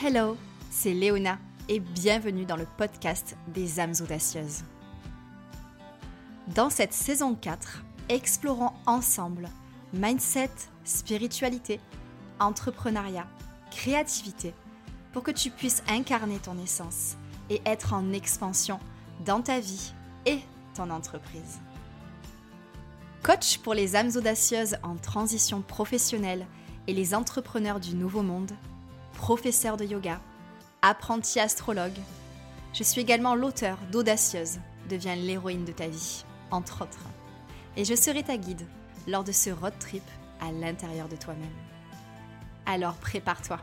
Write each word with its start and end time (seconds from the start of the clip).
Hello, 0.00 0.36
c'est 0.70 0.94
Léona 0.94 1.40
et 1.68 1.80
bienvenue 1.80 2.44
dans 2.44 2.54
le 2.54 2.68
podcast 2.76 3.36
des 3.48 3.80
âmes 3.80 3.94
audacieuses. 4.00 4.62
Dans 6.54 6.70
cette 6.70 6.92
saison 6.92 7.34
4, 7.34 7.82
explorons 8.08 8.70
ensemble 8.86 9.48
mindset, 9.92 10.52
spiritualité, 10.84 11.80
entrepreneuriat, 12.38 13.26
créativité, 13.72 14.54
pour 15.12 15.24
que 15.24 15.32
tu 15.32 15.50
puisses 15.50 15.82
incarner 15.88 16.38
ton 16.38 16.56
essence 16.62 17.16
et 17.50 17.60
être 17.66 17.92
en 17.92 18.12
expansion 18.12 18.78
dans 19.24 19.40
ta 19.40 19.58
vie 19.58 19.92
et 20.26 20.38
ton 20.76 20.90
entreprise. 20.90 21.58
Coach 23.24 23.58
pour 23.58 23.74
les 23.74 23.96
âmes 23.96 24.12
audacieuses 24.14 24.76
en 24.84 24.94
transition 24.94 25.60
professionnelle 25.60 26.46
et 26.86 26.94
les 26.94 27.16
entrepreneurs 27.16 27.80
du 27.80 27.96
nouveau 27.96 28.22
monde, 28.22 28.52
professeur 29.18 29.76
de 29.76 29.84
yoga, 29.84 30.20
apprenti 30.80 31.40
astrologue. 31.40 31.98
Je 32.72 32.84
suis 32.84 33.00
également 33.00 33.34
l'auteur 33.34 33.76
d'Audacieuse, 33.90 34.60
deviens 34.88 35.16
l'héroïne 35.16 35.64
de 35.64 35.72
ta 35.72 35.88
vie, 35.88 36.24
entre 36.52 36.82
autres. 36.82 37.04
Et 37.76 37.84
je 37.84 37.96
serai 37.96 38.22
ta 38.22 38.36
guide 38.36 38.64
lors 39.08 39.24
de 39.24 39.32
ce 39.32 39.50
road 39.50 39.74
trip 39.80 40.04
à 40.40 40.52
l'intérieur 40.52 41.08
de 41.08 41.16
toi-même. 41.16 41.56
Alors 42.64 42.94
prépare-toi. 42.94 43.58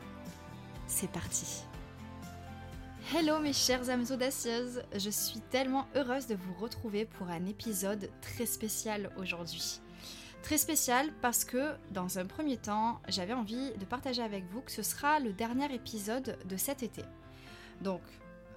C'est 0.87 1.09
parti. 1.09 1.63
Hello 3.15 3.39
mes 3.39 3.53
chères 3.53 3.89
âmes 3.89 4.05
audacieuses, 4.11 4.83
je 4.93 5.09
suis 5.09 5.39
tellement 5.39 5.87
heureuse 5.95 6.27
de 6.27 6.35
vous 6.35 6.53
retrouver 6.59 7.05
pour 7.05 7.29
un 7.29 7.45
épisode 7.45 8.09
très 8.21 8.45
spécial 8.45 9.09
aujourd'hui. 9.17 9.79
Très 10.45 10.59
spécial 10.59 11.09
parce 11.23 11.43
que 11.43 11.73
dans 11.89 12.19
un 12.19 12.27
premier 12.27 12.57
temps, 12.57 13.01
j'avais 13.07 13.33
envie 13.33 13.71
de 13.79 13.83
partager 13.83 14.21
avec 14.21 14.43
vous 14.51 14.61
que 14.61 14.71
ce 14.71 14.83
sera 14.83 15.19
le 15.19 15.33
dernier 15.33 15.73
épisode 15.73 16.37
de 16.45 16.55
cet 16.55 16.83
été. 16.83 17.01
Donc, 17.81 18.01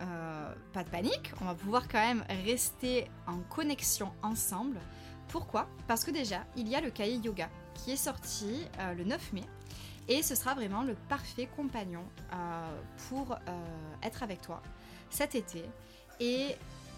euh, 0.02 0.54
pas 0.74 0.84
de 0.84 0.90
panique, 0.90 1.32
on 1.40 1.46
va 1.46 1.54
pouvoir 1.54 1.88
quand 1.88 1.98
même 1.98 2.24
rester 2.44 3.10
en 3.26 3.38
connexion 3.38 4.12
ensemble. 4.22 4.78
Pourquoi? 5.28 5.66
Parce 5.86 6.04
que 6.04 6.10
déjà, 6.10 6.44
il 6.56 6.68
y 6.68 6.76
a 6.76 6.82
le 6.82 6.90
cahier 6.90 7.16
yoga 7.16 7.48
qui 7.72 7.92
est 7.92 7.96
sorti 7.96 8.66
euh, 8.80 8.92
le 8.92 9.04
9 9.04 9.32
mai 9.32 9.44
et 10.08 10.22
ce 10.22 10.34
sera 10.34 10.52
vraiment 10.52 10.82
le 10.82 10.94
parfait 11.08 11.48
compagnon 11.56 12.04
euh, 12.34 12.80
pour 13.08 13.38
être 14.02 14.22
avec 14.22 14.42
toi 14.42 14.60
cet 15.08 15.34
été 15.34 15.64
et 16.20 16.54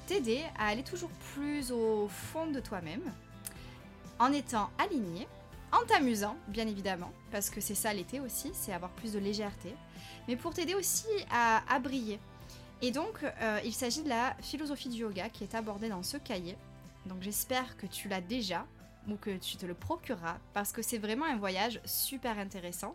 t'aider 0.09 0.43
à 0.59 0.67
aller 0.67 0.83
toujours 0.83 1.11
plus 1.33 1.71
au 1.71 2.09
fond 2.09 2.51
de 2.51 2.59
toi-même 2.59 3.03
en 4.21 4.33
étant 4.33 4.71
aligné, 4.79 5.27
en 5.73 5.85
t'amusant, 5.87 6.37
bien 6.47 6.69
évidemment, 6.69 7.11
parce 7.33 7.49
que 7.49 7.61
c'est 7.61 7.75
ça 7.75 7.93
l'été 7.93 8.21
aussi, 8.21 8.51
c'est 8.53 8.73
avoir 8.73 8.93
plus 8.93 9.15
de 9.15 9.19
légèreté, 9.19 9.75
mais 10.29 10.37
pour 10.37 10.53
t'aider 10.53 10.75
aussi 10.75 11.07
à, 11.31 11.79
briller. 11.81 12.21
Et 12.83 12.91
donc, 12.91 13.25
euh, 13.25 13.61
il 13.65 13.73
s'agit 13.73 14.03
de 14.03 14.09
la 14.09 14.37
philosophie 14.43 14.91
du 14.91 14.99
yoga 14.99 15.29
qui 15.31 15.45
est 15.45 15.55
abordée 15.55 15.89
dans 15.89 16.03
ce 16.03 16.19
cahier. 16.19 16.57
Donc, 17.07 17.23
j'espère 17.23 17.77
que 17.77 17.87
tu 17.87 18.09
l'as 18.09 18.21
déjà 18.21 18.67
ou 19.09 19.17
que 19.17 19.37
tu 19.39 19.57
te 19.57 19.67
le 19.67 19.75
procureras 19.75 20.39
parce 20.53 20.73
que 20.73 20.83
c'est 20.83 20.99
vraiment 20.99 21.25
un 21.25 21.37
voyage 21.37 21.81
super 21.85 22.39
intéressant. 22.39 22.95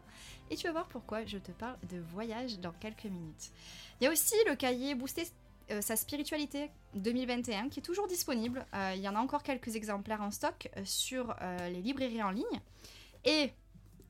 Et 0.51 0.55
tu 0.55 0.67
vas 0.67 0.73
voir 0.73 0.87
pourquoi 0.87 1.25
je 1.25 1.37
te 1.37 1.51
parle 1.51 1.77
de 1.89 1.99
voyage 1.99 2.59
dans 2.59 2.71
quelques 2.73 3.05
minutes. 3.05 3.51
Il 3.99 4.05
y 4.05 4.07
a 4.07 4.11
aussi 4.11 4.35
le 4.47 4.55
cahier 4.55 4.93
Booster 4.93 5.23
euh, 5.71 5.81
sa 5.81 5.95
spiritualité 5.95 6.69
2021 6.93 7.69
qui 7.69 7.79
est 7.79 7.83
toujours 7.83 8.07
disponible. 8.07 8.65
Euh, 8.75 8.93
il 8.95 9.01
y 9.01 9.09
en 9.09 9.15
a 9.15 9.19
encore 9.19 9.41
quelques 9.41 9.75
exemplaires 9.75 10.21
en 10.21 10.29
stock 10.29 10.69
euh, 10.77 10.81
sur 10.85 11.35
les 11.69 11.81
librairies 11.81 12.21
en 12.21 12.29
ligne. 12.29 12.61
Et 13.23 13.51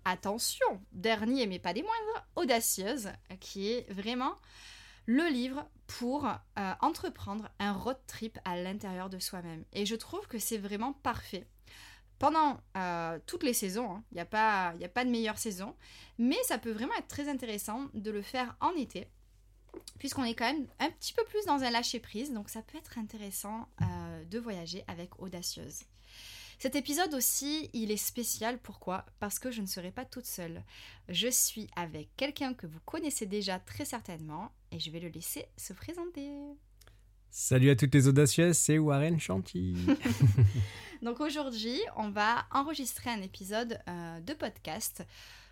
attention, 0.04 0.82
dernier 0.92 1.48
mais 1.48 1.60
pas 1.60 1.74
des 1.74 1.82
moindres, 1.82 2.28
Audacieuse, 2.36 3.10
qui 3.40 3.72
est 3.72 3.90
vraiment 3.92 4.36
le 5.06 5.28
livre 5.30 5.66
pour 5.88 6.28
entreprendre 6.82 7.50
un 7.60 7.74
road 7.74 7.98
trip 8.08 8.40
à 8.44 8.58
l'intérieur 8.58 9.10
de 9.10 9.20
soi-même. 9.20 9.64
Et 9.72 9.86
je 9.86 9.96
trouve 9.96 10.28
que 10.28 10.40
c'est 10.40 10.58
vraiment 10.58 10.94
parfait. 10.94 11.48
Pendant 12.18 12.60
toutes 13.26 13.44
les 13.44 13.54
saisons, 13.54 13.92
hein. 13.92 14.04
il 14.12 14.16
n'y 14.16 14.22
a, 14.22 14.24
a 14.24 14.90
pas 14.90 15.06
de 15.06 15.10
meilleure 15.10 15.38
saison, 15.38 15.76
mais 16.18 16.38
ça 16.48 16.58
peut 16.58 16.72
vraiment 16.72 16.96
être 16.96 17.08
très 17.08 17.30
intéressant 17.30 17.86
de 17.94 18.12
le 18.12 18.22
faire 18.22 18.56
en 18.62 18.72
été 18.72 19.08
puisqu'on 20.00 20.24
est 20.24 20.36
quand 20.36 20.52
même 20.52 20.68
un 20.80 20.90
petit 20.90 21.14
peu 21.14 21.24
plus 21.26 21.46
dans 21.46 21.64
un 21.64 21.70
lâcher-prise, 21.70 22.34
donc 22.34 22.50
ça 22.50 22.62
peut 22.62 22.78
être 22.78 22.98
intéressant 22.98 23.68
euh, 23.82 24.24
de 24.26 24.40
voyager 24.40 24.84
avec 24.88 25.20
Audacieuse. 25.22 25.84
Cet 26.60 26.76
épisode 26.76 27.14
aussi, 27.14 27.70
il 27.74 27.92
est 27.92 27.98
spécial. 27.98 28.58
Pourquoi? 28.60 29.06
Parce 29.20 29.40
que 29.40 29.52
je 29.52 29.62
ne 29.62 29.68
serai 29.68 29.92
pas 29.92 30.06
toute 30.06 30.26
seule. 30.26 30.64
Je 31.10 31.28
suis 31.28 31.68
avec 31.76 32.10
quelqu'un 32.16 32.54
que 32.54 32.66
vous 32.66 32.80
connaissez 32.86 33.26
déjà 33.26 33.60
très 33.60 33.86
certainement 33.86 34.52
et 34.72 34.80
je 34.80 34.90
vais 34.90 35.00
le 35.00 35.10
laisser 35.10 35.46
se 35.58 35.74
présenter. 35.74 36.32
Salut 37.30 37.70
à 37.70 37.76
toutes 37.76 37.94
les 37.94 38.08
audacieuses, 38.08 38.58
c'est 38.58 38.78
Warren 38.78 39.20
Chanty. 39.20 39.76
Donc 41.02 41.20
aujourd'hui, 41.20 41.80
on 41.98 42.10
va 42.10 42.46
enregistrer 42.52 43.10
un 43.10 43.22
épisode 43.22 43.78
euh, 43.90 44.22
de 44.22 44.34
podcast 44.34 45.06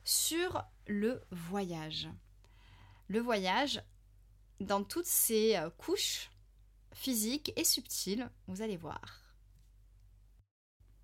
sur 0.06 0.64
le 0.88 1.22
voyage. 1.32 2.08
Le 3.10 3.20
voyage, 3.20 3.84
dans 4.60 4.84
toutes 4.84 5.06
ces 5.06 5.56
euh, 5.56 5.70
couches 5.72 6.30
physiques 6.94 7.54
et 7.56 7.64
subtiles, 7.64 8.30
vous 8.48 8.62
allez 8.62 8.78
voir. 8.78 9.22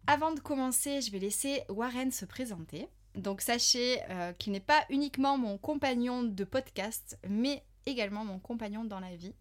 Avant 0.08 0.32
de 0.32 0.40
commencer, 0.40 1.02
je 1.02 1.12
vais 1.12 1.20
laisser 1.20 1.64
Warren 1.70 2.12
se 2.12 2.26
présenter. 2.26 2.88
Donc 3.16 3.42
sachez 3.42 4.00
euh, 4.10 4.34
qu'il 4.34 4.54
n'est 4.54 4.60
pas 4.60 4.86
uniquement 4.90 5.38
mon 5.38 5.58
compagnon 5.58 6.24
de 6.24 6.44
podcast, 6.44 7.20
mais 7.28 7.64
également 7.86 8.24
mon 8.24 8.40
compagnon 8.40 8.84
dans 8.84 9.00
la 9.00 9.16
vie. 9.16 9.34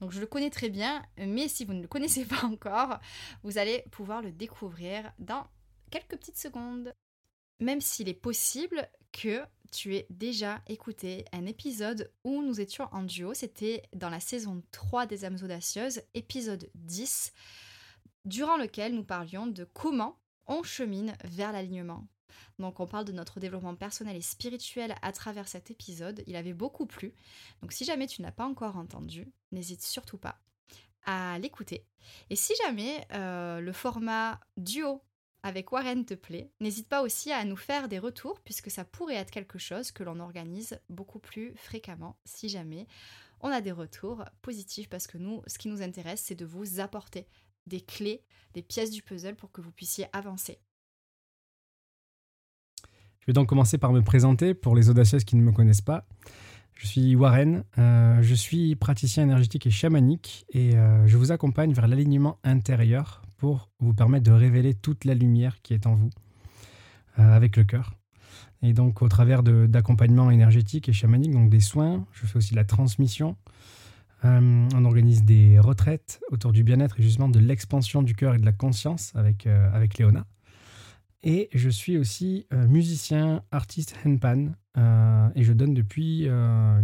Donc 0.00 0.12
je 0.12 0.20
le 0.20 0.26
connais 0.26 0.50
très 0.50 0.70
bien, 0.70 1.04
mais 1.18 1.48
si 1.48 1.64
vous 1.64 1.74
ne 1.74 1.82
le 1.82 1.88
connaissez 1.88 2.24
pas 2.24 2.44
encore, 2.46 2.98
vous 3.42 3.58
allez 3.58 3.84
pouvoir 3.90 4.22
le 4.22 4.32
découvrir 4.32 5.12
dans 5.18 5.46
quelques 5.90 6.16
petites 6.16 6.38
secondes. 6.38 6.94
Même 7.60 7.82
s'il 7.82 8.08
est 8.08 8.14
possible 8.14 8.88
que 9.12 9.42
tu 9.70 9.94
aies 9.94 10.06
déjà 10.10 10.60
écouté 10.66 11.24
un 11.32 11.46
épisode 11.46 12.10
où 12.24 12.42
nous 12.42 12.60
étions 12.60 12.88
en 12.92 13.02
duo. 13.02 13.34
C'était 13.34 13.82
dans 13.94 14.10
la 14.10 14.20
saison 14.20 14.62
3 14.72 15.06
des 15.06 15.24
âmes 15.24 15.38
audacieuses, 15.42 16.02
épisode 16.14 16.68
10, 16.74 17.32
durant 18.24 18.56
lequel 18.56 18.94
nous 18.94 19.04
parlions 19.04 19.46
de 19.46 19.64
comment 19.64 20.18
on 20.46 20.62
chemine 20.62 21.14
vers 21.24 21.52
l'alignement. 21.52 22.06
Donc 22.58 22.80
on 22.80 22.86
parle 22.86 23.04
de 23.04 23.12
notre 23.12 23.40
développement 23.40 23.74
personnel 23.74 24.16
et 24.16 24.22
spirituel 24.22 24.94
à 25.02 25.12
travers 25.12 25.48
cet 25.48 25.70
épisode. 25.70 26.22
Il 26.26 26.36
avait 26.36 26.52
beaucoup 26.52 26.86
plu. 26.86 27.14
Donc 27.62 27.72
si 27.72 27.84
jamais 27.84 28.06
tu 28.06 28.22
n'as 28.22 28.32
pas 28.32 28.46
encore 28.46 28.76
entendu, 28.76 29.32
n'hésite 29.52 29.82
surtout 29.82 30.18
pas 30.18 30.40
à 31.04 31.38
l'écouter. 31.38 31.86
Et 32.28 32.36
si 32.36 32.52
jamais 32.62 33.06
euh, 33.12 33.60
le 33.60 33.72
format 33.72 34.40
duo 34.56 35.02
avec 35.42 35.72
Warren 35.72 36.04
te 36.04 36.14
plaît, 36.14 36.50
n'hésite 36.60 36.88
pas 36.88 37.02
aussi 37.02 37.32
à 37.32 37.44
nous 37.44 37.56
faire 37.56 37.88
des 37.88 37.98
retours 37.98 38.40
puisque 38.40 38.70
ça 38.70 38.84
pourrait 38.84 39.14
être 39.14 39.30
quelque 39.30 39.58
chose 39.58 39.90
que 39.90 40.02
l'on 40.02 40.20
organise 40.20 40.78
beaucoup 40.88 41.18
plus 41.18 41.52
fréquemment 41.56 42.16
si 42.24 42.48
jamais 42.48 42.86
on 43.40 43.48
a 43.48 43.60
des 43.60 43.72
retours 43.72 44.24
positifs 44.42 44.88
parce 44.88 45.06
que 45.06 45.18
nous, 45.18 45.42
ce 45.46 45.58
qui 45.58 45.68
nous 45.68 45.82
intéresse, 45.82 46.22
c'est 46.24 46.34
de 46.34 46.44
vous 46.44 46.80
apporter 46.80 47.26
des 47.66 47.80
clés, 47.80 48.22
des 48.54 48.62
pièces 48.62 48.90
du 48.90 49.02
puzzle 49.02 49.36
pour 49.36 49.50
que 49.50 49.60
vous 49.60 49.72
puissiez 49.72 50.06
avancer. 50.12 50.58
Je 53.20 53.26
vais 53.26 53.32
donc 53.32 53.48
commencer 53.48 53.78
par 53.78 53.92
me 53.92 54.02
présenter 54.02 54.54
pour 54.54 54.74
les 54.74 54.90
audacieuses 54.90 55.24
qui 55.24 55.36
ne 55.36 55.42
me 55.42 55.52
connaissent 55.52 55.80
pas. 55.80 56.06
Je 56.74 56.86
suis 56.86 57.14
Warren, 57.14 57.64
euh, 57.78 58.22
je 58.22 58.34
suis 58.34 58.74
praticien 58.74 59.24
énergétique 59.24 59.66
et 59.66 59.70
chamanique 59.70 60.46
et 60.50 60.76
euh, 60.76 61.06
je 61.06 61.18
vous 61.18 61.30
accompagne 61.30 61.72
vers 61.74 61.86
l'alignement 61.86 62.38
intérieur 62.42 63.22
pour 63.40 63.70
vous 63.78 63.94
permettre 63.94 64.24
de 64.24 64.32
révéler 64.32 64.74
toute 64.74 65.06
la 65.06 65.14
lumière 65.14 65.62
qui 65.62 65.72
est 65.72 65.86
en 65.86 65.94
vous 65.94 66.10
euh, 67.18 67.34
avec 67.34 67.56
le 67.56 67.64
cœur. 67.64 67.94
Et 68.62 68.74
donc 68.74 69.00
au 69.00 69.08
travers 69.08 69.42
d'accompagnement 69.42 70.30
énergétique 70.30 70.90
et 70.90 70.92
chamanique, 70.92 71.32
donc 71.32 71.48
des 71.48 71.60
soins, 71.60 72.06
je 72.12 72.26
fais 72.26 72.36
aussi 72.36 72.54
la 72.54 72.64
transmission. 72.64 73.36
Euh, 74.26 74.68
on 74.74 74.84
organise 74.84 75.24
des 75.24 75.58
retraites 75.58 76.20
autour 76.30 76.52
du 76.52 76.62
bien-être 76.62 77.00
et 77.00 77.02
justement 77.02 77.30
de 77.30 77.38
l'expansion 77.38 78.02
du 78.02 78.14
cœur 78.14 78.34
et 78.34 78.38
de 78.38 78.44
la 78.44 78.52
conscience 78.52 79.12
avec, 79.16 79.46
euh, 79.46 79.70
avec 79.72 79.96
Léona. 79.96 80.26
Et 81.22 81.48
je 81.54 81.70
suis 81.70 81.96
aussi 81.96 82.46
musicien, 82.50 83.42
artiste 83.50 83.94
handpan, 84.06 84.54
et 85.34 85.44
je 85.44 85.52
donne 85.52 85.74
depuis 85.74 86.26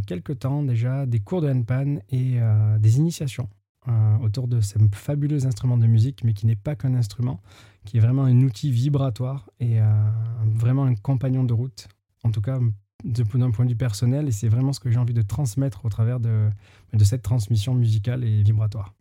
quelques 0.06 0.40
temps 0.40 0.62
déjà 0.62 1.06
des 1.06 1.20
cours 1.20 1.40
de 1.40 1.48
handpan 1.48 2.00
et 2.10 2.38
des 2.78 2.98
initiations 2.98 3.48
euh, 3.88 4.18
autour 4.18 4.48
de 4.48 4.60
ce 4.60 4.78
fabuleux 4.92 5.46
instrument 5.46 5.78
de 5.78 5.86
musique, 5.86 6.24
mais 6.24 6.34
qui 6.34 6.46
n'est 6.46 6.56
pas 6.56 6.74
qu'un 6.74 6.94
instrument, 6.94 7.40
qui 7.84 7.98
est 7.98 8.00
vraiment 8.00 8.24
un 8.24 8.40
outil 8.42 8.70
vibratoire 8.70 9.48
et 9.60 9.80
euh, 9.80 9.84
vraiment 10.44 10.84
un 10.84 10.94
compagnon 10.94 11.44
de 11.44 11.52
route, 11.52 11.88
en 12.24 12.30
tout 12.30 12.40
cas 12.40 12.58
d'un 13.04 13.50
point 13.50 13.64
de 13.64 13.70
vue 13.70 13.76
personnel, 13.76 14.26
et 14.26 14.32
c'est 14.32 14.48
vraiment 14.48 14.72
ce 14.72 14.80
que 14.80 14.90
j'ai 14.90 14.98
envie 14.98 15.14
de 15.14 15.22
transmettre 15.22 15.84
au 15.84 15.88
travers 15.88 16.18
de, 16.18 16.48
de 16.92 17.04
cette 17.04 17.22
transmission 17.22 17.74
musicale 17.74 18.24
et 18.24 18.42
vibratoire. 18.42 18.95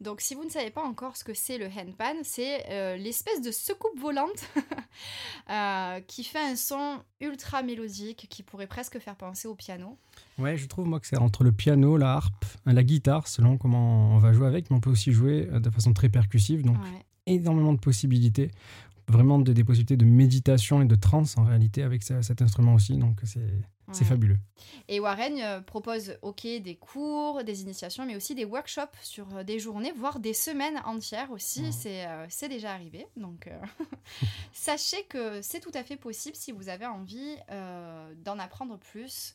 Donc, 0.00 0.20
si 0.20 0.34
vous 0.34 0.44
ne 0.44 0.50
savez 0.50 0.70
pas 0.70 0.82
encore 0.82 1.16
ce 1.16 1.24
que 1.24 1.34
c'est 1.34 1.58
le 1.58 1.66
handpan, 1.66 2.18
c'est 2.22 2.64
euh, 2.70 2.96
l'espèce 2.96 3.42
de 3.42 3.50
secoupe 3.50 3.98
volante 3.98 4.48
euh, 5.50 6.00
qui 6.06 6.24
fait 6.24 6.38
un 6.38 6.56
son 6.56 6.98
ultra 7.20 7.62
mélodique 7.62 8.26
qui 8.30 8.42
pourrait 8.42 8.66
presque 8.66 8.98
faire 8.98 9.16
penser 9.16 9.48
au 9.48 9.54
piano. 9.54 9.98
Ouais, 10.38 10.56
je 10.56 10.66
trouve 10.66 10.86
moi 10.86 11.00
que 11.00 11.06
c'est 11.06 11.18
entre 11.18 11.42
le 11.42 11.52
piano, 11.52 11.96
la 11.96 12.12
harpe, 12.14 12.44
la 12.64 12.82
guitare, 12.82 13.26
selon 13.26 13.58
comment 13.58 14.14
on 14.14 14.18
va 14.18 14.32
jouer 14.32 14.46
avec, 14.46 14.70
mais 14.70 14.76
on 14.76 14.80
peut 14.80 14.90
aussi 14.90 15.12
jouer 15.12 15.46
de 15.46 15.70
façon 15.70 15.92
très 15.92 16.08
percussive, 16.08 16.62
donc 16.62 16.76
énormément 17.26 17.72
de 17.72 17.80
possibilités 17.80 18.50
vraiment 19.08 19.38
des 19.38 19.64
possibilités 19.64 19.96
de 19.96 20.04
méditation 20.04 20.82
et 20.82 20.84
de 20.84 20.94
trance 20.94 21.36
en 21.38 21.44
réalité 21.44 21.82
avec 21.82 22.02
cet 22.02 22.42
instrument 22.42 22.74
aussi. 22.74 22.96
Donc 22.96 23.20
c'est 23.24 23.40
fabuleux. 23.92 24.38
Et 24.88 25.00
Warren 25.00 25.38
euh, 25.40 25.60
propose, 25.60 26.18
ok, 26.22 26.42
des 26.42 26.76
cours, 26.76 27.44
des 27.44 27.62
initiations, 27.62 28.06
mais 28.06 28.16
aussi 28.16 28.34
des 28.34 28.44
workshops 28.44 28.96
sur 29.02 29.36
euh, 29.36 29.42
des 29.44 29.58
journées, 29.58 29.92
voire 29.92 30.18
des 30.18 30.34
semaines 30.34 30.80
entières 30.84 31.30
aussi. 31.30 31.70
Euh, 31.86 32.26
c'est 32.28 32.48
déjà 32.48 32.72
arrivé. 32.72 33.06
Donc 33.16 33.48
sachez 34.52 35.04
que 35.04 35.42
c'est 35.42 35.60
tout 35.60 35.72
à 35.74 35.82
fait 35.82 35.96
possible 35.96 36.36
si 36.36 36.52
vous 36.52 36.68
avez 36.68 36.86
envie 36.86 37.36
d'en 38.24 38.38
apprendre 38.38 38.78
plus 38.78 39.34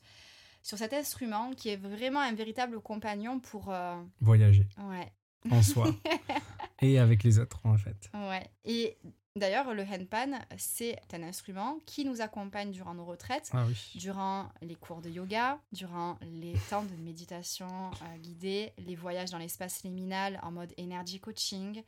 sur 0.62 0.78
cet 0.78 0.94
instrument 0.94 1.52
qui 1.54 1.70
est 1.70 1.76
vraiment 1.76 2.20
un 2.20 2.34
véritable 2.34 2.80
compagnon 2.80 3.40
pour 3.40 3.74
voyager. 4.22 4.68
Ouais. 4.78 5.12
En 5.52 5.62
soi. 5.62 5.94
et 6.82 7.00
avec 7.00 7.24
les 7.24 7.40
autres 7.40 7.60
en 7.66 7.78
fait. 7.78 8.10
Ouais. 8.14 8.50
Et 8.66 8.98
D'ailleurs, 9.36 9.74
le 9.74 9.82
handpan, 9.82 10.40
c'est 10.58 11.00
un 11.12 11.24
instrument 11.24 11.80
qui 11.88 12.06
nous 12.06 12.22
accompagne 12.22 12.70
durant 12.70 12.94
nos 12.94 13.06
retraites, 13.06 13.50
ah 13.54 13.66
durant 13.96 14.50
les 14.62 14.76
cours 14.76 15.02
de 15.02 15.10
yoga, 15.10 15.60
durant 15.72 16.20
les 16.22 16.54
temps 16.70 16.84
de 16.84 16.96
méditation 16.98 17.68
euh, 17.68 18.18
guidée, 18.18 18.74
les 18.78 18.96
voyages 18.96 19.32
dans 19.32 19.40
l'espace 19.40 19.82
liminal 19.84 20.40
en 20.44 20.52
mode 20.52 20.72
energy 20.80 21.20
coaching. 21.20 21.82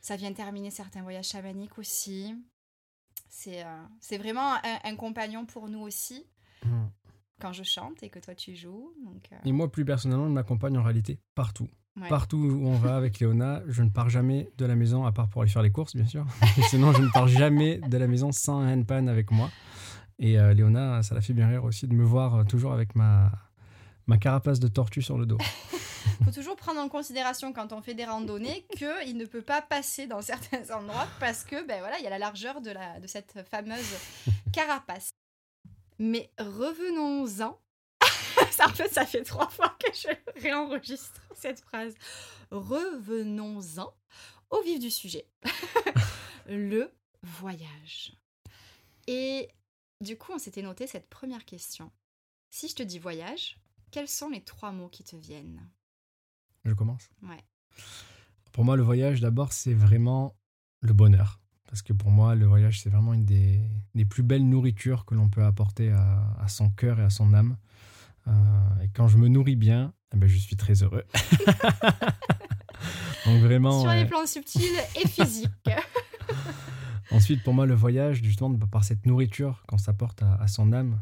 Ça 0.00 0.14
vient 0.14 0.32
terminer 0.32 0.70
certains 0.70 1.02
voyages 1.02 1.28
chamaniques 1.28 1.76
aussi. 1.76 2.36
C'est 3.28 3.64
euh, 3.64 4.18
vraiment 4.18 4.54
un, 4.62 4.96
compagnon 4.96 5.46
pour 5.46 5.68
nous 5.68 5.80
aussi. 5.80 6.24
Hmm. 6.64 6.86
Quand 7.40 7.52
je 7.52 7.64
chante 7.64 8.00
et 8.04 8.10
que 8.10 8.20
toi 8.20 8.36
tu 8.36 8.54
joues. 8.54 8.94
Donc, 9.04 9.28
euh. 9.32 9.36
Et 9.44 9.50
moi, 9.50 9.72
plus 9.72 9.84
personnellement, 9.84 10.26
il 10.26 10.32
m'accompagne 10.32 10.78
en 10.78 10.84
réalité 10.84 11.18
partout. 11.34 11.68
Partout 12.08 12.36
où 12.38 12.66
on 12.66 12.76
va 12.76 12.96
avec 12.96 13.18
Léona, 13.18 13.62
je 13.68 13.82
ne 13.82 13.90
pars 13.90 14.08
jamais 14.08 14.48
de 14.56 14.64
la 14.64 14.74
maison, 14.74 15.04
à 15.04 15.12
part 15.12 15.28
pour 15.28 15.42
aller 15.42 15.50
faire 15.50 15.62
les 15.62 15.72
courses, 15.72 15.94
bien 15.94 16.06
sûr. 16.06 16.24
sinon, 16.70 16.92
je 16.92 17.02
ne 17.02 17.08
pars 17.08 17.28
jamais 17.28 17.78
de 17.78 17.98
la 17.98 18.06
maison 18.06 18.32
sans 18.32 18.60
un 18.60 18.72
handpan 18.72 19.06
avec 19.08 19.30
moi. 19.30 19.50
Et 20.18 20.38
euh, 20.38 20.54
Léona, 20.54 21.02
ça 21.02 21.14
la 21.14 21.20
fait 21.20 21.32
bien 21.32 21.48
rire 21.48 21.64
aussi 21.64 21.86
de 21.88 21.94
me 21.94 22.04
voir 22.04 22.36
euh, 22.36 22.44
toujours 22.44 22.72
avec 22.72 22.94
ma, 22.94 23.32
ma 24.06 24.18
carapace 24.18 24.60
de 24.60 24.68
tortue 24.68 25.02
sur 25.02 25.18
le 25.18 25.26
dos. 25.26 25.38
Il 26.20 26.24
faut 26.26 26.30
toujours 26.30 26.56
prendre 26.56 26.80
en 26.80 26.88
considération 26.88 27.52
quand 27.52 27.72
on 27.72 27.80
fait 27.80 27.94
des 27.94 28.04
randonnées 28.04 28.66
qu'il 28.76 29.16
ne 29.16 29.24
peut 29.24 29.42
pas 29.42 29.62
passer 29.62 30.06
dans 30.06 30.20
certains 30.22 30.74
endroits 30.74 31.08
parce 31.18 31.44
que 31.44 31.66
ben 31.66 31.80
voilà, 31.80 31.98
il 31.98 32.04
y 32.04 32.06
a 32.06 32.10
la 32.10 32.18
largeur 32.18 32.60
de, 32.60 32.70
la, 32.70 33.00
de 33.00 33.06
cette 33.06 33.42
fameuse 33.50 33.96
carapace. 34.52 35.10
Mais 35.98 36.30
revenons-en 36.38 37.58
en 38.66 38.74
fait, 38.74 38.88
ça 38.88 39.06
fait 39.06 39.22
trois 39.22 39.48
fois 39.48 39.76
que 39.78 39.92
je 39.94 40.40
réenregistre 40.40 41.22
cette 41.34 41.60
phrase. 41.60 41.94
Revenons-en 42.50 43.94
au 44.50 44.62
vif 44.62 44.78
du 44.78 44.90
sujet. 44.90 45.26
le 46.46 46.92
voyage. 47.22 48.16
Et 49.06 49.48
du 50.00 50.16
coup, 50.16 50.32
on 50.32 50.38
s'était 50.38 50.62
noté 50.62 50.86
cette 50.86 51.08
première 51.08 51.44
question. 51.44 51.90
Si 52.50 52.68
je 52.68 52.74
te 52.74 52.82
dis 52.82 52.98
voyage, 52.98 53.58
quels 53.90 54.08
sont 54.08 54.28
les 54.28 54.42
trois 54.42 54.72
mots 54.72 54.88
qui 54.88 55.04
te 55.04 55.16
viennent? 55.16 55.60
Je 56.64 56.74
commence? 56.74 57.08
Ouais. 57.22 57.44
Pour 58.52 58.64
moi, 58.64 58.76
le 58.76 58.82
voyage, 58.82 59.20
d'abord, 59.20 59.52
c'est 59.52 59.74
vraiment 59.74 60.36
le 60.80 60.92
bonheur. 60.92 61.40
Parce 61.66 61.82
que 61.82 61.92
pour 61.92 62.10
moi, 62.10 62.34
le 62.34 62.46
voyage, 62.46 62.80
c'est 62.80 62.90
vraiment 62.90 63.14
une 63.14 63.24
des, 63.24 63.60
plus 64.08 64.24
belles 64.24 64.48
nourritures 64.48 65.04
que 65.04 65.14
l'on 65.14 65.28
peut 65.28 65.44
apporter 65.44 65.90
à, 65.92 66.48
son 66.48 66.68
cœur 66.70 66.98
et 66.98 67.04
à 67.04 67.10
son 67.10 67.32
âme. 67.32 67.56
Euh, 68.30 68.82
et 68.82 68.88
quand 68.88 69.08
je 69.08 69.18
me 69.18 69.28
nourris 69.28 69.56
bien, 69.56 69.92
eh 70.14 70.16
ben, 70.16 70.28
je 70.28 70.38
suis 70.38 70.56
très 70.56 70.82
heureux. 70.82 71.04
Donc 73.26 73.42
vraiment. 73.42 73.80
Sur 73.80 73.92
les 73.92 74.06
plans 74.06 74.26
subtils 74.26 74.62
et 74.96 75.08
physiques. 75.08 75.50
Ensuite, 77.10 77.42
pour 77.42 77.54
moi, 77.54 77.66
le 77.66 77.74
voyage, 77.74 78.22
justement, 78.22 78.54
par 78.54 78.84
cette 78.84 79.04
nourriture, 79.04 79.64
quand 79.66 79.78
ça 79.78 79.92
porte 79.92 80.22
à, 80.22 80.46
son 80.46 80.72
âme, 80.72 81.00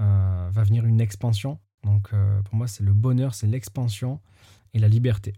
euh, 0.00 0.50
va 0.52 0.62
venir 0.62 0.84
une 0.84 1.00
expansion. 1.00 1.58
Donc, 1.82 2.10
euh, 2.12 2.42
pour 2.42 2.56
moi, 2.56 2.66
c'est 2.66 2.84
le 2.84 2.92
bonheur, 2.92 3.34
c'est 3.34 3.46
l'expansion 3.46 4.20
et 4.74 4.78
la 4.78 4.88
liberté. 4.88 5.32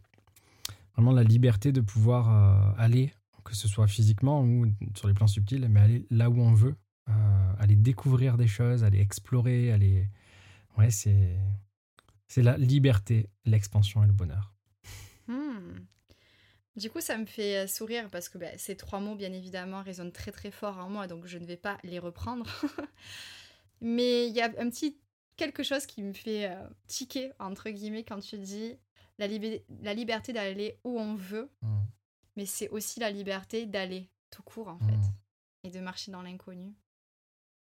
Vraiment 0.94 1.12
la 1.12 1.22
liberté 1.22 1.70
de 1.70 1.80
pouvoir 1.80 2.74
aller, 2.76 3.12
que 3.44 3.54
ce 3.54 3.68
soit 3.68 3.86
physiquement 3.86 4.42
ou 4.42 4.66
sur 4.96 5.06
les 5.06 5.14
plans 5.14 5.28
subtils, 5.28 5.68
mais 5.68 5.78
aller 5.78 6.04
là 6.10 6.28
où 6.28 6.40
on 6.40 6.52
veut, 6.52 6.74
aller 7.60 7.76
découvrir 7.76 8.36
des 8.36 8.48
choses, 8.48 8.82
aller 8.82 8.98
explorer, 8.98 9.70
aller, 9.70 10.08
Ouais, 10.78 10.90
c'est, 10.90 11.36
c'est 12.28 12.42
la 12.42 12.56
liberté, 12.56 13.28
l'expansion 13.44 14.04
et 14.04 14.06
le 14.06 14.12
bonheur. 14.12 14.54
Hmm. 15.26 15.74
Du 16.76 16.90
coup, 16.90 17.00
ça 17.00 17.18
me 17.18 17.26
fait 17.26 17.64
euh, 17.64 17.66
sourire 17.66 18.08
parce 18.10 18.28
que 18.28 18.38
bah, 18.38 18.56
ces 18.56 18.76
trois 18.76 19.00
mots, 19.00 19.16
bien 19.16 19.32
évidemment, 19.32 19.82
résonnent 19.82 20.12
très 20.12 20.30
très 20.30 20.52
fort 20.52 20.78
en 20.78 20.88
moi, 20.88 21.08
donc 21.08 21.26
je 21.26 21.38
ne 21.38 21.44
vais 21.44 21.56
pas 21.56 21.78
les 21.82 21.98
reprendre. 21.98 22.46
Mais 23.80 24.28
il 24.28 24.34
y 24.34 24.40
a 24.40 24.46
un 24.58 24.70
petit 24.70 24.96
quelque 25.36 25.62
chose 25.62 25.86
qui 25.86 26.02
me 26.02 26.12
fait 26.12 26.50
euh, 26.50 26.68
tiquer, 26.86 27.32
entre 27.38 27.70
guillemets, 27.70 28.04
quand 28.04 28.20
tu 28.20 28.38
dis 28.38 28.76
la, 29.18 29.26
la 29.82 29.94
liberté 29.94 30.32
d'aller 30.32 30.78
où 30.84 30.98
on 30.98 31.14
veut, 31.14 31.50
hmm. 31.62 31.84
mais 32.36 32.46
c'est 32.46 32.68
aussi 32.70 32.98
la 33.00 33.10
liberté 33.10 33.66
d'aller 33.66 34.10
tout 34.30 34.42
court, 34.42 34.68
en 34.68 34.78
fait, 34.80 34.96
hmm. 34.96 35.14
et 35.64 35.70
de 35.70 35.80
marcher 35.80 36.10
dans 36.10 36.22
l'inconnu, 36.22 36.74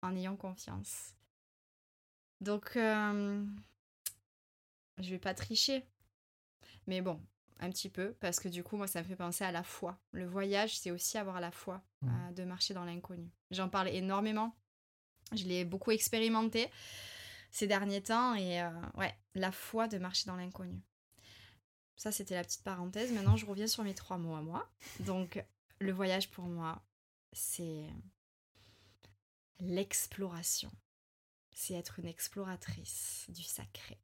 en 0.03 0.17
ayant 0.17 0.37
confiance. 0.37 1.15
Donc, 2.41 2.77
euh, 2.77 3.45
je 4.99 5.11
vais 5.11 5.19
pas 5.19 5.35
tricher. 5.35 5.85
Mais 6.87 7.03
bon, 7.03 7.21
un 7.61 7.71
petit 7.71 7.91
peu, 7.91 8.15
parce 8.21 8.41
que 8.41 8.49
du 8.49 8.63
coup, 8.63 8.77
moi, 8.77 8.87
ça 8.87 9.03
me 9.03 9.07
fait 9.07 9.17
penser 9.17 9.45
à 9.45 9.53
la 9.53 9.63
foi. 9.63 9.99
Le 10.13 10.27
voyage, 10.27 10.79
c'est 10.79 10.91
aussi 10.91 11.19
avoir 11.19 11.41
la 11.41 11.51
foi 11.51 11.83
mmh. 12.03 12.09
euh, 12.09 12.33
de 12.33 12.45
marcher 12.45 12.75
dans 12.75 12.85
l'inconnu. 12.85 13.31
J'en 13.51 13.69
parle 13.69 13.89
énormément. 13.89 14.55
Je 15.33 15.45
l'ai 15.45 15.65
beaucoup 15.65 15.91
expérimenté 15.91 16.69
ces 17.51 17.67
derniers 17.67 18.03
temps. 18.03 18.35
Et 18.35 18.63
euh, 18.63 18.71
ouais, 18.97 19.15
la 19.35 19.53
foi 19.53 19.89
de 19.89 19.99
marcher 19.99 20.27
dans 20.27 20.37
l'inconnu. 20.37 20.81
Ça, 21.97 22.11
c'était 22.11 22.35
la 22.35 22.45
petite 22.45 22.65
parenthèse. 22.65 23.13
Maintenant, 23.13 23.37
je 23.37 23.45
reviens 23.45 23.67
sur 23.67 23.85
mes 23.85 23.95
trois 23.95 24.17
mots 24.17 24.35
à 24.35 24.41
moi. 24.41 24.67
Donc, 25.01 25.45
le 25.81 25.93
voyage 25.93 26.31
pour 26.31 26.47
moi, 26.47 26.83
c'est 27.33 27.85
l'exploration 29.59 30.71
c'est 31.61 31.75
être 31.75 31.99
une 31.99 32.07
exploratrice 32.07 33.27
du 33.29 33.43
sacré. 33.43 34.01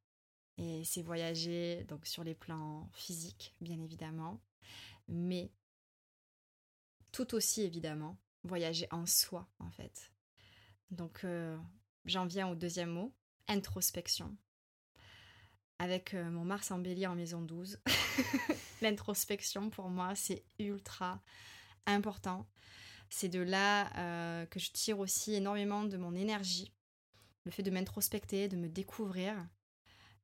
Et 0.59 0.85
c'est 0.85 1.01
voyager 1.01 1.85
donc 1.85 2.07
sur 2.07 2.23
les 2.23 2.35
plans 2.35 2.91
physiques, 2.93 3.55
bien 3.63 3.81
évidemment, 3.81 4.43
mais 5.09 5.51
tout 7.13 7.35
aussi 7.35 7.63
évidemment, 7.63 8.19
voyager 8.45 8.87
en 8.91 9.07
soi, 9.07 9.49
en 9.59 9.71
fait. 9.71 10.13
Donc 10.91 11.25
euh, 11.25 11.57
j'en 12.05 12.27
viens 12.27 12.47
au 12.49 12.55
deuxième 12.55 12.91
mot, 12.91 13.15
introspection. 13.49 14.37
Avec 15.79 16.13
euh, 16.13 16.31
mon 16.31 16.45
Mars 16.45 16.71
en 16.71 16.79
bélier 16.79 17.07
en 17.07 17.15
maison 17.15 17.41
12, 17.41 17.81
l'introspection 18.83 19.71
pour 19.71 19.89
moi 19.89 20.15
c'est 20.15 20.45
ultra 20.59 21.23
important. 21.87 22.47
C'est 23.09 23.29
de 23.31 23.41
là 23.41 23.97
euh, 23.97 24.45
que 24.45 24.61
je 24.61 24.73
tire 24.73 24.99
aussi 24.99 25.35
énormément 25.35 25.85
de 25.85 25.97
mon 25.97 26.15
énergie 26.15 26.76
le 27.47 27.53
fait 27.53 27.63
de 27.63 27.71
m'introspecter, 27.71 28.49
de 28.49 28.57
me 28.57 28.69
découvrir, 28.69 29.35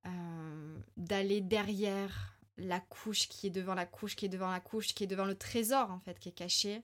euh, 0.07 0.79
d'aller 0.97 1.41
derrière 1.41 2.37
la 2.59 2.81
couche 2.81 3.29
qui 3.29 3.47
est 3.47 3.51
devant 3.51 3.75
la 3.75 3.87
couche, 3.87 4.17
qui 4.17 4.27
est 4.27 4.29
devant 4.29 4.51
la 4.51 4.61
couche, 4.61 4.89
qui 4.89 5.05
est 5.05 5.07
devant 5.07 5.25
le 5.25 5.39
trésor 5.39 5.91
en 5.91 6.01
fait, 6.01 6.19
qui 6.19 6.29
est 6.29 6.33
caché. 6.33 6.83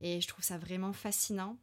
Et 0.00 0.20
je 0.20 0.28
trouve 0.28 0.44
ça 0.44 0.58
vraiment 0.58 0.92
fascinant. 0.92 1.58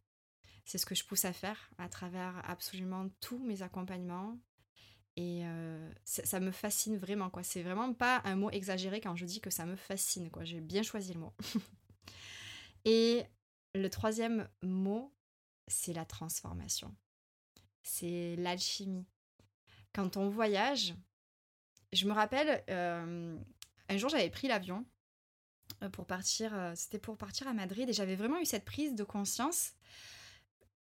C'est 0.66 0.78
ce 0.78 0.86
que 0.86 0.94
je 0.94 1.06
pousse 1.06 1.26
à 1.26 1.34
faire 1.34 1.72
à 1.78 1.88
travers 1.90 2.42
absolument 2.48 3.08
tous 3.22 3.40
mes 3.40 3.62
accompagnements. 3.62 4.38
Et 5.16 5.42
euh, 5.46 5.92
ça, 6.06 6.40
me 6.40 6.52
fascine 6.52 6.98
vraiment, 6.98 7.30
quoi. 7.30 7.44
C'est 7.44 7.64
vraiment 7.64 7.94
pas 7.94 8.22
un 8.24 8.36
mot 8.36 8.50
exagéré 8.50 9.02
quand 9.02 9.16
je 9.16 9.26
dis 9.26 9.42
que 9.42 9.50
ça 9.50 9.66
me 9.66 9.76
fascine, 9.76 10.30
quoi. 10.30 10.46
J'ai 10.46 10.62
bien 10.62 10.84
choisi 10.84 11.14
le 11.14 11.20
mot. 11.20 11.34
Et 12.86 13.24
le 13.76 13.90
troisième 13.90 14.48
mot, 14.62 15.14
c'est 15.68 15.94
la 15.94 16.06
transformation 16.06 16.96
c'est 17.84 18.36
l'alchimie. 18.38 19.06
Quand 19.94 20.18
on 20.18 20.30
voyage, 20.30 20.94
je 21.94 22.08
me 22.08 22.14
rappelle, 22.14 22.64
euh, 22.70 23.38
un 23.90 23.98
jour 23.98 24.10
j'avais 24.10 24.30
pris 24.30 24.48
l'avion 24.48 24.86
euh, 25.84 25.90
pour 25.90 26.06
partir, 26.06 26.54
euh, 26.54 26.74
c'était 26.76 27.00
pour 27.00 27.18
partir 27.18 27.48
à 27.48 27.54
Madrid 27.54 27.90
et 27.90 27.94
j'avais 27.94 28.16
vraiment 28.16 28.40
eu 28.40 28.46
cette 28.46 28.66
prise 28.66 28.96
de 28.96 29.04
conscience. 29.04 29.74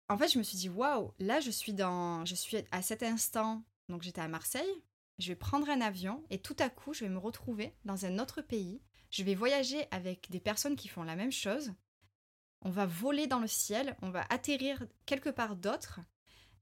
En 0.09 0.17
fait, 0.17 0.27
je 0.27 0.37
me 0.37 0.43
suis 0.43 0.57
dit, 0.57 0.69
waouh, 0.69 1.13
là 1.19 1.39
je 1.39 1.49
suis 1.49 1.73
dans, 1.73 2.25
je 2.25 2.35
suis 2.35 2.57
à 2.71 2.81
cet 2.81 3.01
instant, 3.03 3.63
donc 3.89 4.03
j'étais 4.03 4.21
à 4.21 4.27
Marseille, 4.27 4.83
je 5.17 5.29
vais 5.29 5.35
prendre 5.35 5.69
un 5.69 5.81
avion 5.81 6.23
et 6.29 6.39
tout 6.39 6.55
à 6.59 6.69
coup 6.69 6.93
je 6.93 7.05
vais 7.05 7.09
me 7.09 7.17
retrouver 7.17 7.73
dans 7.85 8.05
un 8.05 8.19
autre 8.19 8.41
pays, 8.41 8.81
je 9.09 9.23
vais 9.23 9.35
voyager 9.35 9.87
avec 9.91 10.29
des 10.29 10.39
personnes 10.39 10.75
qui 10.75 10.87
font 10.87 11.03
la 11.03 11.15
même 11.15 11.31
chose. 11.31 11.73
On 12.61 12.69
va 12.69 12.85
voler 12.85 13.25
dans 13.25 13.39
le 13.39 13.47
ciel, 13.47 13.97
on 14.01 14.11
va 14.11 14.25
atterrir 14.29 14.85
quelque 15.05 15.29
part 15.29 15.55
d'autre 15.55 15.99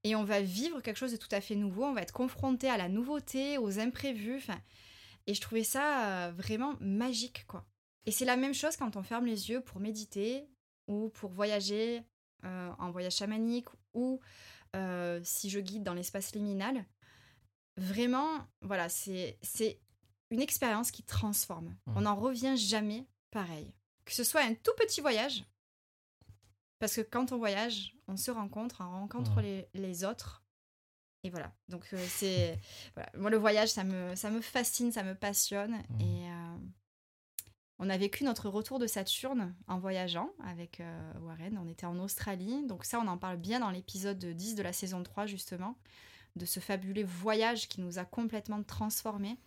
et 0.04 0.16
on 0.16 0.24
va 0.24 0.42
vivre 0.42 0.82
quelque 0.82 0.98
chose 0.98 1.12
de 1.12 1.18
tout 1.18 1.30
à 1.32 1.42
fait 1.42 1.56
nouveau. 1.56 1.86
On 1.86 1.94
va 1.94 2.02
être 2.02 2.14
confronté 2.14 2.70
à 2.70 2.78
la 2.78 2.90
nouveauté, 2.90 3.58
aux 3.58 3.80
imprévus. 3.80 4.48
Et 5.28 5.34
je 5.34 5.42
trouvais 5.42 5.64
ça 5.64 6.28
euh, 6.28 6.32
vraiment 6.32 6.76
magique, 6.80 7.46
quoi. 7.48 7.66
Et 8.06 8.12
c'est 8.12 8.26
la 8.26 8.38
même 8.38 8.54
chose 8.54 8.78
quand 8.78 8.96
on 8.96 9.04
ferme 9.04 9.26
les 9.26 9.50
yeux 9.50 9.62
pour 9.62 9.80
méditer 9.80 10.48
ou 10.88 11.10
pour 11.10 11.32
voyager 11.32 12.02
euh, 12.46 12.72
en 12.80 12.92
voyage 12.92 13.18
chamanique 13.18 13.68
ou 13.94 14.20
euh, 14.76 15.20
si 15.24 15.50
je 15.50 15.60
guide 15.60 15.84
dans 15.84 15.94
l'espace 15.94 16.34
liminal. 16.34 16.86
Vraiment, 17.78 18.48
voilà, 18.62 18.90
c'est 18.90 19.38
une 20.32 20.42
expérience 20.42 20.92
qui 20.92 21.04
transforme. 21.04 21.76
Mmh. 21.86 21.94
On 21.98 22.02
n'en 22.02 22.16
revient 22.16 22.56
jamais 22.58 23.06
pareil. 23.32 23.74
Que 24.06 24.14
ce 24.14 24.24
soit 24.24 24.42
un 24.42 24.54
tout 24.56 24.74
petit 24.78 25.02
voyage, 25.02 25.44
parce 26.80 26.96
que 26.96 27.02
quand 27.02 27.32
on 27.32 27.38
voyage, 27.38 27.94
on 28.08 28.16
se 28.16 28.32
rencontre, 28.32 28.82
on 28.82 28.90
rencontre 28.90 29.42
mmh. 29.42 29.64
les, 29.74 30.04
autres. 30.06 30.44
Et 31.24 31.30
voilà. 31.30 31.54
Donc, 31.68 31.86
euh, 31.94 32.06
c'est. 32.08 32.58
Moi, 33.18 33.30
le 33.30 33.38
voyage, 33.38 33.70
ça 33.70 33.84
me, 33.84 34.16
ça 34.16 34.30
me 34.32 34.42
fascine, 34.42 34.92
ça 34.92 35.04
me 35.04 35.14
passionne. 35.14 35.74
Mmh. 35.74 36.02
Et 36.02 36.30
euh, 36.32 36.58
on 37.80 37.90
a 37.90 37.98
vécu 37.98 38.24
notre 38.24 38.48
retour 38.48 38.80
de 38.80 38.88
Saturne 38.88 39.54
en 39.68 39.80
voyageant 39.80 40.30
avec 40.46 40.80
euh, 40.80 41.14
Warren. 41.22 41.60
On 41.62 41.68
était 41.68 41.86
en 41.86 42.00
Australie. 42.00 42.66
Donc, 42.66 42.86
ça, 42.86 43.00
on 43.00 43.08
en 43.08 43.18
parle 43.18 43.38
bien 43.38 43.60
dans 43.60 43.72
l'épisode 43.72 44.24
10 44.24 44.56
de 44.56 44.64
la 44.64 44.72
saison 44.72 45.04
3, 45.04 45.26
justement, 45.26 45.78
de 46.38 46.46
ce 46.46 46.62
fabuleux 46.62 47.04
voyage 47.04 47.68
qui 47.68 47.82
nous 47.82 48.00
a 48.00 48.06
complètement 48.06 48.64
transformés. 48.64 49.38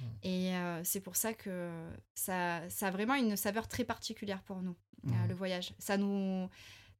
Mmh. 0.00 0.04
Et 0.24 0.52
c'est 0.82 1.00
pour 1.00 1.14
ça 1.14 1.34
que 1.34 1.70
ça, 2.14 2.68
ça 2.68 2.88
a 2.88 2.90
vraiment 2.90 3.14
une 3.14 3.36
saveur 3.36 3.68
très 3.68 3.84
particulière 3.84 4.42
pour 4.42 4.62
nous, 4.62 4.74
le 5.04 5.34
voyage. 5.34 5.74
Ça 5.78 5.98
nous, 5.98 6.48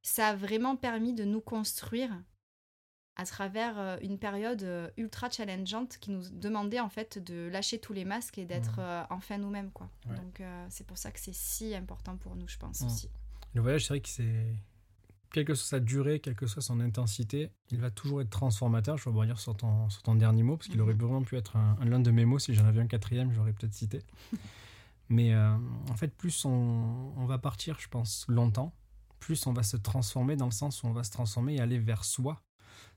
ça 0.01 0.29
a 0.29 0.35
vraiment 0.35 0.75
permis 0.75 1.13
de 1.13 1.23
nous 1.23 1.41
construire 1.41 2.11
à 3.15 3.25
travers 3.25 3.77
euh, 3.77 3.97
une 4.01 4.17
période 4.17 4.63
euh, 4.63 4.89
ultra 4.97 5.29
challengeante 5.29 5.97
qui 5.99 6.11
nous 6.11 6.23
demandait 6.31 6.79
en 6.79 6.89
fait 6.89 7.19
de 7.19 7.49
lâcher 7.49 7.79
tous 7.79 7.93
les 7.93 8.05
masques 8.05 8.37
et 8.37 8.45
d'être 8.45 8.77
mmh. 8.77 8.85
euh, 8.85 9.03
enfin 9.09 9.37
nous-mêmes 9.37 9.71
quoi. 9.71 9.89
Donc 10.07 10.41
c'est 10.69 10.85
pour 10.85 10.97
ça 10.97 11.11
que 11.11 11.19
c'est 11.19 11.33
si 11.33 11.75
important 11.75 12.17
pour 12.17 12.35
nous 12.35 12.47
je 12.47 12.57
pense 12.57 12.81
mmh. 12.81 12.85
aussi. 12.85 13.09
Le 13.53 13.61
voyage 13.61 13.85
c'est 13.85 13.93
vrai 13.93 14.01
que 14.01 14.09
c'est 14.09 14.45
quelle 15.31 15.45
que 15.45 15.53
soit 15.53 15.77
sa 15.77 15.79
durée, 15.79 16.19
quelle 16.19 16.35
que 16.35 16.47
soit 16.47 16.61
son 16.61 16.81
intensité, 16.81 17.51
il 17.69 17.79
va 17.79 17.89
toujours 17.89 18.21
être 18.21 18.29
transformateur. 18.29 18.97
Je 18.97 19.05
vais 19.05 19.15
revenir 19.15 19.39
sur 19.39 19.55
ton, 19.55 19.89
sur 19.89 20.01
ton 20.03 20.15
dernier 20.15 20.43
mot, 20.43 20.57
parce 20.57 20.67
qu'il 20.67 20.81
aurait 20.81 20.93
mmh. 20.93 20.97
vraiment 20.97 21.21
pu 21.21 21.37
être 21.37 21.57
l'un 21.85 22.01
de 22.01 22.11
mes 22.11 22.25
mots. 22.25 22.37
Si 22.37 22.53
j'en 22.53 22.65
avais 22.65 22.81
un 22.81 22.87
quatrième, 22.87 23.31
j'aurais 23.31 23.53
peut-être 23.53 23.73
cité. 23.73 24.01
Mais 25.09 25.33
en 25.33 25.95
fait, 25.95 26.09
plus 26.09 26.43
on, 26.43 27.13
on, 27.15 27.25
va 27.27 27.37
partir, 27.37 27.79
je 27.79 27.87
pense, 27.87 28.25
longtemps, 28.27 28.73
plus 29.21 29.47
on 29.47 29.53
va 29.53 29.63
se 29.63 29.77
transformer 29.77 30.35
dans 30.35 30.45
le 30.45 30.51
sens 30.51 30.83
où 30.83 30.87
on 30.87 30.91
va 30.91 31.05
se 31.05 31.11
transformer 31.11 31.55
et 31.55 31.61
aller 31.61 31.77
vers 31.77 32.03
soi, 32.03 32.43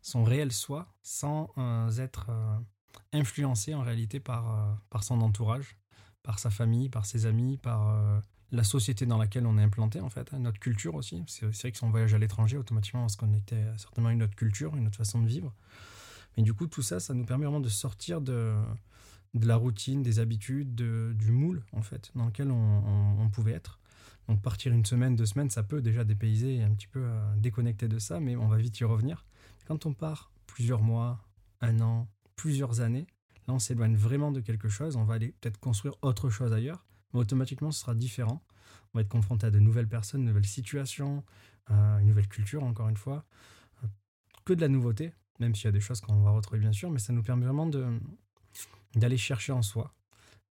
son 0.03 0.25
réel 0.25 0.51
soi, 0.51 0.93
sans 1.03 1.51
euh, 1.59 1.97
être 1.99 2.27
euh, 2.31 2.57
influencé 3.13 3.75
en 3.75 3.83
réalité 3.83 4.19
par, 4.19 4.51
euh, 4.51 4.73
par 4.91 5.05
son 5.05 5.21
entourage, 5.21 5.77
par 6.25 6.41
sa 6.41 6.51
famille, 6.51 6.89
par 6.89 7.07
ses 7.07 7.27
amis, 7.27 7.59
par 7.59 8.23
la 8.51 8.65
société 8.65 9.05
dans 9.05 9.19
laquelle 9.19 9.47
on 9.47 9.59
est 9.59 9.63
implanté 9.63 10.01
en 10.01 10.09
fait, 10.09 10.33
hein, 10.33 10.39
notre 10.39 10.59
culture 10.59 10.95
aussi. 10.95 11.23
C'est 11.27 11.45
vrai 11.45 11.71
que 11.71 11.77
si 11.77 11.85
on 11.85 11.91
voyage 11.91 12.15
à 12.15 12.19
l'étranger, 12.19 12.57
automatiquement 12.57 13.05
on 13.05 13.09
se 13.09 13.19
certainement 13.77 14.09
à 14.09 14.13
une 14.13 14.23
autre 14.23 14.35
culture, 14.35 14.75
une 14.75 14.87
autre 14.87 14.97
façon 14.97 15.21
de 15.21 15.27
vivre. 15.27 15.53
Mais 16.37 16.43
du 16.43 16.55
coup, 16.55 16.67
tout 16.67 16.83
ça, 16.83 16.99
ça 16.99 17.13
nous 17.13 17.27
permet 17.27 17.45
vraiment 17.45 17.61
de 17.61 17.69
sortir 17.69 18.23
de, 18.23 18.55
de 19.35 19.47
la 19.47 19.57
routine, 19.57 20.03
des 20.03 20.19
habitudes, 20.19 20.75
du 20.75 21.31
moule 21.31 21.63
en 21.73 21.83
fait, 21.83 22.11
dans 22.15 22.25
lequel 22.25 22.51
on 22.51 23.29
pouvait 23.31 23.53
être. 23.53 23.79
Donc 24.29 24.41
partir 24.41 24.73
une 24.73 24.85
semaine, 24.85 25.17
deux 25.17 25.27
semaines, 25.27 25.51
ça 25.51 25.63
peut 25.63 25.83
déjà 25.83 26.05
dépayser 26.05 26.57
et 26.57 26.63
un 26.63 26.71
petit 26.75 26.87
peu 26.87 27.01
euh, 27.05 27.37
déconnecter 27.37 27.89
de 27.89 27.99
ça, 27.99 28.21
mais 28.21 28.37
on 28.37 28.49
va 28.49 28.57
vite 28.57 28.79
y 28.81 28.85
revenir. 28.85 29.25
Quand 29.67 29.87
on 29.87 29.93
part 29.93 30.33
plusieurs 30.47 30.83
mois, 30.83 31.21
un 31.61 31.81
an, 31.81 32.09
plusieurs 32.37 32.81
années, 32.81 33.07
là 33.47 33.55
on 33.55 33.59
s'éloigne 33.59 33.97
vraiment 33.97 34.33
de 34.33 34.41
quelque 34.41 34.69
chose, 34.69 34.97
on 34.97 35.05
va 35.05 35.15
aller 35.15 35.35
peut-être 35.41 35.59
construire 35.59 35.95
autre 36.03 36.31
chose 36.31 36.53
ailleurs, 36.53 36.87
mais 37.13 37.21
automatiquement 37.21 37.71
ce 37.71 37.81
sera 37.81 37.95
différent. 37.95 38.43
On 38.93 38.99
va 38.99 39.03
être 39.03 39.09
confronté 39.09 39.47
à 39.47 39.51
de 39.51 39.59
nouvelles 39.59 39.89
personnes, 39.89 40.23
de 40.23 40.29
nouvelles 40.29 40.47
situations, 40.47 41.25
euh, 41.71 41.99
une 41.99 42.09
nouvelle 42.09 42.29
culture 42.29 42.65
encore 42.65 42.89
une 42.89 42.97
fois, 42.97 43.27
euh, 43.83 43.89
que 44.47 44.55
de 44.55 44.61
la 44.63 44.69
nouveauté, 44.69 45.13
même 45.39 45.55
s'il 45.55 45.67
y 45.67 45.69
a 45.69 45.73
des 45.73 45.81
choses 45.81 46.01
qu'on 46.01 46.23
va 46.23 46.31
retrouver 46.31 46.61
bien 46.61 46.73
sûr, 46.73 46.91
mais 46.91 46.99
ça 46.99 47.13
nous 47.13 47.23
permet 47.23 47.45
vraiment 47.45 47.69
d'aller 48.95 49.19
chercher 49.19 49.53
en 49.53 49.63
soi 49.63 49.95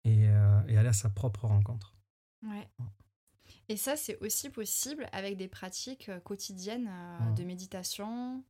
et, 0.04 0.24
et, 0.24 0.78
aller 0.78 0.90
à 0.90 0.94
sa 0.94 1.10
propre 1.10 1.46
rencontre. 1.46 1.96
Ouais. 2.44 2.68
Et 3.70 3.78
ça, 3.78 3.96
c'est 3.96 4.18
aussi 4.22 4.50
possible 4.50 5.08
avec 5.12 5.38
des 5.38 5.48
pratiques 5.48 6.10
euh, 6.10 6.20
quotidiennes 6.20 6.90
euh, 6.90 7.32
de 7.34 7.44
méditation 7.44 8.44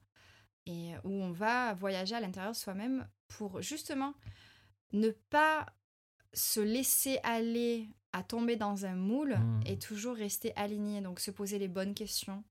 et 0.65 0.93
où 1.03 1.12
on 1.12 1.32
va 1.32 1.74
voyager 1.74 2.15
à 2.15 2.20
l'intérieur 2.20 2.53
de 2.53 2.58
soi-même 2.58 3.08
pour 3.27 3.62
justement 3.62 4.13
ne 4.93 5.10
pas 5.29 5.65
se 6.34 6.62
laisser 6.62 7.20
aller 7.24 7.89
à 8.13 8.24
tomber 8.24 8.55
dans 8.55 8.86
un 8.86 8.96
moule 8.96 9.36
mmh. 9.36 9.62
et 9.65 9.77
toujours 9.77 10.15
rester 10.15 10.55
aligné, 10.55 11.01
donc 11.01 11.20
se 11.20 11.32
poser 11.32 11.60
les 11.60 11.67
bonnes 11.67 11.93
questions 11.93 12.43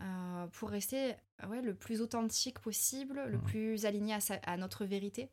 euh, 0.00 0.46
pour 0.48 0.70
rester 0.70 1.14
ouais, 1.46 1.60
le 1.60 1.74
plus 1.74 2.00
authentique 2.00 2.58
possible, 2.60 3.22
le 3.26 3.38
mmh. 3.38 3.44
plus 3.44 3.84
aligné 3.84 4.14
à, 4.14 4.18
à 4.44 4.56
notre 4.56 4.84
vérité. 4.84 5.30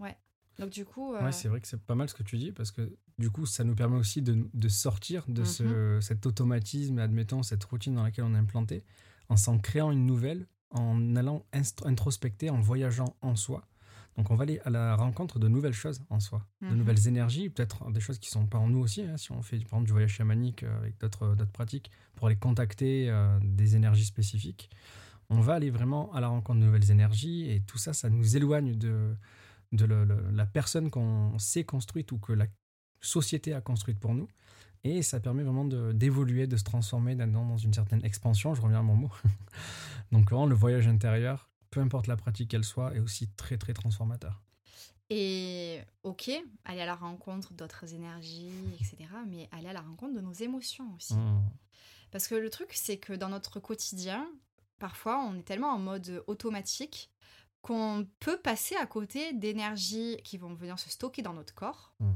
ouais. 0.00 0.16
Donc 0.58 0.70
du 0.70 0.84
coup... 0.84 1.14
Ouais, 1.14 1.32
c'est 1.32 1.48
vrai 1.48 1.60
que 1.60 1.68
c'est 1.68 1.80
pas 1.80 1.94
mal 1.94 2.08
ce 2.08 2.14
que 2.14 2.22
tu 2.22 2.38
dis 2.38 2.52
parce 2.52 2.70
que 2.70 2.96
du 3.18 3.30
coup, 3.30 3.46
ça 3.46 3.64
nous 3.64 3.74
permet 3.74 3.96
aussi 3.96 4.22
de, 4.22 4.68
sortir 4.68 5.24
de 5.28 5.44
ce, 5.44 5.62
mhm. 5.62 6.00
cet 6.00 6.26
automatisme, 6.26 6.98
admettons, 6.98 7.42
cette 7.42 7.62
routine 7.64 7.94
dans 7.94 8.02
laquelle 8.02 8.24
on 8.24 8.34
est 8.34 8.38
implanté, 8.38 8.84
en 9.28 9.36
s'en 9.36 9.58
créant 9.58 9.92
une 9.92 10.06
nouvelle, 10.06 10.46
en 10.70 11.14
allant 11.14 11.46
introspecter, 11.84 12.50
en 12.50 12.60
voyageant 12.60 13.16
en 13.22 13.36
soi. 13.36 13.64
Donc 14.16 14.30
on 14.30 14.36
va 14.36 14.42
aller 14.44 14.60
à 14.64 14.70
la 14.70 14.94
rencontre 14.94 15.40
de 15.40 15.48
nouvelles 15.48 15.72
choses 15.72 16.02
en 16.08 16.20
soi, 16.20 16.46
de 16.62 16.68
mhm. 16.68 16.76
nouvelles 16.76 17.08
énergies, 17.08 17.50
peut-être 17.50 17.90
des 17.90 18.00
choses 18.00 18.18
qui 18.18 18.30
sont 18.30 18.46
pas 18.46 18.58
en 18.58 18.68
nous 18.68 18.80
aussi, 18.80 19.02
hein, 19.02 19.16
si 19.16 19.32
on 19.32 19.42
fait 19.42 19.56
par 19.58 19.64
exemple 19.64 19.86
du 19.86 19.92
voyage 19.92 20.12
chamanique 20.12 20.62
euh, 20.62 20.78
avec 20.78 20.98
d'autres 21.00 21.36
pratiques, 21.52 21.90
pour 22.16 22.26
aller 22.28 22.36
contacter 22.36 23.10
euh, 23.10 23.38
des 23.42 23.76
énergies 23.76 24.04
spécifiques. 24.04 24.70
On 25.30 25.40
va 25.40 25.54
aller 25.54 25.70
vraiment 25.70 26.12
à 26.12 26.20
la 26.20 26.28
rencontre 26.28 26.60
de 26.60 26.64
nouvelles 26.66 26.90
énergies 26.90 27.50
et 27.50 27.60
tout 27.60 27.78
ça, 27.78 27.92
ça 27.92 28.10
nous 28.10 28.36
éloigne 28.36 28.74
de, 28.76 29.16
de 29.74 29.86
la 30.32 30.46
personne 30.46 30.90
qu'on 30.90 31.38
s'est 31.38 31.64
construite 31.64 32.12
ou 32.12 32.18
que 32.18 32.32
la 32.32 32.46
société 33.00 33.54
a 33.54 33.60
construite 33.60 33.98
pour 33.98 34.14
nous. 34.14 34.28
Et 34.82 35.02
ça 35.02 35.18
permet 35.18 35.42
vraiment 35.42 35.64
d'évoluer, 35.64 36.46
de, 36.46 36.56
se 36.56 36.64
transformer 36.64 37.14
dans 37.14 37.56
une 37.56 37.72
certaine 37.72 38.04
expansion, 38.04 38.54
je 38.54 38.60
reviens 38.60 38.80
à 38.80 38.82
mon 38.82 38.96
mot. 38.96 39.12
Donc 40.12 40.30
vraiment, 40.30 40.46
le 40.46 40.54
voyage 40.54 40.86
intérieur, 40.86 41.48
peu 41.70 41.80
importe 41.80 42.06
la 42.06 42.16
pratique 42.16 42.50
qu'elle 42.50 42.64
soit, 42.64 42.94
est 42.94 43.00
aussi 43.00 43.28
très 43.28 43.56
très 43.56 43.72
transformateur. 43.72 44.42
Et 45.08 45.80
ok, 46.02 46.30
aller 46.64 46.80
à 46.80 46.86
la 46.86 46.94
rencontre 46.94 47.54
d'autres 47.54 47.94
énergies, 47.94 48.52
etc. 48.74 48.96
Mais 49.26 49.48
aller 49.52 49.68
à 49.68 49.72
la 49.72 49.80
rencontre 49.80 50.14
de 50.14 50.20
nos 50.20 50.32
émotions 50.32 50.94
aussi. 50.96 51.14
Mmh. 51.14 51.42
Parce 52.10 52.28
que 52.28 52.34
le 52.34 52.50
truc, 52.50 52.70
c'est 52.72 52.98
que 52.98 53.12
dans 53.12 53.28
notre 53.28 53.60
quotidien, 53.60 54.26
parfois, 54.78 55.18
on 55.24 55.36
est 55.36 55.42
tellement 55.42 55.72
en 55.72 55.78
mode 55.78 56.22
automatique 56.26 57.10
qu'on 57.64 58.06
peut 58.20 58.38
passer 58.38 58.76
à 58.76 58.86
côté 58.86 59.32
d'énergies 59.32 60.18
qui 60.22 60.36
vont 60.36 60.52
venir 60.52 60.78
se 60.78 60.90
stocker 60.90 61.22
dans 61.22 61.32
notre 61.32 61.54
corps. 61.54 61.94
Mmh. 61.98 62.12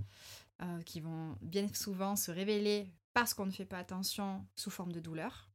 Euh, 0.61 0.83
qui 0.83 0.99
vont 0.99 1.39
bien 1.41 1.73
souvent 1.73 2.17
se 2.17 2.33
révéler 2.33 2.93
parce 3.15 3.33
qu'on 3.33 3.47
ne 3.47 3.53
fait 3.53 3.65
pas 3.65 3.79
attention 3.79 4.45
sous 4.57 4.71
forme 4.71 4.91
de 4.91 4.99
douleur. 4.99 5.49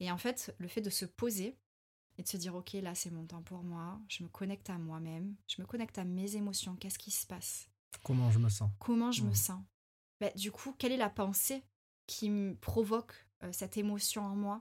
Et 0.00 0.10
en 0.10 0.18
fait, 0.18 0.52
le 0.58 0.66
fait 0.66 0.80
de 0.80 0.90
se 0.90 1.04
poser 1.04 1.56
et 2.18 2.24
de 2.24 2.28
se 2.28 2.36
dire, 2.36 2.56
ok, 2.56 2.72
là 2.72 2.96
c'est 2.96 3.12
mon 3.12 3.24
temps 3.24 3.42
pour 3.42 3.62
moi, 3.62 4.00
je 4.08 4.24
me 4.24 4.28
connecte 4.28 4.68
à 4.68 4.78
moi-même, 4.78 5.36
je 5.46 5.62
me 5.62 5.66
connecte 5.66 5.96
à 5.98 6.04
mes 6.04 6.34
émotions, 6.34 6.74
qu'est-ce 6.74 6.98
qui 6.98 7.12
se 7.12 7.24
passe? 7.24 7.70
Comment 8.02 8.32
je 8.32 8.40
me 8.40 8.48
sens? 8.48 8.68
Comment 8.80 9.12
je 9.12 9.22
me 9.22 9.32
sens? 9.32 9.62
Bah, 10.20 10.30
Du 10.34 10.50
coup, 10.50 10.74
quelle 10.76 10.90
est 10.90 10.96
la 10.96 11.08
pensée 11.08 11.62
qui 12.08 12.28
me 12.28 12.56
provoque 12.56 13.28
euh, 13.44 13.52
cette 13.52 13.76
émotion 13.76 14.22
en 14.22 14.34
moi? 14.34 14.60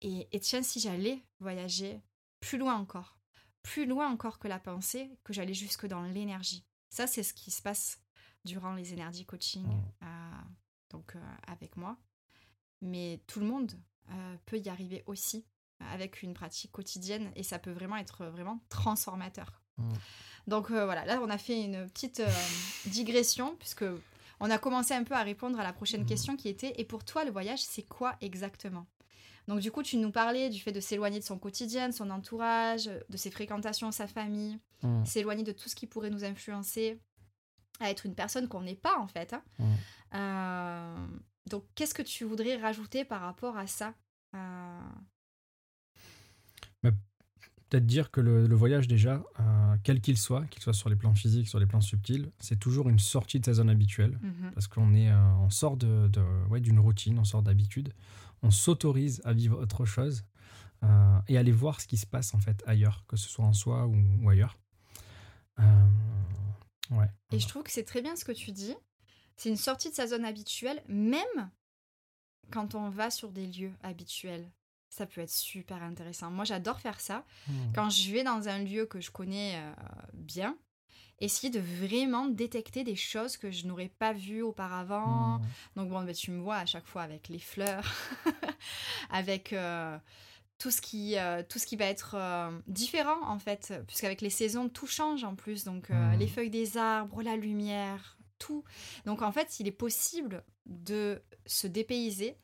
Et, 0.00 0.28
et 0.32 0.40
tiens, 0.40 0.62
si 0.62 0.80
j'allais 0.80 1.22
voyager 1.40 2.00
plus 2.40 2.56
loin 2.56 2.76
encore, 2.76 3.17
plus 3.62 3.86
loin 3.86 4.10
encore 4.10 4.38
que 4.38 4.48
la 4.48 4.58
pensée, 4.58 5.10
que 5.24 5.32
j'allais 5.32 5.54
jusque 5.54 5.86
dans 5.86 6.02
l'énergie. 6.02 6.64
Ça, 6.90 7.06
c'est 7.06 7.22
ce 7.22 7.34
qui 7.34 7.50
se 7.50 7.62
passe 7.62 8.00
durant 8.44 8.72
les 8.72 8.92
énergies 8.92 9.26
coaching 9.26 9.66
euh, 10.02 10.06
donc 10.90 11.16
euh, 11.16 11.20
avec 11.46 11.76
moi. 11.76 11.96
Mais 12.80 13.20
tout 13.26 13.40
le 13.40 13.46
monde 13.46 13.72
euh, 14.10 14.36
peut 14.46 14.58
y 14.58 14.68
arriver 14.68 15.02
aussi 15.06 15.44
avec 15.80 16.22
une 16.22 16.34
pratique 16.34 16.72
quotidienne 16.72 17.30
et 17.36 17.42
ça 17.42 17.58
peut 17.58 17.70
vraiment 17.70 17.96
être 17.96 18.26
vraiment 18.26 18.60
transformateur. 18.68 19.60
Mmh. 19.76 19.92
Donc 20.46 20.70
voilà, 20.70 21.04
là 21.04 21.20
on 21.22 21.28
a 21.30 21.38
fait 21.38 21.62
une 21.62 21.86
petite 21.90 22.22
digression 22.86 23.54
puisque 23.56 23.84
on 24.40 24.50
a 24.50 24.58
commencé 24.58 24.94
un 24.94 25.04
peu 25.04 25.14
à 25.14 25.22
répondre 25.22 25.60
à 25.60 25.62
la 25.62 25.72
prochaine 25.72 26.02
mmh. 26.02 26.06
question 26.06 26.36
qui 26.36 26.48
était 26.48 26.72
et 26.80 26.84
pour 26.84 27.04
toi 27.04 27.24
le 27.24 27.30
voyage 27.30 27.60
c'est 27.62 27.82
quoi 27.82 28.16
exactement? 28.20 28.86
Donc 29.46 29.60
du 29.60 29.70
coup 29.70 29.82
tu 29.82 29.96
nous 29.96 30.10
parlais 30.10 30.50
du 30.50 30.58
fait 30.60 30.72
de 30.72 30.80
s'éloigner 30.80 31.18
de 31.20 31.24
son 31.24 31.38
quotidien, 31.38 31.88
de 31.88 31.94
son 31.94 32.10
entourage, 32.10 32.90
de 33.08 33.16
ses 33.16 33.30
fréquentations, 33.30 33.90
sa 33.92 34.06
famille, 34.06 34.58
s'éloigner 35.04 35.42
de 35.44 35.52
tout 35.52 35.68
ce 35.68 35.74
qui 35.74 35.86
pourrait 35.86 36.10
nous 36.10 36.24
influencer, 36.24 36.98
à 37.80 37.90
être 37.90 38.06
une 38.06 38.14
personne 38.14 38.48
qu'on 38.48 38.62
n'est 38.62 38.74
pas 38.74 38.98
en 38.98 39.06
fait. 39.08 39.32
Hein. 39.32 39.42
Mm. 39.58 39.64
Euh, 40.14 41.06
donc, 41.50 41.64
qu'est-ce 41.74 41.94
que 41.94 42.02
tu 42.02 42.24
voudrais 42.24 42.56
rajouter 42.56 43.04
par 43.04 43.20
rapport 43.22 43.56
à 43.56 43.66
ça 43.66 43.94
Euh, 44.34 44.80
Peut-être 47.70 47.84
dire 47.84 48.10
que 48.10 48.22
le, 48.22 48.46
le 48.46 48.56
voyage, 48.56 48.88
déjà, 48.88 49.22
euh, 49.40 49.76
quel 49.84 50.00
qu'il 50.00 50.16
soit, 50.16 50.46
qu'il 50.46 50.62
soit 50.62 50.72
sur 50.72 50.88
les 50.88 50.96
plans 50.96 51.12
physiques, 51.14 51.48
sur 51.48 51.58
les 51.58 51.66
plans 51.66 51.82
subtils, 51.82 52.30
c'est 52.38 52.58
toujours 52.58 52.88
une 52.88 52.98
sortie 52.98 53.40
de 53.40 53.44
sa 53.44 53.52
zone 53.52 53.68
habituelle. 53.68 54.18
mhm. 54.22 54.52
Parce 54.54 54.68
qu'on 54.68 54.94
est, 54.94 55.12
on 55.12 55.50
sort 55.50 55.76
de, 55.76 56.08
de- 56.08 56.46
ouais, 56.48 56.60
d'une 56.60 56.78
routine, 56.80 57.18
on 57.18 57.24
sort 57.24 57.42
d'habitude. 57.42 57.92
On 58.42 58.50
s'autorise 58.50 59.20
à 59.24 59.32
vivre 59.32 59.60
autre 59.60 59.84
chose 59.84 60.24
euh, 60.84 61.18
et 61.26 61.38
aller 61.38 61.52
voir 61.52 61.80
ce 61.80 61.86
qui 61.86 61.96
se 61.96 62.06
passe 62.06 62.34
en 62.34 62.38
fait 62.38 62.62
ailleurs, 62.66 63.04
que 63.08 63.16
ce 63.16 63.28
soit 63.28 63.44
en 63.44 63.52
soi 63.52 63.86
ou, 63.86 63.96
ou 64.22 64.30
ailleurs. 64.30 64.58
Euh, 65.58 65.86
ouais. 66.90 67.10
Et 67.32 67.40
je 67.40 67.48
trouve 67.48 67.62
que 67.62 67.72
c'est 67.72 67.84
très 67.84 68.02
bien 68.02 68.16
ce 68.16 68.24
que 68.24 68.32
tu 68.32 68.52
dis. 68.52 68.74
C'est 69.36 69.48
une 69.48 69.56
sortie 69.56 69.90
de 69.90 69.94
sa 69.94 70.06
zone 70.06 70.24
habituelle, 70.24 70.82
même 70.88 71.50
quand 72.50 72.74
on 72.74 72.90
va 72.90 73.10
sur 73.10 73.30
des 73.30 73.46
lieux 73.46 73.72
habituels. 73.82 74.50
Ça 74.90 75.06
peut 75.06 75.20
être 75.20 75.30
super 75.30 75.82
intéressant. 75.82 76.30
Moi, 76.30 76.44
j'adore 76.44 76.80
faire 76.80 77.00
ça. 77.00 77.24
Mm. 77.46 77.52
Quand 77.74 77.90
je 77.90 78.10
vais 78.10 78.24
dans 78.24 78.48
un 78.48 78.58
lieu 78.58 78.86
que 78.86 79.00
je 79.00 79.10
connais 79.10 79.56
euh, 79.56 79.72
bien, 80.14 80.56
essayer 81.20 81.50
de 81.50 81.60
vraiment 81.60 82.26
détecter 82.26 82.84
des 82.84 82.96
choses 82.96 83.36
que 83.36 83.50
je 83.50 83.66
n'aurais 83.66 83.88
pas 83.88 84.12
vues 84.12 84.42
auparavant. 84.42 85.38
Mm. 85.38 85.42
Donc 85.76 85.88
bon, 85.90 86.02
ben, 86.02 86.14
tu 86.14 86.30
me 86.30 86.40
vois 86.40 86.56
à 86.56 86.66
chaque 86.66 86.86
fois 86.86 87.02
avec 87.02 87.28
les 87.28 87.38
fleurs, 87.38 87.84
avec 89.10 89.52
euh, 89.52 89.98
tout, 90.58 90.70
ce 90.70 90.80
qui, 90.80 91.16
euh, 91.18 91.42
tout 91.48 91.58
ce 91.58 91.66
qui 91.66 91.76
va 91.76 91.86
être 91.86 92.14
euh, 92.14 92.50
différent 92.66 93.20
en 93.26 93.38
fait, 93.38 93.74
puisqu'avec 93.86 94.20
les 94.20 94.30
saisons, 94.30 94.68
tout 94.68 94.86
change 94.86 95.24
en 95.24 95.34
plus. 95.34 95.64
Donc 95.64 95.90
Mhm. 95.90 96.18
les 96.18 96.28
feuilles 96.28 96.50
des 96.50 96.76
arbres, 96.76 97.22
la 97.22 97.36
lumière, 97.36 98.18
tout. 98.38 98.64
Donc 99.04 99.22
en 99.22 99.32
fait, 99.32 99.60
il 99.60 99.66
est 99.66 99.72
possible 99.72 100.44
de 100.66 101.20
se 101.46 101.66
dépayser, 101.66 102.36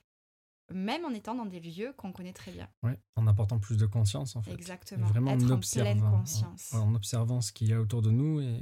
même 0.72 1.04
en 1.04 1.10
étant 1.10 1.34
dans 1.34 1.46
des 1.46 1.60
lieux 1.60 1.92
qu'on 1.96 2.12
connaît 2.12 2.32
très 2.32 2.50
bien. 2.52 2.68
Ouais, 2.82 2.98
en 3.16 3.26
apportant 3.26 3.58
plus 3.58 3.76
de 3.76 3.86
conscience 3.86 4.34
en 4.36 4.42
fait. 4.42 4.52
Exactement. 4.52 5.06
Vraiment 5.06 5.32
être 5.32 5.42
en 5.42 5.56
en 5.56 5.60
pleine 5.60 5.98
observant, 5.98 6.10
conscience. 6.18 6.72
en, 6.74 6.88
en 6.88 6.94
observant 6.94 7.40
ce 7.40 7.52
qu'il 7.52 7.68
y 7.68 7.72
a 7.72 7.80
autour 7.80 8.00
de 8.02 8.10
nous 8.10 8.40
et 8.40 8.58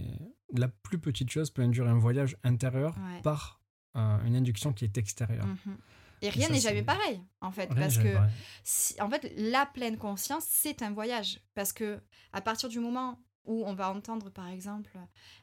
la 0.55 0.69
plus 0.69 0.99
petite 0.99 1.31
chose 1.31 1.51
peut 1.51 1.63
induire 1.63 1.87
un 1.89 1.99
voyage 1.99 2.37
intérieur 2.45 2.97
Ouais. 2.99 3.23
par 3.23 3.61
euh, 3.97 4.25
une 4.25 4.35
induction 4.37 4.73
qui 4.73 4.85
est 4.85 4.97
extérieure. 4.99 5.47
Mhm. 5.47 5.77
Et 6.23 6.31
rien 6.31 6.49
n'est 6.49 6.61
jamais 6.61 6.85
pareil, 6.85 7.21
en 7.41 7.51
fait, 7.51 7.67
Rien 7.73 7.75
parce 7.83 7.99
que 7.99 8.17
si- 8.63 9.01
en 9.03 9.11
fait, 9.11 9.33
la 9.37 9.67
pleine 9.67 9.99
conscience, 9.99 10.45
c'est 10.49 10.81
un 10.83 10.93
voyage. 10.93 11.41
Parce 11.55 11.73
que 11.73 12.01
à 12.33 12.41
partir 12.41 12.69
du 12.69 12.79
moment 12.79 13.19
où 13.45 13.65
on 13.67 13.75
va 13.75 13.91
entendre, 13.93 14.31
par 14.31 14.47
exemple, 14.49 14.97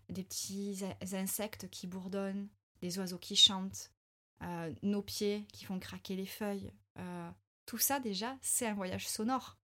des 0.07 0.23
petits 0.23 0.79
insectes 1.13 1.69
qui 1.69 1.85
bourdonnent, 1.85 2.47
des 2.81 2.97
oiseaux 2.97 3.17
qui 3.17 3.35
chantent, 3.35 3.91
euh, 4.43 4.71
nos 4.83 5.01
pieds 5.01 5.45
qui 5.51 5.65
font 5.65 5.79
craquer 5.79 6.15
les 6.15 6.25
feuilles, 6.25 6.71
euh, 6.97 7.29
tout 7.65 7.77
ça 7.77 7.99
déjà, 7.99 8.37
c'est 8.41 8.67
un 8.67 8.73
voyage 8.73 9.07
sonore. 9.07 9.57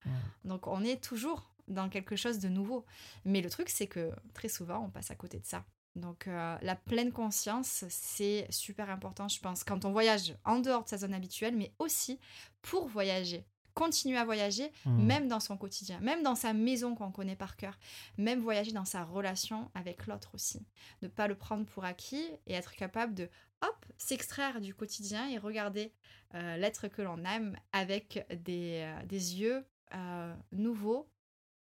Donc 0.43 0.67
on 0.67 0.83
est 0.83 1.03
toujours 1.03 1.51
dans 1.67 1.89
quelque 1.89 2.15
chose 2.15 2.39
de 2.39 2.49
nouveau. 2.49 2.85
Mais 3.25 3.41
le 3.41 3.49
truc, 3.49 3.69
c'est 3.69 3.87
que 3.87 4.11
très 4.33 4.49
souvent, 4.49 4.85
on 4.85 4.89
passe 4.89 5.11
à 5.11 5.15
côté 5.15 5.39
de 5.39 5.45
ça. 5.45 5.65
Donc 5.95 6.27
euh, 6.27 6.57
la 6.61 6.75
pleine 6.75 7.11
conscience, 7.11 7.85
c'est 7.89 8.47
super 8.49 8.89
important, 8.89 9.27
je 9.27 9.39
pense, 9.39 9.63
quand 9.63 9.85
on 9.85 9.91
voyage 9.91 10.35
en 10.43 10.59
dehors 10.59 10.83
de 10.83 10.89
sa 10.89 10.97
zone 10.97 11.13
habituelle, 11.13 11.55
mais 11.55 11.73
aussi 11.79 12.19
pour 12.61 12.87
voyager. 12.87 13.45
Continuer 13.75 14.17
à 14.17 14.25
voyager, 14.25 14.71
Mm. 14.85 15.05
même 15.05 15.27
dans 15.27 15.39
son 15.39 15.57
quotidien, 15.57 15.99
même 15.99 16.23
dans 16.23 16.33
sa 16.35 16.53
maison 16.53 16.95
qu'on 16.95 17.11
connaît 17.11 17.35
par 17.35 17.55
cœur, 17.57 17.77
même 18.17 18.39
voyager 18.39 18.71
dans 18.71 18.85
sa 18.85 19.03
relation 19.03 19.69
avec 19.75 20.07
l'autre 20.07 20.31
aussi. 20.33 20.65
Ne 21.03 21.07
pas 21.07 21.27
le 21.27 21.35
prendre 21.35 21.65
pour 21.65 21.85
acquis 21.85 22.25
et 22.47 22.53
être 22.53 22.73
capable 22.75 23.13
de, 23.13 23.29
hop, 23.61 23.85
s'extraire 23.97 24.61
du 24.61 24.73
quotidien 24.73 25.27
et 25.29 25.37
regarder 25.37 25.91
euh, 26.33 26.57
l'être 26.57 26.87
que 26.87 27.01
l'on 27.03 27.23
aime 27.25 27.55
avec 27.73 28.25
des, 28.43 28.81
euh, 28.83 29.05
des 29.05 29.35
yeux 29.41 29.63
euh, 29.93 30.33
nouveaux 30.51 31.07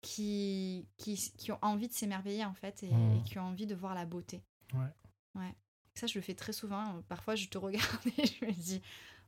qui, 0.00 0.86
qui, 0.96 1.16
qui 1.36 1.50
ont 1.52 1.58
envie 1.62 1.88
de 1.88 1.92
s'émerveiller 1.94 2.44
en 2.44 2.54
fait 2.54 2.82
et, 2.82 2.88
et 2.90 3.22
qui 3.24 3.38
ont 3.38 3.44
envie 3.44 3.66
de 3.66 3.74
voir 3.74 3.94
la 3.94 4.04
beauté. 4.04 4.42
Ouais. 4.72 5.40
Ouais. 5.40 5.54
Ça, 5.94 6.06
je 6.06 6.14
le 6.18 6.22
fais 6.22 6.34
très 6.34 6.52
souvent. 6.52 7.02
Parfois, 7.08 7.34
je 7.36 7.48
te 7.48 7.56
regarde 7.58 7.86
et 8.18 8.26
je 8.26 8.44
me 8.44 8.52
dis, 8.52 8.82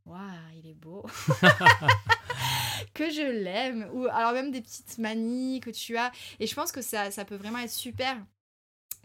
waouh, 0.07 0.21
il 0.63 0.71
est 0.71 0.75
beau. 0.75 1.05
que 2.95 3.11
je 3.11 3.23
l'aime. 3.43 3.89
Ou 3.93 4.07
alors 4.07 4.33
même 4.33 4.51
des 4.51 4.61
petites 4.63 4.99
manies 4.99 5.61
que 5.61 5.71
tu 5.71 5.97
as. 5.97 6.13
Et 6.41 6.47
je 6.47 6.55
pense 6.55 6.73
que 6.73 6.83
ça, 6.83 7.11
ça 7.11 7.25
peut 7.25 7.37
vraiment 7.37 7.59
être 7.59 7.71
super 7.71 8.17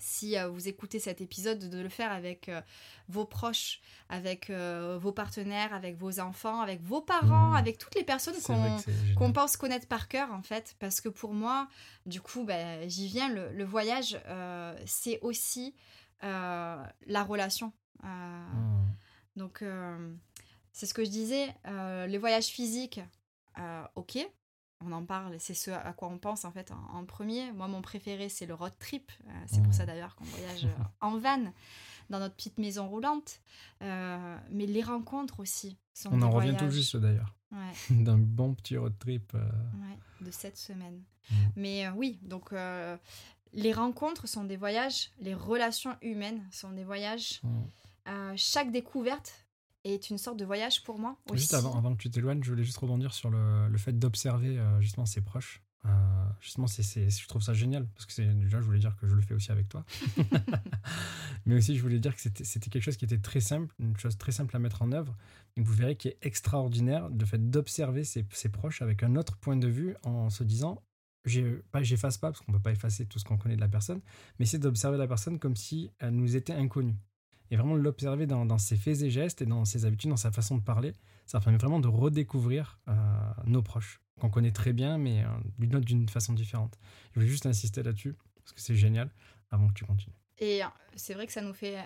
si 0.03 0.35
euh, 0.35 0.47
vous 0.47 0.67
écoutez 0.67 0.97
cet 0.99 1.21
épisode, 1.21 1.69
de 1.69 1.79
le 1.79 1.87
faire 1.89 2.11
avec 2.11 2.49
euh, 2.49 2.59
vos 3.07 3.23
proches, 3.23 3.81
avec 4.09 4.49
euh, 4.49 4.97
vos 4.99 5.11
partenaires, 5.11 5.75
avec 5.75 5.95
vos 5.95 6.19
enfants, 6.19 6.59
avec 6.59 6.81
vos 6.81 7.01
parents, 7.01 7.49
Mhm. 7.51 7.55
avec 7.55 7.77
toutes 7.77 7.93
les 7.93 8.03
personnes 8.03 8.33
qu'on 8.41 8.77
qu'on 9.15 9.31
pense 9.31 9.57
connaître 9.57 9.87
par 9.87 10.07
cœur 10.07 10.31
en 10.33 10.41
fait 10.41 10.75
parce 10.79 11.01
que 11.01 11.09
pour 11.09 11.33
moi 11.35 11.67
du 12.07 12.19
coup 12.19 12.43
ben, 12.45 12.89
j'y 12.89 13.07
viens 13.09 13.29
le, 13.29 13.51
le 13.51 13.63
voyage 13.63 14.19
c'est 14.87 15.19
aussi 15.21 15.75
la 16.23 17.23
relation 17.27 17.71
Euh, 18.03 18.07
Mm. 18.07 18.95
donc 19.35 19.61
c'est 20.73 20.85
ce 20.85 20.93
que 20.93 21.03
je 21.03 21.09
disais 21.09 21.53
euh, 21.67 22.07
les 22.07 22.17
voyages 22.17 22.47
physiques 22.47 22.99
euh, 23.57 23.83
ok 23.95 24.17
on 24.83 24.91
en 24.93 25.05
parle 25.05 25.35
c'est 25.39 25.53
ce 25.53 25.69
à 25.71 25.93
quoi 25.93 26.07
on 26.07 26.17
pense 26.17 26.45
en 26.45 26.51
fait 26.51 26.71
en, 26.71 26.97
en 26.97 27.05
premier 27.05 27.51
moi 27.51 27.67
mon 27.67 27.81
préféré 27.81 28.29
c'est 28.29 28.45
le 28.45 28.53
road 28.53 28.73
trip 28.79 29.11
Euh, 29.27 29.31
c'est 29.47 29.61
pour 29.61 29.73
ça 29.73 29.85
d'ailleurs 29.85 30.15
qu'on 30.15 30.25
voyage 30.25 30.67
en 31.01 31.17
van 31.17 31.53
dans 32.09 32.19
notre 32.19 32.35
petite 32.35 32.57
maison 32.57 32.87
roulante 32.87 33.41
mais 33.81 34.65
les 34.65 34.81
rencontres 34.83 35.39
aussi 35.39 35.77
sont 35.93 36.09
On 36.13 36.17
des 36.17 36.23
en 36.23 36.29
revient 36.31 36.55
tout 36.57 36.69
juste 36.71 36.95
d'ailleurs. 36.97 37.35
Ouais. 37.51 37.73
D'un 38.03 38.17
bon 38.17 38.53
petit 38.53 38.77
road 38.77 38.97
trip. 38.97 39.33
Ouais, 39.33 39.97
de 40.25 40.31
cette 40.31 40.57
semaine. 40.57 41.03
Mm. 41.29 41.35
Mais 41.57 41.89
oui, 41.89 42.19
donc 42.23 42.51
les 43.53 43.73
rencontres 43.73 44.27
sont 44.27 44.45
des 44.45 44.55
voyages, 44.57 45.11
les 45.19 45.33
relations 45.33 45.95
humaines 46.01 46.41
sont 46.51 46.71
des 46.71 46.83
voyages. 46.85 47.41
mm. 47.43 47.63
Euh, 48.07 48.33
chaque 48.35 48.71
découverte 48.71 49.40
est 49.83 50.09
une 50.09 50.17
sorte 50.17 50.37
de 50.37 50.45
voyage 50.45 50.83
pour 50.83 50.99
moi 50.99 51.17
aussi. 51.29 51.39
Juste 51.39 51.53
avant, 51.53 51.75
avant 51.77 51.95
que 51.95 52.01
tu 52.01 52.09
t'éloignes, 52.09 52.43
je 52.43 52.49
voulais 52.49 52.63
juste 52.63 52.77
rebondir 52.77 53.13
sur 53.13 53.29
le, 53.29 53.67
le 53.67 53.77
fait 53.77 53.97
d'observer 53.97 54.57
euh, 54.57 54.79
justement 54.81 55.05
ses 55.05 55.21
proches. 55.21 55.61
Euh, 55.85 55.89
justement, 56.39 56.67
c'est, 56.67 56.83
c'est- 56.83 57.09
je 57.09 57.27
trouve 57.27 57.41
ça 57.41 57.53
génial 57.55 57.87
parce 57.87 58.05
que 58.05 58.13
c'est 58.13 58.25
déjà, 58.35 58.59
je 58.61 58.65
voulais 58.65 58.77
dire 58.79 58.95
que 58.97 59.07
je 59.07 59.15
le 59.15 59.21
fais 59.21 59.33
aussi 59.33 59.51
avec 59.51 59.67
toi, 59.67 59.83
mais 61.45 61.55
aussi 61.55 61.75
je 61.75 61.81
voulais 61.81 61.99
dire 61.99 62.15
que 62.15 62.21
c'était, 62.21 62.43
c'était 62.43 62.69
quelque 62.69 62.83
chose 62.83 62.97
qui 62.97 63.05
était 63.05 63.17
très 63.17 63.39
simple, 63.41 63.73
une 63.79 63.97
chose 63.97 64.17
très 64.17 64.31
simple 64.31 64.55
à 64.55 64.59
mettre 64.59 64.81
en 64.81 64.91
œuvre. 64.91 65.15
Et 65.57 65.61
vous 65.61 65.73
verrez 65.73 65.95
qui 65.95 66.07
est 66.09 66.17
extraordinaire 66.21 67.09
le 67.09 67.25
fait 67.25 67.49
d'observer 67.49 68.03
ses, 68.03 68.25
ses 68.31 68.49
proches 68.49 68.81
avec 68.81 69.03
un 69.03 69.15
autre 69.15 69.37
point 69.37 69.57
de 69.57 69.67
vue 69.67 69.95
en 70.03 70.29
se 70.29 70.43
disant, 70.43 70.81
j'ai, 71.25 71.43
pas, 71.71 71.83
j'efface 71.83 72.17
pas 72.17 72.31
parce 72.31 72.41
qu'on 72.45 72.51
peut 72.51 72.59
pas 72.59 72.71
effacer 72.71 73.05
tout 73.05 73.19
ce 73.19 73.25
qu'on 73.25 73.37
connaît 73.37 73.55
de 73.55 73.61
la 73.61 73.67
personne, 73.67 74.01
mais 74.39 74.45
c'est 74.45 74.59
d'observer 74.59 74.97
la 74.97 75.07
personne 75.07 75.39
comme 75.39 75.55
si 75.55 75.91
elle 75.99 76.11
nous 76.15 76.35
était 76.35 76.53
inconnue. 76.53 76.95
Et 77.51 77.57
vraiment 77.57 77.75
l'observer 77.75 78.25
dans, 78.27 78.45
dans 78.45 78.57
ses 78.57 78.77
faits 78.77 79.01
et 79.01 79.11
gestes 79.11 79.41
et 79.41 79.45
dans 79.45 79.65
ses 79.65 79.85
habitudes, 79.85 80.09
dans 80.09 80.17
sa 80.17 80.31
façon 80.31 80.57
de 80.57 80.61
parler, 80.63 80.93
ça 81.25 81.39
permet 81.39 81.57
vraiment 81.57 81.79
de 81.79 81.87
redécouvrir 81.87 82.79
euh, 82.87 82.93
nos 83.45 83.61
proches, 83.61 84.01
qu'on 84.19 84.29
connaît 84.29 84.51
très 84.51 84.73
bien, 84.73 84.97
mais 84.97 85.23
euh, 85.23 85.79
d'une 85.79 86.07
façon 86.09 86.33
différente. 86.33 86.79
Je 87.11 87.19
voulais 87.19 87.27
juste 87.29 87.45
insister 87.45 87.83
là-dessus, 87.83 88.15
parce 88.35 88.53
que 88.53 88.61
c'est 88.61 88.75
génial, 88.75 89.11
avant 89.49 89.67
que 89.67 89.73
tu 89.73 89.85
continues. 89.85 90.15
Et 90.39 90.63
euh, 90.63 90.67
c'est 90.95 91.13
vrai 91.13 91.27
que 91.27 91.33
ça 91.33 91.41
nous 91.41 91.53
fait 91.53 91.77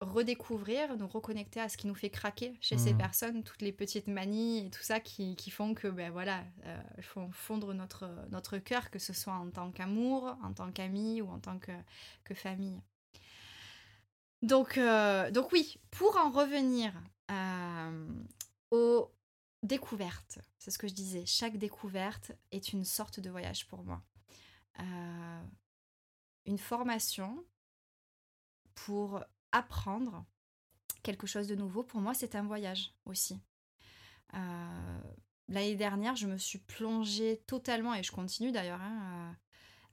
redécouvrir, 0.00 0.96
nous 0.96 1.08
reconnecter 1.08 1.58
à 1.60 1.68
ce 1.68 1.76
qui 1.76 1.88
nous 1.88 1.94
fait 1.94 2.10
craquer 2.10 2.56
chez 2.60 2.78
ces 2.78 2.92
Mhm. 2.92 2.98
personnes, 2.98 3.42
toutes 3.42 3.62
les 3.62 3.72
petites 3.72 4.06
manies 4.06 4.66
et 4.66 4.70
tout 4.70 4.82
ça 4.82 5.00
qui, 5.00 5.34
qui 5.34 5.50
font 5.50 5.74
que, 5.74 5.88
ben 5.88 6.12
voilà, 6.12 6.44
euh, 6.66 6.80
font 7.00 7.30
fondre 7.32 7.74
notre, 7.74 8.08
notre 8.30 8.58
cœur, 8.58 8.90
que 8.90 9.00
ce 9.00 9.12
soit 9.12 9.34
en 9.34 9.50
tant 9.50 9.72
qu'amour, 9.72 10.36
en 10.44 10.52
tant 10.52 10.70
qu'ami 10.70 11.20
ou 11.20 11.28
en 11.28 11.40
tant 11.40 11.58
que, 11.58 11.72
que 12.24 12.34
famille. 12.34 12.80
Donc, 14.42 14.78
euh, 14.78 15.30
donc 15.30 15.52
oui, 15.52 15.80
pour 15.90 16.16
en 16.16 16.30
revenir 16.30 16.92
euh, 17.30 18.08
aux 18.70 19.10
découvertes, 19.62 20.38
c'est 20.58 20.70
ce 20.70 20.78
que 20.78 20.86
je 20.86 20.94
disais, 20.94 21.26
chaque 21.26 21.56
découverte 21.56 22.32
est 22.52 22.72
une 22.72 22.84
sorte 22.84 23.18
de 23.20 23.30
voyage 23.30 23.66
pour 23.66 23.82
moi. 23.82 24.02
Euh, 24.78 25.42
une 26.46 26.58
formation 26.58 27.44
pour 28.74 29.24
apprendre 29.50 30.24
quelque 31.02 31.26
chose 31.26 31.48
de 31.48 31.56
nouveau, 31.56 31.82
pour 31.82 32.00
moi, 32.00 32.14
c'est 32.14 32.36
un 32.36 32.44
voyage 32.44 32.92
aussi. 33.06 33.40
L'année 35.48 35.76
dernière, 35.76 36.14
je 36.14 36.26
me 36.26 36.36
suis 36.36 36.58
plongée 36.58 37.42
totalement, 37.46 37.94
et 37.94 38.02
je 38.02 38.12
continue 38.12 38.52
d'ailleurs, 38.52 38.82
hein, 38.82 39.34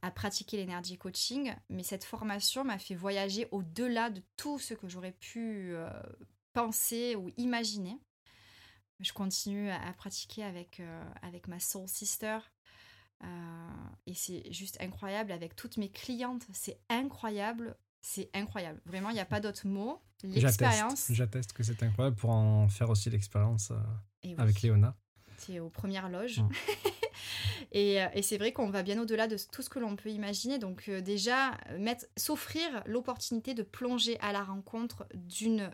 à, 0.06 0.12
pratiquer 0.12 0.58
l'énergie 0.58 0.98
coaching, 0.98 1.54
mais 1.70 1.84
cette 1.84 2.04
formation 2.04 2.64
m'a 2.64 2.78
fait 2.78 2.96
voyager 2.96 3.48
au-delà 3.52 4.10
de 4.10 4.22
tout 4.38 4.60
ce 4.60 4.74
que 4.74 4.88
j'aurais 4.88 5.14
pu 5.14 5.74
euh, 5.74 5.90
penser 6.54 7.16
ou 7.16 7.30
imaginer. 7.38 7.98
Je 9.00 9.12
continue 9.14 9.70
à, 9.70 9.82
à 9.88 9.94
pratiquer 9.94 10.44
avec, 10.44 10.80
euh, 10.80 11.04
avec 11.22 11.48
ma 11.48 11.60
soul 11.60 11.88
sister. 11.88 12.40
Euh, 13.24 13.28
et 14.06 14.14
c'est 14.14 14.52
juste 14.52 14.78
incroyable 14.82 15.32
avec 15.32 15.56
toutes 15.56 15.78
mes 15.78 15.90
clientes. 15.90 16.46
C'est 16.54 16.80
incroyable 16.90 17.76
C'est 18.02 18.30
incroyable. 18.34 18.82
Vraiment, 18.86 19.10
il 19.10 19.14
n'y 19.14 19.20
a 19.20 19.26
pas 19.26 19.40
d'autre 19.40 19.68
mot. 19.68 20.02
L'expérience. 20.24 21.08
J'atteste 21.12 21.54
que 21.54 21.64
c'est 21.64 21.82
incroyable 21.84 22.16
pour 22.16 22.30
en 22.30 22.70
faire 22.70 22.90
aussi 22.90 23.10
l'expérience 23.10 23.72
avec 24.38 24.62
Léona. 24.62 24.96
C'est 25.38 25.60
aux 25.60 25.70
premières 25.70 26.10
loges. 26.10 26.40
Mm. 26.40 26.50
et, 27.72 27.96
et 28.14 28.22
c'est 28.22 28.38
vrai 28.38 28.54
qu'on 28.54 28.70
va 28.70 28.84
bien 28.84 29.00
au-delà 29.02 29.28
de 29.28 29.38
tout 29.52 29.62
ce 29.62 29.70
que 29.70 29.80
l'on 29.80 29.96
peut 29.96 30.10
imaginer. 30.10 30.58
Donc 30.58 30.90
déjà, 30.90 31.58
mettre, 31.78 32.06
s'offrir 32.18 32.84
l'opportunité 32.86 33.54
de 33.54 33.64
plonger 33.64 34.20
à 34.20 34.32
la 34.32 34.44
rencontre 34.44 35.08
d'une 35.14 35.72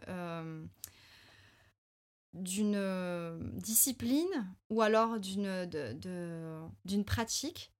d'une 2.33 2.75
euh, 2.75 3.37
discipline 3.55 4.55
ou 4.69 4.81
alors 4.81 5.19
d'une 5.19 5.65
d'une 6.85 7.05
pratique. 7.05 7.71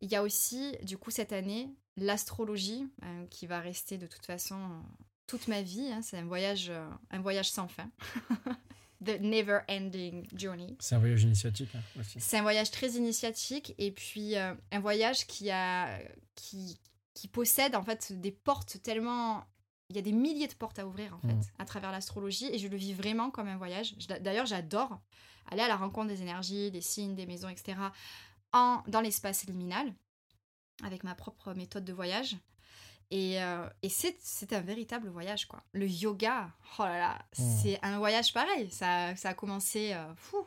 Il 0.00 0.10
y 0.10 0.16
a 0.16 0.22
aussi, 0.22 0.76
du 0.82 0.96
coup, 0.96 1.10
cette 1.10 1.32
année, 1.32 1.74
l'astrologie 1.96 2.88
euh, 3.02 3.26
qui 3.26 3.46
va 3.46 3.60
rester 3.60 3.98
de 3.98 4.06
toute 4.06 4.24
façon 4.24 4.56
euh, 4.56 4.80
toute 5.26 5.48
ma 5.48 5.62
vie. 5.62 5.90
Hein. 5.92 6.00
C'est 6.02 6.18
un 6.18 6.24
voyage, 6.24 6.72
un 7.10 7.20
voyage 7.20 7.50
sans 7.50 7.68
fin. 7.68 7.90
The 9.04 9.20
never 9.20 9.60
ending 9.68 10.26
journey. 10.36 10.76
C'est 10.80 10.96
un 10.96 10.98
voyage 10.98 11.22
initiatique 11.22 11.70
hein, 11.74 11.80
aussi. 12.00 12.18
C'est 12.20 12.38
un 12.38 12.42
voyage 12.42 12.70
très 12.72 12.90
initiatique 12.90 13.74
et 13.78 13.92
puis 13.92 14.34
un 14.36 14.80
voyage 14.80 15.26
qui 15.26 15.50
a 15.50 16.00
qui, 16.34 16.78
qui 17.14 17.28
possède 17.28 17.76
en 17.76 17.82
fait 17.82 18.12
des 18.12 18.32
portes 18.32 18.82
tellement 18.82 19.44
il 19.90 19.96
y 19.96 19.98
a 19.98 20.02
des 20.02 20.12
milliers 20.12 20.48
de 20.48 20.54
portes 20.54 20.78
à 20.78 20.86
ouvrir 20.86 21.14
en 21.14 21.20
fait 21.20 21.34
mm. 21.34 21.42
à 21.58 21.64
travers 21.64 21.92
l'astrologie 21.92 22.48
et 22.52 22.58
je 22.58 22.68
le 22.68 22.76
vis 22.76 22.92
vraiment 22.92 23.30
comme 23.30 23.48
un 23.48 23.56
voyage. 23.56 23.94
D'ailleurs, 24.20 24.46
j'adore 24.46 25.00
aller 25.50 25.62
à 25.62 25.68
la 25.68 25.76
rencontre 25.76 26.08
des 26.08 26.20
énergies, 26.22 26.70
des 26.70 26.80
signes, 26.80 27.14
des 27.14 27.26
maisons, 27.26 27.48
etc. 27.48 27.78
En, 28.52 28.82
dans 28.86 29.00
l'espace 29.00 29.46
liminal 29.46 29.92
avec 30.84 31.04
ma 31.04 31.14
propre 31.14 31.54
méthode 31.54 31.84
de 31.84 31.92
voyage. 31.92 32.36
Et, 33.10 33.42
euh, 33.42 33.66
et 33.82 33.88
c'est 33.88 34.52
un 34.52 34.60
véritable 34.60 35.08
voyage, 35.08 35.46
quoi. 35.46 35.62
Le 35.72 35.86
yoga, 35.86 36.50
oh 36.78 36.82
là 36.82 36.98
là, 36.98 37.18
mm. 37.38 37.58
c'est 37.62 37.78
un 37.82 37.98
voyage 37.98 38.32
pareil. 38.32 38.70
Ça, 38.70 39.16
ça 39.16 39.30
a 39.30 39.34
commencé, 39.34 39.94
euh, 39.94 40.14
fou, 40.16 40.46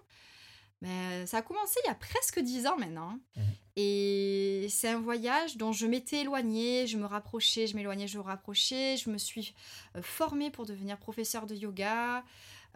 mais 0.82 1.26
ça 1.28 1.38
a 1.38 1.42
commencé 1.42 1.80
il 1.86 1.88
y 1.88 1.92
a 1.92 1.96
presque 1.96 2.40
dix 2.40 2.66
ans 2.66 2.78
maintenant. 2.78 3.20
Mmh. 3.36 3.42
Et 3.76 4.66
c'est 4.70 4.90
un 4.90 5.00
voyage 5.00 5.58
dont 5.58 5.72
je 5.72 5.86
m'étais 5.86 6.22
éloignée, 6.22 6.88
je 6.88 6.98
me 6.98 7.06
rapprochais, 7.06 7.68
je 7.68 7.76
m'éloignais, 7.76 8.08
je 8.08 8.18
me 8.18 8.24
rapprochais. 8.24 8.98
Je 8.98 9.10
me 9.10 9.18
suis 9.18 9.54
euh, 9.96 10.02
formée 10.02 10.50
pour 10.50 10.66
devenir 10.66 10.98
professeur 10.98 11.46
de 11.46 11.56
yoga. 11.56 12.24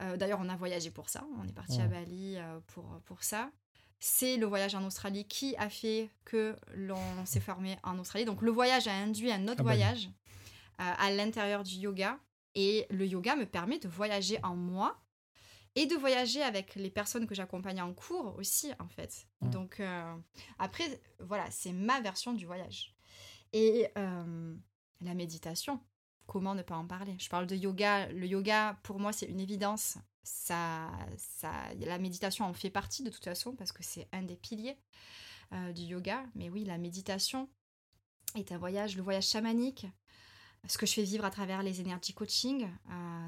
Euh, 0.02 0.18
d'ailleurs, 0.18 0.40
on 0.42 0.50
a 0.50 0.56
voyagé 0.56 0.92
pour 0.92 1.10
ça. 1.10 1.26
On 1.40 1.48
est 1.48 1.54
parti 1.54 1.82
à 1.82 1.86
mmh. 1.86 1.90
Bali 1.90 2.36
euh, 2.38 2.60
pour, 2.68 2.86
pour 3.06 3.24
ça. 3.24 3.50
C'est 4.00 4.38
le 4.38 4.46
voyage 4.46 4.76
en 4.76 4.86
Australie 4.86 5.26
qui 5.26 5.56
a 5.58 5.70
fait 5.70 6.10
que 6.26 6.56
l'on 6.76 7.26
s'est 7.26 7.40
formé 7.40 7.78
en 7.84 7.98
Australie. 7.98 8.26
Donc 8.26 8.42
le 8.42 8.52
voyage 8.52 8.88
a 8.88 8.94
induit 8.94 9.32
un 9.32 9.48
autre 9.48 9.64
voyage 9.64 10.10
à 10.78 11.12
l'intérieur 11.12 11.64
du 11.64 11.76
yoga. 11.76 12.20
Et 12.56 12.86
le 12.90 13.06
yoga 13.06 13.36
me 13.36 13.46
permet 13.46 13.80
de 13.80 13.88
voyager 13.90 14.40
en 14.44 14.56
moi 14.56 14.98
et 15.76 15.88
de 15.88 15.96
voyager 15.96 16.42
avec 16.42 16.76
les 16.76 16.90
personnes 16.90 17.28
que 17.28 17.36
j'accompagne 17.36 17.82
en 17.82 17.94
cours 17.94 18.34
aussi, 18.38 18.72
en 18.80 18.88
fait. 18.88 19.28
Mmh. 19.42 19.50
Donc, 19.50 19.80
euh, 19.82 20.16
après, 20.58 21.02
voilà, 21.20 21.52
c'est 21.52 21.74
ma 21.74 22.00
version 22.00 22.32
du 22.32 22.46
voyage. 22.46 22.96
Et 23.52 23.90
euh, 23.98 24.56
la 25.02 25.14
méditation, 25.14 25.82
comment 26.28 26.56
ne 26.56 26.62
pas 26.62 26.78
en 26.78 26.88
parler? 26.88 27.16
Je 27.20 27.28
parle 27.28 27.46
de 27.46 27.56
yoga. 27.56 28.08
Le 28.08 28.26
yoga, 28.26 28.80
pour 28.84 29.00
moi, 29.00 29.12
c'est 29.12 29.26
une 29.26 29.42
évidence. 29.42 29.98
Ça, 30.28 30.90
ça, 31.18 31.52
la 31.80 32.00
méditation 32.00 32.46
en 32.46 32.54
fait 32.54 32.72
partie 32.72 33.04
de 33.04 33.10
toute 33.10 33.24
façon 33.24 33.56
parce 33.56 33.72
que 33.72 33.84
c'est 33.84 34.08
un 34.12 34.24
des 34.24 34.36
piliers 34.36 34.78
euh, 35.54 35.72
du 35.72 35.84
yoga. 35.84 36.26
Mais 36.36 36.50
oui, 36.50 36.66
la 36.66 36.78
méditation 36.78 37.48
est 38.36 38.52
un 38.52 38.58
voyage, 38.58 38.98
le 38.98 39.04
voyage 39.04 39.28
chamanique, 39.28 39.86
ce 40.68 40.78
que 40.78 40.86
je 40.86 40.94
fais 40.94 41.04
vivre 41.04 41.26
à 41.26 41.32
travers 41.32 41.64
les 41.64 41.80
énergies 41.80 42.14
coaching 42.14 42.68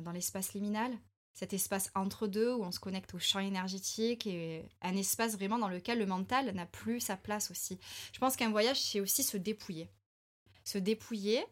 dans 0.03 0.11
l'espace 0.11 0.53
liminal, 0.53 0.91
cet 1.37 1.53
espace 1.53 1.91
entre 1.93 2.25
deux 2.25 2.51
où 2.51 2.63
on 2.63 2.71
se 2.71 2.79
connecte 2.79 3.13
au 3.13 3.19
champ 3.19 3.39
énergétique 3.39 4.25
et 4.25 4.67
un 4.81 4.95
espace 4.95 5.35
vraiment 5.35 5.59
dans 5.59 5.67
lequel 5.67 5.99
le 5.99 6.07
mental 6.07 6.51
n'a 6.55 6.65
plus 6.65 6.99
sa 6.99 7.15
place 7.15 7.51
aussi. 7.51 7.77
Je 8.11 8.17
pense 8.17 8.35
qu'un 8.35 8.49
voyage, 8.49 8.81
c'est 8.81 8.99
aussi 8.99 9.21
se 9.21 9.37
dépouiller. 9.37 9.87
Se 10.63 10.79
dépouiller 10.79 11.45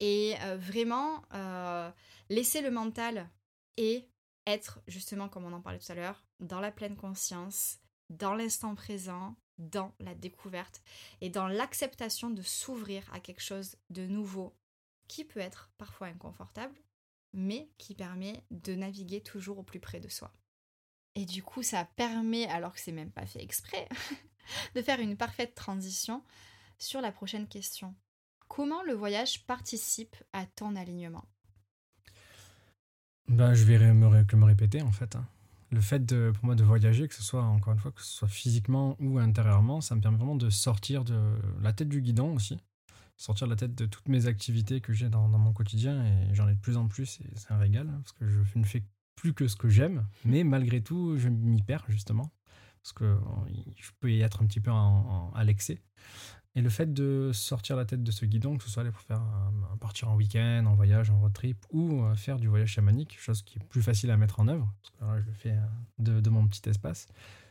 et 0.00 0.34
euh, 0.42 0.56
vraiment 0.56 1.22
euh, 1.34 1.88
laisser 2.28 2.62
le 2.62 2.72
mental 2.72 3.30
et 3.76 4.08
être 4.48 4.80
justement, 4.86 5.28
comme 5.28 5.44
on 5.44 5.52
en 5.52 5.60
parlait 5.60 5.78
tout 5.78 5.92
à 5.92 5.94
l'heure, 5.94 6.24
dans 6.40 6.60
la 6.60 6.72
pleine 6.72 6.96
conscience, 6.96 7.78
dans 8.10 8.34
l'instant 8.34 8.74
présent, 8.74 9.36
dans 9.58 9.92
la 9.98 10.14
découverte 10.14 10.82
et 11.20 11.30
dans 11.30 11.48
l'acceptation 11.48 12.30
de 12.30 12.42
s'ouvrir 12.42 13.08
à 13.12 13.20
quelque 13.20 13.42
chose 13.42 13.76
de 13.90 14.06
nouveau 14.06 14.56
qui 15.08 15.24
peut 15.24 15.40
être 15.40 15.70
parfois 15.78 16.08
inconfortable, 16.08 16.78
mais 17.32 17.70
qui 17.78 17.94
permet 17.94 18.44
de 18.50 18.74
naviguer 18.74 19.20
toujours 19.22 19.58
au 19.58 19.62
plus 19.62 19.80
près 19.80 20.00
de 20.00 20.08
soi. 20.08 20.32
Et 21.14 21.24
du 21.24 21.42
coup, 21.42 21.62
ça 21.62 21.84
permet, 21.84 22.46
alors 22.46 22.74
que 22.74 22.80
c'est 22.80 22.92
même 22.92 23.10
pas 23.10 23.26
fait 23.26 23.42
exprès, 23.42 23.88
de 24.74 24.82
faire 24.82 25.00
une 25.00 25.16
parfaite 25.16 25.54
transition 25.54 26.22
sur 26.78 27.00
la 27.00 27.10
prochaine 27.10 27.48
question. 27.48 27.94
Comment 28.46 28.82
le 28.82 28.94
voyage 28.94 29.44
participe 29.46 30.16
à 30.32 30.46
ton 30.46 30.76
alignement? 30.76 31.24
Ben, 33.28 33.54
Je 33.54 33.64
vais 33.64 33.92
me, 33.92 34.24
que 34.24 34.36
me 34.36 34.44
répéter 34.44 34.82
en 34.82 34.92
fait. 34.92 35.16
Hein. 35.16 35.26
Le 35.70 35.80
fait 35.80 36.14
pour 36.32 36.46
moi 36.46 36.54
de 36.54 36.64
voyager, 36.64 37.08
que 37.08 37.14
ce 37.14 37.22
soit 37.22 37.42
encore 37.42 37.74
une 37.74 37.78
fois, 37.78 37.92
que 37.92 38.00
ce 38.00 38.10
soit 38.10 38.28
physiquement 38.28 38.96
ou 39.00 39.18
intérieurement, 39.18 39.80
ça 39.80 39.94
me 39.94 40.00
permet 40.00 40.16
vraiment 40.16 40.36
de 40.36 40.48
sortir 40.48 41.04
de 41.04 41.18
la 41.60 41.72
tête 41.72 41.88
du 41.88 42.00
guidon 42.00 42.34
aussi 42.34 42.58
sortir 43.18 43.48
de 43.48 43.52
la 43.52 43.56
tête 43.56 43.74
de 43.74 43.84
toutes 43.84 44.08
mes 44.08 44.26
activités 44.26 44.80
que 44.80 44.92
j'ai 44.92 45.08
dans, 45.08 45.26
mon 45.28 45.52
quotidien 45.52 46.04
et 46.04 46.34
j'en 46.34 46.48
ai 46.48 46.54
de 46.54 46.60
plus 46.60 46.76
en 46.76 46.86
plus 46.86 47.20
et 47.20 47.30
c'est 47.34 47.52
un 47.52 47.58
régal 47.58 47.88
hein, 47.88 48.00
parce 48.02 48.12
que 48.12 48.26
je 48.26 48.40
ne 48.54 48.64
fais 48.64 48.84
plus 49.16 49.34
que 49.34 49.48
ce 49.48 49.56
que 49.56 49.68
j'aime, 49.68 50.06
mais 50.24 50.44
malgré 50.44 50.80
tout, 50.80 51.18
je 51.18 51.28
m'y 51.28 51.60
perds 51.60 51.84
justement 51.88 52.30
parce 52.80 52.92
que 52.92 53.18
je 53.76 53.90
peux 53.98 54.12
y 54.12 54.20
être 54.20 54.40
un 54.40 54.46
petit 54.46 54.60
peu 54.60 54.70
à 54.70 55.44
l'excès. 55.44 55.82
Et 56.58 56.60
le 56.60 56.70
fait 56.70 56.92
de 56.92 57.30
sortir 57.32 57.76
la 57.76 57.84
tête 57.84 58.02
de 58.02 58.10
ce 58.10 58.24
guidon, 58.24 58.58
que 58.58 58.64
ce 58.64 58.70
soit 58.70 58.82
aller 58.82 58.90
pour 58.90 59.02
faire 59.02 59.22
partir 59.78 60.10
en 60.10 60.16
week-end, 60.16 60.64
en 60.66 60.74
voyage, 60.74 61.08
en 61.08 61.20
road 61.20 61.32
trip 61.32 61.64
ou 61.70 62.02
euh, 62.02 62.16
faire 62.16 62.36
du 62.36 62.48
voyage 62.48 62.70
chamanique, 62.70 63.16
chose 63.16 63.42
qui 63.42 63.60
est 63.60 63.62
plus 63.62 63.80
facile 63.80 64.10
à 64.10 64.16
mettre 64.16 64.40
en 64.40 64.48
œuvre, 64.48 64.68
parce 64.82 64.90
que 64.90 65.04
là, 65.04 65.20
je 65.20 65.26
le 65.26 65.32
fais 65.34 65.52
euh, 65.52 66.20
de 66.20 66.30
mon 66.30 66.48
petit 66.48 66.68
espace, 66.68 67.06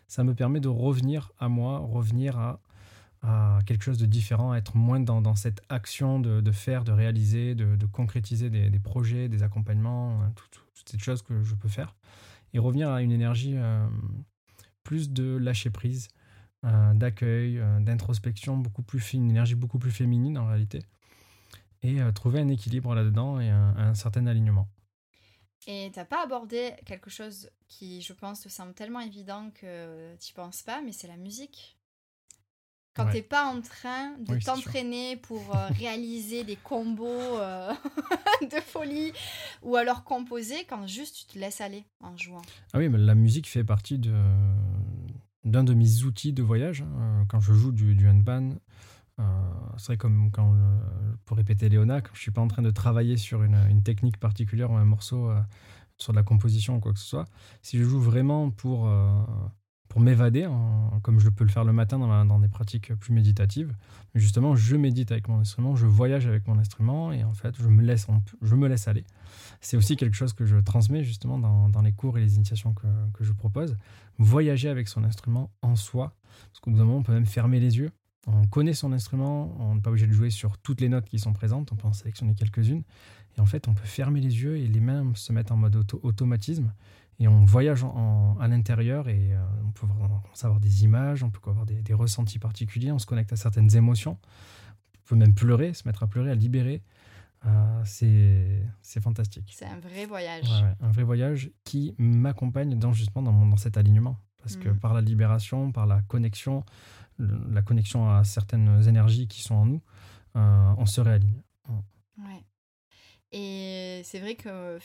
ça 0.10 0.26
me 0.26 0.36
permet 0.36 0.60
de 0.60 0.68
revenir 0.68 1.32
à 1.40 1.48
moi, 1.48 1.80
revenir 1.80 2.38
à 2.38 2.60
quelque 3.66 3.82
chose 3.82 3.98
de 3.98 4.06
différent, 4.06 4.54
être 4.54 4.76
moins 4.76 5.00
dans, 5.00 5.36
cette 5.36 5.62
action 5.70 6.20
de, 6.20 6.52
faire, 6.52 6.84
de 6.84 6.92
réaliser, 6.92 7.56
de, 7.56 7.86
concrétiser 7.86 8.50
des, 8.50 8.80
projets, 8.80 9.30
des 9.30 9.42
accompagnements, 9.42 10.22
hein, 10.22 10.34
toutes 10.36 10.90
ces 10.90 11.00
choses 11.00 11.22
que 11.22 11.44
je 11.44 11.56
peux 11.56 11.70
faire, 11.70 11.96
et 12.54 12.60
revenir 12.60 12.90
à 12.90 13.02
une 13.02 13.14
énergie 13.14 13.54
euh, 13.56 13.88
plus 14.84 15.12
de 15.12 15.38
lâcher 15.38 15.70
prise, 15.70 16.10
d'accueil, 16.64 17.60
euh, 17.60 17.80
d'introspection, 17.80 18.58
beaucoup 18.58 18.84
plus 18.84 19.14
une 19.14 19.30
énergie 19.30 19.56
beaucoup 19.56 19.80
plus 19.80 19.92
féminine 19.92 20.38
en 20.38 20.48
réalité, 20.48 20.80
et 21.84 22.00
trouver 22.14 22.40
un 22.40 22.48
équilibre 22.48 22.94
là-dedans 22.96 23.40
et 23.40 23.50
un, 23.50 23.76
un 23.78 23.94
certain 23.94 24.26
alignement. 24.28 24.68
Et 25.68 25.92
t'as 25.94 26.06
pas 26.06 26.24
abordé 26.24 26.74
quelque 26.86 27.10
chose 27.10 27.50
qui, 27.68 28.02
je 28.02 28.14
pense, 28.14 28.42
te 28.42 28.50
semble 28.50 28.74
tellement 28.74 29.02
évident 29.02 29.52
que 29.54 30.16
tu 30.16 30.34
penses 30.34 30.64
pas, 30.64 30.82
mais 30.82 30.92
c'est 30.92 31.08
la 31.08 31.18
musique. 31.18 31.78
Quand 32.98 33.06
tu 33.06 33.12
t'es 33.12 33.22
pas 33.22 33.46
en 33.46 33.62
train 33.62 34.18
de 34.18 34.44
t'entraîner 34.44 35.18
pour 35.18 35.56
euh, 35.56 35.68
réaliser 35.80 36.44
des 36.44 36.56
combos 36.56 37.06
euh, 37.06 37.72
de 38.42 38.60
folie 38.60 39.14
ou 39.62 39.76
alors 39.76 40.04
composer, 40.04 40.66
quand 40.68 40.88
juste 40.88 41.16
tu 41.16 41.26
te 41.26 41.40
laisses 41.40 41.62
aller 41.62 41.86
en 42.02 42.18
jouant. 42.18 42.42
Ah 42.74 42.80
oui, 42.80 42.90
mais 42.90 42.98
la 42.98 43.14
musique 43.14 43.48
fait 43.48 43.64
partie 43.64 44.00
de 44.00 44.16
d'un 45.48 45.64
de 45.64 45.74
mes 45.74 46.04
outils 46.04 46.34
de 46.34 46.44
voyage. 46.44 46.82
Hein. 46.82 47.26
Quand 47.28 47.40
je 47.40 47.54
joue 47.54 47.72
du, 47.72 47.96
du 47.96 48.08
handpan, 48.08 48.56
euh, 49.20 49.24
c'est 49.78 49.88
vrai 49.88 49.98
comme 49.98 50.32
quand, 50.32 50.56
pour 51.26 51.38
répéter 51.38 51.70
Léona, 51.70 52.02
quand 52.02 52.14
je 52.14 52.22
suis 52.22 52.32
pas 52.32 52.42
en 52.42 52.48
train 52.48 52.62
de 52.62 52.72
travailler 52.72 53.18
sur 53.18 53.44
une, 53.44 53.82
technique 53.84 54.18
particulière 54.18 54.72
ou 54.72 54.76
un 54.76 54.86
morceau, 54.86 55.32
sur 55.98 56.14
de 56.14 56.18
la 56.18 56.24
composition 56.24 56.78
ou 56.78 56.80
quoi 56.80 56.94
que 56.94 57.00
ce 57.00 57.08
soit, 57.08 57.26
si 57.62 57.78
je 57.78 57.84
joue 57.84 58.00
vraiment 58.00 58.52
pour 58.52 58.90
pour 59.88 60.02
m'évader, 60.02 60.48
comme 61.02 61.20
je 61.20 61.30
peux 61.30 61.44
le 61.44 61.50
faire 61.50 61.64
le 61.64 61.74
matin 61.74 61.98
dans, 61.98 62.26
dans, 62.26 62.40
des 62.40 62.50
pratiques 62.50 62.94
plus 62.96 63.14
méditatives. 63.14 63.74
Justement, 64.16 64.56
je 64.56 64.76
médite 64.76 65.12
avec 65.12 65.28
mon 65.28 65.40
instrument, 65.40 65.76
je 65.76 65.86
voyage 65.86 66.28
avec 66.28 66.48
mon 66.48 66.60
instrument 66.60 67.12
et 67.12 67.24
en 67.24 67.34
fait, 67.34 67.56
je 67.58 67.68
me 67.68 67.82
laisse, 67.82 68.06
je 68.42 68.56
me 68.56 68.68
laisse 68.68 68.88
aller. 68.88 69.06
C'est 69.62 69.78
aussi 69.78 69.96
quelque 69.96 70.16
chose 70.16 70.34
que 70.34 70.46
je 70.46 70.58
transmets 70.58 71.04
justement 71.04 71.40
dans, 71.40 71.82
les 71.82 71.94
cours 71.94 72.18
et 72.18 72.22
les 72.22 72.36
initiations 72.36 72.74
que, 72.74 73.24
je 73.24 73.32
propose. 73.32 73.78
Voyager 74.18 74.70
avec 74.70 74.88
son 74.88 75.04
instrument 75.04 75.52
en 75.62 75.76
soi, 75.76 76.16
parce 76.48 76.60
qu'au 76.60 76.72
bout 76.72 76.78
d'un 76.78 76.86
moment, 76.86 77.00
on 77.00 77.04
peut 77.04 77.14
même 77.14 77.26
fermer 77.26 77.60
les 77.60 77.78
yeux. 77.78 77.92
On 78.26 78.46
connaît 78.46 78.74
son 78.74 78.92
instrument, 78.92 79.56
on 79.60 79.76
n'est 79.76 79.82
pas 79.82 79.90
obligé 79.90 80.08
de 80.08 80.12
jouer 80.12 80.30
sur 80.30 80.58
toutes 80.58 80.82
les 80.82 80.90
notes 80.90 81.06
qui 81.06 81.18
sont 81.18 81.32
présentes, 81.32 81.72
on 81.72 81.76
peut 81.76 81.88
en 81.88 81.94
sélectionner 81.94 82.36
quelques-unes. 82.36 82.84
Et 83.38 83.42
en 83.42 83.46
fait, 83.46 83.68
on 83.68 83.74
peut 83.74 83.86
fermer 83.86 84.20
les 84.20 84.42
yeux 84.42 84.58
et 84.58 84.68
les 84.68 84.80
mains 84.82 85.12
se 85.16 85.32
mettent 85.32 85.52
en 85.52 85.58
mode 85.58 85.76
automatisme 86.04 86.74
et 87.20 87.28
on 87.28 87.46
voyage 87.46 87.84
à 88.40 88.48
l'intérieur 88.48 89.10
et 89.10 89.34
euh, 89.34 89.40
on 89.66 89.72
peut 89.72 89.88
avoir 90.44 90.60
des 90.60 90.84
images, 90.84 91.24
on 91.24 91.32
peut 91.32 91.40
avoir 91.50 91.66
des, 91.66 91.94
ressentis 91.94 92.38
particuliers, 92.38 92.92
on 92.92 93.00
se 93.00 93.08
connecte 93.08 93.34
à 93.34 93.36
certaines 93.36 93.76
émotions. 93.76 94.18
On 94.96 95.10
peut 95.10 95.16
même 95.16 95.34
pleurer, 95.34 95.74
se 95.74 95.88
mettre 95.88 96.04
à 96.04 96.08
pleurer, 96.08 96.30
à 96.30 96.36
libérer. 96.36 96.84
Euh, 97.46 97.82
c'est 98.82 99.00
fantastique. 99.02 99.54
C'est 99.56 99.66
un 99.66 99.80
vrai 99.80 100.06
voyage. 100.06 100.50
Ouais, 100.50 100.62
ouais, 100.68 100.76
un 100.82 100.92
vrai 100.92 101.04
voyage 101.04 101.52
qui 101.64 101.94
m'accompagne 101.98 102.78
dans, 102.78 102.94
justement 102.94 103.22
dans, 103.24 103.32
mon- 103.32 103.48
dans 103.48 103.58
cet 103.58 103.78
alignement. 103.78 104.18
Parce 104.38 104.56
que 104.58 104.70
Mhm. 104.70 104.80
par 104.80 104.94
la 104.94 105.02
libération, 105.02 105.72
par 105.72 105.86
la 105.86 106.02
connexion, 106.04 106.64
le- 107.18 107.40
la 107.52 107.62
connexion 107.62 108.10
à 108.10 108.24
certaines 108.24 108.88
énergies 108.88 109.28
qui 109.28 109.42
sont 109.42 109.56
en 109.56 109.66
nous, 109.66 109.82
euh, 110.36 110.74
on 110.78 110.86
se 110.86 111.02
réaligne. 111.02 111.42
Ouais. 112.18 112.44
Et 113.32 114.02
c'est 114.06 114.20
vrai 114.20 114.36
que, 114.36 114.80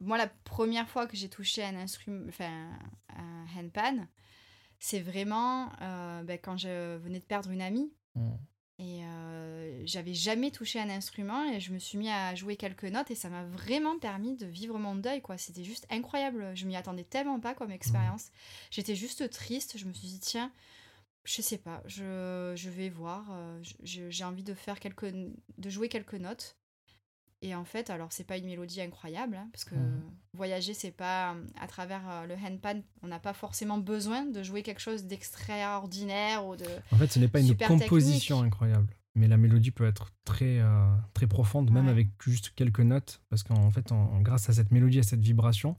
moi, 0.00 0.16
la 0.18 0.28
première 0.44 0.88
fois 0.88 1.06
que 1.06 1.16
j'ai 1.16 1.28
touché 1.28 1.64
un 1.64 1.74
instrument, 1.76 2.24
enfin, 2.28 2.70
un 3.10 3.44
handpan, 3.58 4.06
c'est 4.78 5.00
vraiment 5.00 5.68
euh, 5.80 6.22
ben, 6.22 6.38
quand 6.42 6.56
je 6.56 6.96
venais 6.98 7.18
de 7.18 7.24
perdre 7.24 7.50
une 7.50 7.60
amie. 7.62 7.92
Mm. 8.14 8.30
Et 8.82 9.04
euh, 9.04 9.86
j'avais 9.86 10.12
jamais 10.12 10.50
touché 10.50 10.80
un 10.80 10.90
instrument 10.90 11.44
et 11.52 11.60
je 11.60 11.72
me 11.72 11.78
suis 11.78 11.96
mis 11.98 12.10
à 12.10 12.34
jouer 12.34 12.56
quelques 12.56 12.82
notes 12.84 13.12
et 13.12 13.14
ça 13.14 13.28
m'a 13.28 13.44
vraiment 13.44 13.96
permis 13.96 14.34
de 14.36 14.44
vivre 14.44 14.76
mon 14.76 14.96
deuil, 14.96 15.22
quoi. 15.22 15.38
C'était 15.38 15.62
juste 15.62 15.86
incroyable. 15.88 16.50
Je 16.56 16.66
m'y 16.66 16.74
attendais 16.74 17.04
tellement 17.04 17.38
pas 17.38 17.54
comme 17.54 17.70
expérience. 17.70 18.32
J'étais 18.72 18.96
juste 18.96 19.30
triste. 19.30 19.78
Je 19.78 19.84
me 19.84 19.92
suis 19.92 20.08
dit, 20.08 20.18
tiens, 20.18 20.50
je 21.22 21.42
sais 21.42 21.58
pas, 21.58 21.80
je, 21.86 22.68
vais 22.70 22.88
voir. 22.88 23.28
euh, 23.30 23.62
J'ai 23.84 24.24
envie 24.24 24.42
de 24.42 24.54
faire 24.54 24.80
quelques, 24.80 25.12
de 25.12 25.70
jouer 25.70 25.88
quelques 25.88 26.14
notes. 26.14 26.56
Et 27.44 27.54
en 27.56 27.64
fait, 27.64 27.90
alors 27.90 28.12
c'est 28.12 28.22
pas 28.26 28.36
une 28.38 28.46
mélodie 28.46 28.80
incroyable, 28.80 29.34
hein, 29.36 29.48
parce 29.52 29.64
que 29.64 29.74
Mhm. 29.74 30.00
voyager, 30.34 30.74
c'est 30.74 30.92
pas 30.92 31.34
à 31.60 31.66
travers 31.66 32.02
euh, 32.08 32.26
le 32.26 32.34
handpan, 32.34 32.80
on 33.02 33.08
n'a 33.08 33.18
pas 33.18 33.32
forcément 33.34 33.78
besoin 33.78 34.24
de 34.26 34.42
jouer 34.44 34.62
quelque 34.62 34.80
chose 34.80 35.04
d'extraordinaire 35.04 36.46
ou 36.46 36.56
de. 36.56 36.64
En 36.92 36.96
fait, 36.96 37.12
ce 37.12 37.18
n'est 37.18 37.28
pas 37.28 37.40
une 37.40 37.56
composition 37.56 38.36
technique. 38.36 38.46
incroyable, 38.54 38.86
mais 39.14 39.26
la 39.28 39.36
mélodie 39.36 39.70
peut 39.72 39.86
être 39.86 40.12
très, 40.24 40.60
euh, 40.60 40.86
très 41.14 41.26
profonde, 41.26 41.70
même 41.70 41.86
Ouais. 41.86 41.90
avec 41.90 42.08
juste 42.24 42.52
quelques 42.54 42.80
notes, 42.80 43.20
parce 43.28 43.42
qu'en 43.42 43.70
fait, 43.70 43.92
grâce 44.20 44.48
à 44.48 44.52
cette 44.52 44.70
mélodie, 44.70 45.00
à 45.00 45.02
cette 45.02 45.20
vibration, 45.20 45.76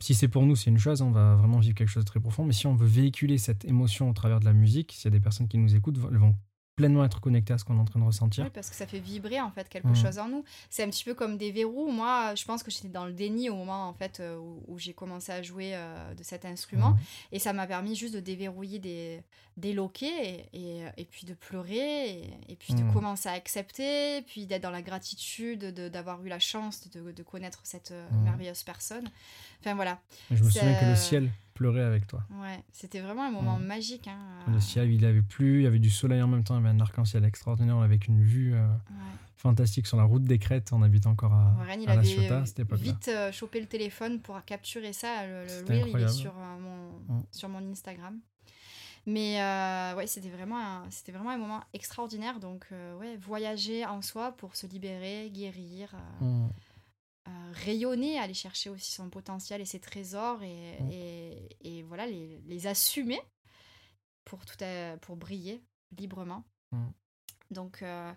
si 0.00 0.14
c'est 0.14 0.28
pour 0.28 0.46
nous, 0.46 0.56
c'est 0.56 0.70
une 0.70 0.78
chose, 0.78 1.00
on 1.02 1.10
va 1.10 1.36
vraiment 1.36 1.58
vivre 1.60 1.74
quelque 1.74 1.88
chose 1.88 2.04
de 2.04 2.08
très 2.08 2.20
profond, 2.20 2.44
mais 2.44 2.52
si 2.52 2.66
on 2.66 2.74
veut 2.74 2.86
véhiculer 2.86 3.38
cette 3.38 3.64
émotion 3.64 4.10
au 4.10 4.12
travers 4.12 4.40
de 4.40 4.44
la 4.44 4.52
musique, 4.52 4.92
s'il 4.92 5.04
y 5.06 5.08
a 5.08 5.16
des 5.16 5.22
personnes 5.22 5.48
qui 5.48 5.58
nous 5.58 5.74
écoutent, 5.74 5.98
elles 6.10 6.18
vont 6.18 6.34
pleinement 6.78 7.04
être 7.04 7.20
connectées 7.20 7.52
à 7.52 7.58
ce 7.58 7.64
qu'on 7.64 7.76
est 7.76 7.80
en 7.80 7.84
train 7.84 8.00
de 8.00 8.04
ressentir. 8.04 8.44
Oui, 8.44 8.50
parce 8.54 8.70
que 8.70 8.76
ça 8.76 8.86
fait 8.86 9.00
vibrer 9.00 9.40
en 9.40 9.50
fait 9.50 9.68
quelque 9.68 9.88
Mhm. 9.88 9.96
chose 9.96 10.18
en 10.18 10.28
nous. 10.28 10.44
C'est 10.70 10.84
un 10.84 10.88
petit 10.90 11.04
peu 11.04 11.14
comme 11.14 11.36
des 11.36 11.50
verrous. 11.50 11.90
Moi, 11.90 12.34
je 12.36 12.44
pense 12.44 12.62
que 12.62 12.70
j'étais 12.70 12.88
dans 12.88 13.04
le 13.04 13.12
déni 13.12 13.50
au 13.50 13.56
moment 13.56 13.88
en 13.88 13.92
fait 13.92 14.20
euh, 14.20 14.36
où, 14.38 14.62
où 14.68 14.78
j'ai 14.78 14.94
commencé 14.94 15.32
à 15.32 15.42
jouer 15.42 15.72
euh, 15.74 16.14
de 16.14 16.22
cet 16.22 16.44
instrument. 16.44 16.90
Mhm. 16.90 16.98
Et 17.32 17.38
ça 17.40 17.52
m'a 17.52 17.66
permis 17.66 17.94
juste 17.96 18.14
de 18.14 18.20
déverrouiller 18.20 18.78
des, 18.78 19.22
des 19.56 19.72
loquets 19.72 20.46
et, 20.52 20.58
et, 20.78 20.84
et 20.96 21.04
puis 21.04 21.26
de 21.26 21.34
pleurer 21.34 22.10
et, 22.10 22.30
et 22.48 22.56
puis 22.56 22.74
de 22.74 22.82
Mm. 22.84 22.92
commencer 22.92 23.28
à 23.28 23.32
accepter, 23.32 24.22
puis 24.22 24.46
d'être 24.46 24.62
dans 24.62 24.70
la 24.70 24.82
gratitude 24.82 25.58
de- 25.74 25.88
d'avoir 25.88 26.24
eu 26.24 26.28
la 26.28 26.38
chance 26.38 26.88
de, 26.90 27.10
de 27.10 27.22
connaître 27.24 27.60
cette 27.64 27.90
euh, 27.90 28.08
Mm. 28.12 28.22
merveilleuse 28.22 28.62
personne. 28.62 29.10
Enfin 29.60 29.74
voilà, 29.74 29.98
je 30.30 30.44
me 30.44 30.48
souviens 30.50 30.74
que 30.80 30.84
le 30.86 30.94
ciel 30.96 31.30
pleurait 31.58 31.82
avec 31.82 32.06
toi. 32.06 32.22
ouais, 32.40 32.62
c'était 32.72 33.00
vraiment 33.00 33.24
un 33.26 33.30
moment 33.32 33.58
magique. 33.58 34.06
hein. 34.08 34.18
Le 34.52 34.60
ciel, 34.60 34.92
il 34.92 35.04
avait 35.04 35.22
plu, 35.22 35.58
il 35.60 35.62
y 35.64 35.66
avait 35.66 35.80
du 35.80 35.90
soleil 35.90 36.22
en 36.22 36.28
même 36.28 36.44
temps, 36.44 36.54
il 36.56 36.62
y 36.62 36.66
avait 36.66 36.74
un 36.76 36.80
arc-en-ciel 36.80 37.24
extraordinaire 37.24 37.78
avec 37.78 38.06
une 38.06 38.22
vue 38.22 38.54
euh, 38.54 38.58
Ouais. 38.90 39.14
fantastique 39.36 39.86
sur 39.88 39.96
la 39.96 40.04
route 40.04 40.22
des 40.24 40.38
Crêtes. 40.38 40.70
On 40.72 40.82
habite 40.82 41.06
encore 41.06 41.32
à, 41.32 41.54
Warren, 41.58 41.82
il 41.82 41.88
à 41.90 41.94
La 41.94 42.00
avait 42.00 42.08
Ciotat 42.08 42.46
cette 42.46 42.72
vite 42.74 43.08
euh, 43.08 43.32
chopé 43.32 43.60
le 43.60 43.66
téléphone 43.66 44.20
pour 44.20 44.42
capturer 44.44 44.92
ça. 44.92 45.26
Le, 45.26 45.44
le 45.46 45.66
reel, 45.66 45.88
il 45.92 46.00
est 46.00 46.08
sur, 46.08 46.32
euh, 46.36 46.58
mon, 46.60 47.24
sur 47.32 47.48
mon 47.48 47.72
Instagram. 47.72 48.18
Mais 49.06 49.40
euh, 49.42 49.94
ouais, 49.96 50.06
c'était 50.06 50.28
vraiment, 50.28 50.58
un, 50.58 50.82
c'était 50.90 51.12
vraiment 51.12 51.30
un 51.30 51.38
moment 51.38 51.60
extraordinaire. 51.72 52.38
Donc, 52.40 52.66
ouais, 53.00 53.16
voyager 53.16 53.84
en 53.86 54.00
soi 54.02 54.32
pour 54.32 54.54
se 54.54 54.66
libérer, 54.66 55.30
guérir. 55.34 55.90
Euh, 57.28 57.52
rayonner, 57.52 58.18
aller 58.18 58.34
chercher 58.34 58.70
aussi 58.70 58.90
son 58.92 59.10
potentiel 59.10 59.60
et 59.60 59.64
ses 59.66 59.80
trésors 59.80 60.42
et, 60.42 60.78
Mm. 60.80 60.90
et, 60.92 61.48
et 61.60 61.82
voilà, 61.82 62.06
les, 62.06 62.40
les 62.46 62.66
assumer 62.66 63.20
pour, 64.24 64.44
tout 64.46 64.62
à- 64.64 64.96
pour 64.98 65.16
briller 65.16 65.62
librement. 65.96 66.44
Mm. 66.72 66.86
Donc, 67.50 67.82
euh, 67.82 68.12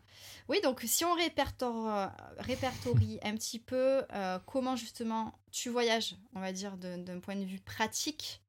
oui, 0.50 0.58
donc 0.62 0.82
si 0.86 1.06
on 1.06 1.15
répertor- 1.15 2.12
répertorie 2.39 3.17
un 3.24 3.34
petit 3.36 3.60
peu 3.60 4.04
euh, 4.13 4.39
comment 4.45 4.76
justement 4.76 5.34
tu 5.52 5.69
voyages, 5.69 6.17
on 6.36 6.41
va 6.41 6.52
dire 6.52 6.76
d'un 6.78 7.19
point 7.21 7.36
de 7.38 7.45
vue 7.45 7.60
pratique. 7.62 8.41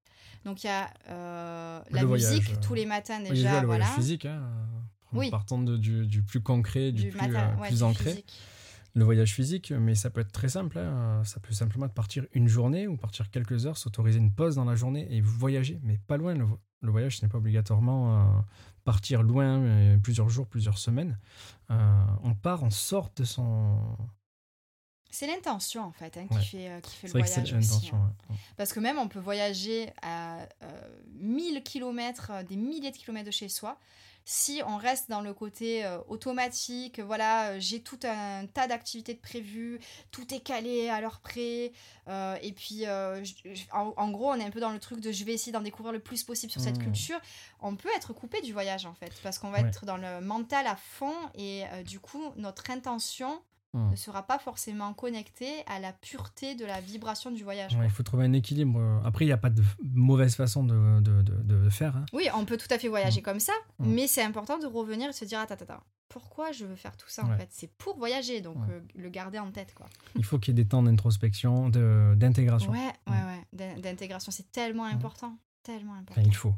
Donc, 0.44 0.64
il 0.64 0.66
y 0.66 0.70
a 0.70 0.92
euh, 1.09 1.81
la 1.90 2.03
Le 2.03 2.09
musique 2.09 2.51
euh, 2.51 2.57
tous 2.61 2.75
les 2.75 2.85
matins 2.87 3.20
déjà. 3.20 3.64
voilà. 3.64 3.87
physique, 3.87 4.27
hein, 4.27 4.42
euh, 4.42 5.18
Oui. 5.18 5.31
partant 5.31 5.59
de- 5.59 5.77
du, 5.77 6.07
du 6.09 6.22
plus 6.25 6.42
concret, 6.42 6.90
du, 6.90 7.11
plus, 7.11 7.20
euh, 7.37 7.55
ouais, 7.59 7.68
plus 7.68 7.85
ancré. 7.85 8.11
physique. 8.11 8.40
Le 8.94 9.05
voyage 9.05 9.33
physique, 9.35 9.70
mais 9.72 9.94
ça 9.94 10.11
peut 10.11 10.20
être 10.20 10.33
très 10.33 10.48
simple. 10.50 10.76
hein, 10.78 11.22
Ça 11.24 11.40
peut 11.40 11.55
simplement 11.55 11.87
être 11.87 11.94
partir 11.94 12.26
une 12.33 12.46
journée 12.46 12.87
ou 12.87 12.96
partir 12.98 13.31
quelques 13.31 13.64
heures, 13.66 13.78
s'autoriser 13.78 14.18
une 14.18 14.33
pause 14.33 14.57
dans 14.57 14.66
la 14.66 14.74
journée 14.74 15.07
et 15.11 15.20
voyager, 15.22 15.81
mais 15.83 15.98
pas 16.07 16.18
loin. 16.18 16.35
Le, 16.35 16.44
vo- 16.44 16.61
le 16.83 16.90
voyage, 16.90 17.16
ce 17.18 17.24
n'est 17.24 17.31
pas 17.31 17.38
obligatoirement 17.38 18.20
euh, 18.38 18.40
partir 18.85 19.22
loin, 19.22 19.61
euh, 19.61 19.96
plusieurs 19.98 20.28
jours, 20.28 20.46
plusieurs 20.46 20.76
semaines. 20.76 21.18
Euh, 21.70 22.05
on 22.22 22.35
part, 22.35 22.62
on 22.64 22.70
sort 22.70 23.11
de 23.16 23.24
son. 23.24 23.96
C'est 25.11 25.26
l'intention 25.26 25.85
en 25.85 25.92
fait 25.92 26.16
hein, 26.16 26.26
Ouais. 26.31 26.40
qui, 26.40 26.46
fait, 26.46 26.68
euh, 26.70 26.81
qui 26.81 26.96
fait 26.96 27.07
C'est 27.09 27.14
le 27.18 27.20
vrai 27.20 27.22
que 27.22 27.28
c'est 27.28 27.40
voyage 27.42 27.59
aussi. 27.59 27.70
l'intention. 27.70 27.96
hein. 27.96 28.12
ouais. 28.31 28.37
Parce 28.57 28.72
que 28.72 28.81
même 28.81 28.98
on 28.98 29.09
peut 29.09 29.18
voyager 29.20 29.90
à 30.02 30.38
euh, 30.62 30.98
1000 31.14 31.62
km, 31.62 32.33
des 32.48 32.57
milliers 32.57 32.90
de 32.90 32.96
kilomètres 32.96 33.26
de 33.26 33.31
chez 33.31 33.48
soi. 33.48 33.78
Si 34.24 34.62
on 34.66 34.76
reste 34.76 35.11
dans 35.11 35.20
le 35.20 35.35
côté 35.35 35.85
euh, 35.85 35.98
automatique, 36.08 37.00
voilà, 37.00 37.50
euh, 37.50 37.56
j'ai 37.58 37.80
tout 37.82 37.98
un 38.04 38.46
tas 38.46 38.66
d'activités 38.68 39.14
de 39.14 39.18
prévues, 39.20 39.80
tout 40.11 40.32
est 40.32 40.40
calé 40.40 40.88
à 40.88 41.00
l'heure 41.00 41.20
près, 41.20 41.72
euh, 42.08 42.37
et 42.42 42.52
puis 42.52 42.80
je- 42.82 43.32
je- 43.52 43.64
en, 43.72 43.92
en 43.96 44.11
gros 44.11 44.30
on 44.30 44.35
est 44.37 44.44
un 44.44 44.50
peu 44.50 44.61
dans 44.61 44.70
le 44.70 44.78
truc 44.78 45.00
de 45.00 45.11
je 45.12 45.24
vais 45.24 45.32
essayer 45.32 45.52
d'en 45.52 45.61
découvrir 45.61 45.92
le 45.92 46.00
plus 46.00 46.22
possible 46.24 46.52
sur 46.52 46.61
cette 46.61 46.76
Mhm. 46.78 46.85
culture, 46.85 47.20
on 47.61 47.74
peut 47.76 47.90
être 47.96 48.12
coupé 48.12 48.40
du 48.42 48.52
voyage 48.52 48.87
en 48.87 48.94
fait, 48.94 49.12
parce 49.22 49.38
qu'on 49.38 49.50
va 49.50 49.61
Ouais. 49.62 49.68
être 49.68 49.85
dans 49.87 49.96
le 49.96 50.20
mental 50.20 50.66
à 50.66 50.76
fond, 50.76 51.14
et 51.35 51.64
du 51.85 51.98
coup 52.00 52.32
notre 52.37 52.70
intention 52.70 53.42
Hmm. 53.74 53.90
ne 53.90 53.96
sera 53.96 54.22
pas 54.26 54.38
forcément 54.38 54.92
connectée 54.92 55.50
à 55.66 55.78
la 55.80 55.94
pureté 55.94 56.54
de 56.54 56.66
la 56.66 56.80
vibration 56.82 57.30
du 57.30 57.42
voyage. 57.42 57.74
Ouais, 57.76 57.87
il 57.87 57.90
faut 57.90 58.02
trouver 58.02 58.26
un 58.26 58.32
équilibre. 58.35 59.00
Après, 59.02 59.24
il 59.24 59.28
n'y 59.28 59.32
a 59.32 59.38
pas 59.38 59.48
de 59.48 59.62
mauvaise 59.82 60.35
façon 60.37 60.62
de, 60.62 61.00
de, 61.00 61.22
de, 61.22 61.42
de 61.42 61.70
faire. 61.70 61.96
hein. 61.96 62.04
Oui, 62.12 62.28
on 62.35 62.44
peut 62.44 62.58
tout 62.58 62.66
à 62.70 62.78
fait 62.78 62.88
voyager 62.88 63.22
comme 63.22 63.40
ça, 63.40 63.54
Mm. 63.78 63.87
mais 63.94 64.06
c'est 64.06 64.22
important 64.22 64.58
de 64.58 64.66
revenir 64.66 65.08
et 65.08 65.12
se 65.14 65.24
dire 65.24 65.38
attends, 65.40 65.54
attends, 65.54 65.82
pourquoi 66.11 66.52
je 66.52 66.66
veux 66.66 66.76
faire 66.76 66.94
tout 66.98 67.08
ça 67.08 67.24
en 67.24 67.35
fait? 67.38 67.48
C'est 67.50 67.72
pour 67.78 67.96
voyager, 67.96 68.42
donc 68.42 68.58
Ouais. 68.58 68.74
euh, 68.74 68.80
le 68.94 69.08
garder 69.08 69.38
en 69.38 69.50
tête 69.50 69.72
quoi. 69.74 69.87
Il 70.16 70.24
faut 70.26 70.38
qu'il 70.38 70.54
y 70.54 70.61
ait 70.61 70.62
des 70.64 70.68
temps 70.68 70.82
d'introspection, 70.82 71.70
d'intégration. 71.70 72.70
Ouais, 72.72 72.78
ouais, 73.06 73.12
ouais, 73.14 73.46
d'in- 73.54 73.78
d'intégration, 73.80 74.30
c'est 74.32 74.52
tellement 74.52 74.85
important, 74.85 75.38
tellement 75.62 75.94
important. 75.94 76.20
Enfin, 76.20 76.28
il 76.28 76.37
faut. 76.37 76.54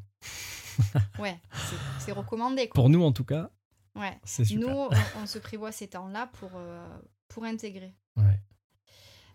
Ouais, 1.20 1.38
c'est- 1.52 1.76
c'est 2.06 2.12
recommandé 2.12 2.66
quoi. 2.68 2.74
Pour 2.74 2.90
nous, 2.90 3.04
en 3.04 3.12
tout 3.12 3.24
cas, 3.24 3.50
Ouais. 3.96 4.18
c'est 4.24 4.44
super. 4.44 4.68
Nous, 4.68 4.74
on, 4.74 4.90
on 5.22 5.26
se 5.26 5.38
prévoit 5.38 5.72
ces 5.72 5.88
temps-là 5.88 6.28
pour, 6.34 6.50
euh, 6.56 6.86
pour 7.28 7.44
intégrer. 7.44 7.94
Ouais. 8.16 8.40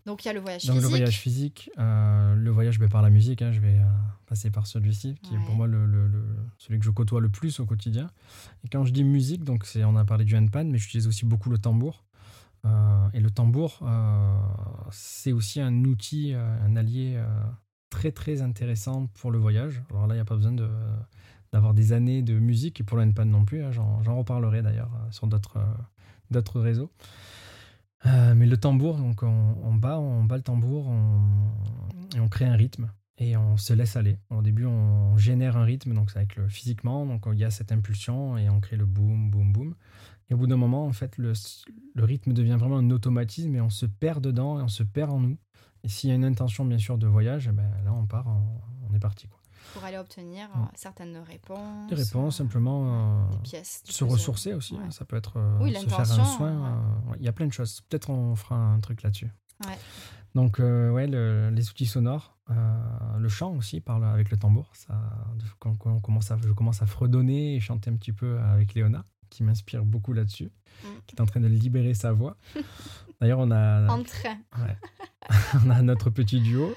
Donc 0.06 0.24
il 0.24 0.28
y 0.28 0.32
a 0.32 0.34
le 0.34 0.39
voyage 0.39 0.65
Donc 0.65 0.76
physique. 0.78 0.82
le 0.84 0.89
voyage 0.89 1.17
physique, 1.19 1.72
euh, 1.78 2.36
le 2.36 2.50
voyage 2.52 2.80
par 2.89 3.02
la 3.02 3.10
musique, 3.10 3.41
hein, 3.41 3.52
je 3.52 3.60
vais 3.60 3.78
euh, 3.80 3.84
passer 4.26 4.50
par 4.50 4.65
celui-ci, 4.65 5.15
qui 5.22 5.36
est 5.36 5.39
pour 5.45 5.54
moi 5.56 5.67
le, 5.67 5.86
le- 5.86 6.08
le- 6.08 6.36
celui 6.58 6.80
que 6.80 6.86
je 6.86 6.89
côtoie 6.89 7.22
le 7.22 7.30
plus 7.30 7.60
au 7.60 7.65
quotidien. 7.65 8.10
Et 8.63 8.69
quand 8.69 8.86
je 8.86 8.91
dis 8.93 9.04
musique, 9.04 9.43
donc 9.43 9.65
c'est, 9.65 9.84
on 9.84 9.95
a 9.98 10.06
parlé 10.06 10.26
du 10.26 10.36
handpan, 10.36 10.65
mais 10.65 10.78
j'utilise 10.78 11.06
aussi 11.08 11.26
beaucoup 11.26 11.50
le 11.50 11.58
tambour. 11.58 12.06
Euh, 12.65 13.10
et 13.13 13.19
le 13.19 13.30
tambour, 13.30 13.80
euh, 13.84 14.39
c'est 14.91 15.32
aussi 15.32 15.62
un 15.62 15.84
outil, 15.86 16.34
euh, 16.34 16.65
un 16.65 16.76
allié 16.76 17.13
euh, 17.17 17.26
très 17.89 18.12
très 18.12 18.41
intéressant 18.41 19.08
pour 19.08 19.32
le 19.32 19.38
voyage. 19.38 19.84
Alors 19.91 20.08
là, 20.08 20.15
il 20.15 20.17
n'y 20.17 20.22
a 20.22 20.26
pas 20.26 20.36
besoin 20.36 20.52
de, 20.54 20.69
d'avoir 21.51 21.73
des 21.73 21.93
années 21.93 22.21
de 22.21 22.38
musique, 22.39 22.79
et 22.79 22.83
pour 22.83 22.99
handpan 22.99 23.25
non 23.25 23.45
plus, 23.45 23.63
hein, 23.63 23.71
j'en, 23.71 24.17
reparlerai 24.17 24.62
d'ailleurs 24.62 24.91
euh, 24.95 25.12
sur 25.12 25.27
d'autres, 25.27 25.57
euh, 25.57 26.62
réseaux. 26.62 26.91
Euh, 28.05 28.33
mais 28.35 28.45
le 28.45 28.57
tambour, 28.57 28.97
donc 28.97 29.23
on, 29.23 29.73
bat, 29.73 29.99
on 29.99 30.23
bat 30.23 30.38
le 30.38 30.43
tambour 30.43 30.88
on- 30.88 31.19
et 32.15 32.19
on 32.19 32.29
crée 32.29 32.45
un 32.45 32.55
rythme 32.55 32.89
et 33.17 33.35
on 33.35 33.57
se 33.57 33.73
laisse 33.73 33.97
aller. 33.97 34.17
Au 34.29 34.41
début, 34.41 34.65
on 34.65 35.17
génère 35.17 35.57
un 35.57 35.65
rythme, 35.65 35.93
donc 35.93 36.12
c'est 36.12 36.19
avec 36.19 36.38
le 36.38 36.47
physiquement, 36.47 37.05
donc 37.05 37.25
il 37.31 37.38
y 37.38 37.43
a 37.43 37.51
cette 37.51 37.71
impulsion 37.73 38.38
et 38.38 38.49
on 38.49 38.62
crée 38.62 38.77
le 38.77 38.85
boum, 38.85 39.29
boum, 39.29 39.51
boum. 39.51 39.75
Et 40.29 40.33
au 40.33 40.38
bout 40.38 40.47
d'un 40.47 40.57
moment, 40.57 40.85
en 40.85 40.93
fait, 40.93 41.17
le, 41.17 41.33
le 41.95 42.03
rythme 42.03 42.33
devient 42.33 42.57
vraiment 42.57 42.77
un 42.77 42.89
automatisme 42.91 43.55
et 43.55 43.62
on 43.62 43.69
se 43.69 43.85
perd 43.85 44.23
dedans 44.23 44.59
et 44.59 44.63
on 44.63 44.67
se 44.67 44.83
perd 44.83 45.12
en 45.12 45.19
nous. 45.19 45.38
Et 45.83 45.89
s'il 45.89 46.09
y 46.09 46.13
a 46.13 46.15
une 46.15 46.25
intention, 46.25 46.65
bien 46.65 46.77
sûr, 46.77 46.97
de 46.97 47.07
voyage, 47.07 47.47
eh 47.47 47.51
ben, 47.51 47.69
là, 47.83 47.93
on 47.93 48.05
part, 48.05 48.27
on, 48.27 48.93
est 48.93 48.99
parti. 48.99 49.27
Pour 49.74 49.84
aller 49.84 49.98
obtenir 49.98 50.48
euh, 50.56 50.60
certaines 50.76 51.17
réponses. 51.17 51.88
Des 51.89 51.95
réponses, 51.95 52.36
euh, 52.36 52.43
simplement. 52.43 53.28
euh, 53.28 53.32
Des 53.32 53.38
pièces. 53.39 53.82
se 53.86 54.04
ressourcer 54.04 54.54
aussi, 54.54 54.74
Ouais. 54.76 54.82
hein, 54.86 54.91
ça 54.91 55.06
peut 55.06 55.15
être 55.17 55.38
euh, 55.38 55.58
Oui, 55.62 55.74
se 55.76 55.88
faire 55.88 56.00
un 56.00 56.06
soin. 56.06 56.52
ouais. 56.52 57.12
ouais, 57.12 57.17
Il 57.19 57.26
y 57.26 57.28
a 57.28 57.32
plein 57.34 57.45
de 57.48 57.54
choses. 57.54 57.82
Peut-être 57.89 58.10
on 58.10 58.36
fera 58.36 58.56
un 58.56 58.80
truc 58.80 59.04
là-dessus. 59.04 59.32
Ouais. 59.65 59.78
Donc, 60.36 60.60
euh, 60.60 60.89
ouais, 60.91 61.08
le- 61.08 61.50
les 61.50 61.69
outils 61.69 61.86
sonores, 61.86 62.36
le 63.17 63.30
chant 63.30 63.52
aussi, 63.56 63.80
par 63.82 64.00
le- 64.00 64.08
avec 64.08 64.32
le 64.32 64.38
tambour. 64.38 64.69
Ça, 64.74 65.00
quand, 65.60 65.76
quand 65.78 65.91
on 65.91 66.00
commence 66.00 66.32
à, 66.32 66.38
je 66.43 66.52
commence 66.54 66.82
à 66.82 66.86
fredonner 66.88 67.56
et 67.56 67.60
chanter 67.60 67.89
un 67.91 67.95
petit 67.95 68.13
peu 68.13 68.39
avec 68.39 68.74
Léona, 68.74 69.06
qui 69.30 69.43
m'inspire 69.43 69.84
beaucoup 69.86 70.13
là-dessus, 70.13 70.52
mm. 70.84 70.88
qui 71.06 71.15
est 71.15 71.22
en 71.22 71.26
train 71.26 71.39
de 71.41 71.48
libérer 71.48 71.93
sa 71.93 72.12
voix. 72.12 72.38
D'ailleurs, 73.22 73.39
on 73.39 73.52
a. 73.52 73.88
En 73.88 74.02
train. 74.04 74.38
on 75.65 75.69
a 75.69 75.82
notre 75.82 76.10
petit 76.10 76.39
duo. 76.39 76.74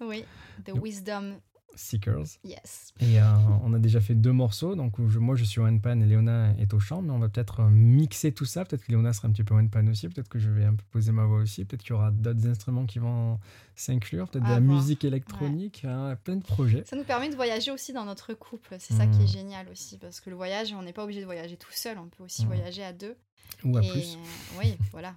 Oui, 0.00 0.24
The 0.64 0.72
Wisdom 0.80 1.34
Seekers. 1.74 2.38
Yes. 2.44 2.92
Et 3.00 3.20
euh, 3.20 3.24
on 3.62 3.72
a 3.72 3.78
déjà 3.78 4.00
fait 4.00 4.14
deux 4.14 4.32
morceaux. 4.32 4.74
Donc, 4.74 4.98
moi, 4.98 5.36
je 5.36 5.44
suis 5.44 5.60
au 5.60 5.78
pan 5.78 6.00
et 6.00 6.06
Léona 6.06 6.54
est 6.58 6.72
au 6.74 6.80
chant. 6.80 7.02
Mais 7.02 7.10
on 7.10 7.18
va 7.18 7.28
peut-être 7.28 7.60
euh, 7.60 7.70
mixer 7.70 8.32
tout 8.32 8.44
ça. 8.44 8.64
Peut-être 8.64 8.84
que 8.84 8.92
Léona 8.92 9.12
sera 9.12 9.28
un 9.28 9.32
petit 9.32 9.44
peu 9.44 9.54
au 9.54 9.68
pan 9.68 9.86
aussi. 9.86 10.08
Peut-être 10.08 10.28
que 10.28 10.38
je 10.38 10.50
vais 10.50 10.64
un 10.64 10.74
peu 10.74 10.84
poser 10.90 11.12
ma 11.12 11.24
voix 11.24 11.38
aussi. 11.38 11.64
Peut-être 11.64 11.82
qu'il 11.82 11.90
y 11.90 11.92
aura 11.94 12.10
d'autres 12.10 12.46
instruments 12.46 12.86
qui 12.86 12.98
vont 12.98 13.38
s'inclure. 13.74 14.28
Peut-être 14.28 14.44
de 14.44 14.50
la 14.50 14.60
musique 14.60 15.04
électronique. 15.04 15.84
Hein, 15.84 16.16
plein 16.22 16.36
de 16.36 16.44
projets. 16.44 16.84
Ça 16.84 16.96
nous 16.96 17.04
permet 17.04 17.30
de 17.30 17.36
voyager 17.36 17.70
aussi 17.70 17.92
dans 17.92 18.04
notre 18.04 18.34
couple. 18.34 18.76
C'est 18.78 18.94
ça 18.94 19.06
qui 19.06 19.20
est 19.20 19.24
mmh. 19.24 19.28
génial 19.28 19.68
aussi. 19.70 19.98
Parce 19.98 20.20
que 20.20 20.30
le 20.30 20.36
voyage, 20.36 20.72
on 20.72 20.82
n'est 20.82 20.92
pas 20.92 21.04
obligé 21.04 21.20
de 21.20 21.26
voyager 21.26 21.56
tout 21.56 21.72
seul. 21.72 21.98
On 21.98 22.08
peut 22.08 22.24
aussi 22.24 22.44
mmh. 22.44 22.48
voyager 22.48 22.84
à 22.84 22.92
deux. 22.92 23.16
Ou 23.64 23.76
à 23.76 23.80
plus. 23.80 24.18
oui, 24.58 24.76
voilà. 24.92 25.14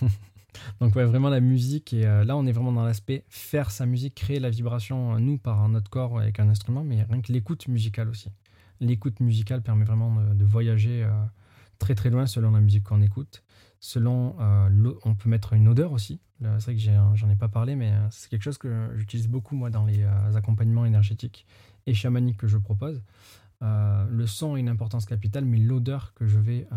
Donc 0.80 0.96
ouais, 0.96 1.04
vraiment 1.04 1.28
la 1.28 1.40
musique, 1.40 1.92
et 1.92 2.06
euh, 2.06 2.24
là 2.24 2.36
on 2.36 2.46
est 2.46 2.52
vraiment 2.52 2.72
dans 2.72 2.84
l'aspect 2.84 3.24
faire 3.28 3.70
sa 3.70 3.86
musique, 3.86 4.14
créer 4.14 4.40
la 4.40 4.50
vibration, 4.50 5.14
euh, 5.14 5.18
nous, 5.18 5.38
par 5.38 5.68
notre 5.68 5.90
corps 5.90 6.18
avec 6.18 6.40
un 6.40 6.48
instrument, 6.48 6.84
mais 6.84 7.02
rien 7.02 7.20
que 7.20 7.32
l'écoute 7.32 7.68
musicale 7.68 8.08
aussi. 8.08 8.30
L'écoute 8.80 9.20
musicale 9.20 9.62
permet 9.62 9.84
vraiment 9.84 10.16
de, 10.34 10.44
voyager 10.44 11.04
euh, 11.04 11.10
très 11.78 11.94
très 11.94 12.08
loin 12.08 12.26
selon 12.26 12.52
la 12.52 12.60
musique 12.60 12.84
qu'on 12.84 13.02
écoute. 13.02 13.42
Selon, 13.82 14.36
on 15.04 15.14
peut 15.14 15.30
mettre 15.30 15.54
une 15.54 15.66
odeur 15.66 15.92
aussi. 15.92 16.20
C'est 16.42 16.46
vrai 16.46 16.74
que 16.74 16.80
j'en 17.14 17.30
ai, 17.30 17.36
pas 17.36 17.48
parlé, 17.48 17.76
mais 17.76 17.94
c'est 18.10 18.28
quelque 18.28 18.42
chose 18.42 18.58
que 18.58 18.90
j'utilise 18.94 19.26
beaucoup 19.26 19.54
moi 19.54 19.70
dans 19.70 19.86
les 19.86 20.04
accompagnements 20.34 20.84
énergétiques 20.84 21.46
et 21.86 21.94
chamaniques 21.94 22.36
que 22.36 22.46
je 22.46 22.58
propose. 22.58 23.02
le 23.62 24.26
son 24.26 24.54
a 24.54 24.58
une 24.58 24.68
importance 24.68 25.06
capitale, 25.06 25.46
mais 25.46 25.56
l'odeur 25.56 26.12
que 26.14 26.26
je 26.26 26.38
vais 26.38 26.68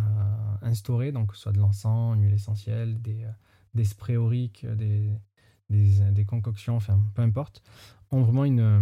instaurer, 0.62 1.12
donc 1.12 1.36
soit 1.36 1.52
de 1.52 1.60
l'encens, 1.60 2.16
une 2.16 2.24
huile 2.24 2.36
essentielle, 2.36 3.02
des, 3.02 3.26
des 3.74 3.86
sprays 3.86 4.18
auriques, 4.18 4.66
des, 4.66 5.10
des, 5.70 6.00
des, 6.12 6.26
concoctions, 6.26 6.76
enfin 6.76 7.00
peu 7.16 7.22
importe, 7.22 7.62
ont 8.12 8.22
vraiment 8.22 8.46
une, 8.46 8.60
euh, 8.60 8.80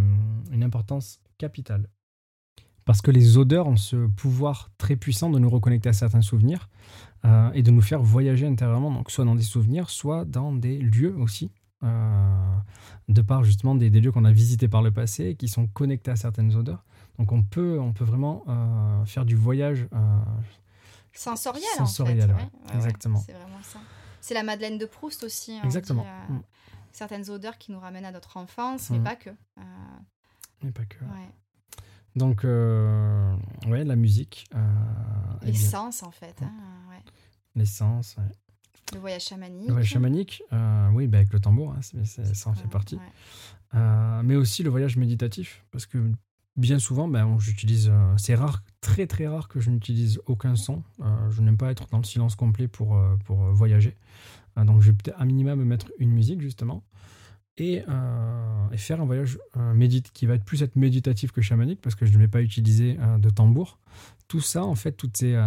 une 0.51 0.63
importance 0.63 1.21
capitale. 1.37 1.87
Parce 2.85 3.01
que 3.01 3.11
les 3.11 3.37
odeurs 3.37 3.67
ont 3.67 3.77
ce 3.77 4.07
pouvoir 4.07 4.69
très 4.77 4.95
puissant 4.95 5.29
de 5.29 5.39
nous 5.39 5.49
reconnecter 5.49 5.89
à 5.89 5.93
certains 5.93 6.21
souvenirs 6.21 6.67
euh, 7.25 7.51
et 7.53 7.63
de 7.63 7.71
nous 7.71 7.81
faire 7.81 8.01
voyager 8.01 8.47
intérieurement, 8.47 8.91
donc 8.91 9.11
soit 9.11 9.25
dans 9.25 9.35
des 9.35 9.43
souvenirs, 9.43 9.89
soit 9.89 10.25
dans 10.25 10.51
des 10.53 10.79
lieux 10.79 11.15
aussi, 11.17 11.51
euh, 11.83 12.55
de 13.07 13.21
par 13.21 13.43
justement 13.43 13.75
des, 13.75 13.89
des 13.89 14.01
lieux 14.01 14.11
qu'on 14.11 14.25
a 14.25 14.31
visités 14.31 14.67
par 14.67 14.81
le 14.81 14.91
passé 14.91 15.25
et 15.25 15.35
qui 15.35 15.47
sont 15.47 15.67
connectés 15.67 16.11
à 16.11 16.15
certaines 16.15 16.55
odeurs. 16.55 16.83
Donc 17.19 17.31
on 17.31 17.43
peut, 17.43 17.79
on 17.79 17.93
peut 17.93 18.03
vraiment 18.03 18.45
faire 19.05 19.25
du 19.25 19.35
voyage 19.35 19.87
sensoriel. 21.13 21.67
Sensoriel, 21.77 22.31
en 22.33 22.37
fait. 22.37 22.75
exactement. 22.75 23.19
c'est 23.19 23.33
vraiment 23.33 23.61
ça. 23.61 23.79
C'est 24.21 24.35
la 24.35 24.43
Madeleine 24.43 24.77
de 24.77 24.85
Proust 24.85 25.23
aussi. 25.23 25.53
Hein, 25.53 25.61
Exactement. 25.65 26.05
Euh, 26.05 26.33
mm. 26.33 26.43
Certaines 26.93 27.29
odeurs 27.29 27.57
qui 27.57 27.71
nous 27.71 27.79
ramènent 27.79 28.05
à 28.05 28.11
notre 28.11 28.37
enfance, 28.37 28.89
mais 28.91 28.99
mm. 28.99 29.03
pas 29.03 29.15
que. 29.15 29.29
Euh, 29.29 29.63
mais 30.63 30.71
pas 30.71 30.85
que. 30.85 30.97
Donc, 32.15 32.45
euh, 32.45 33.35
ouais, 33.67 33.83
la 33.83 33.95
musique. 33.95 34.47
L'essence, 35.41 36.03
en 36.03 36.11
fait. 36.11 36.41
Hein, 36.41 36.51
L'essence, 37.55 38.15
Le 38.93 38.99
voyage 38.99 39.25
chamanique. 39.25 39.67
Le 39.67 39.73
voyage 39.73 39.89
chamanique, 39.89 40.43
oui, 40.93 41.07
bah 41.07 41.17
avec 41.17 41.33
le 41.33 41.39
tambour, 41.39 41.73
hein, 41.73 41.81
ça 41.81 42.49
en 42.49 42.53
fait 42.53 42.67
partie. 42.69 42.99
mais 43.73 44.35
aussi 44.35 44.63
le 44.63 44.69
voyage 44.69 44.97
méditatif, 44.97 45.65
parce 45.71 45.85
que 45.85 46.11
bien 46.55 46.79
souvent, 46.79 47.07
ben, 47.07 47.37
j'utilise. 47.39 47.91
c'est 48.17 48.35
rare, 48.35 48.61
très 48.81 49.07
très 49.07 49.27
rare 49.27 49.47
que 49.47 49.59
je 49.59 49.69
n'utilise 49.69 50.19
aucun 50.25 50.55
son. 50.55 50.83
je 51.29 51.41
n'aime 51.41 51.57
pas 51.57 51.71
être 51.71 51.87
dans 51.91 51.99
le 51.99 52.03
silence 52.03 52.35
complet 52.35 52.67
pour, 52.67 52.99
pour 53.25 53.37
voyager. 53.51 53.95
Euh, 54.57 54.63
donc 54.63 54.81
je 54.81 54.91
vais 54.91 54.97
peut-être 54.97 55.19
à 55.19 55.25
minima 55.25 55.55
me 55.55 55.65
mettre 55.65 55.91
une 55.99 56.11
musique 56.11 56.41
justement 56.41 56.83
et, 57.57 57.83
euh, 57.87 58.77
faire 58.77 59.01
un 59.01 59.05
voyage 59.05 59.37
médite 59.75 60.11
qui 60.11 60.25
va 60.25 60.35
être 60.35 60.45
plus 60.45 60.63
être 60.63 60.75
méditatif 60.75 61.31
que 61.31 61.41
chamanique 61.41 61.81
parce 61.81 61.95
que 61.95 62.05
je 62.05 62.13
ne 62.13 62.17
vais 62.17 62.27
pas 62.27 62.41
utiliser 62.41 62.97
euh, 62.99 63.17
de 63.17 63.29
tambour. 63.29 63.77
Tout 64.27 64.41
ça, 64.41 64.63
en 64.63 64.75
fait, 64.75 64.99
ces, 65.13 65.37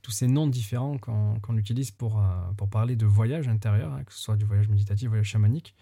tous 0.00 0.12
ces 0.12 0.28
noms 0.28 0.46
différents 0.46 0.96
qu'on 0.98 1.56
utilise 1.56 1.90
pour, 1.90 2.22
pour 2.56 2.70
parler 2.70 2.94
de 2.94 3.04
voyage 3.04 3.48
intérieur, 3.48 3.92
hein, 3.92 4.04
que 4.04 4.14
ce 4.14 4.20
soit 4.20 4.36
du 4.36 4.44
voyage 4.44 4.68
méditatif, 4.68 5.08
voyage 5.08 5.26
chamanique, 5.26 5.74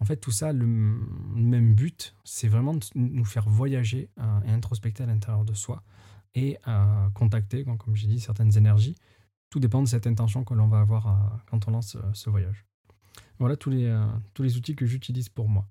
en 0.00 0.04
fait, 0.04 0.16
tout 0.16 0.30
ça, 0.30 0.52
le, 0.52 0.66
même 0.66 1.74
but, 1.74 2.14
c'est 2.24 2.48
vraiment 2.48 2.74
de 2.74 2.84
nous 2.94 3.24
faire 3.24 3.48
voyager 3.48 4.10
et 4.44 4.50
introspecter 4.50 5.04
à 5.04 5.06
l'intérieur 5.06 5.44
de 5.44 5.54
soi 5.54 5.82
et 6.34 6.58
contacter, 7.14 7.64
comme 7.64 7.96
j'ai 7.96 8.08
dit, 8.08 8.20
certaines 8.20 8.56
énergies 8.56 8.94
tout 9.50 9.60
dépend 9.60 9.82
de 9.82 9.88
cette 9.88 10.06
intention 10.06 10.44
que 10.44 10.54
l'on 10.54 10.68
va 10.68 10.80
avoir 10.80 11.06
euh, 11.06 11.36
quand 11.46 11.66
on 11.68 11.70
lance 11.70 11.96
euh, 11.96 12.12
ce 12.12 12.30
voyage. 12.30 12.64
Voilà 13.38 13.56
tous 13.56 13.70
les, 13.70 13.86
euh, 13.86 14.06
tous 14.34 14.42
les 14.42 14.56
outils 14.56 14.76
que 14.76 14.86
j'utilise 14.86 15.28
pour 15.28 15.48
moi. 15.48 15.66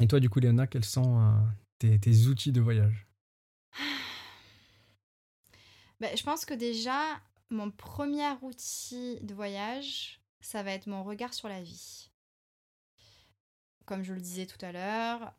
Et 0.00 0.06
toi, 0.06 0.20
du 0.20 0.30
coup, 0.30 0.40
Léona, 0.40 0.66
quels 0.66 0.84
sont 0.84 1.34
tes, 1.78 1.98
tes, 1.98 2.26
outils 2.26 2.52
de 2.52 2.60
voyage? 2.60 3.08
Ben, 6.00 6.16
Je 6.16 6.22
pense 6.24 6.44
que 6.44 6.54
déjà, 6.54 7.20
mon 7.50 7.70
premier 7.70 8.28
outil 8.42 9.20
de 9.20 9.34
voyage, 9.34 10.20
ça 10.40 10.62
va 10.62 10.72
être 10.72 10.86
mon 10.86 11.04
regard 11.04 11.34
sur 11.34 11.48
la 11.48 11.62
vie. 11.62 12.11
Comme 13.86 14.02
je 14.02 14.14
le 14.14 14.20
disais 14.20 14.46
tout 14.46 14.64
à 14.64 14.72
l'heure, 14.72 15.34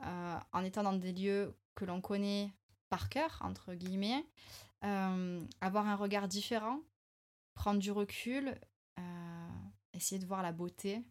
en 0.52 0.64
étant 0.64 0.84
dans 0.84 0.94
des 0.94 1.14
lieux 1.14 1.56
que 1.76 1.86
l'on 1.86 2.02
connaît 2.02 2.52
par 2.90 3.10
cœur, 3.10 3.40
entre 3.42 3.74
guillemets, 3.74 4.24
euh, 4.84 5.44
avoir 5.62 5.88
un 5.88 5.96
regard 5.96 6.28
différent, 6.28 6.80
prendre 7.56 7.80
du 7.80 7.92
recul, 7.92 8.56
euh, 9.00 9.50
essayer 9.94 10.20
de 10.20 10.26
voir 10.26 10.44
la 10.44 10.52
beauté 10.52 11.02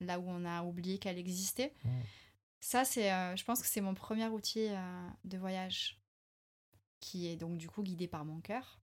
là 0.00 0.20
où 0.20 0.24
on 0.28 0.44
a 0.44 0.62
oublié 0.62 0.98
qu'elle 0.98 1.18
existait. 1.18 1.74
Mmh. 1.84 1.90
Ça, 2.60 2.84
c'est, 2.84 3.12
euh, 3.12 3.34
je 3.36 3.44
pense 3.44 3.60
que 3.60 3.66
c'est 3.66 3.80
mon 3.80 3.94
premier 3.94 4.26
outil 4.28 4.68
de 5.24 5.38
voyage, 5.38 6.00
qui 7.00 7.26
est 7.26 7.36
donc 7.36 7.58
du 7.58 7.68
coup 7.68 7.82
guidé 7.82 8.06
par 8.06 8.24
mon 8.24 8.40
cœur. 8.40 8.78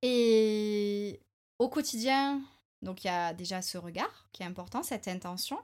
Et 0.00 1.20
au 1.58 1.68
quotidien, 1.68 2.40
donc 2.80 3.04
il 3.04 3.08
y 3.08 3.10
a 3.10 3.34
déjà 3.34 3.60
ce 3.60 3.76
regard 3.76 4.28
qui 4.32 4.42
est 4.42 4.46
important, 4.46 4.82
cette 4.82 5.08
intention. 5.08 5.58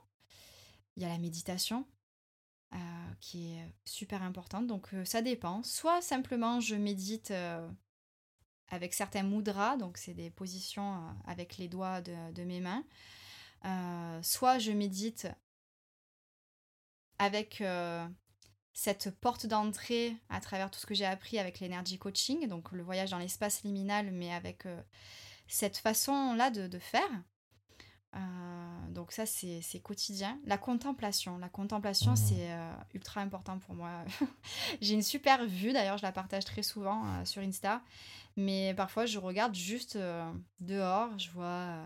Il 0.97 1.03
y 1.03 1.07
a 1.07 1.09
la 1.09 1.19
méditation, 1.19 1.87
euh, 2.75 2.79
qui 3.21 3.53
est 3.53 3.73
super 3.85 4.23
importante. 4.25 4.67
Donc 4.67 4.93
euh, 4.95 5.05
ça 5.05 5.23
dépend. 5.23 5.63
Soit 5.63 6.03
simplement 6.03 6.59
je 6.59 6.75
médite 6.75 7.31
euh, 7.31 7.69
avec 8.69 8.95
certains 8.95 9.23
mudras, 9.23 9.77
donc 9.77 9.97
c'est 9.97 10.15
des 10.15 10.29
positions 10.31 11.01
avec 11.25 11.57
les 11.57 11.69
doigts 11.69 12.01
de, 12.01 12.43
mes 12.43 12.61
mains. 12.61 12.85
soit 14.23 14.59
je 14.59 14.73
médite 14.73 15.29
avec 17.19 17.63
cette 18.73 19.11
porte 19.21 19.47
d'entrée 19.47 20.17
à 20.29 20.41
travers 20.41 20.71
tout 20.71 20.81
ce 20.81 20.87
que 20.87 20.95
j'ai 20.95 21.05
appris 21.05 21.39
avec 21.39 21.61
l'énergie 21.61 21.99
coaching, 21.99 22.49
donc 22.49 22.73
le 22.73 22.83
voyage 22.83 23.11
dans 23.11 23.19
l'espace 23.19 23.63
liminal, 23.63 24.11
mais 24.11 24.33
avec 24.33 24.67
cette 25.47 25.77
façon-là 25.77 26.51
de, 26.51 26.79
faire. 26.79 27.23
Euh, 28.15 28.91
donc 28.91 29.13
ça, 29.13 29.27
c'est 29.27 29.81
quotidien. 29.83 30.39
La 30.45 30.59
contemplation. 30.59 31.39
La 31.39 31.49
contemplation, 31.49 32.13
mmh. 32.13 32.17
c'est 32.17 32.53
euh, 32.53 32.73
ultra 32.95 33.21
important 33.21 33.59
pour 33.59 33.75
moi. 33.75 33.91
J'ai 34.81 34.95
une 34.95 35.03
super 35.03 35.45
vue, 35.47 35.73
d'ailleurs, 35.73 35.99
je 35.99 36.03
la 36.03 36.13
partage 36.13 36.45
très 36.45 36.63
souvent 36.63 37.05
euh, 37.05 37.25
sur 37.25 37.43
Insta. 37.43 37.83
Mais 38.37 38.75
parfois, 38.75 39.07
je 39.07 39.19
regarde 39.19 39.55
juste 39.55 39.97
dehors, 40.59 41.17
je 41.19 41.31
vois 41.31 41.77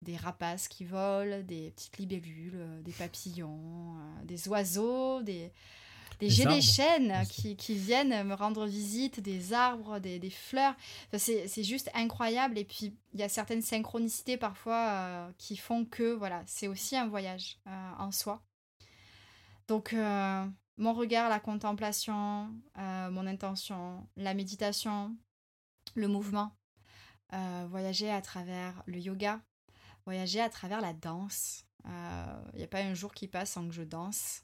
des 0.00 0.16
rapaces 0.16 0.68
qui 0.68 0.84
volent, 0.84 1.42
des 1.42 1.72
petites 1.72 1.98
libellules, 1.98 2.82
des 2.84 2.92
papillons, 2.92 3.96
des 4.22 4.46
oiseaux, 4.46 5.22
des 5.22 5.52
jets 6.30 6.46
des 6.46 6.62
chênes 6.62 7.26
qui, 7.28 7.56
qui, 7.56 7.74
viennent 7.74 8.26
me 8.26 8.34
rendre 8.34 8.66
visite, 8.66 9.20
des 9.20 9.52
arbres, 9.52 9.98
des, 9.98 10.18
des 10.18 10.30
fleurs. 10.30 10.74
c'est 11.16 11.64
juste 11.64 11.90
incroyable. 11.94 12.58
Et 12.58 12.64
puis, 12.64 12.94
il 13.12 13.20
y 13.20 13.22
a 13.22 13.28
certaines 13.28 13.62
synchronicités 13.62 14.36
parfois 14.36 14.88
euh, 14.88 15.32
qui 15.38 15.56
font 15.56 15.84
que, 15.84 16.12
voilà, 16.12 16.42
c'est 16.46 16.68
aussi 16.68 16.96
un 16.96 17.08
voyage 17.08 17.58
euh, 17.66 17.90
en 17.98 18.12
soi. 18.12 18.42
Donc, 19.68 19.92
euh, 19.92 20.46
mon 20.76 20.92
regard, 20.92 21.28
la 21.28 21.40
contemplation, 21.40 22.48
mon 22.76 23.26
intention, 23.26 24.06
la 24.16 24.34
méditation, 24.34 25.14
le 25.94 26.08
mouvement, 26.08 26.52
voyager 27.68 28.10
à 28.10 28.22
travers 28.22 28.82
le 28.86 28.98
yoga, 28.98 29.40
voyager 30.04 30.40
à 30.40 30.48
travers 30.48 30.80
la 30.80 30.92
danse. 30.92 31.66
Il 31.84 32.58
n'y 32.58 32.64
a 32.64 32.68
pas 32.68 32.80
un 32.80 32.94
jour 32.94 33.12
qui 33.12 33.28
passe 33.28 33.52
sans 33.52 33.68
que 33.68 33.74
je 33.74 33.82
danse 33.82 34.42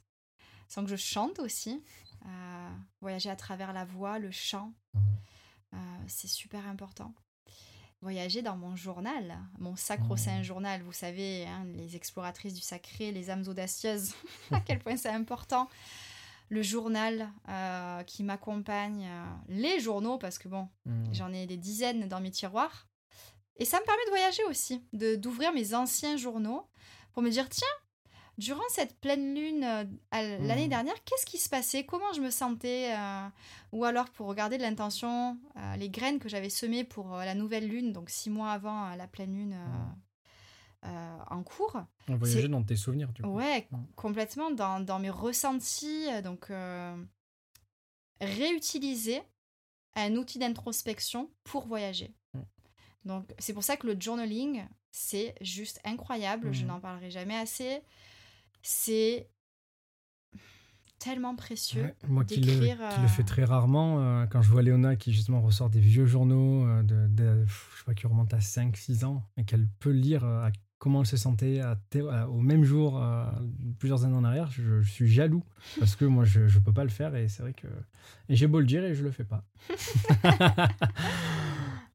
sans 0.68 0.84
que 0.84 0.90
je 0.90 0.96
chante 0.96 1.38
aussi. 1.38 1.82
Euh, 2.26 2.68
voyager 3.00 3.30
à 3.30 3.36
travers 3.36 3.72
la 3.72 3.84
voix, 3.84 4.18
le 4.18 4.30
chant, 4.30 4.72
mmh. 4.94 4.98
euh, 5.74 5.76
c'est 6.06 6.28
super 6.28 6.66
important. 6.66 7.14
Voyager 8.00 8.42
dans 8.42 8.56
mon 8.56 8.76
journal, 8.76 9.38
mon 9.58 9.74
sacro-saint 9.74 10.40
mmh. 10.40 10.44
journal, 10.44 10.82
vous 10.82 10.92
savez, 10.92 11.46
hein, 11.46 11.64
les 11.76 11.96
exploratrices 11.96 12.54
du 12.54 12.60
sacré, 12.60 13.10
les 13.12 13.30
âmes 13.30 13.44
audacieuses, 13.48 14.14
à 14.52 14.60
quel 14.60 14.78
point 14.78 14.96
c'est 14.96 15.08
important. 15.08 15.68
le 16.50 16.62
journal 16.62 17.28
euh, 17.48 18.02
qui 18.04 18.22
m'accompagne, 18.22 19.06
les 19.48 19.80
journaux, 19.80 20.16
parce 20.16 20.38
que 20.38 20.48
bon, 20.48 20.68
Hmm. 20.88 21.12
j'en 21.12 21.32
ai 21.32 21.46
des 21.46 21.56
dizaines 21.58 22.08
dans 22.08 22.20
mes 22.20 22.30
tiroirs. 22.30 22.88
Et 23.56 23.64
ça 23.64 23.78
me 23.80 23.84
permet 23.84 24.04
de 24.06 24.10
voyager 24.10 24.44
aussi, 24.44 24.82
de 24.92 25.16
d'ouvrir 25.16 25.52
mes 25.52 25.74
anciens 25.74 26.16
journaux 26.16 26.66
pour 27.12 27.22
me 27.22 27.30
dire, 27.30 27.48
tiens, 27.48 27.66
durant 28.39 28.62
cette 28.70 28.99
pleine 29.01 29.34
lune 29.34 29.64
euh, 29.64 29.84
l'année 30.12 30.64
Mhm. 30.64 30.68
dernière, 30.70 31.05
qu'est-ce 31.05 31.26
qui 31.26 31.39
se 31.39 31.49
passait? 31.49 31.84
Comment 31.84 32.12
je 32.14 32.20
me 32.20 32.30
sentais 32.30 32.95
euh, 32.97 33.28
Ou 33.72 33.84
alors 33.84 34.09
pour 34.11 34.26
regarder 34.28 34.57
de 34.59 34.62
l'intention, 34.62 35.36
euh, 35.57 35.76
les 35.76 35.91
graines 35.91 36.18
que 36.20 36.28
j'avais 36.28 36.49
semées 36.51 36.84
pour 36.84 37.11
la 37.16 37.34
nouvelle 37.34 37.68
lune, 37.68 37.93
donc 37.93 38.09
six 38.11 38.30
mois 38.30 38.53
avant 38.53 38.95
la 38.95 39.07
pleine 39.09 39.34
lune 39.36 39.57
euh, 40.84 41.18
en 41.30 41.43
cours. 41.43 41.76
On 42.09 42.16
voyageait 42.16 42.49
dans 42.49 42.62
tes 42.62 42.76
souvenirs, 42.76 43.12
du 43.12 43.22
coup. 43.22 43.28
Ouais, 43.28 43.66
Mm. 43.72 43.76
complètement 43.97 44.51
dans, 44.53 44.78
dans 44.80 44.99
mes 45.01 45.11
ressentis. 45.11 46.07
Donc, 46.22 46.51
réutiliser 48.20 49.22
un 49.95 50.14
outil 50.16 50.39
d'introspection 50.39 51.30
pour 51.45 51.66
voyager. 51.66 52.14
Donc, 53.05 53.32
c'est 53.39 53.53
pour 53.55 53.64
ça 53.64 53.76
que 53.76 53.86
le 53.86 53.97
journaling, 53.99 54.64
c'est 54.91 55.34
juste 55.41 55.80
incroyable. 55.84 56.53
Je 56.53 56.64
n'en 56.64 56.80
parlerai 56.80 57.11
jamais 57.11 57.36
assez. 57.36 57.80
C'est 58.62 59.28
tellement 60.98 61.36
précieux. 61.36 61.82
Ouais, 61.84 61.94
moi 62.09 62.24
qui 62.24 62.40
le, 62.40 62.46
d'écrire, 62.46 62.76
qui 62.94 63.00
le 63.00 63.09
fais 63.09 63.22
euh, 63.22 63.26
très 63.26 63.44
rarement, 63.44 64.00
euh, 64.02 64.26
quand 64.26 64.42
je 64.42 64.50
vois 64.50 64.62
Léona 64.62 64.96
qui 64.96 65.12
justement 65.12 65.40
ressort 65.40 65.70
des 65.70 65.80
vieux 65.80 66.06
journaux, 66.06 66.66
euh, 66.66 66.82
de, 66.82 67.44
je 67.46 67.52
sais 67.78 67.84
pas, 67.86 67.94
qui 67.94 68.06
remontent 68.06 68.36
à 68.36 68.40
5-6 68.40 69.04
ans, 69.04 69.24
et 69.36 69.44
qu'elle 69.44 69.68
peut 69.78 69.92
lire 69.92 70.24
à 70.24 70.50
comment 70.78 71.00
elle 71.00 71.06
se 71.06 71.16
sentait 71.16 71.61
à 71.61 71.76
thé- 71.90 72.09
à- 72.09 72.28
au 72.28 72.40
même 72.40 72.64
jour, 72.64 73.02
plusieurs 73.78 74.04
années 74.04 74.16
en 74.16 74.24
arrière, 74.24 74.50
je, 74.50 74.80
je 74.80 74.90
suis 74.90 75.09
jaloux, 75.09 75.44
parce 75.78 75.94
que 75.96 76.04
moi 76.04 76.24
je, 76.24 76.46
je 76.48 76.59
peux 76.59 76.72
pas 76.72 76.84
le 76.84 76.90
faire, 76.90 77.14
et 77.16 77.28
c'est 77.28 77.42
vrai 77.42 77.52
que... 77.52 77.66
Et 78.28 78.36
j'ai 78.36 78.46
beau 78.46 78.61
le 78.61 78.66
dire, 78.66 78.84
et 78.84 78.94
je 78.94 79.02
le 79.04 79.11
fais 79.11 79.24
pas. 79.24 79.44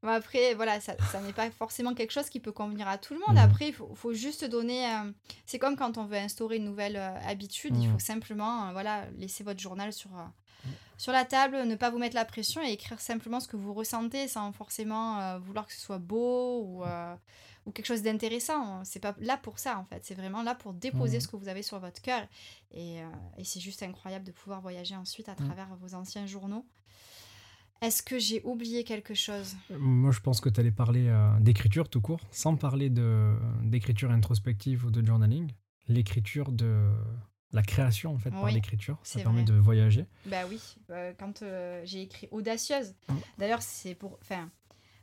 Bon, 0.04 0.10
après, 0.10 0.52
voilà, 0.54 0.80
ça, 0.80 0.94
ça 1.10 1.20
n'est 1.22 1.32
pas 1.32 1.50
forcément 1.50 1.94
quelque 1.94 2.10
chose 2.12 2.28
qui 2.28 2.38
peut 2.38 2.52
convenir 2.52 2.86
à 2.86 2.98
tout 2.98 3.14
le 3.14 3.20
monde. 3.20 3.36
Mhm. 3.36 3.42
Après, 3.42 3.68
il 3.68 3.72
faut, 3.74 3.92
faut 3.94 4.12
juste 4.12 4.44
donner. 4.44 4.86
euh, 4.86 5.10
c'est 5.46 5.58
comme 5.58 5.76
quand 5.76 5.96
on 5.98 6.04
veut 6.04 6.18
instaurer 6.18 6.56
une 6.56 6.64
nouvelle 6.66 6.96
euh, 6.96 7.18
habitude, 7.26 7.74
il 7.76 7.86
Mhm. 7.88 7.92
faut 7.94 7.98
simplement 7.98 8.68
euh, 8.68 8.72
voilà, 8.72 9.06
laisser 9.16 9.42
votre 9.44 9.60
journal 9.60 9.92
sur, 9.94 10.10
sur 10.98 11.10
la 11.12 11.24
table, 11.24 11.64
ne 11.64 11.74
pas 11.74 11.88
vous 11.90 11.98
mettre 11.98 12.14
la 12.14 12.24
pression 12.26 12.62
et 12.62 12.70
écrire 12.72 13.00
simplement 13.00 13.40
ce 13.40 13.48
que 13.48 13.56
vous 13.56 13.72
ressentez 13.74 14.28
sans 14.28 14.52
forcément 14.52 15.38
vouloir 15.40 15.66
que 15.66 15.72
ce 15.72 15.80
soit 15.80 15.98
beau 15.98 16.60
ou, 16.62 16.84
euh, 16.84 17.14
ou 17.66 17.70
quelque 17.72 17.86
chose 17.86 18.02
d'intéressant. 18.02 18.84
C'est 18.84 19.00
pas 19.00 19.14
là 19.18 19.36
pour 19.38 19.58
ça 19.58 19.78
en 19.78 19.84
fait, 19.86 20.04
c'est 20.04 20.14
vraiment 20.14 20.42
là 20.42 20.54
pour 20.54 20.72
déposer 20.74 21.18
ce 21.20 21.28
que 21.28 21.36
vous 21.36 21.48
avez 21.48 21.62
sur 21.62 21.78
votre 21.80 22.00
cœur. 22.02 22.22
Et, 22.72 22.98
et 23.38 23.44
c'est 23.44 23.60
juste 23.60 23.82
incroyable 23.82 24.24
de 24.26 24.32
pouvoir 24.32 24.60
voyager 24.60 24.96
ensuite 24.96 25.28
à 25.30 25.34
travers 25.34 25.74
vos 25.80 25.94
anciens 25.94 26.26
journaux. 26.26 26.66
Est-ce 27.84 28.02
que 28.02 28.18
j'ai 28.18 28.40
oublié 28.44 28.82
quelque 28.82 29.12
chose? 29.12 29.56
Moi 29.68 30.10
je 30.10 30.20
pense 30.20 30.40
que 30.40 30.48
tu 30.48 30.58
allais 30.58 30.70
parler 30.70 31.06
euh, 31.08 31.38
d'écriture 31.40 31.90
tout 31.90 32.00
court, 32.00 32.20
sans 32.30 32.56
parler 32.56 32.88
d'écriture 33.62 34.10
introspective 34.10 34.86
ou 34.86 34.90
de 34.90 35.04
journaling. 35.04 35.52
L'écriture 35.88 36.50
de... 36.50 36.90
La 37.52 37.62
création 37.62 38.14
en 38.14 38.18
fait 38.18 38.30
par 38.30 38.50
l'écriture, 38.50 38.98
ça 39.04 39.20
permet 39.20 39.42
vrai. 39.42 39.52
de 39.52 39.58
voyager. 39.60 40.06
Bah 40.26 40.44
oui, 40.48 40.60
euh, 40.90 41.12
quand 41.18 41.42
euh, 41.42 41.82
j'ai 41.84 42.02
écrit 42.02 42.26
Audacieuse. 42.32 42.94
Mm. 43.08 43.14
D'ailleurs, 43.38 43.62
c'est 43.62 43.94
pour. 43.94 44.18
Enfin, 44.22 44.50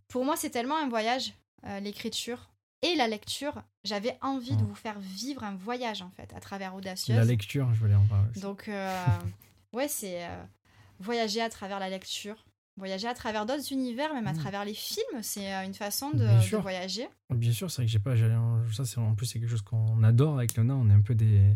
pour 0.10 0.26
moi, 0.26 0.36
c'est 0.36 0.50
tellement 0.50 0.78
un 0.78 0.90
voyage, 0.90 1.34
l'écriture 1.82 2.52
et 2.82 2.96
la 2.96 3.08
lecture. 3.08 3.64
J'avais 3.86 4.18
envie 4.22 4.58
de 4.58 4.64
Mm. 4.64 4.66
vous 4.66 4.76
faire 4.76 5.00
vivre 5.00 5.46
un 5.46 5.56
voyage, 5.56 6.02
en 6.02 6.10
fait, 6.10 6.34
à 6.36 6.42
travers 6.42 6.76
Audacieuse. 6.76 7.16
La 7.18 7.24
lecture, 7.24 7.74
je 7.74 7.80
voulais 7.80 7.96
en 7.96 8.06
parler 8.06 8.28
aussi. 8.32 8.42
Donc, 8.42 8.70
ouais, 9.72 9.88
c'est 9.88 10.28
voyager 11.00 11.40
à 11.42 11.50
travers 11.50 11.80
la 11.80 11.90
lecture. 11.90 12.36
Voyager 12.78 13.08
à 13.08 13.14
travers 13.14 13.46
d'autres 13.46 13.72
univers, 13.72 14.14
même 14.14 14.28
à 14.28 14.34
Mm. 14.34 14.38
travers 14.38 14.66
les 14.66 14.74
films, 14.74 15.22
c'est 15.22 15.54
euh, 15.54 15.66
une 15.66 15.74
façon 15.74 16.10
de, 16.12 16.18
Bien 16.26 16.38
de 16.38 16.42
sûr. 16.42 16.62
voyager. 16.62 17.08
Bien 17.30 17.52
sûr, 17.52 17.70
c'est 17.70 17.78
vrai 17.82 17.86
que 17.86 17.92
j'ai 17.92 18.00
pas. 18.00 18.16
Ça, 18.74 18.86
c'est 18.86 18.98
en 18.98 19.14
plus 19.14 19.26
c'est 19.26 19.40
quelque 19.40 19.50
chose 19.50 19.62
qu'on 19.62 20.02
adore 20.04 20.36
avec 20.38 20.56
Léona. 20.56 20.76
On 20.76 20.90
est 20.90 20.94
un 20.94 21.02
peu 21.02 21.14
des 21.16 21.56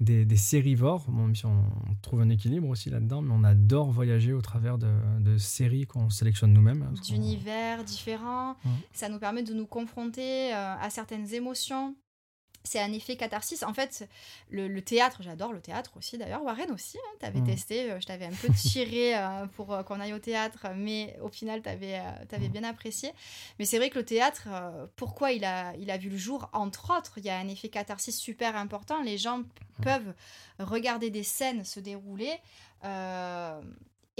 des, 0.00 0.24
des 0.24 0.36
sérivores. 0.36 1.06
Bon, 1.08 1.24
même 1.26 1.34
si 1.34 1.44
on 1.46 1.64
trouve 2.02 2.20
un 2.20 2.28
équilibre 2.28 2.68
aussi 2.68 2.88
là-dedans, 2.88 3.20
mais 3.22 3.32
on 3.34 3.42
adore 3.42 3.90
voyager 3.90 4.32
au 4.32 4.40
travers 4.40 4.78
de, 4.78 4.88
de 5.18 5.38
séries 5.38 5.86
qu'on 5.86 6.08
sélectionne 6.08 6.52
nous-mêmes. 6.52 6.82
hein, 6.82 6.94
d'univers 7.02 7.82
différents. 7.82 8.54
Ça 8.92 9.08
nous 9.08 9.18
permet 9.18 9.42
de 9.42 9.54
nous 9.54 9.66
confronter 9.66 10.54
euh, 10.54 10.74
à 10.80 10.88
certaines 10.90 11.34
émotions. 11.34 11.96
C'est 12.68 12.80
un 12.80 12.92
effet 12.92 13.16
catharsis. 13.16 13.62
En 13.62 13.72
fait, 13.72 14.08
le, 14.50 14.68
le 14.68 14.82
théâtre, 14.82 15.18
j'adore 15.22 15.52
le 15.52 15.60
théâtre 15.60 15.92
aussi 15.96 16.18
d'ailleurs. 16.18 16.42
Warren 16.42 16.70
aussi, 16.70 16.98
tu 17.18 17.24
avais 17.26 17.40
Mm. 17.40 17.46
testé. 17.46 17.90
euh, 17.90 18.00
je 18.00 18.06
t'avais 18.06 18.26
un 18.26 18.32
peu 18.42 18.48
tiré 18.52 19.16
euh, 19.16 19.46
pour 19.56 19.72
euh, 19.72 19.82
qu'on 19.82 19.98
aille 20.00 20.12
au 20.12 20.18
théâtre, 20.18 20.66
mais 20.76 21.16
au 21.22 21.28
final, 21.28 21.62
tu 21.62 21.68
avais, 21.70 21.98
Mm. 22.32 22.48
bien 22.48 22.64
apprécié. 22.64 23.12
Mais 23.58 23.64
c'est 23.64 23.78
vrai 23.78 23.88
que 23.90 23.98
le 23.98 24.04
théâtre, 24.04 24.48
euh, 24.50 24.86
pourquoi 24.96 25.32
il 25.32 25.44
a, 25.44 25.74
il 25.76 25.90
a 25.90 25.96
vu 25.96 26.10
le 26.10 26.18
jour? 26.18 26.48
Entre 26.52 26.94
autres, 26.96 27.14
il 27.16 27.24
y 27.24 27.30
a 27.30 27.38
un 27.38 27.48
effet 27.48 27.68
catharsis 27.70 28.16
super 28.18 28.54
important. 28.56 29.02
Les 29.02 29.16
gens 29.18 29.38
Mm. 29.38 29.82
peuvent 29.82 30.14
regarder 30.58 31.10
des 31.10 31.22
scènes 31.22 31.64
se 31.64 31.80
dérouler. 31.80 32.32
euh, 32.84 33.60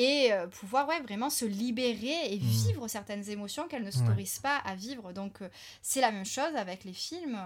et 0.01 0.33
euh, 0.33 0.47
pouvoir 0.47 0.87
ouais, 0.89 1.01
vraiment 1.01 1.29
se 1.29 1.45
libérer 1.45 2.33
et 2.33 2.37
Mm. 2.37 2.43
vivre 2.43 2.89
certaines 2.89 3.29
émotions 3.31 3.67
qu'elles 3.67 3.83
ne 3.83 3.87
Ouais. 3.87 3.93
s'autorisent 3.93 4.39
pas 4.39 4.57
à 4.59 4.75
vivre. 4.77 5.13
Donc 5.13 5.43
euh, 5.43 5.49
c'est 5.83 6.01
la 6.01 6.13
même 6.13 6.25
chose 6.25 6.55
avec 6.57 6.85
les 6.85 6.93
films. 6.93 7.37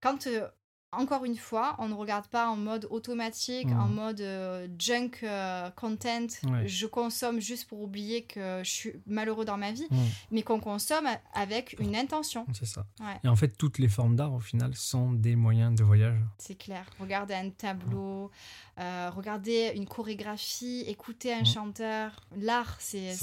Euh, 0.00 0.16
Quand, 0.16 0.26
euh, 0.26 0.48
encore 0.92 1.24
une 1.24 1.36
fois, 1.36 1.76
on 1.78 1.88
ne 1.88 1.94
regarde 1.94 2.26
pas 2.26 2.48
en 2.48 2.56
mode 2.56 2.86
automatique, 2.90 3.68
en 3.68 3.86
mode 3.88 4.20
euh, 4.20 4.66
junk 4.78 5.10
euh, 5.22 5.70
content, 5.70 6.26
Ouais. 6.44 6.66
je 6.66 6.86
consomme 6.86 7.40
juste 7.40 7.68
pour 7.68 7.80
oublier 7.80 8.24
que 8.24 8.60
je 8.64 8.70
suis 8.70 8.92
malheureux 9.06 9.44
dans 9.44 9.56
ma 9.56 9.72
vie, 9.72 9.86
Mm, 9.90 9.96
mais 10.32 10.42
qu'on 10.42 10.58
consomme 10.60 11.06
avec 11.34 11.76
une 11.78 11.94
intention. 11.94 12.46
c'est 12.52 12.66
ça. 12.66 12.86
Ouais. 13.00 13.18
Et 13.24 13.28
en 13.28 13.36
fait, 13.36 13.56
toutes 13.56 13.78
les 13.78 13.88
formes 13.88 14.16
d'art, 14.16 14.32
au 14.32 14.40
final, 14.40 14.74
sont 14.74 15.12
des 15.12 15.36
moyens 15.36 15.74
de 15.78 15.84
voyage. 15.84 16.18
C'est 16.38 16.56
clair. 16.58 16.84
Regarder 16.98 17.34
un 17.34 17.50
tableau, 17.50 18.30
euh, 18.78 19.10
regarder 19.14 19.72
une 19.76 19.86
chorégraphie, 19.86 20.84
écouter 20.86 21.32
un 21.32 21.42
Mm. 21.42 21.46
chanteur. 21.46 22.20
L'art, 22.36 22.76
c'est. 22.80 23.14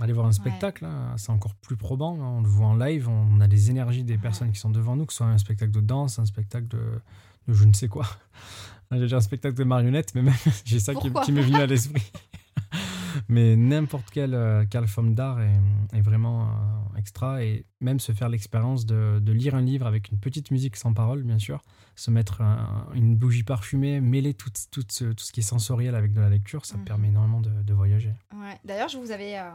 Aller 0.00 0.12
voir 0.12 0.26
un 0.26 0.32
spectacle, 0.32 0.84
hein, 0.84 1.14
c'est 1.16 1.30
encore 1.30 1.54
plus 1.54 1.76
probant. 1.76 2.14
hein. 2.14 2.36
On 2.38 2.40
le 2.42 2.48
voit 2.48 2.66
en 2.66 2.76
live, 2.76 3.08
on 3.08 3.40
a 3.40 3.46
les 3.46 3.70
énergies 3.70 4.04
des 4.04 4.14
Ouais. 4.14 4.20
personnes 4.20 4.52
qui 4.52 4.58
sont 4.58 4.70
devant 4.70 4.96
nous, 4.96 5.06
que 5.06 5.12
ce 5.12 5.18
soit 5.18 5.26
un 5.26 5.38
spectacle 5.38 5.72
de 5.72 5.80
danse, 5.80 6.18
un 6.18 6.26
spectacle 6.26 6.59
de, 6.68 7.00
de 7.48 7.52
je 7.54 7.64
ne 7.64 7.72
sais 7.72 7.88
quoi. 7.88 8.06
J'ai 8.92 8.98
déjà 8.98 9.18
un 9.18 9.20
spectacle 9.20 9.54
de 9.56 9.62
marionnettes, 9.64 10.14
mais 10.16 10.22
même 10.22 10.34
j'ai 10.64 10.80
ça 10.80 10.94
qui, 10.94 11.02
Pourquoi 11.10 11.22
qui 11.24 11.30
m'est 11.32 11.42
venu 11.42 11.56
à 11.56 11.66
l'esprit. 11.66 12.10
mais 13.28 13.54
n'importe 13.56 14.10
quelle, 14.10 14.34
euh, 14.34 14.64
quelle 14.68 14.86
forme 14.88 15.14
d'art 15.14 15.40
est, 15.40 15.60
est 15.92 16.00
vraiment 16.00 16.48
euh, 16.48 16.98
extra. 16.98 17.44
Et 17.44 17.64
même 17.80 18.00
se 18.00 18.10
faire 18.12 18.28
l'expérience 18.28 18.86
de, 18.86 19.20
de 19.20 19.32
lire 19.32 19.54
un 19.54 19.60
livre 19.60 19.86
avec 19.86 20.10
une 20.10 20.18
petite 20.18 20.50
musique 20.50 20.74
sans 20.76 20.92
parole, 20.92 21.22
bien 21.22 21.38
sûr, 21.38 21.62
se 21.94 22.10
mettre 22.10 22.40
un- 22.40 22.88
une 22.94 23.16
bougie 23.16 23.44
parfumée, 23.44 24.00
mêler 24.00 24.34
tout, 24.34 24.50
tout, 24.72 24.82
ce, 24.88 25.04
tout 25.04 25.24
ce 25.24 25.30
qui 25.32 25.38
est 25.40 25.44
sensoriel 25.44 25.94
avec 25.94 26.12
de 26.12 26.20
la 26.20 26.28
lecture, 26.30 26.66
ça 26.66 26.76
Mhm. 26.76 26.84
permet 26.84 27.08
énormément 27.08 27.40
de, 27.40 27.50
de 27.62 27.72
voyager. 27.74 28.12
Ouais. 28.34 28.58
D'ailleurs, 28.64 28.88
je 28.88 28.98
vous 28.98 29.12
avais 29.12 29.38
euh, 29.38 29.50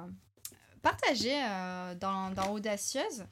partagé 0.82 1.32
euh, 1.34 1.94
dans, 1.96 2.32
dans 2.32 2.52
Audacieuse. 2.54 3.26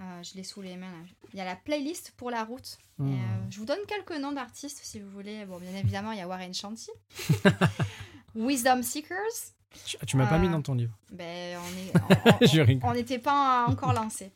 Euh, 0.00 0.22
je 0.22 0.34
l'ai 0.34 0.44
sous 0.44 0.62
les 0.62 0.76
mains. 0.76 0.90
là. 0.90 1.04
Il 1.32 1.38
y 1.38 1.40
a 1.40 1.44
la 1.44 1.56
playlist 1.56 2.12
pour 2.16 2.30
la 2.30 2.44
route. 2.44 2.78
Et, 2.98 3.02
Mhm. 3.02 3.12
euh, 3.14 3.46
je 3.50 3.58
vous 3.58 3.66
donne 3.66 3.78
quelques 3.88 4.18
noms 4.20 4.32
d'artistes 4.32 4.80
si 4.82 5.00
vous 5.00 5.10
voulez. 5.10 5.44
Bon, 5.46 5.58
bien 5.58 5.74
évidemment, 5.76 6.12
il 6.12 6.18
y 6.18 6.22
a 6.22 6.28
Warren 6.28 6.54
Shanti. 6.54 6.90
Wisdom 8.34 8.82
Seekers. 8.82 9.52
Tu, 9.86 9.96
tu 10.06 10.16
m'as 10.18 10.26
pas 10.26 10.38
mis 10.38 10.48
Euh, 10.48 10.50
dans 10.50 10.60
ton 10.62 10.74
livre. 10.74 10.96
Ben, 11.10 11.58
on 12.82 12.92
n'était 12.94 13.18
pas 13.18 13.66
encore 13.68 13.92
lancé. 13.94 14.30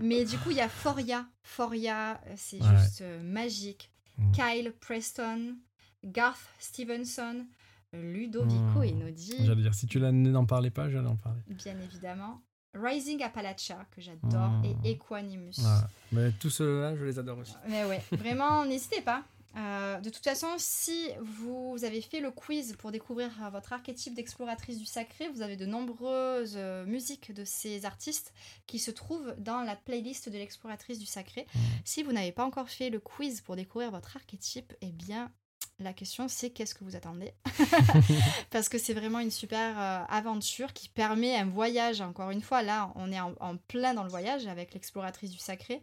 Mais 0.00 0.24
du 0.24 0.36
coup, 0.38 0.50
il 0.50 0.56
y 0.56 0.60
a 0.60 0.68
Foria. 0.68 1.26
Foria, 1.44 2.20
c'est 2.36 2.60
Ouais. 2.60 2.76
juste 2.78 3.04
magique. 3.22 3.90
Mm. 4.18 4.32
Kyle 4.32 4.72
Preston, 4.80 5.56
Garth 6.04 6.40
Stevenson, 6.58 7.46
Ludovico 7.92 8.80
Mm. 8.80 8.84
Einaudi, 8.84 9.36
J'allais 9.46 9.62
dire, 9.62 9.74
si 9.74 9.86
tu 9.86 10.00
n'en 10.00 10.44
parlais 10.46 10.70
pas, 10.70 10.88
j'allais 10.90 11.08
en 11.08 11.16
parler. 11.16 11.40
bien 11.48 11.78
évidemment. 11.80 12.40
Rising 12.74 13.22
Appalachia, 13.22 13.84
que 13.94 14.00
j'adore, 14.00 14.50
et 14.84 14.92
Equanimus. 14.92 15.58
Voilà. 15.58 15.88
Mais 16.12 16.32
tous 16.32 16.50
ceux-là, 16.50 16.96
je 16.96 17.04
les 17.04 17.18
adore 17.18 17.38
aussi. 17.38 17.54
Mais 17.68 17.84
ouais, 17.84 18.02
vraiment, 18.12 18.64
n'hésitez 18.64 19.00
pas. 19.00 19.24
Euh, 19.56 19.98
de 19.98 20.10
toute 20.10 20.22
façon, 20.22 20.46
si 20.58 21.08
vous 21.20 21.76
avez 21.82 22.00
fait 22.00 22.20
le 22.20 22.30
quiz 22.30 22.76
pour 22.78 22.92
découvrir 22.92 23.30
euh, 23.42 23.50
votre 23.50 23.72
archétype 23.72 24.14
d'exploratrice 24.14 24.78
du 24.78 24.86
sacré, 24.86 25.28
vous 25.28 25.42
avez 25.42 25.56
de 25.56 25.66
nombreuses 25.66 26.54
euh, 26.56 26.84
musiques 26.86 27.32
de 27.32 27.44
ces 27.44 27.84
artistes 27.84 28.32
qui 28.66 28.78
se 28.78 28.92
trouvent 28.92 29.34
dans 29.38 29.62
la 29.62 29.74
playlist 29.74 30.28
de 30.28 30.38
l'exploratrice 30.38 31.00
du 31.00 31.06
sacré. 31.06 31.46
Mm. 31.52 31.58
Si 31.84 32.02
vous 32.04 32.12
n'avez 32.12 32.32
pas 32.32 32.44
encore 32.44 32.68
fait 32.68 32.90
le 32.90 33.00
quiz 33.00 33.40
pour 33.40 33.56
découvrir 33.56 33.90
votre 33.90 34.16
archétype, 34.16 34.72
eh 34.82 34.92
bien, 34.92 35.32
la 35.80 35.92
question 35.92 36.28
c'est 36.28 36.50
qu'est-ce 36.50 36.74
que 36.74 36.84
vous 36.84 36.96
attendez 36.96 37.32
Parce 38.50 38.68
que 38.68 38.78
c'est 38.78 38.94
vraiment 38.94 39.20
une 39.20 39.30
super 39.30 39.78
euh, 39.78 40.04
aventure 40.08 40.72
qui 40.72 40.88
permet 40.88 41.36
un 41.36 41.46
voyage, 41.46 42.00
encore 42.00 42.30
une 42.30 42.42
fois, 42.42 42.62
là 42.62 42.92
on 42.96 43.10
est 43.12 43.20
en, 43.20 43.34
en 43.40 43.56
plein 43.56 43.94
dans 43.94 44.04
le 44.04 44.10
voyage 44.10 44.46
avec 44.46 44.74
l'exploratrice 44.74 45.30
du 45.30 45.38
sacré. 45.38 45.82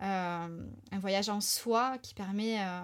Euh, 0.00 0.66
un 0.92 0.98
voyage 0.98 1.28
en 1.28 1.40
soi 1.40 1.98
qui 1.98 2.14
permet 2.14 2.60
euh, 2.60 2.80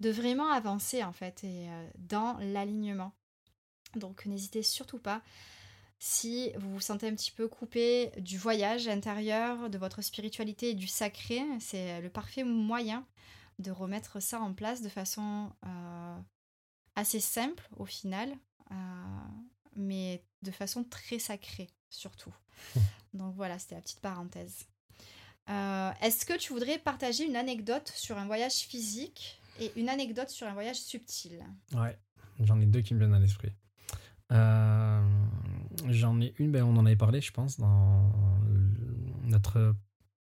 de 0.00 0.10
vraiment 0.10 0.50
avancer 0.50 1.02
en 1.02 1.12
fait 1.12 1.42
et 1.44 1.68
dans 1.98 2.36
l'alignement. 2.40 3.12
Donc 3.96 4.26
n'hésitez 4.26 4.62
surtout 4.62 4.98
pas 4.98 5.22
si 5.98 6.52
vous 6.56 6.74
vous 6.74 6.80
sentez 6.80 7.08
un 7.08 7.14
petit 7.14 7.30
peu 7.30 7.48
coupé 7.48 8.10
du 8.18 8.36
voyage 8.36 8.88
intérieur, 8.88 9.70
de 9.70 9.78
votre 9.78 10.02
spiritualité 10.02 10.70
et 10.70 10.74
du 10.74 10.86
sacré, 10.86 11.40
c'est 11.60 12.00
le 12.00 12.10
parfait 12.10 12.44
moyen 12.44 13.06
de 13.58 13.70
remettre 13.70 14.20
ça 14.20 14.40
en 14.40 14.52
place 14.52 14.82
de 14.82 14.88
façon 14.88 15.50
euh, 15.66 16.18
assez 16.96 17.20
simple 17.20 17.68
au 17.76 17.86
final, 17.86 18.30
euh, 18.70 18.74
mais 19.76 20.24
de 20.42 20.50
façon 20.50 20.84
très 20.84 21.18
sacrée 21.18 21.70
surtout. 21.90 22.34
Donc 23.14 23.34
voilà, 23.36 23.58
c'était 23.58 23.76
la 23.76 23.80
petite 23.80 24.00
parenthèse. 24.00 24.66
Euh, 25.50 25.92
est-ce 26.00 26.24
que 26.24 26.36
tu 26.36 26.52
voudrais 26.52 26.78
partager 26.78 27.24
une 27.26 27.36
anecdote 27.36 27.92
sur 27.94 28.18
un 28.18 28.26
voyage 28.26 28.54
physique 28.54 29.40
et 29.60 29.72
une 29.76 29.88
anecdote 29.88 30.30
sur 30.30 30.46
un 30.46 30.54
voyage 30.54 30.80
subtil? 30.80 31.44
Ouais, 31.74 31.96
j'en 32.40 32.60
ai 32.60 32.66
deux 32.66 32.80
qui 32.80 32.94
me 32.94 32.98
viennent 32.98 33.14
à 33.14 33.20
l'esprit. 33.20 33.52
J'en 35.88 36.20
ai 36.20 36.34
une, 36.38 36.50
ben 36.50 36.64
on 36.64 36.76
en 36.76 36.86
avait 36.86 36.96
parlé, 36.96 37.20
je 37.20 37.30
pense, 37.30 37.60
dans 37.60 38.10
notre 39.24 39.76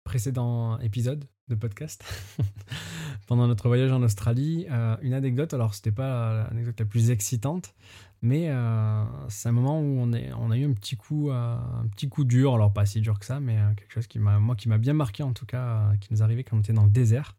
précédent 0.03 0.79
épisode 0.79 1.25
de 1.47 1.55
podcast. 1.55 2.03
Pendant 3.31 3.47
notre 3.47 3.69
voyage 3.69 3.93
en 3.93 4.03
Australie, 4.03 4.67
euh, 4.69 4.97
une 5.01 5.13
anecdote, 5.13 5.53
alors 5.53 5.73
c'était 5.73 5.93
pas 5.93 6.49
l'anecdote 6.49 6.77
la 6.77 6.85
plus 6.85 7.11
excitante, 7.11 7.73
mais 8.21 8.49
euh, 8.49 9.05
c'est 9.29 9.47
un 9.47 9.53
moment 9.53 9.79
où 9.79 10.01
on, 10.01 10.11
a 10.11 10.57
eu 10.57 10.65
un 10.65 10.73
petit 10.73 10.97
coup, 10.97 11.31
un 11.31 11.87
petit 11.95 12.09
coup 12.09 12.25
dur, 12.25 12.55
alors 12.55 12.73
pas 12.73 12.85
si 12.85 12.99
dur 12.99 13.19
que 13.19 13.25
ça, 13.25 13.39
mais 13.39 13.57
quelque 13.77 13.93
chose 13.93 14.07
qui 14.07 14.19
m'a, 14.19 14.37
moi, 14.37 14.57
qui 14.57 14.67
m'a 14.67 14.77
bien 14.77 14.91
marqué 14.91 15.23
en 15.23 15.31
tout 15.31 15.45
cas, 15.45 15.93
qui 16.01 16.09
nous 16.11 16.21
arrivait 16.21 16.43
quand 16.43 16.57
on 16.57 16.59
était 16.59 16.73
dans 16.73 16.83
le 16.83 16.91
désert. 16.91 17.37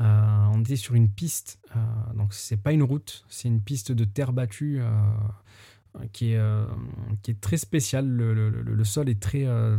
on 0.00 0.60
était 0.62 0.74
sur 0.74 0.96
une 0.96 1.08
piste, 1.08 1.60
donc 2.16 2.34
c'est 2.34 2.60
pas 2.60 2.72
une 2.72 2.82
route, 2.82 3.24
c'est 3.28 3.46
une 3.46 3.60
piste 3.60 3.92
de 3.92 4.02
terre 4.02 4.32
battue 4.32 4.82
qui 6.12 6.32
est, 6.32 6.38
euh, 6.38 6.64
qui 7.22 7.30
est 7.32 7.40
très 7.40 7.56
spécial. 7.56 8.06
Le, 8.06 8.84
sol 8.84 9.08
est 9.08 9.20
très 9.20 9.44
euh, 9.44 9.76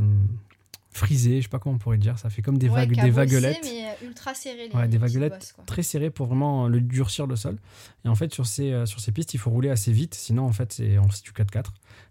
frisé, 0.93 1.37
je 1.37 1.43
sais 1.43 1.49
pas 1.49 1.59
comment 1.59 1.75
on 1.75 1.79
pourrait 1.79 1.97
dire. 1.97 2.17
Ça 2.19 2.29
fait 2.29 2.41
comme 2.41 2.57
des, 2.57 2.69
vagues, 2.69 2.99
des 2.99 3.09
vaguelettes. 3.09 3.59
mais 3.63 3.85
euh, 3.85 4.07
ultra 4.07 4.33
serré. 4.33 4.69
ouais, 4.73 4.87
des 4.87 4.97
vaguelettes 4.97 5.55
très 5.65 5.83
serrées 5.83 6.09
pour 6.09 6.27
vraiment 6.27 6.67
le 6.67 6.81
durcir 6.81 7.27
le 7.27 7.35
sol. 7.35 7.57
Et 8.05 8.07
en 8.07 8.15
fait, 8.15 8.33
sur 8.33 8.45
ces, 8.45 8.85
sur 8.85 8.99
ces 8.99 9.11
pistes, 9.11 9.33
il 9.33 9.37
faut 9.37 9.49
rouler 9.49 9.69
assez 9.69 9.91
vite. 9.91 10.15
Sinon, 10.15 10.45
en 10.45 10.51
fait, 10.51 10.73
c'est 10.73 10.97
on 10.97 11.05
du 11.05 11.31
4x4. 11.31 11.65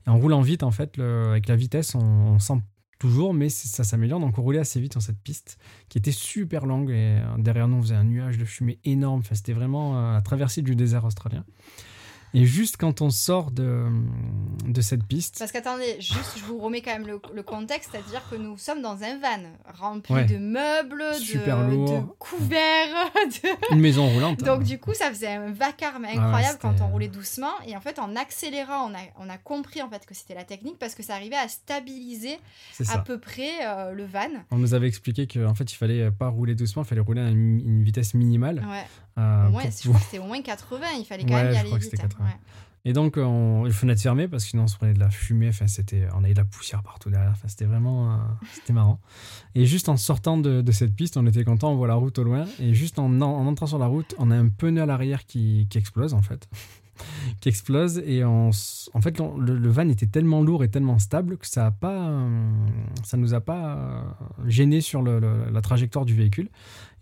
Et 0.07 0.11
en 0.11 0.19
roulant 0.19 0.41
vite, 0.41 0.63
en 0.63 0.71
fait, 0.71 0.99
avec 0.99 1.49
la 1.49 1.57
vitesse, 1.57 1.95
on, 1.95 2.39
sent 2.39 2.61
toujours, 2.99 3.35
mais 3.35 3.49
ça 3.49 3.85
s'améliore. 3.85 4.21
Donc, 4.21 4.39
on 4.39 4.43
roulait 4.43 4.59
assez 4.59 4.81
vite 4.81 4.93
sur 4.93 5.03
cette 5.03 5.19
piste 5.19 5.59
qui 5.89 5.99
était 5.99 6.13
super 6.13 6.67
longue. 6.67 6.91
Et 6.91 7.21
derrière 7.39 7.69
nous, 7.69 7.79
on 7.79 7.83
faisait 7.83 7.95
un 7.95 8.05
nuage 8.05 8.39
de 8.39 8.45
fumée 8.45 8.79
énorme. 8.85 9.21
Enfin, 9.21 9.35
c'était 9.35 9.53
vraiment 9.53 10.13
la 10.13 10.21
traversée 10.21 10.63
du 10.63 10.77
désert 10.77 11.05
australien. 11.05 11.45
Et 12.35 12.47
juste 12.47 12.77
quand 12.79 13.03
on 13.03 13.11
sort 13.11 13.51
de, 13.51 13.85
de 14.67 14.81
cette 14.81 15.05
piste. 15.05 15.37
Parce 15.39 15.53
qu'attendez, 15.53 15.97
juste 16.01 16.39
je 16.39 16.45
vous 16.45 16.59
remets 16.59 16.81
quand 16.81 16.93
même 16.93 17.07
le, 17.07 17.43
contexte, 17.43 17.91
c'est-à-dire 17.93 18.23
que 18.31 18.37
nous 18.37 18.57
sommes 18.57 18.81
dans 18.81 19.03
un 19.03 19.19
van 19.19 19.43
rempli 19.79 20.25
de 20.27 20.39
meubles, 20.39 20.99
de, 20.99 22.01
couverts. 22.19 23.11
Une 23.71 23.81
maison 23.81 24.09
roulante. 24.09 24.43
Donc 24.43 24.63
du 24.65 24.79
coup, 24.79 24.95
ça 24.95 25.11
faisait 25.11 25.35
un 25.35 25.53
vacarme 25.53 26.05
incroyable 26.05 26.59
quand 26.61 26.77
on 26.81 26.89
roulait 26.89 27.09
doucement. 27.09 27.53
Et 27.67 27.77
en 27.77 27.81
fait, 27.81 27.99
en 27.99 28.17
accélérant, 28.17 28.91
on 28.91 28.95
a, 28.95 29.03
on 29.19 29.29
a 29.29 29.39
compris 29.39 29.83
en 29.83 29.91
fait 29.91 30.07
que 30.07 30.15
c'était 30.15 30.35
la 30.35 30.45
technique 30.45 30.79
parce 30.79 30.95
que 30.95 31.03
ça 31.03 31.15
arrivait 31.15 31.37
à 31.37 31.49
stabiliser 31.49 32.39
à 32.89 32.99
peu 32.99 33.19
près 33.19 33.51
euh, 33.65 33.93
le 33.93 34.05
van. 34.05 34.29
On 34.51 34.59
nous 34.59 34.75
avait 34.75 34.89
expliqué 34.89 35.27
qu'en 35.27 35.55
fait, 35.55 35.71
il 35.73 35.77
fallait 35.77 36.11
pas 36.11 36.29
rouler 36.29 36.55
doucement, 36.55 36.83
il 36.83 36.89
fallait 36.89 37.01
rouler 37.01 37.21
à 37.21 37.29
une, 37.29 37.83
vitesse 37.83 38.15
minimale. 38.15 38.65
Ouais. 38.69 38.87
Euh, 39.19 39.47
je 39.47 39.89
crois 39.89 39.99
que 39.99 40.05
c'était 40.05 40.19
au 40.19 40.25
moins 40.25 40.41
80, 40.41 40.87
il 40.99 41.05
fallait 41.05 41.25
quand 41.25 41.35
même 41.35 41.53
y 41.53 41.57
aller 41.57 41.77
vite. 41.77 41.95
Et 42.85 42.93
donc, 42.93 43.17
on, 43.17 43.63
les 43.65 43.71
fenêtres 43.71 44.03
fermées 44.03 44.27
parce 44.27 44.43
que 44.43 44.51
sinon 44.51 44.65
on 44.65 44.67
se 44.67 44.77
prenait 44.77 44.95
de 44.95 44.99
la 44.99 45.11
fumée. 45.11 45.49
Enfin, 45.49 45.69
c'était, 45.69 46.09
on 46.15 46.25
avait 46.25 46.33
de 46.35 46.39
la 46.39 46.45
poussière 46.45 46.83
partout 46.83 47.11
derrière. 47.11 47.31
Enfin, 47.31 47.47
c'était 47.47 47.65
vraiment, 47.65 48.13
euh, 48.13 48.17
c'était 48.53 48.73
marrant. 48.73 48.99
Et 49.55 49.67
juste 49.67 49.89
en 49.89 49.97
sortant 49.97 50.37
de, 50.37 50.63
de, 50.63 50.73
cette 50.73 50.95
piste, 50.95 51.17
on 51.17 51.27
était 51.27 51.45
content. 51.45 51.71
On 51.71 51.77
voit 51.77 51.87
la 51.87 51.95
route 51.95 52.19
au 52.19 52.25
loin. 52.25 52.45
Et 52.59 52.75
juste 52.75 52.99
en, 52.99 53.21
en 53.21 53.47
entrant 53.47 53.67
sur 53.67 53.79
la 53.79 53.87
route, 53.87 54.17
on 54.19 54.33
a 54.33 54.37
un 54.37 54.49
pneu 54.49 54.83
à 54.83 54.87
l'arrière 54.87 55.27
qui, 55.27 55.69
qui 55.71 55.79
explose 55.79 56.13
en 56.13 56.23
fait. 56.23 56.49
Qui 57.41 57.49
explose 57.49 57.99
et 57.99 58.25
en 58.25 58.51
fait 58.53 59.19
le, 59.19 59.69
van 59.69 59.89
était 59.89 60.07
tellement 60.07 60.43
lourd 60.43 60.65
et 60.65 60.69
tellement 60.69 60.99
stable 60.99 61.37
que 61.37 61.47
ça 61.47 61.67
a 61.67 61.71
pas 61.71 62.09
euh, 62.09 62.49
ça 63.05 63.17
nous 63.17 63.35
a 63.35 63.41
pas 63.41 63.77
euh, 63.77 64.03
gêné 64.47 64.81
sur 64.81 65.03
la 65.03 65.61
trajectoire 65.61 66.05
du 66.05 66.15
véhicule. 66.15 66.49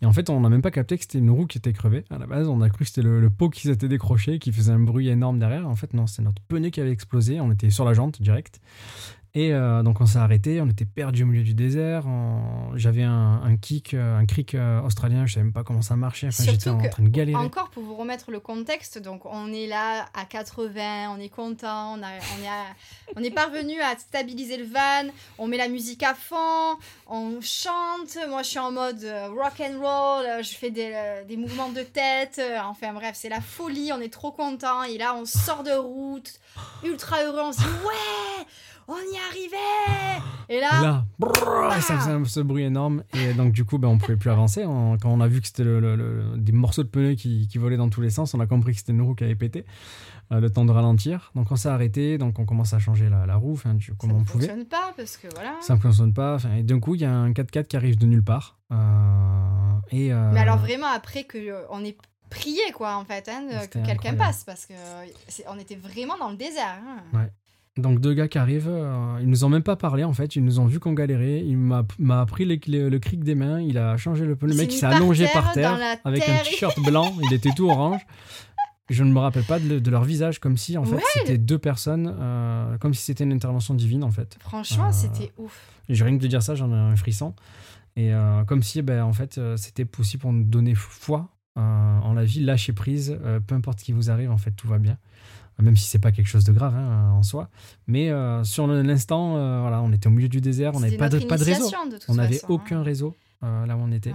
Et 0.03 0.07
en 0.07 0.12
fait 0.12 0.30
on 0.30 0.40
n'a 0.40 0.48
même 0.48 0.62
pas 0.62 0.70
capté 0.70 0.96
que 0.96 1.03
c'était 1.03 1.18
une 1.18 1.30
roue 1.30 1.46
qui 1.46 1.59
était 1.59 1.72
crevée 1.72 2.05
à 2.11 2.18
la 2.18 2.26
base. 2.26 2.48
On 2.48 2.61
a 2.62 2.70
cru 2.70 2.84
que 2.84 2.88
c'était 2.90 3.03
le, 3.03 3.30
pot 3.30 3.51
qui 3.51 3.62
s'était 3.62 3.88
décroché 3.88 4.38
qui 4.38 4.53
faisait 4.53 4.72
un 4.72 4.80
bruit 4.80 5.09
énorme 5.09 5.38
derrière. 5.38 5.68
En 5.68 5.76
fait 5.76 5.92
non 5.94 6.07
c'est 6.07 6.22
notre 6.22 6.42
pneu 6.42 6.70
qui 6.70 6.80
avait 6.80 6.92
explosé. 6.92 7.40
On 7.40 7.51
était 7.51 7.70
sur 7.70 7.84
la 7.84 7.92
jante 7.92 8.20
direct 8.22 8.61
et 9.33 9.53
euh, 9.53 9.85
donc 9.85 10.01
on 10.01 10.07
s'est 10.07 10.18
arrêté, 10.18 10.61
on 10.61 10.66
était 10.66 10.85
perdu 10.85 11.22
au 11.22 11.26
milieu 11.26 11.45
du 11.45 11.55
désert. 11.55 12.05
J'avais 12.74 13.05
un, 13.05 13.41
un, 13.45 13.57
kick, 13.57 13.95
euh, 13.95 14.18
un 14.18 14.26
cric 14.26 14.57
euh, 14.57 14.81
australien, 14.83 15.24
je 15.26 15.35
savais 15.35 15.45
même 15.45 15.53
pas 15.53 15.62
comment 15.62 15.83
ça 15.83 15.95
marchait. 15.95 16.26
Enfin, 16.28 16.43
j'étais 16.45 16.68
en 16.68 16.78
train 16.78 17.05
de 17.05 17.09
galérer. 17.09 17.41
Encore 17.41 17.70
pour 17.70 17.85
vous 17.85 17.95
remettre 17.95 18.33
le 18.33 18.41
contexte, 18.41 18.99
donc 18.99 19.26
on 19.26 19.53
est 19.53 19.68
là 19.68 20.07
à 20.14 20.24
80, 20.24 21.14
on 21.16 21.20
est 21.20 21.28
content, 21.28 21.97
on, 21.97 22.03
a, 22.03 22.09
on, 22.09 22.43
est 22.43 23.16
on 23.16 23.22
est 23.22 23.31
parvenu 23.31 23.81
à 23.81 23.97
stabiliser 23.97 24.57
le 24.57 24.64
van, 24.64 25.09
on 25.39 25.47
met 25.47 25.59
la 25.59 25.68
musique 25.68 26.03
à 26.03 26.14
fond, 26.14 26.76
on 27.07 27.41
chante. 27.41 28.18
Moi 28.28 28.43
je 28.43 28.49
suis 28.49 28.59
en 28.59 28.72
mode 28.72 29.07
rock 29.31 29.61
and 29.61 29.78
roll, 29.81 30.43
je 30.43 30.57
fais 30.57 30.72
des, 30.72 30.93
des 31.28 31.37
mouvements 31.37 31.70
de 31.70 31.83
tête. 31.83 32.41
Enfin 32.64 32.93
bref, 32.93 33.12
c'est 33.14 33.28
la 33.28 33.41
folie, 33.41 33.93
on 33.93 34.01
est 34.01 34.12
trop 34.12 34.33
content. 34.33 34.83
Et 34.83 34.99
là 34.99 35.14
on 35.14 35.24
sort 35.24 35.62
de 35.62 35.70
route, 35.70 36.41
ultra 36.83 37.22
heureux, 37.22 37.43
on 37.45 37.53
se 37.53 37.59
dit 37.59 37.64
ouais 37.64 38.47
on 38.91 39.12
y 39.12 39.18
arrivait 39.30 40.22
Et 40.49 40.61
là, 40.61 41.05
ça 41.80 41.99
faisait 41.99 42.24
ce 42.24 42.41
bruit 42.41 42.64
énorme. 42.64 43.05
Et 43.14 43.34
donc, 43.34 43.53
du 43.53 43.64
coup, 43.64 43.78
ben, 43.78 43.88
on 43.88 43.99
pouvait 43.99 44.16
plus 44.16 44.30
avancer. 44.30 44.62
quand 44.64 44.99
on 45.05 45.20
a 45.20 45.28
vu 45.28 45.41
que 45.41 45.47
c'était 45.47 45.64
le, 45.64 46.34
des 46.36 46.53
morceaux 46.53 46.82
de 46.82 46.88
pneus 46.88 47.14
qui, 47.14 47.49
volaient 47.57 47.76
dans 47.76 47.88
tous 47.88 48.01
les 48.01 48.11
sens, 48.11 48.34
on 48.34 48.41
a 48.41 48.47
compris 48.47 48.72
que 48.72 48.78
c'était 48.78 48.93
une 48.93 49.03
roue 49.03 49.14
qui 49.14 49.24
avait 49.24 49.36
pété. 49.36 49.64
Euh, 50.32 50.38
le 50.38 50.49
temps 50.49 50.64
de 50.64 50.70
ralentir. 50.70 51.32
Donc, 51.34 51.51
on 51.51 51.57
s'est 51.57 51.68
arrêté. 51.68 52.16
Donc, 52.18 52.38
on 52.38 52.45
commence 52.45 52.72
à 52.72 52.78
changer 52.78 53.09
la, 53.09 53.36
roue, 53.36 53.55
enfin, 53.55 53.76
comme 53.99 54.12
on 54.12 54.24
pouvait. 54.24 54.47
Ça 54.47 54.53
ne 54.53 54.61
fonctionne 54.61 54.66
pas, 54.66 54.93
parce 54.97 55.16
que 55.16 55.26
voilà. 55.34 55.57
Ça 55.61 55.74
ne 55.74 55.80
fonctionne 55.80 56.14
pas. 56.14 56.38
Et 56.57 56.62
d'un 56.62 56.78
coup, 56.78 56.95
il 56.95 57.01
y 57.01 57.05
a 57.05 57.12
un 57.12 57.32
4x4 57.32 57.66
qui 57.66 57.76
arrive 57.76 57.99
de 57.99 58.07
nulle 58.07 58.22
part. 58.22 58.59
Euh, 58.72 58.76
et, 59.91 60.12
euh, 60.12 60.30
Mais 60.32 60.41
alors, 60.41 60.59
vraiment, 60.59 60.86
après 60.86 61.24
qu'on 61.24 61.84
ait 61.84 61.97
prié, 62.28 62.62
quoi, 62.74 62.97
en 62.97 63.05
fait, 63.05 63.28
hein, 63.28 63.66
que 63.66 63.84
quelqu'un 63.84 64.14
passe, 64.14 64.45
parce 64.45 64.66
que 64.66 64.74
on 65.49 65.59
était 65.59 65.76
vraiment 65.76 66.16
dans 66.16 66.30
le 66.30 66.36
désert. 66.36 66.78
Hein. 66.80 67.18
Ouais. 67.18 67.32
Donc 67.81 68.01
deux 68.01 68.14
gars 68.14 68.28
qui 68.28 68.39
arrivent, 68.39 68.68
euh, 68.68 69.18
ils 69.20 69.28
nous 69.28 69.45
ont 69.45 69.49
même 69.49 69.62
pas 69.62 69.76
parlé 69.76 70.05
en 70.05 70.12
fait, 70.12 70.37
ils 70.37 70.45
nous 70.45 70.61
ont 70.61 70.66
vu 70.66 70.78
qu'on 70.78 70.93
galérait, 70.93 71.45
il 71.45 71.57
m'a 71.57 72.26
pris 72.26 72.45
le 72.45 72.99
cric 72.99 73.24
des 73.24 73.35
mains, 73.35 73.61
il 73.61 73.78
a 73.78 73.97
changé 73.97 74.24
le 74.24 74.37
pneu, 74.37 74.51
le 74.51 74.57
mec 74.57 74.72
s'est 74.72 74.87
allongé 74.87 75.26
par 75.33 75.53
terre 75.53 75.78
avec 76.05 76.28
un 76.28 76.39
t-shirt 76.39 76.78
blanc, 76.81 77.12
il 77.24 77.33
était 77.33 77.51
tout 77.51 77.68
orange. 77.68 78.01
Je 78.89 79.05
ne 79.05 79.12
me 79.12 79.20
rappelle 79.20 79.45
pas 79.45 79.61
de, 79.61 79.89
leur 79.89 80.03
visage, 80.03 80.41
comme 80.41 80.57
si 80.57 80.76
en 80.76 80.85
fait 80.85 81.01
c'était 81.14 81.39
deux 81.39 81.59
personnes, 81.59 82.12
euh, 82.18 82.76
comme 82.78 82.93
si 82.93 83.03
c'était 83.03 83.22
une 83.22 83.33
intervention 83.33 83.74
divine 83.74 84.03
en 84.03 84.11
fait. 84.11 84.37
Franchement, 84.41 84.89
euh, 84.89 84.93
c'était 84.93 85.33
ouf. 85.39 85.61
J'ai 85.89 86.05
rien 86.05 86.16
que 86.16 86.22
de 86.22 86.26
dire 86.26 86.43
ça, 86.43 86.57
j'en 86.57 86.72
ai 86.72 86.76
un 86.76 86.97
frisson. 86.97 87.35
Et 87.97 88.12
comme 88.47 88.62
si 88.62 88.83
ben, 88.83 89.03
en 89.03 89.12
fait 89.12 89.41
c'était 89.57 89.85
possible 89.85 90.22
pour 90.22 90.33
nous 90.33 90.45
donner 90.45 90.74
foi 90.74 91.28
en 91.57 92.14
la 92.14 92.24
vie, 92.24 92.41
lâcher 92.41 92.72
prise, 92.72 93.18
peu 93.47 93.55
importe 93.55 93.81
ce 93.81 93.85
qui 93.85 93.93
vous 93.93 94.11
arrive, 94.11 94.31
en 94.31 94.39
fait 94.39 94.53
tout 94.53 94.68
va 94.68 94.78
bien 94.78 94.97
même 95.61 95.77
si 95.77 95.89
c'est 95.89 95.99
pas 95.99 96.13
quelque 96.13 96.27
chose 96.27 96.45
de 96.45 96.53
grave 96.53 96.75
hein, 96.77 97.13
en 97.13 97.23
soi. 97.23 97.49
Mais 97.87 98.11
euh, 98.11 98.45
sur 98.45 98.67
l'instant, 98.67 99.37
euh, 99.37 99.61
voilà, 99.61 99.83
on 99.83 99.93
était 99.93 100.07
au 100.07 100.11
milieu 100.11 100.29
du 100.29 100.41
désert, 100.41 100.75
on 100.75 100.81
n'avait 100.81 100.97
pas 100.97 101.09
de, 101.09 101.19
pas 101.21 101.37
de 101.37 101.45
réseau. 101.45 101.71
on 102.09 102.15
n'avait 102.15 102.41
aucun 102.49 102.83
réseau 102.83 103.15
euh, 103.43 103.67
là 103.67 103.77
où 103.77 103.81
on 103.81 103.93
était. 103.93 104.13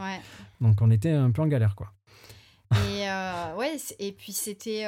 Donc 0.62 0.82
on 0.82 0.91
était 0.91 1.12
un 1.12 1.32
peu 1.32 1.41
en 1.41 1.48
galère, 1.48 1.76
quoi. 1.76 1.91
Et 2.74 3.06
ouais, 3.58 3.78
et 4.00 4.12
puis 4.12 4.34
c'était 4.34 4.86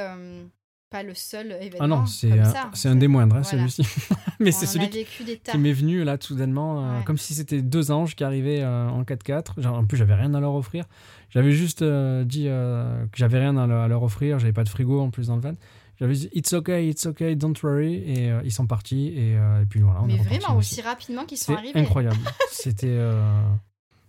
pas 0.89 1.03
le 1.03 1.14
seul 1.14 1.51
événement. 1.51 1.78
Ah 1.82 1.88
non, 1.88 2.05
c'est 2.05 2.32
un, 2.32 2.91
un, 2.91 2.95
des 2.95 3.10
moindres, 3.10 3.36
hein, 3.36 3.43
celui-ci. 3.43 3.84
Mais 4.39 4.51
c'est 4.51 4.66
celui 4.66 4.89
qui, 4.89 5.05
qui 5.43 5.58
m'est 5.58 5.74
venu 5.74 6.03
là 6.03 6.18
tout 6.18 6.28
soudainement, 6.28 7.01
comme 7.05 7.18
si 7.18 7.34
c'était 7.34 7.62
deux 7.62 7.91
anges 7.91 8.16
qui 8.16 8.24
arrivaient 8.24 8.66
en 8.66 9.03
4x4. 9.03 9.62
Genre, 9.62 9.78
en 9.78 9.86
plus, 9.86 9.97
j'avais 9.97 10.16
rien 10.16 10.34
à 10.34 10.39
leur 10.39 10.55
offrir. 10.55 10.86
J'avais 11.30 11.51
juste 11.51 11.84
dit 11.84 12.45
que 12.45 13.08
j'avais 13.14 13.39
rien 13.39 13.58
à 13.58 13.88
leur 13.88 14.03
offrir, 14.03 14.39
j'avais 14.39 14.53
pas 14.53 14.64
de 14.64 14.70
frigo 14.70 14.99
en 15.01 15.10
plus 15.10 15.28
dans 15.28 15.36
le 15.36 15.41
van. 15.41 15.53
J'avais 15.99 16.13
dit 16.13 16.29
It's 16.33 16.53
okay, 16.53 16.87
it's 16.89 17.05
okay, 17.05 17.35
don't 17.35 17.53
worry. 17.63 17.95
Et 17.95 18.31
euh, 18.31 18.41
ils 18.43 18.51
sont 18.51 18.67
partis. 18.67 19.07
Et, 19.07 19.35
euh, 19.37 19.63
et 19.63 19.65
puis 19.65 19.81
voilà. 19.81 20.01
On 20.03 20.05
Mais 20.05 20.17
vraiment 20.17 20.55
aussi 20.57 20.81
rapidement 20.81 21.25
qu'ils 21.25 21.37
sont 21.37 21.55
arrivés. 21.55 21.79
incroyable. 21.79 22.17
C'était. 22.51 22.87
Euh, 22.89 23.41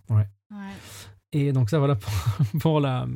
ouais. 0.09 0.27
ouais. 0.51 0.57
Et 1.31 1.51
donc, 1.51 1.69
ça, 1.69 1.77
voilà 1.77 1.95
pour, 1.95 2.11
pour 2.59 2.79
la, 2.79 3.07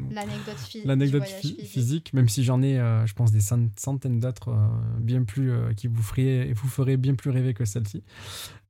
l'anecdote, 0.85 1.23
physique. 1.65 2.13
même 2.13 2.29
si 2.29 2.43
j'en 2.43 2.61
ai, 2.61 2.75
je 3.05 3.13
pense, 3.13 3.31
des 3.31 3.41
centaines 3.41 4.19
d'autres 4.19 4.55
bien 4.99 5.23
plus 5.23 5.51
qui 5.75 5.87
vous, 5.87 6.03
feraient 6.03 6.97
bien 6.97 7.15
plus 7.15 7.31
rêver 7.31 7.55
que 7.55 7.65
celle-ci. 7.65 8.03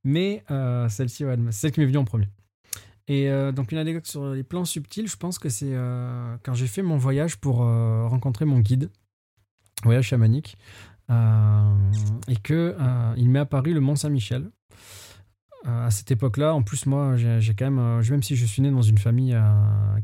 Mais 0.06 0.46
celle-ci, 0.88 1.26
ouais, 1.26 1.38
celle 1.52 1.74
qui 1.74 1.82
m'est 1.82 1.86
venue 1.88 1.98
en 1.98 2.06
premier. 2.06 2.30
Et 3.10 3.30
donc 3.54 3.74
une 3.74 3.80
anecdote 3.80 4.08
sur 4.08 4.30
les 4.32 4.44
plans 4.44 4.64
subtils, 4.64 5.10
je 5.10 5.18
pense 5.18 5.40
que 5.40 5.50
c'est 5.50 5.76
quand 6.44 6.54
j'ai 6.54 6.68
fait 6.68 6.82
mon 6.82 6.96
voyage 6.96 7.36
pour 7.36 7.58
rencontrer 7.58 8.46
mon 8.46 8.62
guide, 8.62 8.92
voyage 9.84 10.08
chamanique, 10.08 10.58
et 11.10 12.36
que 12.44 12.76
il 13.18 13.30
m'est 13.30 13.40
apparu 13.40 13.74
le 13.74 13.80
Mont 13.80 13.96
Saint-Michel. 13.96 14.50
à 15.66 15.92
cette 15.92 16.12
époque-là, 16.12 16.54
en 16.54 16.62
plus 16.62 16.86
moi, 16.86 17.16
j'ai 17.18 17.54
quand 17.54 17.70
même, 17.70 18.02
même 18.10 18.24
si 18.24 18.36
je 18.36 18.46
suis 18.46 18.62
né 18.62 18.72
dans 18.72 18.82
une 18.82 18.98
famille 18.98 19.38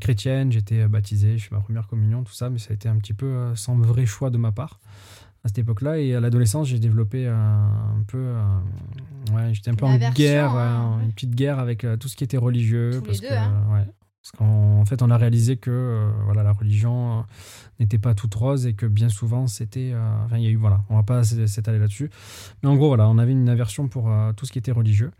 chrétienne, 0.00 0.52
j'étais 0.52 0.86
baptisé, 0.88 1.38
je 1.38 1.48
fais 1.48 1.54
ma 1.54 1.60
première 1.60 1.86
communion, 1.86 2.22
tout 2.22 2.32
ça, 2.32 2.50
mais 2.50 2.58
ça 2.58 2.68
a 2.70 2.74
été 2.74 2.88
un 2.88 2.96
petit 2.96 3.14
peu 3.14 3.54
sans 3.54 3.76
vrai 3.76 4.06
choix 4.06 4.30
de 4.30 4.38
ma 4.38 4.52
part 4.52 4.80
à 5.44 5.48
cette 5.48 5.58
époque-là. 5.58 5.98
Et 5.98 6.14
à 6.14 6.20
l'adolescence, 6.20 6.68
j'ai 6.68 6.78
développé 6.78 7.26
un, 7.26 8.04
peu. 8.06 8.34
ouais, 9.32 9.52
j'étais 9.52 9.70
un 9.70 9.74
peu 9.74 9.86
en 9.86 9.96
guerre, 9.96 10.52
hein, 10.52 11.00
une 11.02 11.12
petite 11.12 11.34
guerre 11.34 11.58
avec 11.58 11.84
euh, 11.84 11.96
tout 11.96 12.08
ce 12.08 12.16
qui 12.16 12.24
était 12.24 12.36
religieux. 12.36 12.90
Tous 12.94 13.02
parce 13.02 13.20
les 13.20 13.28
que, 13.28 13.32
deux, 13.32 13.38
hein. 13.38 13.64
ouais, 13.72 13.86
parce 14.22 14.32
qu'en 14.32 14.84
fait, 14.84 15.02
on 15.02 15.10
a 15.10 15.16
réalisé 15.16 15.56
que 15.56 15.70
euh, 15.70 16.10
voilà, 16.24 16.42
la 16.42 16.52
religion 16.52 17.20
euh, 17.20 17.22
n'était 17.78 17.98
pas 17.98 18.14
toute 18.14 18.34
rose 18.34 18.66
et 18.66 18.74
que 18.74 18.86
bien 18.86 19.08
souvent, 19.08 19.46
c'était. 19.46 19.94
enfin, 20.24 20.36
il 20.36 20.44
y 20.44 20.46
a 20.46 20.50
eu. 20.50 20.56
Voilà, 20.56 20.84
on 20.90 20.96
va 20.96 21.02
pas 21.02 21.24
s'étaler 21.24 21.78
là-dessus. 21.78 22.10
Mais 22.62 22.68
en 22.68 22.76
gros, 22.76 22.88
voilà, 22.88 23.08
on 23.08 23.18
avait 23.18 23.32
une 23.32 23.48
aversion 23.48 23.88
pour 23.88 24.10
tout 24.36 24.46
ce 24.46 24.52
qui 24.52 24.58
était 24.58 24.72
religieux. 24.72 25.10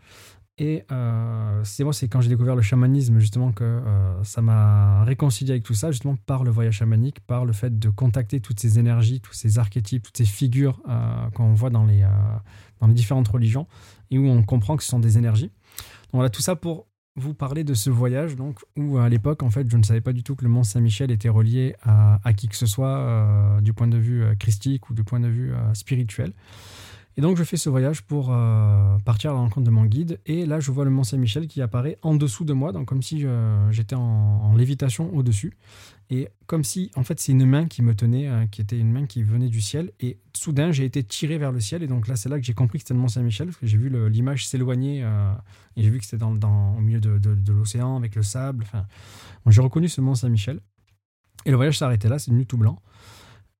Et 0.57 0.83
euh, 0.91 1.61
c'est 1.63 1.83
moi, 1.83 1.91
c'est 1.91 2.07
quand 2.07 2.21
j'ai 2.21 2.29
découvert 2.29 2.55
le 2.55 2.61
chamanisme 2.61 3.17
justement 3.17 3.51
que 3.51 3.63
euh, 3.63 4.23
ça 4.23 4.43
m'a 4.43 5.03
réconcilié 5.05 5.53
avec 5.53 5.63
tout 5.63 5.73
ça, 5.73 5.91
justement 5.91 6.17
par 6.27 6.43
le 6.43 6.51
voyage 6.51 6.75
chamanique, 6.75 7.19
par 7.21 7.45
le 7.45 7.51
fait 7.51 7.79
de 7.79 7.89
contacter 7.89 8.41
toutes 8.41 8.59
ces 8.59 8.77
énergies, 8.77 9.21
tous 9.21 9.33
ces 9.33 9.57
archétypes, 9.57 10.03
toutes 10.03 10.17
ces 10.17 10.25
figures 10.25 10.79
euh, 10.87 11.29
qu'on 11.31 11.55
voit 11.55 11.71
dans 11.71 11.85
les, 11.85 12.05
dans 12.79 12.85
les 12.85 12.93
différentes 12.93 13.27
religions 13.27 13.65
et 14.11 14.19
où 14.19 14.27
on 14.27 14.43
comprend 14.43 14.77
que 14.77 14.83
ce 14.83 14.89
sont 14.89 14.99
des 14.99 15.17
énergies. 15.17 15.47
Donc 15.47 16.19
voilà, 16.19 16.29
tout 16.29 16.43
ça 16.43 16.55
pour 16.55 16.85
vous 17.15 17.33
parler 17.33 17.63
de 17.63 17.73
ce 17.73 17.89
voyage, 17.89 18.35
donc 18.35 18.59
où 18.77 18.97
à 18.97 19.09
l'époque, 19.09 19.43
en 19.43 19.49
fait, 19.49 19.69
je 19.69 19.77
ne 19.77 19.83
savais 19.83 20.01
pas 20.01 20.13
du 20.13 20.23
tout 20.23 20.35
que 20.35 20.43
le 20.43 20.49
Mont 20.49 20.63
Saint-Michel 20.63 21.11
était 21.11 21.29
relié 21.29 21.75
à, 21.83 22.19
qui 22.35 22.47
que 22.47 22.55
ce 22.55 22.65
soit 22.65 23.59
du 23.61 23.73
point 23.73 23.87
de 23.87 23.97
vue 23.97 24.23
christique 24.39 24.89
ou 24.89 24.93
du 24.93 25.03
point 25.03 25.19
de 25.19 25.27
vue 25.27 25.53
spirituel. 25.73 26.33
Et 27.17 27.21
donc 27.21 27.37
je 27.37 27.43
fais 27.43 27.57
ce 27.57 27.69
voyage 27.69 28.03
pour 28.03 28.29
euh, 28.31 28.97
partir 29.03 29.31
à 29.31 29.33
la 29.33 29.39
rencontre 29.39 29.65
de 29.65 29.71
mon 29.71 29.85
guide. 29.85 30.19
Et 30.25 30.45
là, 30.45 30.59
je 30.59 30.71
vois 30.71 30.85
le 30.85 30.91
Mont 30.91 31.03
Saint-Michel 31.03 31.47
qui 31.47 31.61
apparaît 31.61 31.97
en 32.01 32.15
dessous 32.15 32.45
de 32.45 32.53
moi, 32.53 32.71
donc 32.71 32.87
comme 32.87 33.01
si 33.01 33.25
euh, 33.25 33.69
j'étais 33.71 33.95
en, 33.95 34.55
lévitation 34.55 35.13
au-dessus. 35.15 35.53
Et 36.11 36.27
comme 36.45 36.63
si, 36.63 36.91
en 36.95 37.03
fait, 37.03 37.19
c'est 37.19 37.31
une 37.31 37.45
main 37.45 37.65
qui 37.67 37.81
me 37.81 37.95
tenait, 37.95 38.27
euh, 38.27 38.45
qui 38.45 38.61
était 38.61 38.77
une 38.77 38.91
main 38.91 39.05
qui 39.05 39.23
venait 39.23 39.47
du 39.47 39.61
ciel. 39.61 39.91
Et 40.01 40.19
soudain, 40.35 40.71
j'ai 40.71 40.83
été 40.83 41.03
tiré 41.03 41.37
vers 41.37 41.53
le 41.53 41.59
ciel. 41.61 41.81
Et 41.83 41.87
donc 41.87 42.07
là, 42.07 42.15
c'est 42.15 42.27
là 42.27 42.37
que 42.37 42.45
j'ai 42.45 42.53
compris 42.53 42.77
que 42.77 42.83
c'était 42.83 42.93
le 42.93 42.99
Mont 42.99 43.07
Saint-Michel, 43.07 43.47
parce 43.47 43.57
que 43.57 43.65
j'ai 43.65 43.77
vu 43.77 43.89
l'image 44.09 44.45
s'éloigner. 44.45 44.99
et 45.77 45.83
j'ai 45.83 45.89
vu 45.89 45.99
que 45.99 46.05
c'était 46.05 46.17
dans, 46.17 46.75
au 46.75 46.81
milieu 46.81 46.99
de, 46.99 47.51
l'océan, 47.51 47.95
avec 47.95 48.15
le 48.15 48.23
sable. 48.23 48.65
Enfin, 48.67 48.85
j'ai 49.47 49.61
reconnu 49.61 49.87
ce 49.87 50.01
Mont 50.01 50.13
Saint-Michel. 50.13 50.59
Et 51.45 51.49
le 51.49 51.55
voyage 51.55 51.81
arrêté 51.81 52.09
là, 52.09 52.19
c'est 52.19 52.29
devenu 52.29 52.45
tout 52.45 52.57
blanc. 52.57 52.81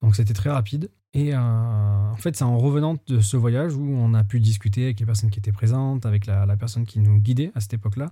Donc 0.01 0.15
c'était 0.15 0.33
très 0.33 0.49
rapide. 0.49 0.91
Et 1.13 1.33
euh, 1.33 1.37
en 1.37 2.15
fait, 2.15 2.35
c'est 2.35 2.43
en 2.43 2.57
revenant 2.57 2.95
de 3.07 3.19
ce 3.19 3.35
voyage 3.35 3.75
où 3.75 3.83
on 3.83 4.13
a 4.13 4.23
pu 4.23 4.39
discuter 4.39 4.85
avec 4.85 4.99
les 4.99 5.05
personnes 5.05 5.29
qui 5.29 5.39
étaient 5.39 5.51
présentes, 5.51 6.05
avec 6.05 6.25
la, 6.25 6.55
personne 6.55 6.85
qui 6.85 6.99
nous 6.99 7.17
guidait 7.17 7.51
à 7.53 7.59
cette 7.59 7.73
époque-là, 7.73 8.11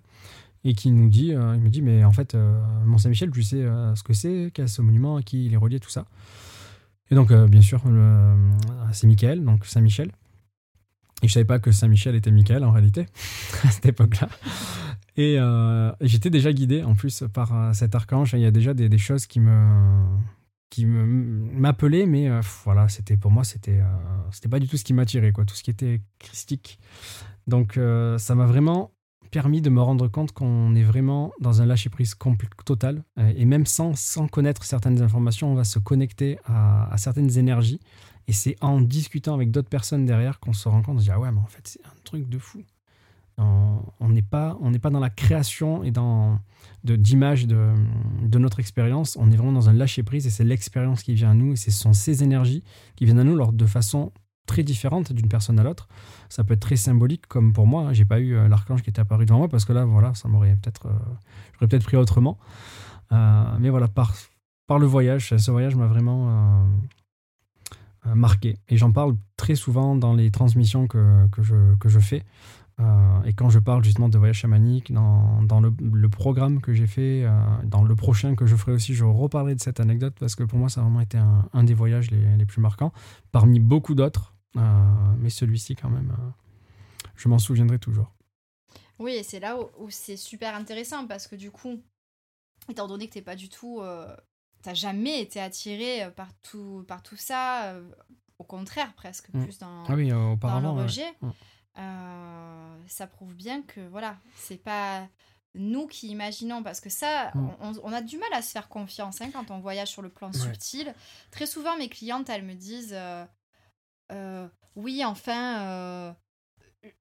et 0.64 0.74
qui 0.74 0.92
nous 0.92 1.10
dit, 1.10 1.34
euh, 1.34 1.56
il 1.56 1.62
me 1.62 1.70
dit, 1.70 1.82
mais 1.82 2.04
en 2.04 2.12
fait, 2.12 2.36
euh, 2.36 2.60
Mont 2.86 2.98
Saint-Michel, 2.98 3.32
tu 3.32 3.44
sais 3.44 3.64
ce 3.96 4.04
que 4.04 4.14
c'est, 4.14 4.52
quel 4.54 4.66
est 4.66 4.68
ce 4.70 4.82
monument, 4.82 5.18
à 5.18 5.22
qui 5.22 5.46
il 5.46 5.54
est 5.54 5.58
relié, 5.58 5.80
tout 5.80 5.90
ça. 5.90 6.06
Et 7.12 7.16
donc, 7.16 7.34
bien 7.34 7.62
sûr, 7.62 7.82
c'est 8.92 9.08
Michael, 9.08 9.44
donc 9.44 9.66
Saint-Michel. 9.66 10.12
Et 11.22 11.28
je 11.28 11.34
savais 11.34 11.46
pas 11.46 11.60
que 11.60 11.72
Saint-Michel 11.72 12.16
était 12.16 12.32
Michael 12.32 12.64
en 12.64 12.72
réalité, 12.72 13.08
à 13.64 13.72
cette 13.72 13.88
époque-là. 13.88 14.30
Et, 15.18 15.38
j'étais 16.02 16.30
déjà 16.30 16.54
guidé 16.54 16.84
en 16.84 16.94
plus 16.94 17.24
par 17.34 17.74
cet 17.74 17.96
archange. 17.96 18.34
Il 18.34 18.42
y 18.42 18.46
a 18.46 18.52
déjà 18.52 18.74
des 18.74 18.98
choses 18.98 19.26
qui 19.26 19.40
me 19.40 20.06
qui 20.70 20.86
m'appelait, 20.86 22.06
mais 22.06 22.30
euh, 22.30 22.42
voilà, 22.64 22.88
c'était 22.90 23.18
pour 23.18 23.32
moi, 23.32 23.44
c'était 23.44 23.80
euh, 23.80 23.98
c'était 24.32 24.50
pas 24.50 24.60
du 24.60 24.68
tout 24.68 24.78
ce 24.78 24.84
qui 24.84 24.94
m'attirait, 24.94 25.32
quoi, 25.32 25.46
tout 25.46 25.56
ce 25.56 25.64
qui 25.64 25.72
était 25.72 26.02
christique. 26.20 26.80
Donc 27.48 27.78
euh, 27.78 28.18
ça 28.18 28.36
m'a 28.36 28.46
vraiment 28.46 28.92
permis 29.32 29.62
de 29.62 29.70
me 29.70 29.82
rendre 29.82 30.08
compte 30.08 30.32
qu'on 30.32 30.76
est 30.76 30.84
vraiment 30.84 31.32
dans 31.40 31.62
un 31.62 31.66
lâcher-prise 31.66 32.16
total, 32.66 33.04
et 33.18 33.46
même 33.46 33.66
sans, 33.66 33.96
sans 33.96 34.28
connaître 34.28 34.64
certaines 34.64 35.02
informations, 35.02 35.52
on 35.52 35.56
va 35.56 35.64
se 35.64 35.80
connecter 35.80 36.40
à, 36.46 36.96
certaines 36.98 37.38
énergies, 37.38 37.80
et 38.28 38.34
c'est 38.34 38.56
en 38.62 38.82
discutant 38.82 39.34
avec 39.34 39.52
d'autres 39.52 39.70
personnes 39.70 40.06
derrière 40.06 40.40
qu'on 40.40 40.54
se 40.54 40.70
rend 40.70 40.82
compte, 40.82 40.98
on 40.98 41.00
se 41.00 41.06
dit, 41.06 41.12
ah 41.12 41.20
ouais, 41.20 41.32
mais 41.32 41.40
en 41.40 41.48
fait, 41.48 41.68
c'est 41.68 41.86
un 41.86 41.96
truc 42.04 42.30
de 42.30 42.38
fou 42.38 42.64
on 44.00 44.10
n'est 44.10 44.22
pas, 44.22 44.58
on 44.62 44.72
pas 44.74 44.90
dans 44.90 45.00
la 45.00 45.10
création 45.10 45.84
et 45.84 45.92
dans 45.92 46.40
d'images 46.84 47.48
de, 47.48 47.74
de, 48.22 48.40
notre 48.40 48.60
expérience. 48.60 49.18
On 49.20 49.32
est 49.32 49.36
vraiment 49.36 49.52
dans 49.52 49.70
un 49.70 49.74
lâcher 49.74 50.04
prise 50.04 50.28
et 50.28 50.30
c'est 50.30 50.44
l'expérience 50.44 51.04
qui 51.04 51.14
vient 51.14 51.32
à 51.32 51.34
nous 51.34 51.54
et 51.54 51.56
ce 51.56 51.72
sont 51.72 51.94
ces 51.94 52.24
énergies 52.24 52.64
qui 52.96 53.06
viennent 53.06 53.20
à 53.20 53.24
nous 53.24 53.52
de 53.52 53.66
façon 53.66 54.12
très 54.46 54.64
différente 54.64 55.14
d'une 55.14 55.30
personne 55.30 55.60
à 55.60 55.64
l'autre. 55.64 55.88
Ça 56.30 56.44
peut 56.44 56.54
être 56.54 56.62
très 56.62 56.76
symbolique, 56.76 57.26
comme 57.28 57.54
pour 57.54 57.66
moi. 57.66 57.88
Hein. 57.88 57.94
J'ai 57.94 58.06
pas 58.06 58.20
eu 58.20 58.36
euh, 58.36 58.48
l'archange 58.48 58.84
qui 58.84 58.92
était 58.92 59.02
apparu 59.02 59.26
devant 59.26 59.40
moi 59.40 59.50
parce 59.50 59.66
que 59.66 59.74
là, 59.74 59.84
voilà, 59.86 60.14
ça 60.14 60.28
m'aurait 60.28 60.56
peut-être, 60.62 60.86
euh, 60.86 60.92
j'aurais 61.54 61.68
peut-être 61.68 61.84
pris 61.84 61.98
autrement. 61.98 62.38
Euh, 63.12 63.44
mais 63.60 63.70
voilà, 63.70 63.88
par, 63.88 64.14
par 64.68 64.78
le 64.78 64.86
voyage, 64.86 65.36
ce 65.36 65.52
voyage 65.52 65.76
m'a 65.76 65.88
vraiment 65.88 66.64
marqué. 68.06 68.58
Et 68.70 68.78
j'en 68.78 68.92
parle 68.92 69.16
très 69.38 69.56
souvent 69.56 69.96
dans 69.96 70.14
les 70.14 70.30
transmissions 70.30 70.88
que, 70.88 71.28
que, 71.32 71.42
je, 71.42 71.76
que 71.80 71.90
je 71.90 72.00
fais. 72.00 72.24
Et 73.26 73.34
quand 73.34 73.50
je 73.50 73.60
parle 73.60 73.84
justement 73.84 74.08
de 74.08 74.18
voyage 74.18 74.38
chamanique, 74.38 74.94
dans, 74.94 75.42
dans 75.44 75.60
le, 75.60 76.10
programme 76.10 76.62
que 76.62 76.74
j'ai 76.74 76.88
fait, 76.88 77.26
dans 77.66 77.84
le 77.84 77.96
prochain 77.96 78.36
que 78.36 78.46
je 78.46 78.56
ferai 78.56 78.72
aussi, 78.72 78.94
je 78.94 79.04
reparlerai 79.04 79.56
de 79.56 79.60
cette 79.60 79.82
anecdote 79.82 80.16
parce 80.18 80.36
que 80.36 80.44
pour 80.44 80.58
moi, 80.60 80.70
ça 80.70 80.80
a 80.80 80.84
vraiment 80.86 81.02
été 81.02 81.18
un, 81.18 81.50
un 81.52 81.64
des 81.64 81.74
voyages 81.74 82.10
les, 82.10 82.38
les, 82.38 82.46
plus 82.46 82.62
marquants, 82.62 82.94
parmi 83.32 83.60
beaucoup 83.60 83.96
d'autres. 83.96 84.34
Euh, 84.58 84.62
mais 85.18 85.30
celui-ci, 85.30 85.76
quand 85.76 85.90
même, 85.90 86.16
je 87.16 87.30
m'en 87.30 87.40
souviendrai 87.40 87.80
toujours. 87.80 88.12
Oui, 88.98 89.14
et 89.14 89.24
c'est 89.24 89.40
là 89.40 89.58
où, 89.58 89.90
c'est 89.90 90.18
super 90.18 90.56
intéressant 90.56 91.08
parce 91.08 91.28
que 91.28 91.36
du 91.36 91.52
coup, 91.52 91.82
étant 92.70 92.88
donné 92.88 93.08
que 93.08 93.14
tu 93.14 93.18
n'es 93.20 93.24
pas 93.24 93.36
du 93.36 93.50
tout. 93.50 93.82
tu 94.64 94.76
jamais 94.76 95.22
été 95.22 95.40
attiré 95.40 96.10
par 96.16 96.34
tout, 96.42 96.84
par 96.88 97.02
tout 97.02 97.16
ça, 97.16 97.76
au 98.40 98.44
contraire, 98.44 98.94
presque, 98.94 99.30
mm. 99.34 99.44
plus 99.44 99.60
dans, 99.60 99.84
ah 99.86 99.94
oui, 99.94 100.10
dans 100.10 100.60
le 100.62 100.70
rejet. 100.70 101.12
Mm. 101.22 101.30
Euh, 101.78 102.78
ça 102.88 103.06
prouve 103.06 103.36
bien 103.36 103.62
que 103.62 103.82
voilà, 103.90 104.18
c'est 104.36 104.62
pas 104.62 105.08
nous 105.56 105.88
qui 105.88 106.08
imaginons, 106.08 106.64
parce 106.64 106.80
que 106.80 106.90
ça, 106.90 107.32
mm. 107.36 107.80
on, 107.84 107.94
a 107.94 108.02
du 108.02 108.18
mal 108.18 108.34
à 108.34 108.42
se 108.42 108.52
faire 108.52 108.70
confiance 108.70 109.22
hein, 109.22 109.30
quand 109.32 109.52
on 109.52 109.60
voyage 109.60 109.90
sur 109.90 110.02
le 110.02 110.10
plan 110.10 110.32
subtil. 110.34 110.94
Très 111.32 111.46
souvent, 111.46 111.78
mes 111.78 111.90
clientes, 111.90 112.30
elles 112.30 112.46
me 112.46 112.56
disent 112.56 112.98
euh, 114.12 114.16
euh, 114.16 114.48
Oui, 114.76 115.04
enfin, 115.06 116.16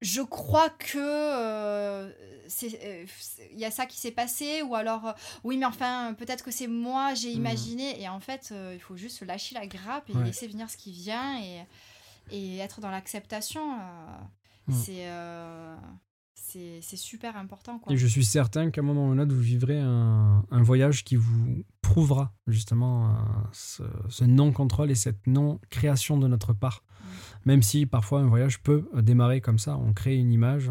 je 0.01 0.23
crois 0.23 0.71
que 0.71 2.09
il 3.53 3.59
y 3.59 3.65
a 3.65 3.71
ça 3.71 3.87
qui 3.87 3.99
s'est 3.99 4.11
passé, 4.11 4.63
ou 4.63 4.75
alors 4.75 5.15
oui, 5.45 5.57
mais 5.59 5.67
enfin, 5.67 6.15
peut-être 6.19 6.45
que 6.45 6.51
c'est 6.51 6.67
moi, 6.67 7.15
j'ai 7.15 7.35
mm. 7.35 7.37
imaginé. 7.37 8.03
Et 8.03 8.09
en 8.09 8.21
fait, 8.21 8.53
il 8.73 8.81
faut 8.81 8.97
juste 8.97 9.23
lâcher 9.23 9.55
la 9.55 9.67
grappe 9.67 10.11
et 10.11 10.15
laisser 10.25 10.49
venir 10.49 10.71
ce 10.71 10.77
qui 10.77 10.93
vient 10.93 11.41
et, 11.41 11.65
et 12.31 12.59
être 12.59 12.81
dans 12.81 12.91
l'acceptation. 12.91 13.79
Mm. 14.69 14.75
Euh, 14.91 15.77
c'est 16.35 16.81
c'est 16.83 16.97
super 16.97 17.37
important. 17.37 17.79
Quoi. 17.79 17.93
Et 17.93 17.97
je 17.97 18.07
suis 18.07 18.25
certain 18.25 18.71
qu'à 18.71 18.81
un 18.81 18.85
moment 18.85 19.09
ou 19.09 19.11
un 19.11 19.19
autre, 19.19 19.35
vous 19.35 19.41
vivrez 19.41 19.79
un, 19.79 20.45
un 20.51 20.63
voyage 20.63 21.05
qui 21.05 21.17
vous 21.17 21.65
prouvera 21.83 22.33
justement 22.47 23.11
euh, 23.11 23.85
ce, 24.09 24.25
non-contrôle 24.25 24.91
et 24.91 24.95
cette 24.95 25.27
non-création 25.27 26.19
de 26.19 26.29
notre 26.29 26.53
part. 26.53 26.85
Mm. 27.19 27.47
Même 27.47 27.63
si 27.63 27.87
parfois 27.87 28.21
un 28.21 28.29
voyage 28.29 28.63
peut 28.63 28.89
démarrer 28.95 29.41
comme 29.41 29.59
ça, 29.59 29.77
on 29.77 29.93
crée 29.93 30.17
une 30.17 30.33
image, 30.33 30.71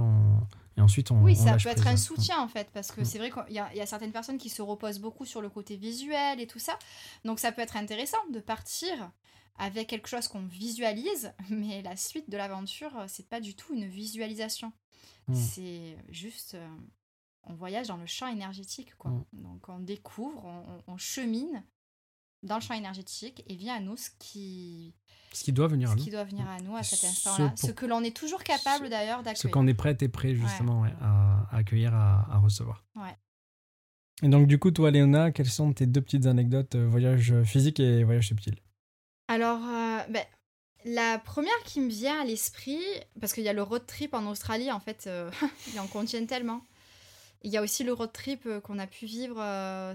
et 0.78 0.82
ensuite 0.82 1.12
on. 1.12 1.22
Oui, 1.22 1.36
ça 1.36 1.58
peut 1.58 1.70
être 1.70 1.88
un 1.88 1.98
soutien 1.98 2.42
en 2.42 2.48
fait, 2.48 2.70
parce 2.74 2.92
que 2.92 3.02
mm. 3.02 3.06
c'est 3.06 3.18
vrai 3.18 3.32
qu'il 3.32 3.56
y, 3.56 3.78
y, 3.78 3.82
a 3.82 3.86
certaines 3.86 4.12
personnes 4.12 4.38
qui 4.38 4.50
se 4.50 4.62
reposent 4.62 5.00
beaucoup 5.00 5.26
sur 5.26 5.42
le 5.42 5.50
côté 5.50 5.76
visuel 5.76 6.40
et 6.40 6.48
tout 6.48 6.60
ça. 6.60 6.78
Donc 7.26 7.40
ça 7.40 7.52
peut 7.52 7.62
être 7.62 7.78
intéressant 7.78 8.18
de 8.34 8.40
partir 8.40 9.12
avec 9.58 9.88
quelque 9.88 10.08
chose 10.08 10.28
qu'on 10.28 10.46
visualise, 10.46 11.34
mais 11.50 11.82
la 11.82 11.96
suite 11.96 12.30
de 12.30 12.38
l'aventure, 12.38 12.96
euh, 12.98 13.06
c'est 13.08 13.28
pas 13.28 13.42
du 13.42 13.56
tout 13.56 13.74
une 13.74 13.88
visualisation. 13.88 14.72
Hmm. 15.28 15.34
C'est 15.34 15.98
juste, 16.10 16.54
euh, 16.54 16.68
on 17.44 17.54
voyage 17.54 17.88
dans 17.88 17.98
le 17.98 18.06
champ 18.06 18.28
énergétique, 18.28 18.96
quoi. 18.98 19.12
Hmm. 19.12 19.24
Donc 19.34 19.70
on 19.70 19.80
découvre, 19.80 20.46
on, 20.88 20.98
chemine 20.98 21.64
dans 22.44 22.56
le 22.56 22.62
champ 22.62 22.74
énergétique 22.74 23.44
et 23.48 23.56
vient 23.56 23.76
à 23.76 23.80
nous 23.80 23.98
ce 23.98 24.10
qui 24.20 24.94
ce 25.34 25.44
qui 25.44 25.52
doit 25.52 25.68
venir 25.68 25.90
ce 25.90 25.94
à 25.94 25.96
nous. 25.98 26.04
qui 26.04 26.10
doit 26.10 26.24
venir 26.24 26.48
à 26.48 26.60
nous 26.62 26.76
à 26.76 26.84
cet 26.84 27.04
instant-là. 27.04 27.54
Ce, 27.56 27.72
que 27.72 27.86
l'on 27.86 28.04
est 28.04 28.16
toujours 28.16 28.44
capable 28.44 28.90
d'ailleurs 28.90 29.24
d'accueillir. 29.24 29.42
Ce 29.42 29.48
qu'on 29.48 29.68
est 29.68 29.74
prêt 29.74 29.98
et 30.00 30.08
prêt 30.08 30.34
justement 30.34 30.86
à, 31.02 31.48
accueillir, 31.52 31.94
à, 31.94 32.40
recevoir. 32.40 32.86
Ouais. 32.96 33.16
Et 34.24 34.30
donc 34.30 34.48
du 34.48 34.58
coup, 34.58 34.72
toi 34.72 34.90
Léona, 34.90 35.32
quelles 35.32 35.50
sont 35.50 35.74
tes 35.74 35.86
deux 35.86 36.02
petites 36.02 36.26
anecdotes, 36.26 36.76
euh, 36.76 36.88
voyage 36.88 37.36
physique 37.44 37.80
et 37.80 38.04
voyage 38.04 38.28
subtil? 38.28 38.56
Alors, 39.28 39.60
euh, 39.62 40.00
ben, 40.10 40.24
la 40.86 41.20
première 41.20 41.64
qui 41.66 41.82
me 41.82 41.90
vient 41.90 42.22
à 42.22 42.24
l'esprit, 42.24 42.82
parce 43.20 43.34
qu'il 43.34 43.44
y 43.44 43.50
a 43.50 43.54
le 43.54 43.62
road 43.62 43.86
trip 43.86 44.14
en 44.14 44.26
Australie, 44.28 44.72
en 44.72 44.80
fait, 44.80 45.06
euh, 45.08 45.30
il 45.74 45.80
en 45.80 45.88
contient 45.88 46.26
tellement. 46.26 46.62
Il 47.48 47.54
y 47.54 47.58
a 47.58 47.62
aussi 47.62 47.86
le 47.86 47.94
road 47.94 48.12
trip 48.12 48.46
qu'on 48.64 48.78
a 48.78 48.88
pu 48.88 49.06
vivre 49.06 49.42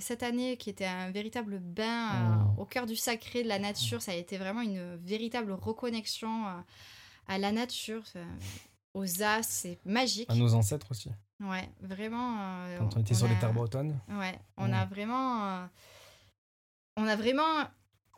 cette 0.01 0.23
année, 0.23 0.57
qui 0.57 0.71
était 0.71 0.87
un 0.87 1.11
véritable 1.11 1.59
bain 1.59 2.47
Oh. 2.57 2.63
au 2.63 2.65
cœur 2.65 2.87
du 2.87 2.97
sacré, 2.97 3.43
de 3.43 3.49
la 3.49 3.59
nature. 3.59 4.01
Ça 4.01 4.13
a 4.13 4.15
été 4.15 4.39
vraiment 4.39 4.63
une 4.63 4.97
véritable 4.97 5.53
reconnexion 5.53 6.47
à 7.29 7.39
la 7.39 7.53
nature, 7.53 8.05
aux 8.95 9.23
as, 9.23 9.43
c'est 9.43 9.79
magique. 9.85 10.31
À 10.31 10.35
nos 10.35 10.55
ancêtres 10.55 10.91
aussi. 10.93 11.11
Ouais, 11.41 11.69
vraiment. 11.81 12.37
euh, 12.41 12.79
Quand 12.79 12.97
on 12.97 13.01
était 13.01 13.13
sur 13.15 13.27
a- 13.27 13.29
les 13.31 13.39
terres 13.39 13.53
bretonnes. 13.53 13.99
Ouais, 14.09 14.39
on 14.57 14.71
Ouais. 14.71 14.77
a 14.79 14.87
vraiment. 14.87 15.45
euh, 15.47 15.67
on 16.97 17.07
a 17.07 17.17
vraiment. 17.17 17.65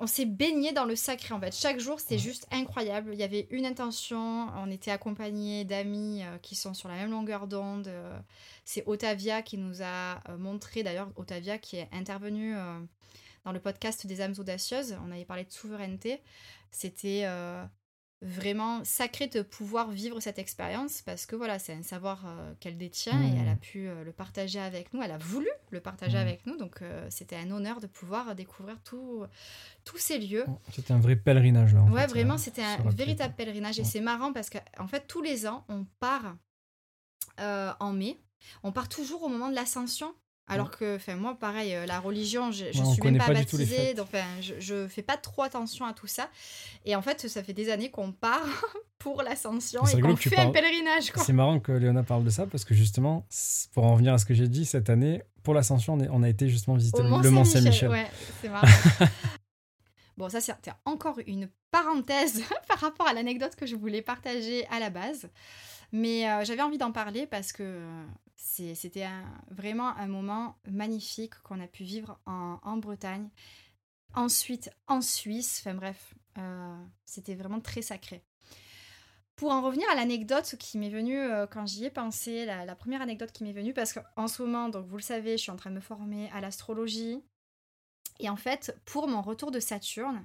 On 0.01 0.07
s'est 0.09 0.27
baigné 0.27 0.73
dans 0.73 0.85
le 0.87 0.97
sacré 0.97 1.33
en 1.35 1.41
fait. 1.41 1.55
Chaque 1.55 1.79
jour, 1.79 2.01
c'était 2.01 2.19
juste 2.19 2.47
incroyable. 2.51 3.11
Il 3.13 3.19
y 3.19 3.23
avait 3.23 3.47
une 3.51 3.65
intention. 3.65 4.49
On 4.57 4.71
était 4.71 4.91
accompagnés 4.91 5.65
d'amis 5.65 6.23
euh, 6.25 6.37
qui 6.39 6.57
sont 6.57 6.75
sur 6.75 6.89
la 6.89 6.97
même 6.97 7.11
longueur 7.11 7.47
d'onde. 7.47 7.87
euh, 7.87 8.19
C'est 8.65 8.83
Otavia 8.89 9.43
qui 9.43 9.57
nous 9.57 9.83
a 9.83 10.21
euh, 10.29 10.37
montré, 10.37 10.83
d'ailleurs, 10.83 11.11
Otavia 11.17 11.59
qui 11.59 11.77
est 11.77 11.89
intervenue 11.93 12.57
euh, 12.57 12.81
dans 13.45 13.53
le 13.53 13.61
podcast 13.61 14.05
des 14.07 14.21
âmes 14.21 14.35
audacieuses. 14.37 14.97
On 15.07 15.13
avait 15.13 15.25
parlé 15.25 15.45
de 15.45 15.53
souveraineté. 15.53 16.21
C'était 16.73 17.25
vraiment 18.25 18.83
sacré 18.85 19.27
de 19.27 19.43
pouvoir 19.43 19.91
vivre 19.91 20.19
cette 20.21 20.39
expérience 20.39 21.03
parce 21.03 21.27
que 21.27 21.37
voilà, 21.37 21.59
c'est 21.59 21.75
un 21.75 21.83
savoir 21.83 22.25
euh, 22.27 22.55
qu'elle 22.59 22.79
détient 22.79 23.23
et 23.23 23.37
elle 23.39 23.49
a 23.49 23.55
pu 23.57 23.87
euh, 23.87 24.03
le 24.03 24.13
partager 24.13 24.59
avec 24.59 24.93
nous. 24.95 25.03
Elle 25.03 25.11
a 25.13 25.19
voulu 25.19 25.49
le 25.71 25.81
partager 25.81 26.17
Mhm. 26.17 26.23
avec 26.23 26.47
nous, 26.47 26.57
donc 26.57 26.81
euh, 26.83 27.07
c'était 27.11 27.37
un 27.37 27.51
honneur 27.51 27.81
de 27.81 27.87
pouvoir 27.87 28.35
découvrir 28.35 28.81
tout- 28.83 29.25
tous 29.85 29.99
ces 29.99 30.19
lieux. 30.19 30.47
C'était 30.73 30.93
un 30.93 30.99
vrai 31.01 31.17
pèlerinage 31.17 31.75
là. 31.75 31.83
en 31.83 31.93
Ouais, 31.93 32.03
fait, 32.03 32.07
vraiment, 32.09 32.39
c'était 32.39 32.63
un 32.65 32.79
véritable 32.91 33.35
pèlerinage 33.35 33.79
et 33.79 33.83
Ouais. 33.83 33.89
c'est 33.89 34.01
marrant 34.01 34.33
parce 34.33 34.49
qu'en 34.51 34.61
en 34.79 34.89
fait, 34.89 35.07
tous 35.07 35.21
les 35.23 35.47
ans, 35.47 35.65
on 35.69 35.85
part 36.01 36.37
en 37.39 37.93
mai. 37.93 38.19
On 38.63 38.73
part 38.73 38.89
toujours 38.89 39.23
au 39.23 39.29
moment 39.29 39.49
de 39.49 39.55
l'ascension. 39.55 40.15
Alors 40.47 40.71
que, 40.71 40.97
enfin, 40.97 41.17
moi, 41.17 41.37
pareil, 41.39 41.75
euh, 41.75 41.87
la 41.87 41.99
religion, 42.01 42.53
je, 42.53 42.67
je 42.71 42.83
Ouais, 42.83 42.93
suis 42.93 43.03
même 43.03 43.17
pas, 43.17 43.29
pas 43.29 43.35
baptisée, 43.35 43.95
donc 43.95 44.09
enfin, 44.13 44.25
je, 44.43 44.55
je 44.59 44.87
fais 44.89 45.03
pas 45.03 45.17
trop 45.17 45.43
attention 45.43 45.87
à 45.87 45.95
tout 45.95 46.07
ça. 46.07 46.29
Et 46.85 46.95
en 46.95 47.03
fait, 47.03 47.29
ça 47.29 47.43
fait 47.43 47.55
des 47.55 47.71
années 47.71 47.91
qu'on 47.91 48.13
part 48.13 48.45
pour 48.99 49.23
l'ascension 49.23 49.85
C'est 49.87 49.99
et 49.99 50.01
qu'on 50.03 50.17
fait 50.17 50.39
un 50.39 50.51
pèlerinage. 50.51 51.13
C'est 51.17 51.33
marrant 51.33 51.61
que 51.61 51.73
Léona 51.73 52.03
parle 52.03 52.25
de 52.25 52.31
ça 52.31 52.47
parce 52.47 52.65
que 52.65 52.75
justement, 52.75 53.27
pour 53.73 53.85
en 53.85 53.93
revenir 53.93 54.13
à 54.13 54.19
ce 54.19 54.27
que 54.27 54.35
j'ai 54.35 54.49
dit, 54.49 54.67
cette 54.67 54.91
année, 54.91 55.23
pour 55.43 55.55
l'ascension, 55.55 55.97
on, 56.11 56.23
a 56.23 56.29
été 56.29 56.49
justement 56.49 56.77
visiter 56.77 57.01
Au 57.01 57.21
le 57.21 57.31
Mont 57.31 57.45
Saint-Michel. 57.45 57.89
Ouais, 57.89 58.07
c'est 58.41 58.49
marrant. 58.49 58.67
bon, 60.17 60.29
ça, 60.29 60.41
c'était 60.41 60.73
encore 60.85 61.19
une 61.27 61.49
parenthèse 61.71 62.43
par 62.69 62.79
rapport 62.79 63.07
à 63.07 63.13
l'anecdote 63.13 63.57
que 63.57 63.67
je 63.67 63.77
voulais 63.77 64.03
partager 64.03 64.67
à 64.69 64.79
la 64.79 64.91
base. 64.91 65.29
Mais 65.93 66.29
euh, 66.29 66.45
j'avais 66.45 66.63
envie 66.63 66.79
d'en 66.79 66.93
parler 66.93 67.27
parce 67.27 67.53
que 67.53 67.63
euh, 67.63 68.05
c'était 68.37 69.09
vraiment 69.51 69.97
un 69.97 70.07
moment 70.07 70.57
magnifique 70.69 71.35
qu'on 71.43 71.61
a 71.61 71.67
pu 71.67 71.85
vivre 71.85 72.19
en, 72.27 72.77
Bretagne. 72.77 73.29
Ensuite, 74.15 74.71
en 74.87 75.01
Suisse. 75.01 75.61
Enfin 75.61 75.75
bref, 75.75 76.15
euh, 76.39 76.85
c'était 77.05 77.35
vraiment 77.35 77.61
très 77.61 77.83
sacré. 77.83 78.25
Pour 79.37 79.51
en 79.51 79.63
revenir 79.63 79.89
à 79.91 79.97
l'anecdote 79.97 80.55
qui 80.61 80.79
m'est 80.79 80.91
venue 80.91 81.21
quand 81.51 81.67
j'y 81.67 81.87
ai 81.87 81.91
pensé, 81.91 82.45
la, 82.45 82.77
première 82.77 83.03
anecdote 83.03 83.33
qui 83.33 83.43
m'est 83.43 83.53
venue, 83.53 83.75
parce 83.75 83.93
qu'en 83.93 84.29
ce 84.29 84.41
moment, 84.43 84.69
donc 84.69 84.87
vous 84.87 84.97
le 84.97 85.03
savez, 85.03 85.33
je 85.33 85.43
suis 85.43 85.51
en 85.51 85.57
train 85.57 85.71
de 85.71 85.75
me 85.75 85.81
former 85.81 86.31
à 86.31 86.41
l'astrologie. 86.41 87.21
Et 88.21 88.31
en 88.31 88.37
fait, 88.37 88.81
pour 88.85 89.09
mon 89.09 89.23
retour 89.23 89.51
de 89.51 89.59
Saturne, 89.59 90.25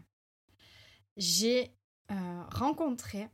j'ai 1.18 1.74
rencontré 2.52 3.30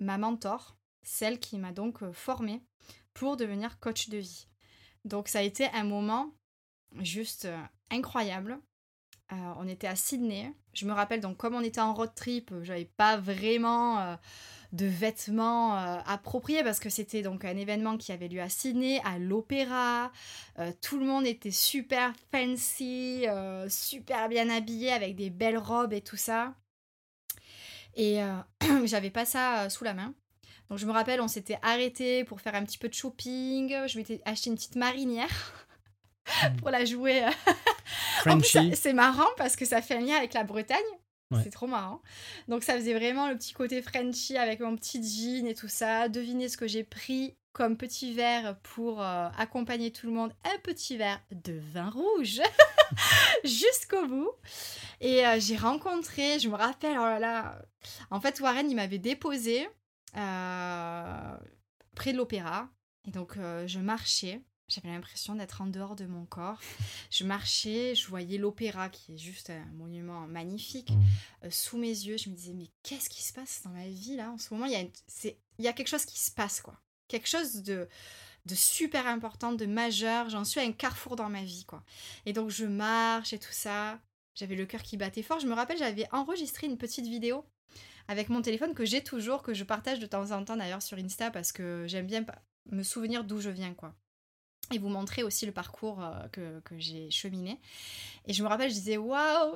ma 0.00 0.16
mentor, 0.16 0.77
celle 1.08 1.40
qui 1.40 1.58
m'a 1.58 1.72
donc 1.72 2.02
euh, 2.02 2.12
formée 2.12 2.62
pour 3.14 3.36
devenir 3.36 3.80
coach 3.80 4.08
de 4.10 4.18
vie. 4.18 4.46
Donc 5.04 5.28
ça 5.28 5.38
a 5.40 5.42
été 5.42 5.66
un 5.72 5.84
moment 5.84 6.30
juste 7.00 7.46
euh, 7.46 7.62
incroyable. 7.90 8.58
Euh, 9.32 9.36
on 9.56 9.66
était 9.66 9.86
à 9.86 9.96
Sydney. 9.96 10.52
Je 10.74 10.86
me 10.86 10.92
rappelle 10.92 11.20
donc 11.20 11.36
comme 11.38 11.54
on 11.54 11.62
était 11.62 11.80
en 11.80 11.94
road 11.94 12.14
trip, 12.14 12.52
j'avais 12.62 12.84
pas 12.84 13.16
vraiment 13.16 14.16
de 14.72 14.86
vêtements 14.86 15.74
appropriés 15.74 16.62
parce 16.62 16.78
que 16.78 16.88
c'était 16.88 17.20
donc 17.20 17.44
un 17.44 17.56
événement 17.56 17.98
qui 17.98 18.12
avait 18.12 18.28
lieu 18.28 18.40
à 18.40 18.48
Sydney, 18.48 19.02
à 19.04 19.18
l'opéra. 19.18 20.12
Tout 20.80 20.98
le 20.98 21.04
monde 21.04 21.26
était 21.26 21.50
super 21.50 22.14
fancy, 22.30 23.26
super 23.68 24.30
bien 24.30 24.48
habillé 24.48 24.92
avec 24.92 25.14
des 25.16 25.28
belles 25.28 25.58
robes 25.58 25.92
et 25.92 26.00
tout 26.00 26.16
ça. 26.16 26.54
Et 27.96 28.20
j'avais 28.84 29.10
pas 29.10 29.26
ça 29.26 29.68
sous 29.68 29.84
la 29.84 29.92
main. 29.92 30.14
Donc 30.70 30.78
je 30.78 30.86
me 30.86 30.92
rappelle, 30.92 31.20
on 31.20 31.28
s'était 31.28 31.58
arrêté 31.62 32.24
pour 32.24 32.40
faire 32.40 32.54
un 32.54 32.64
petit 32.64 32.78
peu 32.78 32.88
de 32.88 32.94
shopping. 32.94 33.86
Je 33.86 33.98
m'étais 33.98 34.20
acheté 34.24 34.50
une 34.50 34.56
petite 34.56 34.76
marinière 34.76 35.66
pour 36.58 36.70
la 36.70 36.84
jouer. 36.84 37.22
en 38.26 38.38
plus, 38.38 38.74
c'est 38.74 38.92
marrant 38.92 39.28
parce 39.36 39.56
que 39.56 39.64
ça 39.64 39.80
fait 39.80 39.96
un 39.96 40.00
lien 40.00 40.16
avec 40.16 40.34
la 40.34 40.44
Bretagne. 40.44 40.78
Ouais. 41.30 41.40
C'est 41.44 41.50
trop 41.50 41.66
marrant. 41.66 42.00
Donc 42.48 42.62
ça 42.64 42.74
faisait 42.74 42.94
vraiment 42.94 43.28
le 43.28 43.36
petit 43.36 43.52
côté 43.52 43.82
Frenchy 43.82 44.38
avec 44.38 44.60
mon 44.60 44.76
petit 44.76 45.02
jean 45.02 45.46
et 45.46 45.54
tout 45.54 45.68
ça. 45.68 46.08
Devinez 46.08 46.48
ce 46.48 46.56
que 46.56 46.66
j'ai 46.66 46.84
pris 46.84 47.36
comme 47.52 47.76
petit 47.76 48.14
verre 48.14 48.56
pour 48.62 49.02
euh, 49.02 49.28
accompagner 49.36 49.90
tout 49.90 50.06
le 50.06 50.12
monde. 50.12 50.32
Un 50.44 50.58
petit 50.62 50.96
verre 50.96 51.20
de 51.32 51.60
vin 51.72 51.90
rouge 51.90 52.40
jusqu'au 53.44 54.06
bout. 54.06 54.30
Et 55.00 55.26
euh, 55.26 55.38
j'ai 55.38 55.56
rencontré, 55.56 56.38
je 56.38 56.48
me 56.48 56.54
rappelle, 56.54 56.96
oh 56.96 57.02
là 57.02 57.18
là. 57.18 57.62
En 58.10 58.20
fait, 58.20 58.40
Warren, 58.40 58.70
il 58.70 58.76
m'avait 58.76 58.98
déposé 58.98 59.68
près 61.94 62.12
de 62.12 62.16
l'opéra. 62.16 62.68
Et 63.06 63.10
donc, 63.10 63.36
euh, 63.36 63.66
je 63.66 63.78
marchais. 63.78 64.42
J'avais 64.68 64.88
l'impression 64.90 65.34
d'être 65.34 65.62
en 65.62 65.66
dehors 65.66 65.96
de 65.96 66.04
mon 66.04 66.26
corps. 66.26 66.60
Je 67.10 67.24
marchais, 67.24 67.94
je 67.94 68.06
voyais 68.06 68.36
l'opéra, 68.36 68.90
qui 68.90 69.14
est 69.14 69.18
juste 69.18 69.48
un 69.48 69.64
monument 69.72 70.26
magnifique, 70.26 70.90
Mm. 70.90 71.02
euh, 71.44 71.50
sous 71.50 71.78
mes 71.78 71.88
yeux. 71.88 72.18
Je 72.18 72.28
me 72.28 72.34
disais, 72.34 72.52
mais 72.52 72.68
qu'est-ce 72.82 73.08
qui 73.08 73.22
se 73.22 73.32
passe 73.32 73.62
dans 73.64 73.70
ma 73.70 73.88
vie 73.88 74.16
là 74.16 74.30
En 74.30 74.36
ce 74.36 74.52
moment, 74.52 74.66
il 74.66 74.72
y, 74.72 74.76
a 74.76 74.80
une- 74.80 74.90
c'est- 75.06 75.38
il 75.58 75.64
y 75.64 75.68
a 75.68 75.72
quelque 75.72 75.88
chose 75.88 76.04
qui 76.04 76.18
se 76.20 76.30
passe, 76.30 76.60
quoi. 76.60 76.78
Quelque 77.08 77.26
chose 77.28 77.62
de, 77.62 77.88
de 78.44 78.54
super 78.54 79.06
important, 79.06 79.52
de 79.52 79.64
majeur. 79.64 80.28
J'en 80.28 80.44
suis 80.44 80.60
à 80.60 80.64
un 80.64 80.72
carrefour 80.72 81.16
dans 81.16 81.30
ma 81.30 81.42
vie, 81.44 81.64
quoi. 81.64 81.82
Et 82.26 82.34
donc, 82.34 82.50
je 82.50 82.66
marche 82.66 83.32
et 83.32 83.38
tout 83.38 83.52
ça. 83.52 83.98
J'avais 84.34 84.54
le 84.54 84.66
cœur 84.66 84.82
qui 84.82 84.98
battait 84.98 85.22
fort. 85.22 85.40
Je 85.40 85.46
me 85.46 85.54
rappelle, 85.54 85.78
j'avais 85.78 86.06
enregistré 86.12 86.66
une 86.66 86.76
petite 86.76 87.06
vidéo 87.06 87.46
avec 88.08 88.30
mon 88.30 88.42
téléphone 88.42 88.74
que 88.74 88.84
j'ai 88.84 89.04
toujours, 89.04 89.42
que 89.42 89.54
je 89.54 89.64
partage 89.64 90.00
de 90.00 90.06
temps 90.06 90.32
en 90.32 90.44
temps 90.44 90.56
d'ailleurs 90.56 90.82
sur 90.82 90.98
Insta 90.98 91.30
parce 91.30 91.52
que 91.52 91.84
j'aime 91.86 92.06
bien 92.06 92.24
me 92.70 92.82
souvenir 92.82 93.24
d'où 93.24 93.40
je 93.40 93.50
viens, 93.50 93.74
quoi. 93.74 93.94
Et 94.70 94.78
vous 94.78 94.88
montrer 94.88 95.22
aussi 95.22 95.46
le 95.46 95.52
parcours 95.52 96.02
euh, 96.02 96.28
que, 96.30 96.60
que 96.60 96.78
j'ai 96.78 97.10
cheminé. 97.10 97.58
Et 98.26 98.34
je 98.34 98.42
me 98.42 98.48
rappelle, 98.48 98.68
je 98.68 98.74
disais, 98.74 98.98
waouh, 98.98 99.54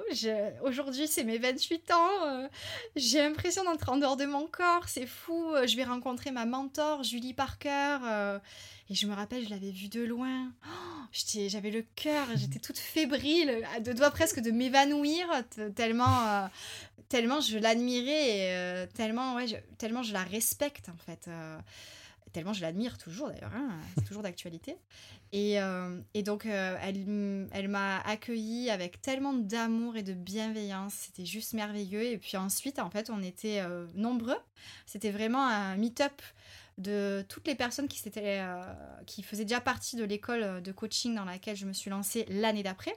aujourd'hui 0.62 1.06
c'est 1.06 1.24
mes 1.24 1.36
28 1.36 1.90
ans, 1.90 2.26
euh, 2.26 2.48
j'ai 2.96 3.18
l'impression 3.18 3.62
d'entrer 3.64 3.90
en 3.90 3.98
dehors 3.98 4.16
de 4.16 4.24
mon 4.24 4.46
corps, 4.46 4.88
c'est 4.88 5.06
fou, 5.06 5.52
euh, 5.52 5.66
je 5.66 5.76
vais 5.76 5.84
rencontrer 5.84 6.30
ma 6.30 6.46
mentor, 6.46 7.02
Julie 7.02 7.34
Parker. 7.34 7.98
et 8.88 8.94
je 8.94 9.06
me 9.06 9.14
rappelle, 9.14 9.44
je 9.44 9.50
l'avais 9.50 9.70
vue 9.70 9.88
de 9.88 10.02
loin. 10.02 10.50
Oh, 10.66 11.04
J'avais 11.48 11.70
le 11.70 11.84
cœur, 11.94 12.26
j'étais 12.36 12.58
toute 12.58 12.78
fébrile, 12.78 13.62
à 13.76 13.80
deux 13.80 13.92
doigts 13.92 14.10
presque 14.10 14.40
de 14.40 14.50
m'évanouir, 14.50 15.26
tellement, 15.76 16.48
tellement 17.10 17.42
je 17.42 17.58
l'admirais 17.58 18.86
et 18.86 18.88
tellement, 18.94 19.34
ouais, 19.34 19.62
tellement 19.76 20.02
je 20.02 20.14
la 20.14 20.22
respecte 20.22 20.88
en 20.88 20.96
fait. 21.04 21.28
Tellement 22.32 22.52
je 22.52 22.62
l'admire 22.62 22.98
toujours 22.98 23.28
d'ailleurs, 23.28 23.52
hein, 23.54 23.70
c'est 23.94 24.04
toujours 24.04 24.22
d'actualité. 24.22 24.76
Et, 25.32 25.60
euh, 25.60 25.98
et 26.12 26.22
donc, 26.22 26.44
euh, 26.44 26.76
elle, 26.82 27.48
elle 27.52 27.68
m'a 27.68 28.00
accueillie 28.00 28.68
avec 28.68 29.00
tellement 29.00 29.32
d'amour 29.32 29.96
et 29.96 30.02
de 30.02 30.12
bienveillance. 30.12 30.92
C'était 30.92 31.24
juste 31.24 31.54
merveilleux. 31.54 32.04
Et 32.04 32.18
puis 32.18 32.36
ensuite, 32.36 32.78
en 32.78 32.90
fait, 32.90 33.08
on 33.08 33.22
était 33.22 33.60
euh, 33.60 33.86
nombreux. 33.94 34.36
C'était 34.84 35.10
vraiment 35.10 35.46
un 35.46 35.76
meet-up 35.76 36.20
de 36.76 37.24
toutes 37.28 37.46
les 37.46 37.54
personnes 37.54 37.88
qui, 37.88 38.02
qui 39.06 39.22
faisaient 39.22 39.44
déjà 39.44 39.60
partie 39.60 39.96
de 39.96 40.04
l'école 40.04 40.62
de 40.62 40.72
coaching 40.72 41.14
dans 41.14 41.24
laquelle 41.24 41.56
je 41.56 41.66
me 41.66 41.72
suis 41.72 41.90
lancée 41.90 42.26
l'année 42.28 42.62
d'après. 42.62 42.94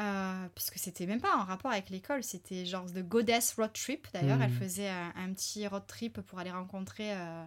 Euh, 0.00 0.48
puisque 0.56 0.78
c'était 0.78 1.06
même 1.06 1.20
pas 1.20 1.36
en 1.36 1.44
rapport 1.44 1.70
avec 1.70 1.88
l'école, 1.88 2.24
c'était 2.24 2.66
genre 2.66 2.86
The 2.86 2.98
Goddess 2.98 3.54
Road 3.56 3.72
Trip. 3.72 4.08
D'ailleurs, 4.12 4.42
elle 4.42 4.50
faisait 4.50 4.88
un, 4.88 5.12
un 5.14 5.32
petit 5.32 5.66
road 5.68 5.86
trip 5.86 6.20
pour 6.22 6.40
aller 6.40 6.50
rencontrer 6.50 7.12
euh, 7.12 7.44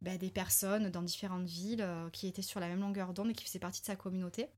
bah, 0.00 0.16
des 0.18 0.30
personnes 0.30 0.90
dans 0.90 1.02
différentes 1.02 1.46
villes 1.46 1.82
euh, 1.82 2.08
qui 2.10 2.26
étaient 2.26 2.42
sur 2.42 2.60
la 2.60 2.68
même 2.68 2.80
longueur 2.80 3.12
d'onde 3.12 3.30
et 3.30 3.34
qui 3.34 3.44
faisaient 3.44 3.58
partie 3.58 3.80
de 3.80 3.86
sa 3.86 3.96
communauté. 3.96 4.48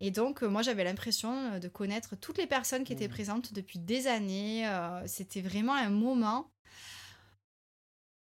Et 0.00 0.10
donc, 0.10 0.42
euh, 0.42 0.48
moi, 0.48 0.62
j'avais 0.62 0.84
l'impression 0.84 1.52
euh, 1.52 1.58
de 1.60 1.68
connaître 1.68 2.16
toutes 2.16 2.38
les 2.38 2.46
personnes 2.46 2.84
qui 2.84 2.92
étaient 2.92 3.08
Mhm. 3.08 3.12
présentes 3.14 3.52
depuis 3.52 3.78
des 3.78 4.06
années. 4.08 4.68
C'était 5.06 5.42
vraiment 5.42 5.74
un 5.74 5.90
moment 5.90 6.50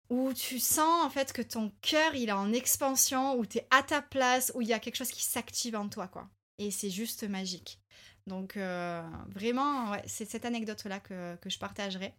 où 0.09 0.33
tu 0.33 0.59
sens 0.59 1.03
en 1.03 1.09
fait 1.09 1.33
que 1.33 1.41
ton 1.41 1.71
cœur 1.81 2.13
il 2.15 2.29
est 2.29 2.33
en 2.33 2.53
expansion, 2.53 3.35
où 3.37 3.45
tu 3.45 3.57
es 3.57 3.67
à 3.71 3.81
ta 3.81 4.01
place, 4.01 4.51
où 4.55 4.61
il 4.61 4.67
y 4.67 4.73
a 4.73 4.79
quelque 4.79 4.95
chose 4.95 5.09
qui 5.09 5.23
s'active 5.23 5.75
en 5.75 5.89
toi, 5.89 6.07
quoi. 6.07 6.29
Et 6.59 6.69
c'est 6.71 6.91
juste 6.91 7.23
magique. 7.27 7.81
Donc, 8.27 8.57
euh, 8.57 9.03
vraiment, 9.27 9.91
ouais, 9.91 10.03
c'est 10.07 10.25
cette 10.25 10.45
anecdote-là 10.45 10.99
que, 10.99 11.35
que 11.37 11.49
je 11.49 11.59
partagerai. 11.59 12.13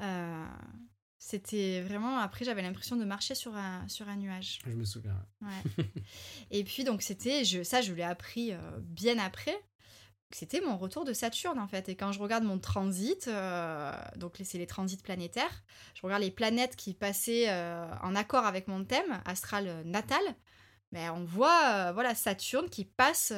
Euh, 0.00 0.46
C'était 1.26 1.80
vraiment. 1.80 2.18
Après, 2.18 2.44
j'avais 2.44 2.60
l'impression 2.60 2.96
de 2.96 3.04
marcher 3.06 3.34
sur 3.34 3.56
un, 3.56 3.88
sur 3.88 4.10
un 4.10 4.16
nuage. 4.16 4.58
Je 4.66 4.72
me 4.72 4.84
souviens. 4.84 5.16
Ouais. 5.40 5.86
et 6.50 6.62
puis, 6.64 6.84
donc, 6.84 7.00
c'était. 7.00 7.46
Je, 7.46 7.62
ça, 7.62 7.80
je 7.80 7.94
l'ai 7.94 8.02
appris 8.02 8.52
euh, 8.52 8.58
bien 8.80 9.18
après. 9.18 9.58
C'était 10.32 10.60
mon 10.60 10.76
retour 10.76 11.06
de 11.06 11.14
Saturne, 11.14 11.58
en 11.58 11.66
fait. 11.66 11.88
Et 11.88 11.96
quand 11.96 12.12
je 12.12 12.18
regarde 12.18 12.44
mon 12.44 12.58
transit, 12.58 13.26
euh, 13.28 13.90
donc 14.16 14.38
c'est 14.44 14.58
les 14.58 14.66
transits 14.66 14.98
planétaires, 14.98 15.64
je 15.94 16.02
regarde 16.02 16.22
les 16.22 16.30
planètes 16.30 16.76
qui 16.76 16.92
passaient 16.92 17.48
euh, 17.48 17.86
en 18.02 18.14
accord 18.14 18.44
avec 18.44 18.68
mon 18.68 18.84
thème 18.84 19.22
astral 19.24 19.82
natal. 19.86 20.22
Mais 20.92 21.08
on 21.08 21.24
voit 21.24 21.90
voilà 21.92 22.14
Saturne 22.14 22.68
qui 22.68 22.84
passe 22.84 23.32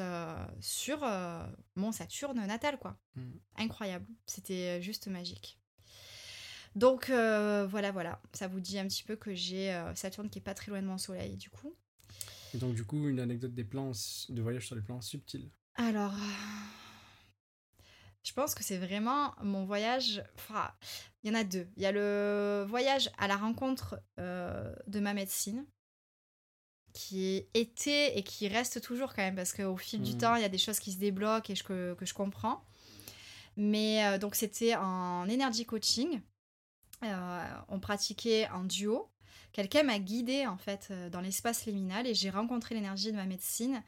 sur 0.60 1.06
mon 1.76 1.92
Saturne 1.92 2.44
natal, 2.46 2.78
quoi. 2.78 2.98
Mm. 3.14 3.30
Incroyable. 3.58 4.06
C'était 4.26 4.82
juste 4.82 5.06
magique. 5.06 5.60
Donc 6.76 7.08
euh, 7.08 7.66
voilà, 7.66 7.90
voilà, 7.90 8.20
ça 8.34 8.48
vous 8.48 8.60
dit 8.60 8.78
un 8.78 8.86
petit 8.86 9.02
peu 9.02 9.16
que 9.16 9.34
j'ai 9.34 9.72
euh, 9.72 9.94
Saturne 9.94 10.28
qui 10.28 10.40
est 10.40 10.42
pas 10.42 10.52
très 10.52 10.70
loin 10.70 10.82
de 10.82 10.86
mon 10.86 10.98
Soleil, 10.98 11.36
du 11.38 11.48
coup. 11.48 11.74
Et 12.54 12.58
donc 12.58 12.74
du 12.74 12.84
coup, 12.84 13.08
une 13.08 13.18
anecdote 13.18 13.54
des 13.54 13.64
plans 13.64 13.92
de 14.28 14.42
voyage 14.42 14.66
sur 14.66 14.76
les 14.76 14.82
plans 14.82 15.00
subtils. 15.00 15.50
Alors, 15.76 16.14
je 18.22 18.32
pense 18.34 18.54
que 18.54 18.62
c'est 18.62 18.76
vraiment 18.76 19.34
mon 19.42 19.64
voyage. 19.64 20.22
Enfin, 20.34 20.70
il 21.22 21.32
y 21.32 21.34
en 21.34 21.38
a 21.40 21.44
deux. 21.44 21.66
Il 21.78 21.82
y 21.82 21.86
a 21.86 21.92
le 21.92 22.66
voyage 22.68 23.10
à 23.16 23.26
la 23.26 23.36
rencontre 23.36 23.98
euh, 24.20 24.74
de 24.86 25.00
ma 25.00 25.14
médecine, 25.14 25.64
qui 26.92 27.46
était 27.54 28.18
et 28.18 28.22
qui 28.22 28.48
reste 28.48 28.82
toujours 28.82 29.14
quand 29.14 29.22
même, 29.22 29.36
parce 29.36 29.54
qu'au 29.54 29.78
fil 29.78 30.02
du 30.02 30.12
mmh. 30.14 30.18
temps, 30.18 30.36
il 30.36 30.42
y 30.42 30.46
a 30.46 30.50
des 30.50 30.58
choses 30.58 30.78
qui 30.78 30.92
se 30.92 30.98
débloquent 30.98 31.50
et 31.50 31.56
que, 31.56 31.94
que 31.94 32.04
je 32.04 32.12
comprends. 32.12 32.62
Mais 33.56 34.18
donc, 34.18 34.34
c'était 34.34 34.76
en 34.76 35.26
energy 35.30 35.64
coaching. 35.64 36.20
Euh, 37.02 37.44
on 37.68 37.78
pratiquait 37.78 38.48
en 38.50 38.64
duo. 38.64 39.08
Quelqu'un 39.52 39.82
m'a 39.84 39.98
guidée 39.98 40.46
en 40.46 40.56
fait 40.56 40.88
euh, 40.90 41.08
dans 41.08 41.20
l'espace 41.20 41.66
liminal 41.66 42.06
et 42.06 42.14
j'ai 42.14 42.30
rencontré 42.30 42.74
l'énergie 42.74 43.10
de 43.10 43.16
ma 43.16 43.26
médecine. 43.26 43.82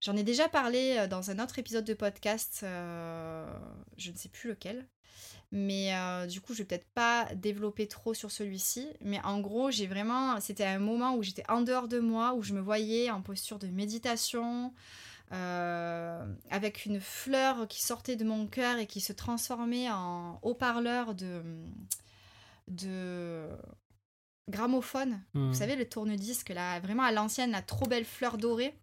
J'en 0.00 0.16
ai 0.16 0.22
déjà 0.22 0.48
parlé 0.48 0.96
euh, 0.98 1.06
dans 1.06 1.30
un 1.30 1.38
autre 1.42 1.58
épisode 1.58 1.84
de 1.84 1.94
podcast, 1.94 2.60
je 2.62 4.10
ne 4.10 4.16
sais 4.16 4.28
plus 4.28 4.50
lequel. 4.50 4.86
Mais 5.50 5.94
du 6.28 6.42
coup, 6.42 6.52
je 6.52 6.58
vais 6.58 6.64
peut-être 6.66 6.90
pas 6.92 7.26
développer 7.34 7.88
trop 7.88 8.12
sur 8.12 8.30
celui-ci. 8.30 8.86
Mais 9.00 9.18
en 9.24 9.40
gros, 9.40 9.70
j'ai 9.70 9.86
vraiment. 9.86 10.38
C'était 10.40 10.66
un 10.66 10.78
moment 10.78 11.14
où 11.14 11.22
j'étais 11.22 11.42
en 11.48 11.62
dehors 11.62 11.88
de 11.88 12.00
moi, 12.00 12.34
où 12.34 12.42
je 12.42 12.52
me 12.52 12.60
voyais 12.60 13.10
en 13.10 13.22
posture 13.22 13.58
de 13.58 13.66
méditation, 13.68 14.74
avec 15.30 16.84
une 16.84 17.00
fleur 17.00 17.66
qui 17.66 17.82
sortait 17.82 18.16
de 18.16 18.24
mon 18.24 18.46
cœur 18.46 18.76
et 18.76 18.86
qui 18.86 19.00
se 19.00 19.14
transformait 19.14 19.90
en 19.90 20.38
haut-parleur 20.42 21.14
de 21.14 21.42
de 22.68 23.48
gramophone. 24.48 25.22
Vous 25.34 25.40
hmm. 25.40 25.54
savez, 25.54 25.76
le 25.76 25.88
tourne-disque, 25.88 26.50
là, 26.50 26.80
vraiment 26.80 27.02
à 27.02 27.12
l'ancienne, 27.12 27.50
la 27.50 27.62
trop 27.62 27.86
belle 27.86 28.04
fleur 28.04 28.38
dorée. 28.38 28.74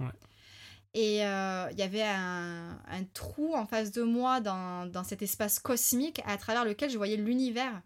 Et 0.93 1.25
euh, 1.25 1.67
il 1.71 1.77
y 1.77 1.81
avait 1.81 2.03
un, 2.03 2.79
trou 3.13 3.53
en 3.53 3.65
face 3.65 3.91
de 3.91 4.01
moi 4.01 4.39
dans, 4.39 5.03
cet 5.03 5.21
espace 5.21 5.59
cosmique 5.59 6.21
à 6.25 6.38
travers 6.38 6.63
lequel 6.63 6.89
je 6.89 6.97
voyais 6.97 7.17
l'univers 7.17 7.81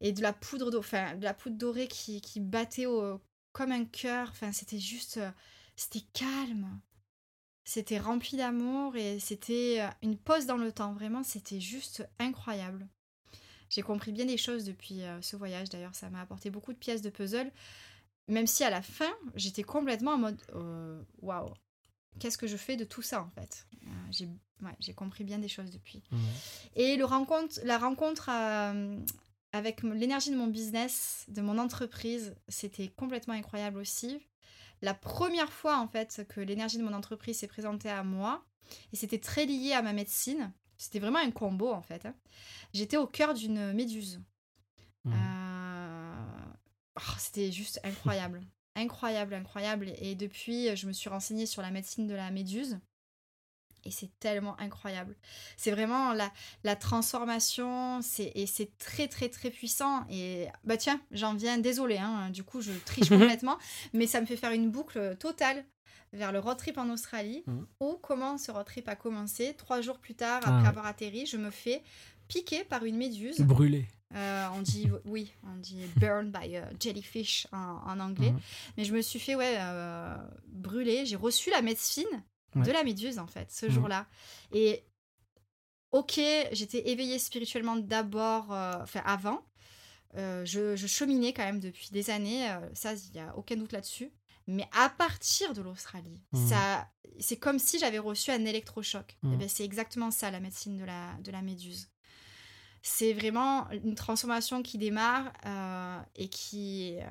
et 0.00 0.12
de 0.12 0.22
la 0.22 0.32
poudre, 0.32 0.76
enfin, 0.76 1.14
de 1.14 1.24
la 1.24 1.34
poudre 1.34 1.56
dorée 1.56 1.86
qui, 1.86 2.20
battait 2.40 2.86
au, 2.86 3.20
comme 3.52 3.70
un 3.70 3.84
cœur. 3.84 4.28
Enfin, 4.30 4.50
c'était 4.52 4.80
juste, 4.80 5.18
euh, 5.18 5.30
c'était 5.76 6.04
calme. 6.12 6.80
C'était 7.64 7.98
rempli 7.98 8.36
d'amour 8.36 8.96
et 8.96 9.20
c'était 9.20 9.76
euh, 9.80 9.88
une 10.02 10.16
pause 10.16 10.46
dans 10.46 10.56
le 10.56 10.72
temps. 10.72 10.94
Vraiment, 10.94 11.22
c'était 11.22 11.60
juste 11.60 12.08
incroyable. 12.18 12.88
J'ai 13.70 13.82
compris 13.82 14.12
bien 14.12 14.24
des 14.24 14.36
choses 14.36 14.64
depuis 14.64 15.02
euh, 15.02 15.20
ce 15.22 15.36
voyage. 15.36 15.68
D'ailleurs, 15.68 15.94
ça 15.94 16.10
m'a 16.10 16.20
apporté 16.20 16.50
beaucoup 16.50 16.72
de 16.72 16.78
pièces 16.78 17.02
de 17.02 17.10
puzzle. 17.10 17.50
Même 18.28 18.46
si 18.46 18.64
à 18.64 18.70
la 18.70 18.82
fin, 18.82 19.10
j'étais 19.34 19.62
complètement 19.62 20.12
en 20.12 20.18
mode 20.18 20.40
euh, 20.54 21.02
waouh, 21.22 21.52
qu'est-ce 22.18 22.38
que 22.38 22.46
je 22.46 22.56
fais 22.56 22.76
de 22.76 22.84
tout 22.84 23.02
ça 23.02 23.22
en 23.22 23.30
fait? 23.30 23.66
Euh, 23.84 24.26
J'ai 24.80 24.94
compris 24.94 25.24
bien 25.24 25.38
des 25.38 25.48
choses 25.48 25.70
depuis. 25.70 26.02
Et 26.76 26.96
le 26.96 27.04
rencontre, 27.04 27.58
la 27.64 27.78
rencontre 27.78 28.28
avec 29.52 29.82
l'énergie 29.82 30.30
de 30.30 30.36
mon 30.36 30.48
business, 30.48 31.24
de 31.28 31.40
mon 31.40 31.56
entreprise, 31.58 32.34
c'était 32.48 32.88
complètement 32.88 33.34
incroyable 33.34 33.78
aussi. 33.78 34.20
La 34.82 34.94
première 34.94 35.52
fois 35.52 35.78
en 35.78 35.88
fait 35.88 36.26
que 36.28 36.40
l'énergie 36.40 36.76
de 36.76 36.82
mon 36.82 36.92
entreprise 36.92 37.38
s'est 37.38 37.48
présentée 37.48 37.88
à 37.88 38.02
moi, 38.02 38.44
et 38.92 38.96
c'était 38.96 39.18
très 39.18 39.46
lié 39.46 39.72
à 39.72 39.82
ma 39.82 39.92
médecine. 39.92 40.52
C'était 40.78 41.00
vraiment 41.00 41.18
un 41.18 41.32
combo 41.32 41.72
en 41.72 41.82
fait. 41.82 42.06
Hein. 42.06 42.14
J'étais 42.72 42.96
au 42.96 43.06
cœur 43.06 43.34
d'une 43.34 43.72
méduse. 43.72 44.20
Mmh. 45.04 45.12
Euh, 45.12 46.14
oh, 46.96 47.14
c'était 47.18 47.50
juste 47.50 47.80
incroyable. 47.84 48.40
incroyable, 48.76 49.34
incroyable. 49.34 49.92
Et 50.00 50.14
depuis, 50.14 50.74
je 50.76 50.86
me 50.86 50.92
suis 50.92 51.10
renseignée 51.10 51.46
sur 51.46 51.62
la 51.62 51.70
médecine 51.70 52.06
de 52.06 52.14
la 52.14 52.30
méduse. 52.30 52.78
Et 53.84 53.90
c'est 53.90 54.10
tellement 54.18 54.58
incroyable. 54.60 55.16
C'est 55.56 55.70
vraiment 55.70 56.12
la, 56.12 56.32
la 56.64 56.76
transformation, 56.76 58.00
et 58.18 58.46
c'est 58.46 58.76
très 58.78 59.08
très 59.08 59.28
très 59.28 59.50
puissant. 59.50 60.04
Et 60.10 60.46
bah 60.64 60.76
tiens, 60.76 61.00
j'en 61.10 61.34
viens, 61.34 61.58
désolé, 61.58 61.96
hein, 61.96 62.30
du 62.30 62.42
coup 62.42 62.60
je 62.60 62.72
triche 62.72 63.08
complètement, 63.08 63.56
mais 63.92 64.06
ça 64.06 64.20
me 64.20 64.26
fait 64.26 64.36
faire 64.36 64.52
une 64.52 64.70
boucle 64.70 65.16
totale 65.16 65.64
vers 66.12 66.32
le 66.32 66.38
road 66.38 66.56
trip 66.56 66.78
en 66.78 66.88
Australie, 66.90 67.42
mmh. 67.46 67.58
où 67.80 67.98
comment 68.02 68.38
ce 68.38 68.50
road 68.50 68.66
trip 68.66 68.88
a 68.88 68.96
commencé. 68.96 69.54
Trois 69.54 69.80
jours 69.80 69.98
plus 69.98 70.14
tard, 70.14 70.38
après 70.38 70.66
ah 70.66 70.68
avoir 70.68 70.86
atterri, 70.86 71.26
je 71.26 71.36
me 71.36 71.50
fais 71.50 71.82
piquer 72.28 72.64
par 72.64 72.84
une 72.84 72.96
méduse. 72.96 73.40
Brûlée. 73.40 73.86
Euh, 74.14 74.46
on 74.54 74.62
dit 74.62 74.88
oui, 75.04 75.32
on 75.44 75.56
dit 75.56 75.84
burned 75.96 76.32
by 76.32 76.56
a 76.56 76.68
jellyfish 76.80 77.46
en, 77.52 78.00
anglais. 78.00 78.32
Mmh. 78.32 78.40
Mais 78.76 78.84
je 78.84 78.94
me 78.94 79.02
suis 79.02 79.18
fait 79.18 79.34
ouais 79.34 79.56
euh, 79.58 80.16
brûler. 80.46 81.04
J'ai 81.06 81.16
reçu 81.16 81.50
la 81.50 81.62
médecine 81.62 82.06
de 82.54 82.72
la 82.72 82.82
méduse 82.82 83.18
en 83.18 83.26
fait 83.26 83.50
ce 83.50 83.66
mmh. 83.66 83.70
jour-là. 83.70 84.06
Et 84.52 84.82
ok, 85.92 86.20
j'étais 86.52 86.88
éveillée 86.88 87.18
spirituellement 87.18 87.76
d'abord, 87.76 88.52
euh, 88.52 88.82
enfin 88.82 89.02
avant. 89.04 89.44
Je, 90.16 90.74
je, 90.74 90.86
cheminais 90.88 91.32
quand 91.32 91.44
même 91.44 91.60
depuis 91.60 91.90
des 91.92 92.10
années, 92.10 92.48
ça 92.72 92.94
il 92.94 93.12
n'y 93.12 93.20
a 93.20 93.36
aucun 93.36 93.54
doute 93.54 93.70
là-dessus. 93.70 94.10
Mais 94.48 94.66
à 94.72 94.88
partir 94.88 95.52
de 95.52 95.60
l'Australie, 95.60 96.22
mmh. 96.32 96.48
ça, 96.48 96.88
c'est 97.20 97.36
comme 97.36 97.58
si 97.58 97.78
j'avais 97.78 97.98
reçu 97.98 98.30
un 98.30 98.46
électrochoc. 98.46 99.18
Mmh. 99.22 99.36
ben, 99.36 99.48
c'est 99.48 99.64
exactement 99.64 100.10
ça 100.10 100.30
la 100.30 100.40
médecine 100.40 100.78
de 100.78 100.84
la, 100.84 101.12
de 101.22 101.30
la 101.30 101.42
méduse. 101.42 101.90
C'est 102.80 103.12
vraiment 103.12 103.68
une 103.70 103.94
transformation 103.94 104.62
qui 104.62 104.78
démarre 104.78 105.30
euh, 105.44 106.00
et 106.16 106.30
qui, 106.30 106.96
euh, 106.98 107.04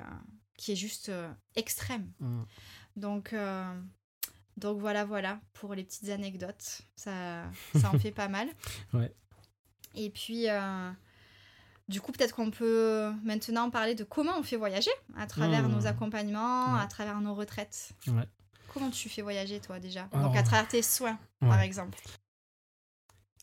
qui 0.56 0.72
est 0.72 0.76
juste 0.76 1.10
euh, 1.10 1.32
extrême. 1.54 2.10
Mmh. 2.18 2.42
Donc, 2.96 3.32
donc 4.56 4.80
voilà, 4.80 5.04
voilà 5.04 5.40
pour 5.52 5.76
les 5.76 5.84
petites 5.84 6.08
anecdotes. 6.08 6.80
Ça, 6.96 7.44
ça 7.76 7.92
en 7.94 7.98
fait 8.00 8.10
pas 8.10 8.28
mal. 8.28 8.48
Ouais. 8.92 9.14
Et 9.94 10.10
puis, 10.10 10.46
du 11.88 12.00
coup, 12.00 12.12
peut-être 12.12 12.34
qu'on 12.34 12.50
peut 12.50 13.10
maintenant 13.24 13.70
parler 13.70 13.94
de 13.94 14.04
comment 14.04 14.32
on 14.38 14.42
fait 14.42 14.56
voyager 14.56 14.90
à 15.16 15.26
travers 15.26 15.68
mmh. 15.68 15.72
nos 15.72 15.86
accompagnements, 15.86 16.74
à 16.74 16.86
travers 16.86 17.20
nos 17.20 17.34
retraites. 17.34 17.92
Comment 18.72 18.90
tu 18.90 19.08
fais 19.08 19.22
voyager, 19.22 19.60
toi, 19.60 19.80
déjà? 19.80 20.08
Donc, 20.12 20.36
à 20.36 20.42
travers 20.42 20.68
tes 20.68 20.82
soins, 20.82 21.18
par 21.40 21.60
exemple. 21.60 21.98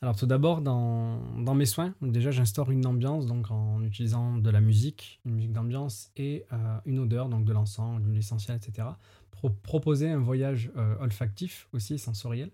Alors, 0.01 0.15
tout 0.15 0.27
d'abord, 0.27 0.61
dans, 0.61 1.19
dans, 1.41 1.55
mes 1.55 1.65
soins, 1.65 1.95
déjà, 2.01 2.29
j'instaure 2.29 2.69
une 2.69 2.85
ambiance 2.85 3.25
donc 3.25 3.49
en 3.49 3.81
utilisant 3.83 4.37
de 4.37 4.49
la 4.49 4.59
musique, 4.59 5.19
une 5.25 5.35
musique 5.35 5.53
d'ambiance 5.53 6.11
et 6.17 6.45
euh, 6.51 6.77
une 6.85 6.99
odeur, 6.99 7.29
donc 7.29 7.45
de 7.45 7.53
l'encens, 7.53 8.01
de 8.01 8.11
l'essentiel, 8.11 8.57
etc. 8.57 8.89
Pour 9.31 9.55
proposer 9.55 10.09
un 10.09 10.19
voyage 10.19 10.69
euh, 10.77 10.95
olfactif 10.99 11.67
aussi, 11.73 11.97
sensoriel. 11.97 12.51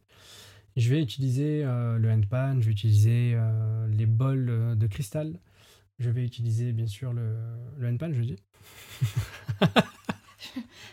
Je 0.78 0.90
vais 0.90 1.02
utiliser 1.02 1.66
euh, 1.66 1.98
le 1.98 2.12
handpan, 2.12 2.62
je 2.62 2.68
vais 2.68 2.72
utiliser 2.72 3.38
les 3.90 4.06
bols 4.06 4.78
de 4.78 4.88
cristal, 4.88 5.38
je 6.02 6.10
vais 6.10 6.24
utiliser 6.24 6.74
bien 6.74 6.88
sûr 6.88 7.14
le, 7.14 7.36
le 7.78 7.88
handpan, 7.88 8.12
je 8.12 8.22
dis. 8.22 8.36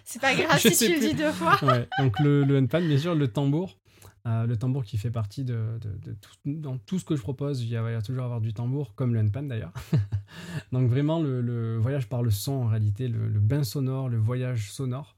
C'est 0.04 0.20
pas 0.20 0.34
grave 0.34 0.59
si 0.59 0.76
tu 0.76 0.94
le 0.94 1.00
dis 1.00 1.14
deux 1.14 1.32
fois. 1.32 1.59
donc 1.98 2.18
le, 2.20 2.44
le 2.44 2.59
handpan, 2.59 2.80
bien 2.80 2.98
sûr, 2.98 3.14
le 3.14 3.28
tambour. 3.28 3.78
Euh, 4.26 4.46
le 4.46 4.56
tambour 4.56 4.84
qui 4.84 4.98
fait 4.98 5.11
partie 5.11 5.44
de, 5.44 5.78
de, 5.80 6.12
tout, 6.12 6.32
dans 6.44 6.76
tout 6.76 6.98
ce 6.98 7.04
que 7.04 7.16
je 7.16 7.22
propose, 7.22 7.62
il 7.62 7.74
va, 7.78 7.92
y 7.92 8.02
toujours 8.02 8.24
avoir 8.24 8.40
du 8.40 8.52
tambour, 8.52 8.94
comme 8.94 9.14
le 9.14 9.20
handpan 9.20 9.44
d'ailleurs. 9.44 9.72
donc 10.72 10.90
vraiment 10.90 11.20
le, 11.20 11.78
voyage 11.78 12.09
par 12.09 12.22
le 12.22 12.30
son 12.30 12.52
en 12.52 12.66
réalité, 12.66 13.09
le, 13.09 13.40
bain 13.40 13.62
sonore, 13.62 14.09
le 14.09 14.18
voyage 14.18 14.70
sonore. 14.70 15.16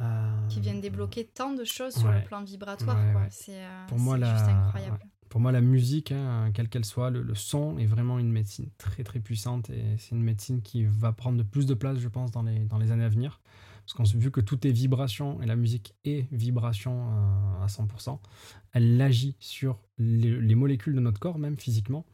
Euh, 0.00 0.48
qui 0.48 0.60
viennent 0.60 0.80
débloquer 0.80 1.26
tant 1.26 1.52
de 1.52 1.64
choses 1.64 1.94
sur 1.94 2.10
le 2.10 2.24
plan 2.24 2.42
vibratoire. 2.42 2.98
C'est 3.30 3.62
euh, 3.62 3.86
juste 3.88 4.48
incroyable 4.48 4.98
pour 5.32 5.40
moi, 5.40 5.50
la 5.50 5.62
musique, 5.62 6.12
hein, 6.12 6.50
quelle 6.52 6.68
qu'elle 6.68 6.84
soit, 6.84 7.08
le, 7.08 7.34
son 7.34 7.78
est 7.78 7.86
vraiment 7.86 8.18
une 8.18 8.30
médecine 8.30 8.68
très 8.76 9.02
très 9.02 9.18
puissante 9.18 9.70
et 9.70 9.82
c'est 9.96 10.14
une 10.14 10.22
médecine 10.22 10.60
qui 10.60 10.84
va 10.84 11.12
prendre 11.12 11.38
de 11.38 11.42
plus 11.42 11.64
de 11.64 11.72
place, 11.72 11.98
je 12.00 12.08
pense, 12.08 12.30
dans 12.32 12.42
les, 12.42 12.92
années 12.92 13.04
à 13.04 13.08
venir. 13.08 13.40
Parce 13.80 13.94
qu'on 13.94 14.18
vu 14.18 14.30
que 14.30 14.42
tout 14.42 14.66
est 14.66 14.72
vibration 14.72 15.40
et 15.40 15.46
la 15.46 15.56
musique 15.56 15.94
est 16.04 16.28
vibration 16.32 17.08
euh, 17.08 17.64
à 17.64 17.66
100%, 17.66 18.18
elle 18.72 19.00
agit 19.00 19.34
sur 19.40 19.80
les, 19.96 20.54
molécules 20.54 20.94
de 20.94 21.00
notre 21.00 21.18
corps, 21.18 21.38
même 21.38 21.56
physiquement. 21.56 22.04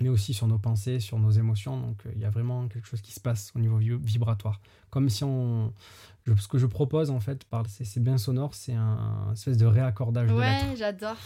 Mais 0.00 0.08
aussi 0.08 0.34
sur 0.34 0.46
nos 0.46 0.58
pensées, 0.58 1.00
sur 1.00 1.18
nos 1.18 1.30
émotions. 1.30 1.78
Donc 1.80 2.02
il 2.14 2.20
y 2.20 2.24
a 2.24 2.30
vraiment 2.30 2.68
quelque 2.68 2.86
chose 2.86 3.00
qui 3.00 3.12
se 3.12 3.20
passe 3.20 3.52
au 3.54 3.58
niveau 3.58 3.78
vibratoire. 3.78 4.60
Comme 4.90 5.08
si 5.08 5.24
on... 5.24 5.72
ce 6.26 6.48
que 6.48 6.58
je 6.58 6.66
propose 6.66 7.10
en 7.10 7.20
fait 7.20 7.44
par 7.44 7.66
ces, 7.66 8.00
bains 8.00 8.18
sonores, 8.18 8.54
c'est 8.54 8.74
un 8.74 9.32
espèce 9.32 9.58
de 9.58 9.66
réaccordage 9.66 10.30
ouais, 10.32 10.76
j'adore. 10.76 11.16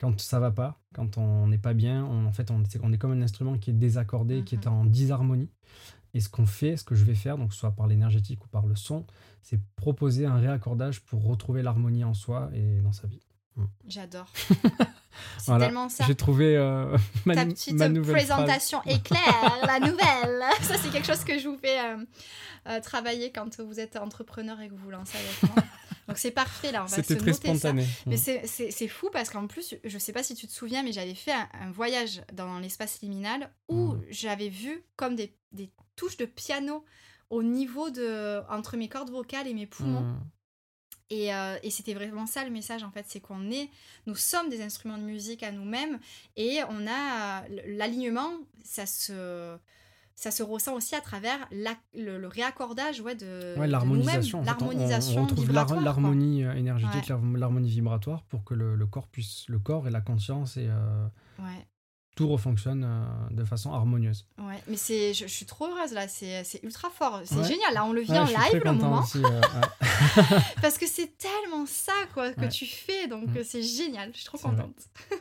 Quand 0.00 0.20
ça 0.20 0.40
va 0.40 0.50
pas, 0.50 0.80
quand 0.94 1.18
on 1.18 1.46
n'est 1.46 1.58
pas 1.58 1.74
bien, 1.74 2.04
on, 2.04 2.26
en 2.26 2.32
fait 2.32 2.50
on, 2.50 2.62
on, 2.82 2.92
est 2.92 2.98
comme 2.98 3.12
un 3.12 3.22
instrument 3.22 3.56
qui 3.56 3.70
est 3.70 3.74
désaccordé, 3.74 4.42
qui 4.42 4.56
est 4.56 4.66
mhm. 4.66 4.72
en 4.72 4.84
disharmonie. 4.84 5.50
Et 6.14 6.20
ce 6.20 6.28
qu'on 6.28 6.44
fait, 6.44 6.76
ce 6.76 6.84
que 6.84 6.94
je 6.94 7.04
vais 7.04 7.14
faire, 7.14 7.38
donc 7.38 7.54
soit 7.54 7.70
par 7.70 7.86
l'énergétique 7.86 8.44
ou 8.44 8.48
par 8.48 8.66
le 8.66 8.76
son, 8.76 9.06
c'est 9.40 9.58
proposer 9.76 10.26
un 10.26 10.36
réaccordage 10.36 11.00
pour 11.00 11.24
retrouver 11.24 11.62
l'harmonie 11.62 12.04
en 12.04 12.12
soi 12.12 12.50
et 12.52 12.80
dans 12.80 12.92
sa 12.92 13.06
vie. 13.06 13.20
Mm. 13.56 13.64
J'adore. 13.86 14.32
C'est 15.38 15.58
tellement 15.58 15.88
ça. 15.88 16.04
J'ai 16.06 16.14
trouvé 16.14 16.56
euh, 16.56 16.96
ma, 17.24 17.34
Ta 17.34 17.44
petite 17.44 17.76
présentation 18.02 18.82
éclair, 18.86 19.58
la 19.66 19.80
nouvelle. 19.80 20.42
Ça, 20.62 20.76
c'est 20.78 20.90
quelque 20.90 21.06
chose 21.06 21.24
que 21.24 21.38
je 21.38 21.48
vous 21.48 21.58
fais 21.58 21.78
euh, 21.80 21.96
euh, 22.68 22.80
travailler 22.80 23.30
quand 23.30 23.60
vous 23.60 23.80
êtes 23.80 23.96
entrepreneur 23.96 24.60
et 24.60 24.68
que 24.68 24.72
vous 24.72 24.84
vous 24.84 24.90
lancez 24.90 25.18
avec 25.18 25.54
moi. 25.54 25.64
Donc 26.08 26.18
c'est 26.18 26.30
parfait 26.30 26.72
là, 26.72 26.82
on 26.82 26.86
va 26.86 26.96
C'était 26.96 27.16
très 27.16 27.32
spontané. 27.32 27.86
Mais 28.06 28.16
mm. 28.16 28.46
c'est 28.46 28.88
fou 28.88 29.08
parce 29.12 29.30
qu'en 29.30 29.46
plus, 29.46 29.76
je 29.84 29.98
sais 29.98 30.12
pas 30.12 30.22
si 30.22 30.34
tu 30.34 30.46
te 30.46 30.52
souviens, 30.52 30.82
mais 30.82 30.92
j'avais 30.92 31.14
fait 31.14 31.32
un, 31.32 31.70
voyage 31.70 32.22
dans 32.32 32.58
l'espace 32.58 33.00
liminal 33.02 33.50
où 33.68 33.92
mm. 33.92 34.02
j'avais 34.10 34.48
vu 34.48 34.84
comme 34.96 35.14
des, 35.14 35.36
des, 35.52 35.70
touches 35.94 36.16
de 36.16 36.24
piano 36.24 36.84
au 37.28 37.42
niveau 37.42 37.90
de 37.90 38.40
entre 38.50 38.76
mes 38.76 38.88
cordes 38.88 39.10
vocales 39.10 39.46
et 39.46 39.54
mes 39.54 39.66
poumons. 39.66 40.16
Euh, 41.12 41.58
et, 41.62 41.70
c'était 41.70 41.94
vraiment 41.94 42.26
ça 42.26 42.44
le 42.44 42.50
message 42.50 42.82
en 42.82 42.90
fait, 42.90 43.04
c'est 43.08 43.20
qu'on 43.20 43.50
est, 43.50 43.68
nous 44.06 44.14
sommes 44.14 44.48
des 44.48 44.62
instruments 44.62 44.98
de 44.98 45.02
musique 45.02 45.42
à 45.42 45.52
nous-mêmes 45.52 45.98
et 46.36 46.60
on 46.70 46.86
a 46.86 47.44
l'alignement, 47.66 48.30
ça 48.64 48.86
se, 48.86 49.56
ça 50.14 50.30
se 50.30 50.42
ressent 50.42 50.74
aussi 50.74 50.94
à 50.94 51.00
travers 51.00 51.38
le, 51.50 52.26
réaccordage 52.26 53.00
ouais, 53.00 53.14
de, 53.14 53.54
l'harmonisation. 53.58 54.42
l'harmonisation 54.42 55.22
on, 55.22 55.26
retrouve 55.26 55.52
l'harmonie 55.52 56.44
euh, 56.44 56.54
énergétique, 56.54 57.08
l'harmonie 57.08 57.70
vibratoire 57.70 58.22
pour 58.24 58.44
que 58.44 58.54
le, 58.54 58.86
corps 58.86 59.08
puisse, 59.08 59.44
le 59.48 59.58
corps 59.58 59.86
et 59.88 59.90
la 59.90 60.00
conscience 60.00 60.56
et 60.56 60.68
euh, 60.68 61.06
tout 62.14 62.28
refonctionne 62.28 62.84
euh, 62.84 63.34
de 63.34 63.44
façon 63.44 63.72
harmonieuse. 63.72 64.26
Ouais, 64.38 64.62
mais 64.68 64.76
c'est, 64.76 65.14
je, 65.14 65.26
suis 65.26 65.46
trop 65.46 65.66
heureuse 65.66 65.92
là, 65.92 66.08
c'est, 66.08 66.44
ultra 66.62 66.90
fort, 66.90 67.22
c'est 67.24 67.42
génial, 67.44 67.72
là 67.72 67.84
on 67.86 67.92
le 67.92 68.02
vit 68.02 68.18
en 68.18 68.24
live 68.24 68.60
le 68.62 68.72
moment. 68.72 69.02
Euh, 69.16 69.40
Parce 70.62 70.76
que 70.76 70.86
c'est 70.86 71.16
tellement 71.16 71.64
ça 71.66 71.92
quoi 72.12 72.32
que 72.32 72.46
tu 72.46 72.66
fais, 72.66 73.08
donc 73.08 73.28
mm. 73.28 73.44
c'est 73.44 73.62
génial, 73.62 74.10
je 74.12 74.18
suis 74.18 74.26
trop 74.26 74.38
contente. 74.38 74.74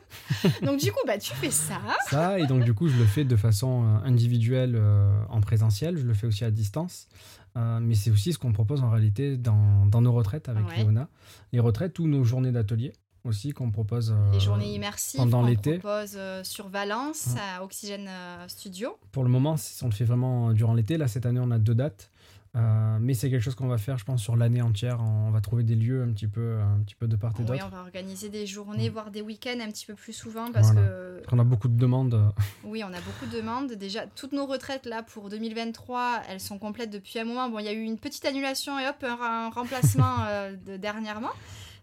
donc 0.61 0.79
du 0.79 0.91
coup, 0.91 0.99
bah, 1.07 1.17
tu 1.17 1.33
fais 1.33 1.51
ça. 1.51 1.79
Ça, 2.09 2.39
et 2.39 2.45
donc 2.45 2.63
du 2.63 2.73
coup 2.73 2.89
je 2.89 2.97
le 2.97 3.05
fais 3.05 3.23
de 3.23 3.35
façon 3.37 3.83
euh, 3.83 4.07
individuelle 4.07 4.81
en 5.29 5.39
présentiel, 5.39 5.97
je 5.97 6.03
le 6.03 6.13
fais 6.13 6.27
aussi 6.27 6.43
à 6.43 6.51
distance. 6.51 7.07
mais 7.55 7.95
c'est 7.95 8.11
aussi 8.11 8.33
ce 8.33 8.37
qu'on 8.37 8.51
propose 8.51 8.81
en 8.81 8.89
réalité 8.89 9.37
dans, 9.37 9.85
dans 9.85 10.01
nos 10.01 10.11
retraites 10.11 10.49
avec 10.49 10.63
Léona. 10.75 11.07
Les 11.53 11.61
retraites 11.61 11.99
ou 11.99 12.07
nos 12.07 12.25
journées 12.25 12.51
d'atelier 12.51 12.91
aussi 13.23 13.51
qu'on 13.51 13.71
propose 13.71 14.15
les 14.31 14.39
journées 14.39 14.73
immersives 14.73 15.19
pendant 15.19 15.43
l'été. 15.43 15.77
propose 15.77 16.13
euh, 16.15 16.43
sur 16.43 16.69
Valence 16.69 17.35
à 17.37 17.63
Oxygène 17.63 18.07
euh, 18.09 18.47
Studio. 18.47 18.97
Pour 19.11 19.23
le 19.23 19.29
moment, 19.29 19.55
on 19.81 19.85
le 19.85 19.91
fait 19.91 20.05
vraiment 20.05 20.53
durant 20.53 20.73
l'été. 20.73 20.97
Là, 20.97 21.07
cette 21.07 21.25
année, 21.25 21.39
on 21.41 21.51
a 21.51 21.59
deux 21.59 21.75
dates. 21.75 22.11
Euh, 22.53 22.97
mais 22.99 23.13
c'est 23.13 23.29
quelque 23.29 23.41
chose 23.41 23.55
qu'on 23.55 23.69
va 23.69 23.77
faire, 23.77 23.97
je 23.97 24.03
pense, 24.03 24.21
sur 24.21 24.35
l'année 24.35 24.61
entière. 24.61 24.99
On 24.99 25.31
va 25.31 25.39
trouver 25.39 25.63
des 25.63 25.75
lieux 25.75 26.03
un 26.03 26.11
petit 26.11 26.27
peu, 26.27 26.59
un 26.59 26.81
petit 26.83 26.95
peu 26.95 27.07
de 27.07 27.15
part 27.15 27.31
et 27.39 27.43
d'autre. 27.43 27.53
Oui, 27.53 27.59
on 27.65 27.69
va 27.69 27.79
organiser 27.79 28.27
des 28.27 28.45
journées, 28.45 28.89
voire 28.89 29.09
des 29.09 29.21
week-ends 29.21 29.59
un 29.61 29.71
petit 29.71 29.85
peu 29.85 29.93
plus 29.93 30.11
souvent 30.11 30.51
parce 30.51 30.71
que. 30.71 31.21
On 31.31 31.39
a 31.39 31.45
beaucoup 31.45 31.69
de 31.69 31.77
demandes. 31.77 32.33
Oui, 32.65 32.83
on 32.83 32.93
a 32.93 33.01
beaucoup 33.01 33.25
de 33.25 33.37
demandes. 33.37 33.71
Déjà, 33.73 34.05
toutes 34.07 34.33
nos 34.33 34.45
retraites 34.45 34.85
là 34.85 35.03
pour 35.03 35.29
2023, 35.29 36.23
elles 36.29 36.39
sont 36.39 36.57
complètes 36.57 36.89
depuis 36.89 37.19
un 37.19 37.25
moment. 37.25 37.49
Bon, 37.49 37.59
il 37.59 37.65
y 37.65 37.69
a 37.69 37.73
eu 37.73 37.83
une 37.83 37.97
petite 37.97 38.25
annulation 38.25 38.77
et 38.79 38.87
hop, 38.87 39.03
un, 39.03 39.49
remplacement 39.49 40.17
de 40.65 40.75
dernièrement. 40.75 41.31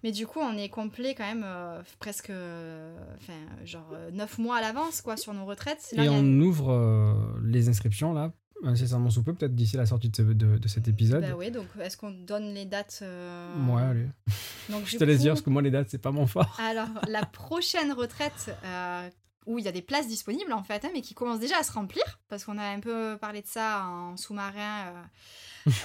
Mais 0.05 0.12
du 0.12 0.26
coup, 0.26 0.38
on 0.40 0.57
est 0.57 0.68
complet 0.68 1.14
quand 1.14 1.26
même 1.26 1.44
euh, 1.44 1.82
presque, 1.99 2.30
enfin, 2.30 3.64
genre 3.64 3.92
9 4.12 4.38
euh, 4.38 4.42
mois 4.42 4.59
à 4.59 4.61
l'avance, 4.61 5.01
quoi, 5.01 5.16
sur 5.16 5.34
nos 5.34 5.44
retraites. 5.44 5.92
et 5.96 6.09
on 6.09 6.24
ouvre 6.40 6.70
euh, 6.70 7.14
les 7.44 7.68
inscriptions, 7.68 8.12
là, 8.12 8.32
incessamment 8.64 9.11
sous 9.11 9.24
peu, 9.24 9.34
peut-être 9.34 9.55
d'ici 9.55 9.76
la 9.76 9.86
sortie 9.86 10.11
de, 10.11 10.32
de, 10.32 10.68
cet 10.68 10.86
épisode. 10.86 11.22
Bah 11.22 11.34
oui, 11.36 11.51
donc 11.51 11.66
est-ce 11.80 11.96
qu'on 11.96 12.11
donne 12.11 12.55
les 12.55 12.64
dates 12.64 13.03
Ouais, 13.03 13.82
allez. 13.82 14.07
Donc, 14.68 14.86
Je 14.86 14.96
te 14.96 15.05
laisse 15.05 15.20
dire, 15.20 15.32
parce 15.32 15.42
que 15.42 15.51
moi, 15.51 15.62
les 15.62 15.70
dates, 15.70 15.88
c'est 15.90 15.99
pas 15.99 16.12
mon 16.12 16.26
fort. 16.26 16.57
Alors, 16.64 16.88
la 17.09 17.26
prochaine 17.26 17.92
retraite, 17.92 18.55
où 19.46 19.59
il 19.59 19.64
y 19.64 19.68
a 19.68 19.72
des 19.72 19.82
places 19.82 20.07
disponibles, 20.07 20.53
en 20.53 20.62
fait, 20.62 20.84
hein, 20.84 20.90
mais 20.94 21.01
qui 21.01 21.14
commencent 21.14 21.40
déjà 21.40 21.59
à 21.59 21.64
se 21.64 21.72
remplir, 21.72 22.05
parce 22.28 22.44
qu'on 22.44 22.59
a 22.59 22.68
un 22.68 22.80
peu 22.80 23.16
parlé 23.20 23.42
de 23.42 23.49
ça 23.49 23.84
en 23.86 24.16
sous-marin 24.16 24.92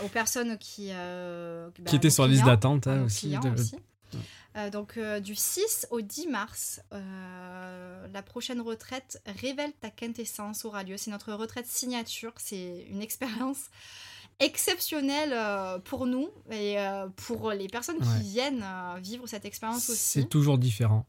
aux 0.05 0.09
personnes 0.09 0.59
qui... 0.59 0.89
Bah, 0.89 1.72
qui 1.86 1.95
étaient 1.95 2.11
sur 2.11 2.24
la 2.24 2.30
liste 2.30 2.45
d'attente 2.45 2.86
hein, 2.86 3.05
aussi. 3.05 3.36
aussi. 3.55 3.76
Euh, 4.55 4.70
donc 4.70 4.97
euh, 4.97 5.20
du 5.20 5.36
6 5.36 5.88
au 5.91 6.01
10 6.01 6.28
mars, 6.28 6.82
euh, 6.93 8.07
la 8.07 8.22
prochaine 8.22 8.61
retraite 8.61 9.22
révèle 9.26 9.72
ta 9.82 9.89
quintessence 9.89 10.66
aura 10.66 10.84
lieu. 10.84 10.97
C'est 10.97 11.11
notre 11.11 11.34
retraite 11.34 11.66
signature. 11.66 12.34
C'est 12.38 12.86
une 12.89 13.01
expérience 13.01 13.66
exceptionnelle 14.39 15.36
pour 15.84 16.05
nous 16.05 16.30
et 16.51 16.76
pour 17.16 17.51
les 17.51 17.68
personnes 17.68 17.99
qui 17.99 18.32
viennent 18.32 18.66
vivre 19.01 19.28
cette 19.28 19.45
expérience 19.45 19.89
aussi. 19.89 20.22
C'est 20.22 20.30
toujours 20.30 20.57
différent. 20.57 21.05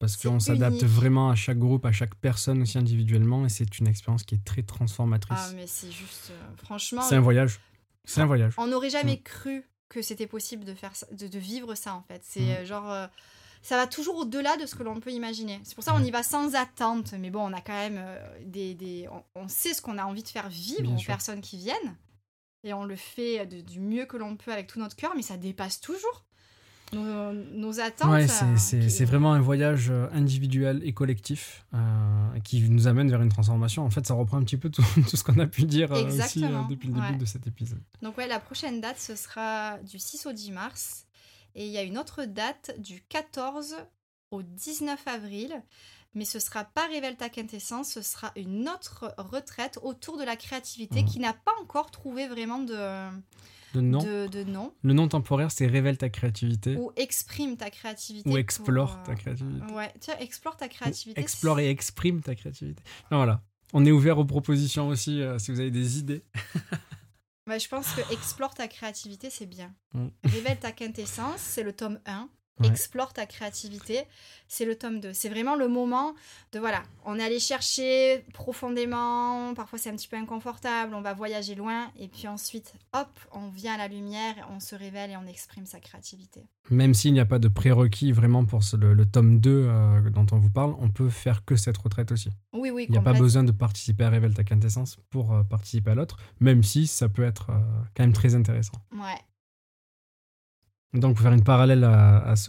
Parce 0.00 0.16
qu'on 0.16 0.40
s'adapte 0.40 0.82
vraiment 0.82 1.30
à 1.30 1.34
chaque 1.34 1.58
groupe, 1.58 1.86
à 1.86 1.92
chaque 1.92 2.14
personne 2.16 2.60
aussi 2.62 2.76
individuellement, 2.76 3.46
et 3.46 3.48
c'est 3.48 3.78
une 3.78 3.86
expérience 3.86 4.24
qui 4.24 4.34
est 4.34 4.44
très 4.44 4.62
transformatrice. 4.62 5.38
Ah, 5.40 5.52
mais 5.54 5.66
c'est 5.66 5.90
juste. 5.90 6.32
franchement. 6.58 7.00
C'est 7.02 7.14
un 7.14 7.20
voyage. 7.20 7.60
C'est 8.04 8.20
un 8.20 8.26
voyage. 8.26 8.54
On 8.58 8.66
n'aurait 8.66 8.90
jamais 8.90 9.20
cru 9.20 9.64
que 9.88 10.02
c'était 10.02 10.26
possible 10.26 10.64
de 10.64 10.74
faire 10.74 10.92
de, 11.12 11.38
vivre 11.38 11.74
ça 11.74 11.94
en 11.94 12.02
fait. 12.02 12.22
C'est 12.24 12.40
mm. 12.40 12.50
euh, 12.50 12.64
genre 12.66 12.90
euh, 12.90 13.06
ça 13.62 13.76
va 13.76 13.86
toujours 13.86 14.16
au-delà 14.16 14.56
de 14.56 14.66
ce 14.66 14.74
que 14.74 14.82
l'on 14.82 15.00
peut 15.00 15.12
imaginer. 15.12 15.60
C'est 15.64 15.74
pour 15.74 15.84
ça 15.84 15.92
qu'on 15.92 16.02
y 16.02 16.10
va 16.10 16.22
sans 16.22 16.54
attente, 16.54 17.12
mais 17.18 17.30
bon, 17.30 17.48
on 17.48 17.52
a 17.52 17.60
quand 17.60 17.72
même 17.72 17.98
euh, 17.98 18.38
des, 18.42 18.74
des 18.74 19.08
on, 19.34 19.48
sait 19.48 19.74
ce 19.74 19.80
qu'on 19.80 19.98
a 19.98 20.04
envie 20.04 20.22
de 20.22 20.28
faire 20.28 20.48
vivre 20.48 20.92
aux 20.92 21.04
personnes 21.04 21.40
qui 21.40 21.56
viennent 21.56 21.96
et 22.62 22.72
on 22.72 22.84
le 22.84 22.96
fait 22.96 23.46
du 23.46 23.80
mieux 23.80 24.06
que 24.06 24.16
l'on 24.16 24.36
peut 24.36 24.52
avec 24.52 24.66
tout 24.66 24.78
notre 24.78 24.96
cœur, 24.96 25.12
mais 25.14 25.22
ça 25.22 25.36
dépasse 25.36 25.80
toujours 25.80 26.24
nos, 26.94 27.80
attentes. 27.80 28.10
Ouais, 28.10 28.26
c'est 28.58 29.04
vraiment 29.04 29.32
un 29.32 29.40
voyage 29.40 29.90
euh, 29.90 30.06
individuel 30.12 30.80
et 30.84 30.92
collectif 30.92 31.64
euh, 31.74 31.78
qui 32.44 32.60
nous 32.68 32.86
amène 32.86 33.10
vers 33.10 33.22
une 33.22 33.28
transformation. 33.28 33.84
En 33.84 33.90
fait, 33.90 34.06
ça 34.06 34.14
reprend 34.14 34.38
un 34.38 34.44
petit 34.44 34.56
peu 34.56 34.70
tout, 34.70 34.84
tout 35.08 35.16
ce 35.16 35.24
qu'on 35.24 35.38
a 35.38 35.46
pu 35.46 35.64
dire 35.64 35.92
euh, 35.92 36.06
aussi 36.06 36.44
depuis 36.68 36.88
le 36.88 36.94
début 36.94 37.18
de 37.18 37.24
cet 37.24 37.46
épisode. 37.46 37.82
Donc 38.02 38.16
ouais, 38.18 38.26
la 38.26 38.40
prochaine 38.40 38.80
date, 38.80 38.98
ce 38.98 39.16
sera 39.16 39.78
du 39.78 39.98
6 39.98 40.26
au 40.26 40.32
10 40.32 40.52
mars. 40.52 41.06
Et 41.54 41.66
il 41.66 41.72
y 41.72 41.78
a 41.78 41.82
une 41.82 41.98
autre 41.98 42.24
date 42.24 42.74
du 42.78 43.02
14 43.08 43.76
au 44.30 44.42
19 44.42 45.00
avril. 45.06 45.62
Mais 46.16 46.24
ce 46.24 46.38
sera 46.38 46.64
pas 46.64 46.86
Révèle 46.86 47.16
ta 47.16 47.28
quintessence, 47.28 47.90
ce 47.90 48.02
sera 48.02 48.30
une 48.36 48.68
autre 48.68 49.12
retraite 49.18 49.80
autour 49.82 50.16
de 50.16 50.22
la 50.22 50.36
créativité 50.36 51.02
mmh. 51.02 51.06
qui 51.06 51.18
n'a 51.18 51.32
pas 51.32 51.50
encore 51.60 51.90
trouvé 51.90 52.28
vraiment 52.28 52.60
de, 52.60 53.08
de 53.74 53.80
nom. 53.80 53.98
De, 53.98 54.44
nom. 54.44 54.72
Le 54.82 54.92
nom 54.92 55.08
temporaire, 55.08 55.50
c'est 55.50 55.66
révèle 55.66 55.98
ta 55.98 56.08
créativité. 56.08 56.76
Ou 56.76 56.92
exprime 56.96 57.56
ta 57.56 57.70
créativité. 57.70 58.30
Ou 58.30 58.36
explore 58.36 59.02
ta 59.02 59.14
créativité. 59.14 59.72
Ouais, 59.72 59.92
tiens, 60.00 60.14
explore 60.20 60.56
ta 60.56 60.68
créativité. 60.68 61.20
explore 61.20 61.58
et 61.58 61.68
exprime 61.68 62.22
ta 62.22 62.34
créativité. 62.34 62.82
voilà. 63.10 63.42
On 63.72 63.84
est 63.84 63.90
ouvert 63.90 64.18
aux 64.18 64.24
propositions 64.24 64.88
aussi 64.88 65.20
euh, 65.20 65.38
si 65.38 65.50
vous 65.50 65.58
avez 65.58 65.72
des 65.72 65.98
idées. 65.98 66.22
bah, 67.46 67.58
je 67.58 67.66
pense 67.66 67.92
que 67.92 68.12
explore 68.12 68.54
ta 68.54 68.68
créativité, 68.68 69.30
c'est 69.30 69.46
bien. 69.46 69.74
Mm. 69.94 70.06
Révèle 70.24 70.60
ta 70.60 70.70
quintessence, 70.70 71.40
c'est 71.40 71.64
le 71.64 71.72
tome 71.72 71.98
1. 72.06 72.28
Explore 72.62 73.12
ta 73.12 73.26
créativité, 73.26 74.04
c'est 74.46 74.64
le 74.64 74.76
tome 74.76 75.00
2. 75.00 75.12
C'est 75.12 75.28
vraiment 75.28 75.56
le 75.56 75.66
moment 75.66 76.14
de 76.52 76.60
voilà, 76.60 76.84
on 77.04 77.18
est 77.18 77.22
allé 77.22 77.40
chercher 77.40 78.24
profondément, 78.32 79.54
parfois 79.54 79.78
c'est 79.78 79.90
un 79.90 79.96
petit 79.96 80.06
peu 80.06 80.16
inconfortable, 80.16 80.94
on 80.94 81.00
va 81.00 81.14
voyager 81.14 81.56
loin, 81.56 81.90
et 81.98 82.06
puis 82.06 82.28
ensuite, 82.28 82.74
hop, 82.92 83.08
on 83.32 83.48
vient 83.48 83.74
à 83.74 83.78
la 83.78 83.88
lumière, 83.88 84.34
on 84.54 84.60
se 84.60 84.76
révèle 84.76 85.10
et 85.10 85.16
on 85.16 85.26
exprime 85.26 85.66
sa 85.66 85.80
créativité. 85.80 86.46
Même 86.70 86.94
s'il 86.94 87.12
n'y 87.12 87.20
a 87.20 87.26
pas 87.26 87.40
de 87.40 87.48
prérequis 87.48 88.12
vraiment 88.12 88.44
pour 88.44 88.60
le, 88.78 89.04
tome 89.04 89.40
2 89.40 89.50
euh, 89.50 90.10
dont 90.10 90.26
on 90.30 90.38
vous 90.38 90.50
parle, 90.50 90.74
on 90.78 90.90
peut 90.90 91.10
faire 91.10 91.44
que 91.44 91.56
cette 91.56 91.76
retraite 91.76 92.12
aussi. 92.12 92.30
Oui, 92.52 92.70
oui, 92.70 92.86
Il 92.88 92.92
n'y 92.92 92.98
a 92.98 93.02
pas 93.02 93.12
besoin 93.12 93.42
de 93.42 93.52
participer 93.52 94.04
à 94.04 94.10
Révèle 94.10 94.32
ta 94.32 94.44
quintessence 94.44 94.96
pour 95.10 95.32
euh, 95.32 95.42
participer 95.42 95.90
à 95.90 95.94
l'autre, 95.94 96.16
même 96.40 96.62
si 96.62 96.86
ça 96.86 97.08
peut 97.08 97.24
être 97.24 97.50
euh, 97.50 97.60
quand 97.96 98.04
même 98.04 98.12
très 98.12 98.34
intéressant. 98.34 98.78
Ouais, 98.92 99.20
donc, 100.94 101.14
pour 101.14 101.24
faire 101.24 101.32
une 101.32 101.42
parallèle 101.42 101.84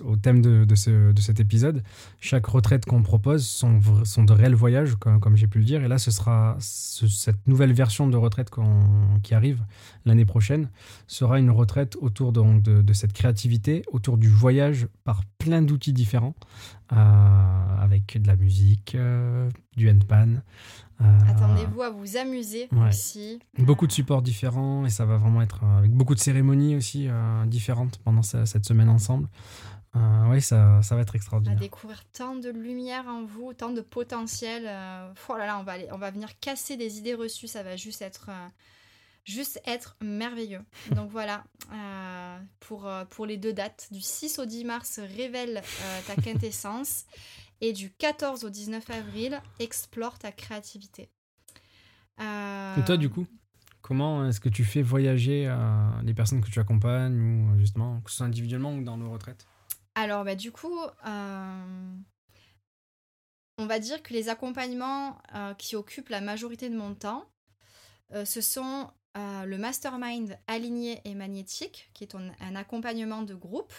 au 0.03 0.15
thème 0.17 0.41
de, 0.41 0.75
cet 0.75 1.39
épisode, 1.39 1.83
chaque 2.19 2.45
retraite 2.45 2.85
qu'on 2.85 3.01
propose 3.01 3.45
sont, 3.47 3.79
sont 4.03 4.23
de 4.23 4.33
réels 4.33 4.53
voyages, 4.53 4.95
comme, 4.95 5.35
j'ai 5.35 5.47
pu 5.47 5.57
le 5.57 5.65
dire. 5.65 5.83
Et 5.83 5.87
là, 5.87 5.97
ce 5.97 6.11
sera 6.11 6.55
cette 6.59 7.47
nouvelle 7.47 7.73
version 7.73 8.07
de 8.07 8.17
retraite 8.17 8.51
qui 9.23 9.33
arrive 9.33 9.63
l'année 10.05 10.25
prochaine 10.25 10.69
sera 11.07 11.39
une 11.39 11.49
retraite 11.49 11.97
autour 11.99 12.31
de, 12.31 12.81
de, 12.81 12.93
cette 12.93 13.13
créativité, 13.13 13.83
autour 13.91 14.17
du 14.17 14.29
voyage 14.29 14.87
par 15.03 15.23
plein 15.39 15.61
d'outils 15.61 15.93
différents, 15.93 16.35
euh, 16.91 17.77
avec 17.79 18.21
de 18.21 18.27
la 18.27 18.35
musique, 18.35 18.93
euh, 18.93 19.49
du 19.75 19.89
handpan, 19.89 20.41
Attendez-vous 20.99 21.81
à 21.81 21.89
vous 21.89 22.17
amuser 22.17 22.69
aussi. 22.87 23.39
Beaucoup 23.57 23.87
de 23.87 23.91
supports 23.91 24.21
différents 24.21 24.85
et 24.85 24.89
ça 24.89 25.05
va 25.05 25.17
vraiment 25.17 25.41
être 25.41 25.63
avec 25.63 25.91
beaucoup 25.91 26.15
de 26.15 26.19
cérémonies 26.19 26.75
aussi 26.75 27.09
différentes 27.47 27.97
pendant 27.99 28.21
cette 28.21 28.65
semaine 28.65 28.89
ensemble. 28.89 29.27
oui, 30.29 30.41
ça, 30.41 30.81
ça 30.81 30.95
va 30.95 31.01
être 31.01 31.15
extraordinaire. 31.15 31.57
On 31.57 31.59
va 31.59 31.65
découvrir 31.65 32.03
tant 32.13 32.35
de 32.35 32.49
lumière 32.49 33.07
en 33.07 33.25
vous, 33.25 33.53
tant 33.53 33.71
de 33.71 33.81
potentiel. 33.81 34.63
oh 35.29 35.37
là 35.37 35.45
là, 35.45 35.59
on 35.59 35.63
va, 35.63 35.73
aller, 35.73 35.87
on 35.91 35.97
va 35.97 36.11
venir 36.11 36.39
casser 36.39 36.77
des 36.77 36.97
idées 36.97 37.15
reçues. 37.15 37.47
Ça 37.47 37.63
va 37.63 37.75
juste 37.75 38.01
être 38.01 38.29
juste 39.25 39.59
être 39.65 39.97
merveilleux. 40.01 40.61
Donc 40.95 41.09
voilà, 41.09 41.43
euh, 41.73 42.37
pour, 42.61 42.87
euh, 42.87 43.03
pour 43.05 43.25
les 43.25 43.37
deux 43.37 43.53
dates, 43.53 43.87
du 43.91 44.01
6 44.01 44.39
au 44.39 44.45
10 44.45 44.63
mars, 44.63 44.99
révèle 45.17 45.57
euh, 45.57 46.01
ta 46.07 46.15
quintessence 46.15 47.05
et 47.61 47.73
du 47.73 47.91
14 47.91 48.43
au 48.45 48.49
19 48.49 48.89
avril, 48.89 49.41
explore 49.59 50.17
ta 50.19 50.31
créativité. 50.31 51.09
Et 52.19 52.83
toi, 52.85 52.97
du 52.97 53.09
coup 53.09 53.27
Comment 53.81 54.27
est-ce 54.27 54.39
que 54.39 54.49
tu 54.49 54.63
fais 54.63 54.81
voyager 54.81 55.53
les 56.03 56.13
personnes 56.15 56.41
que 56.41 56.49
tu 56.49 56.59
accompagnes, 56.59 57.19
ou 57.21 57.59
justement, 57.59 58.01
que 58.01 58.09
ce 58.09 58.17
soit 58.17 58.25
individuellement 58.25 58.73
ou 58.73 58.83
dans 58.83 58.97
nos 58.97 59.11
retraites? 59.11 59.45
Alors, 59.93 60.23
bah, 60.23 60.33
du 60.33 60.51
coup, 60.51 60.75
on 63.57 63.65
va 63.67 63.79
dire 63.79 64.01
que 64.01 64.11
les 64.11 64.29
accompagnements 64.29 65.21
qui 65.59 65.75
occupent 65.75 66.09
la 66.09 66.21
majorité 66.21 66.69
de 66.69 66.75
mon 66.75 66.95
temps, 66.95 67.29
ce 68.11 68.41
sont 68.41 68.89
le 69.15 69.57
mastermind 69.57 70.37
aligné 70.47 71.01
et 71.05 71.13
magnétique, 71.13 71.91
qui 71.93 72.03
est 72.03 72.15
un, 72.15 72.55
accompagnement 72.55 73.21
de 73.21 73.35
groupe 73.35 73.73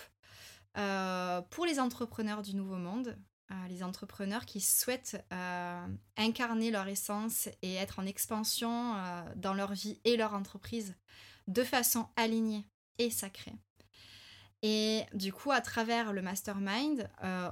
euh, 0.78 1.40
pour 1.50 1.66
les 1.66 1.80
entrepreneurs 1.80 2.42
du 2.42 2.54
Nouveau 2.54 2.76
Monde, 2.76 3.08
euh, 3.08 3.36
les 3.68 3.82
entrepreneurs 3.82 4.44
qui 4.44 4.61
souhaitent 4.61 5.24
euh, 5.32 5.86
incarner 6.16 6.70
leur 6.70 6.88
essence 6.88 7.49
et 7.62 7.74
être 7.74 7.99
en 7.99 8.07
expansion 8.07 8.94
dans 9.36 9.55
leur 9.55 9.72
vie 9.72 10.01
et 10.05 10.16
leur 10.16 10.34
entreprise 10.34 10.94
de 11.47 11.62
façon 11.62 12.09
alignée 12.16 12.66
et 12.99 13.11
sacrée. 13.11 13.55
Et 14.62 15.05
du 15.14 15.32
coup, 15.32 15.53
à 15.53 15.61
travers 15.61 16.12
le 16.12 16.22
mastermind, 16.22 17.09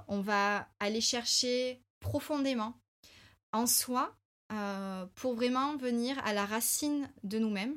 on 0.09 0.21
va 0.21 0.69
aller 0.81 1.01
chercher 1.01 1.81
profondément 2.01 2.75
en 3.53 3.67
soi 3.67 4.17
euh, 4.53 5.07
pour 5.15 5.35
vraiment 5.35 5.77
venir 5.77 6.19
à 6.25 6.35
la 6.35 6.45
racine 6.45 7.11
de 7.23 7.39
nous-mêmes. 7.39 7.77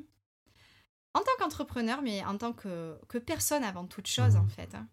En 1.14 1.20
tant 1.20 1.32
qu'entrepreneur, 1.38 2.02
mais 2.02 2.22
en 2.24 2.36
tant 2.36 2.52
que, 2.52 2.98
personne 3.24 3.64
avant 3.64 3.86
toute 3.86 4.06
chose, 4.06 4.36
en 4.36 4.44
mmh. 4.44 4.50
fait. 4.50 4.74
Hein. 4.74 4.86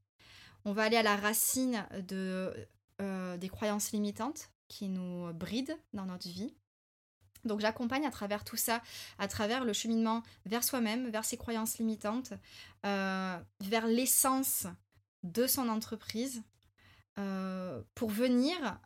On 0.63 0.71
va 0.71 0.83
aller 0.83 0.95
à 0.95 1.03
la 1.03 1.17
racine 1.17 1.85
de, 2.07 2.53
euh, 3.01 3.37
des 3.37 3.49
croyances 3.49 3.91
limitantes 3.91 4.49
qui 4.67 4.87
nous 4.87 5.31
brident 5.33 5.77
dans 5.93 6.05
notre 6.05 6.27
vie. 6.27 6.53
Donc 7.43 7.59
j'accompagne 7.59 8.05
à 8.05 8.11
travers 8.11 8.43
tout 8.43 8.57
ça, 8.57 8.81
à 9.19 9.27
travers 9.27 9.65
le 9.65 9.73
cheminement 9.73 10.23
vers 10.45 10.63
soi-même, 10.63 11.09
vers 11.09 11.23
ses 11.23 11.37
croyances 11.37 11.77
limitantes, 11.77 12.33
euh, 12.85 13.39
vers 13.61 13.85
l'essence 13.85 14.65
de 15.23 15.47
son 15.47 15.69
entreprise, 15.69 16.43
pour 17.93 18.09
venir 18.09 18.77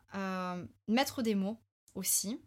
mettre 0.87 1.23
des 1.23 1.33
mots 1.33 1.57
aussi, 1.95 2.39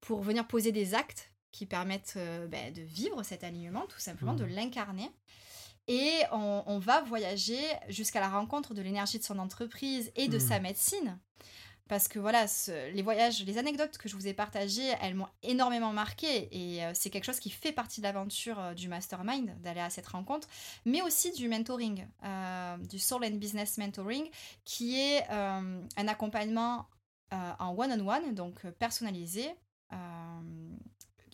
pour 0.00 0.22
venir 0.22 0.46
poser 0.46 0.72
des 0.72 0.94
actes 0.94 1.30
qui 1.52 1.66
permettent 1.66 2.14
euh, 2.16 2.46
ben, 2.46 2.72
de 2.72 2.82
vivre 2.82 3.22
cet 3.22 3.44
alignement, 3.44 3.86
tout 3.86 3.98
simplement, 3.98 4.34
de 4.34 4.44
mmh. 4.44 4.50
l'incarner. 4.50 5.10
Et 5.88 6.22
on, 6.32 6.78
va 6.78 7.00
voyager 7.02 7.58
jusqu'à 7.88 8.20
la 8.20 8.28
rencontre 8.28 8.74
de 8.74 8.82
l'énergie 8.82 9.18
de 9.18 9.24
son 9.24 9.38
entreprise 9.38 10.12
et 10.16 10.28
de 10.28 10.36
mmh. 10.36 10.40
sa 10.40 10.60
médecine. 10.60 11.18
Parce 11.88 12.06
que 12.06 12.18
voilà, 12.18 12.44
les 12.92 13.00
voyages, 13.00 13.42
les 13.44 13.56
anecdotes 13.56 13.96
que 13.96 14.10
je 14.10 14.14
vous 14.14 14.26
ai 14.26 14.34
partagées, 14.34 14.92
elles 15.00 15.14
m'ont 15.14 15.28
énormément 15.42 15.94
marqué. 15.94 16.48
Et 16.52 16.84
euh, 16.84 16.92
c'est 16.94 17.08
quelque 17.08 17.24
chose 17.24 17.40
qui 17.40 17.48
fait 17.48 17.72
partie 17.72 18.02
de 18.02 18.06
l'aventure 18.06 18.60
euh, 18.60 18.74
du 18.74 18.88
mastermind, 18.88 19.58
d'aller 19.62 19.80
à 19.80 19.88
cette 19.88 20.06
rencontre, 20.06 20.46
mais 20.84 21.00
aussi 21.00 21.32
du 21.32 21.48
mentoring, 21.48 22.06
du 22.90 22.98
Soul 22.98 23.24
and 23.24 23.36
Business 23.36 23.78
Mentoring, 23.78 24.28
qui 24.66 25.00
est 25.00 25.26
un 25.30 26.08
accompagnement 26.08 26.86
en 27.30 27.74
one-on-one, 27.74 28.34
donc 28.34 28.66
personnalisé, 28.78 29.54
euh, 29.92 30.40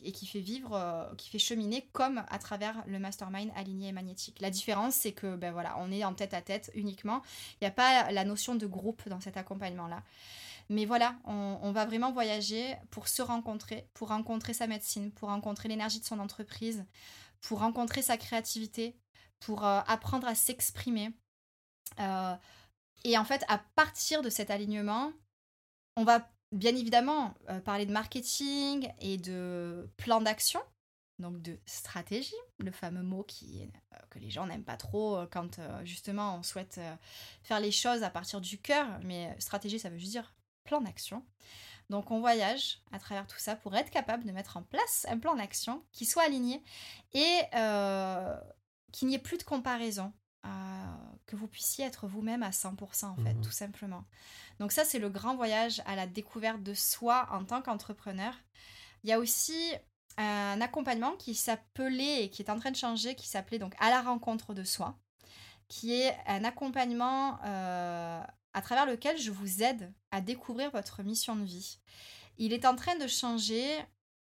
et 0.05 0.13
qui 0.13 0.27
fait 0.27 0.41
vivre, 0.41 0.75
euh, 0.75 1.15
qui 1.17 1.31
fait 1.31 1.39
cheminer 1.39 1.89
comme 1.93 2.25
à 2.29 2.39
travers 2.39 2.85
le 2.87 2.99
mastermind 2.99 3.51
aligné 3.57 3.89
et 3.89 3.93
magnétique. 3.93 4.41
La 4.41 4.51
différence, 4.51 4.95
c'est 4.95 5.13
que 5.13 5.37
ben 5.37 5.53
voilà, 5.53 5.77
on 5.79 5.91
est 5.91 6.05
en 6.05 6.15
tête 6.15 6.35
à 6.35 6.43
tête 6.43 6.71
uniquement. 6.75 7.23
Il 7.55 7.65
n'y 7.65 7.69
a 7.69 7.73
pas 7.73 8.11
la 8.13 8.25
notion 8.25 8.55
de 8.55 8.67
groupe 8.67 9.09
dans 9.09 9.21
cet 9.21 9.37
accompagnement-là. 9.37 10.03
Mais 10.71 10.87
voilà, 10.87 11.17
on, 11.25 11.73
va 11.73 11.85
vraiment 11.85 12.11
voyager 12.11 12.75
pour 12.91 13.09
se 13.09 13.21
rencontrer, 13.21 13.87
pour 13.93 14.09
rencontrer 14.09 14.55
sa 14.55 14.67
médecine, 14.67 15.13
pour 15.13 15.29
rencontrer 15.29 15.69
l'énergie 15.69 16.01
de 16.01 16.07
son 16.07 16.19
entreprise, 16.19 16.87
pour 17.43 17.59
rencontrer 17.59 18.01
sa 18.01 18.17
créativité, 18.17 18.97
pour 19.41 19.67
euh, 19.67 19.81
apprendre 19.87 20.27
à 20.27 20.35
s'exprimer. 20.35 21.11
et 23.05 23.19
en 23.19 23.25
fait, 23.25 23.45
à 23.49 23.59
partir 23.59 24.23
de 24.23 24.31
cet 24.31 24.51
alignement, 24.51 25.13
on 25.97 26.05
va 26.05 26.27
bien 26.55 26.75
évidemment, 26.77 27.35
euh, 27.51 27.61
parler 27.61 27.85
de 27.85 27.93
marketing 27.93 28.89
et 29.01 29.19
de 29.19 29.91
plan 29.97 30.21
d'action, 30.21 30.61
donc 31.19 31.43
de 31.43 31.59
stratégie, 31.67 32.33
le 32.59 32.71
fameux 32.71 33.03
mot 33.03 33.25
qui, 33.25 33.63
euh, 33.93 33.97
que 34.11 34.19
les 34.19 34.31
gens 34.31 34.47
n'aiment 34.47 34.65
pas 34.65 34.77
trop 34.77 35.17
euh, 35.17 35.27
quand 35.31 35.61
justement 35.85 36.37
on 36.39 36.43
souhaite 36.43 36.81
faire 37.43 37.61
les 37.61 37.73
choses 37.73 38.03
à 38.03 38.11
partir 38.11 38.41
du 38.41 38.59
cœur, 38.59 38.87
mais 39.03 39.35
stratégie 39.41 39.79
ça 39.79 39.91
veut 39.91 39.99
juste 39.99 40.13
dire 40.13 40.35
plan 40.65 40.81
d'action. 40.81 41.25
Donc 41.91 42.11
on 42.11 42.21
voyage 42.21 42.81
à 42.93 42.99
travers 42.99 43.27
tout 43.27 43.39
ça 43.39 43.57
pour 43.57 43.77
être 43.77 43.91
capable 43.91 44.25
de 44.25 44.33
mettre 44.33 44.57
en 44.57 44.63
place 44.63 45.07
un 45.11 45.19
plan 45.19 45.35
d'action 45.35 45.85
qui 45.93 46.07
soit 46.07 46.23
aligné 46.23 46.63
et 47.13 47.41
qu'il 48.93 49.09
n'y 49.09 49.15
ait 49.17 49.19
plus 49.19 49.39
de 49.39 49.43
comparaison, 49.43 50.13
que 51.27 51.37
vous 51.37 51.47
puissiez 51.47 51.85
être 51.85 52.07
vous-même 52.07 52.43
à 52.43 52.51
100% 52.51 53.07
en 53.07 53.17
fait, 53.17 53.35
mmh 53.35 53.41
tout 53.41 53.51
simplement. 53.51 54.05
Donc 54.61 54.73
ça, 54.73 54.85
c'est 54.85 54.99
le 54.99 55.09
grand 55.09 55.37
voyage 55.37 55.83
à 55.87 55.97
la 55.97 56.07
découverte 56.07 56.63
de 56.63 56.75
soi 56.75 57.27
en 57.31 57.45
tant 57.45 57.63
qu'entrepreneur. 57.63 58.35
Il 59.03 59.11
y 59.11 59.13
a 59.13 59.19
aussi 59.19 59.73
un 60.17 60.61
accompagnement 60.61 61.13
qui 61.17 61.35
s'appelait 61.35 62.25
et 62.25 62.31
qui 62.31 62.43
est 62.43 62.51
en 62.51 62.59
train 62.59 62.71
de 62.71 62.77
changer, 62.77 63.15
qui 63.15 63.29
s'appelait 63.29 63.59
donc 63.59 63.75
à 63.79 63.91
la 63.91 64.03
rencontre 64.03 64.55
de 64.55 64.65
soi, 64.65 64.97
qui 65.69 65.95
est 65.95 66.17
un 66.27 66.45
accompagnement 66.45 67.39
euh, 67.45 68.23
à 68.53 68.63
travers 68.63 68.87
lequel 68.87 69.19
je 69.19 69.31
vous 69.31 69.63
aide 69.63 69.93
à 70.11 70.21
découvrir 70.21 70.71
votre 70.71 71.03
mission 71.03 71.37
de 71.37 71.45
vie. 71.45 71.79
Il 72.39 72.53
est 72.53 72.65
en 72.65 72.77
train 72.77 72.97
de 72.97 73.07
changer 73.07 73.79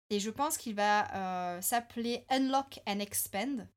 et 0.10 0.20
je 0.20 0.30
pense 0.30 0.58
qu'il 0.58 0.76
va 0.76 1.14
euh, 1.16 1.62
s'appeler 1.62 2.26
Unlock 2.30 2.80
and 2.88 3.00
Expand, 3.00 3.68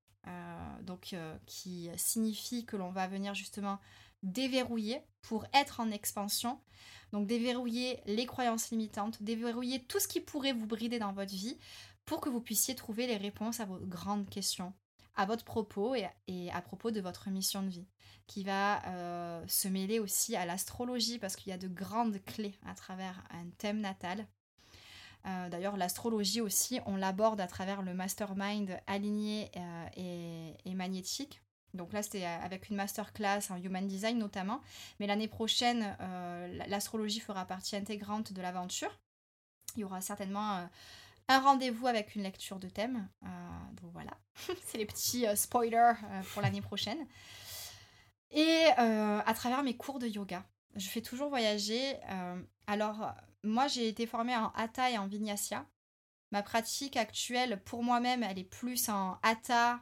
donc 0.83 1.15
qui 1.47 1.91
signifie 1.97 2.65
que 2.65 2.77
l'on 2.77 2.91
va 2.91 3.07
venir 3.07 3.35
justement 3.35 3.79
déverrouiller 4.23 5.01
pour 5.23 5.47
être 5.53 5.81
en 5.81 5.91
expansion. 5.91 6.59
Donc 7.13 7.27
déverrouiller 7.27 8.01
les 8.07 8.27
croyances 8.27 8.71
limitantes, 8.71 9.23
déverrouiller 9.23 9.85
tout 9.85 10.01
ce 10.01 10.09
qui 10.09 10.21
pourrait 10.21 10.53
vous 10.53 10.67
brider 10.67 10.99
dans 10.99 11.13
votre 11.13 11.33
vie 11.33 11.59
pour 12.05 12.21
que 12.21 12.29
vous 12.29 12.41
puissiez 12.41 12.75
trouver 12.75 13.07
les 13.07 13.17
réponses 13.17 13.61
à 13.61 13.65
vos 13.65 13.79
grandes 13.79 14.29
questions, 14.29 14.73
à 15.15 15.27
votre 15.27 15.45
propos 15.45 15.95
et, 15.95 16.51
à 16.51 16.63
propos 16.63 16.91
de 16.91 17.01
votre 17.01 17.29
mission 17.31 17.63
de 17.63 17.69
vie, 17.69 17.87
qui 18.27 18.45
va 18.45 18.85
euh, 18.87 19.45
se 19.47 19.69
mêler 19.69 19.99
aussi 19.99 20.37
à 20.37 20.47
l'astrologie 20.47 21.19
parce 21.19 21.37
qu'il 21.37 21.51
y 21.51 21.55
a 21.55 21.59
de 21.59 21.69
grandes 21.69 22.23
clés 22.25 22.59
à 22.67 22.75
travers 22.75 23.23
un 23.31 23.49
thème 23.59 23.81
natal. 23.81 24.27
Euh, 25.27 25.49
d'ailleurs, 25.49 25.77
l'astrologie 25.77 26.41
aussi, 26.41 26.81
on 26.87 26.97
l'aborde 26.97 27.41
à 27.41 27.47
travers 27.47 27.83
le 27.83 27.95
mastermind 27.95 28.79
aligné 28.87 29.51
euh, 29.57 30.53
et 30.65 30.75
magnétique 30.75 31.43
donc 31.75 31.93
là, 31.93 32.03
c'était 32.03 32.25
avec 32.25 32.69
une 32.69 32.77
masterclass 32.77 33.51
en 33.51 33.57
human 33.57 33.87
design 33.87 34.19
notamment. 34.19 34.61
Mais 35.01 35.07
l'année 35.07 35.29
prochaine, 35.29 35.97
euh, 36.01 36.65
l'astrologie 36.69 37.21
fera 37.21 37.47
partie 37.47 37.77
intégrante 37.77 38.33
de 38.33 38.43
l'aventure. 38.43 39.01
Il 39.77 39.81
y 39.81 39.85
aura 39.85 40.03
certainement 40.03 40.59
euh, 40.59 40.65
un 41.29 41.41
rendez-vous 41.41 41.87
avec 41.87 42.15
une 42.15 42.23
lecture 42.23 42.59
de 42.59 42.69
thème. 42.69 43.09
Euh, 43.25 43.29
donc 43.81 43.91
voilà, 43.93 44.13
c'est 44.67 44.77
les 44.77 44.87
petits 44.87 45.25
spoilers 45.35 45.95
pour 46.33 46.43
l'année 46.43 46.61
prochaine. 46.61 47.07
Et 48.31 48.65
à 48.79 49.35
travers 49.35 49.63
mes 49.63 49.77
cours 49.77 49.99
de 49.99 50.07
yoga, 50.07 50.43
je 50.75 50.89
fais 50.89 51.03
toujours 51.03 51.29
voyager. 51.29 51.99
alors, 52.67 53.13
moi, 53.43 53.69
j'ai 53.69 53.89
été 53.89 54.07
formée 54.07 54.37
en 54.37 54.51
Hatha 54.51 54.91
et 54.91 54.99
en 54.99 55.07
Vinyasa. 55.07 55.67
Ma 56.31 56.43
pratique 56.43 56.97
actuelle, 56.97 57.63
pour 57.65 57.83
moi-même, 57.83 58.23
elle 58.23 58.39
est 58.39 58.45
plus 58.45 58.89
en 58.89 59.19
Hatha, 59.23 59.81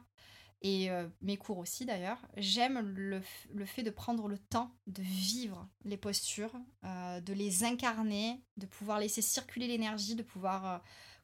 et 0.63 0.91
euh, 0.91 1.07
mes 1.21 1.37
cours 1.37 1.57
aussi 1.57 1.85
d'ailleurs, 1.85 2.19
j'aime 2.37 2.79
le, 2.79 3.21
fait 3.65 3.81
de 3.81 3.89
prendre 3.89 4.27
le 4.27 4.37
temps 4.37 4.71
de 4.85 5.01
vivre 5.01 5.67
les 5.85 5.97
postures, 5.97 6.53
euh, 6.83 7.19
de 7.19 7.33
les 7.33 7.63
incarner, 7.63 8.43
de 8.57 8.67
pouvoir 8.67 8.99
laisser 8.99 9.23
circuler 9.23 9.67
l'énergie, 9.67 10.13
de 10.13 10.21
pouvoir 10.21 10.65
euh, 10.67 10.77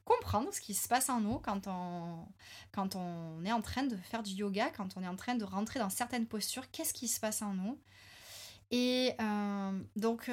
comprendre 0.04 0.52
ce 0.52 0.60
qui 0.60 0.74
se 0.74 0.88
passe 0.88 1.08
en 1.08 1.20
nous 1.20 1.38
quand 1.38 1.68
on, 1.68 2.26
quand 2.72 2.96
on 2.96 3.44
est 3.44 3.52
en 3.52 3.62
train 3.62 3.84
de 3.84 3.96
faire 3.96 4.24
du 4.24 4.32
yoga, 4.32 4.70
quand 4.70 4.96
on 4.96 5.04
est 5.04 5.08
en 5.08 5.16
train 5.16 5.36
de 5.36 5.44
rentrer 5.44 5.78
dans 5.78 5.90
certaines 5.90 6.26
postures, 6.26 6.68
qu'est-ce 6.72 6.94
qui 6.94 7.06
se 7.06 7.20
passe 7.20 7.40
en 7.40 7.54
nous? 7.54 7.80
Et 8.70 9.14
donc 9.96 10.30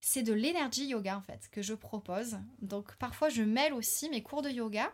c'est 0.00 0.22
de 0.22 0.32
l'énergie 0.32 0.86
yoga 0.86 1.16
en 1.16 1.22
fait 1.22 1.48
que 1.50 1.62
je 1.62 1.74
propose. 1.74 2.38
Donc 2.60 2.96
parfois 2.96 3.28
je 3.28 3.42
mêle 3.42 3.72
aussi 3.72 4.08
mes 4.10 4.22
cours 4.22 4.42
de 4.42 4.50
yoga 4.50 4.92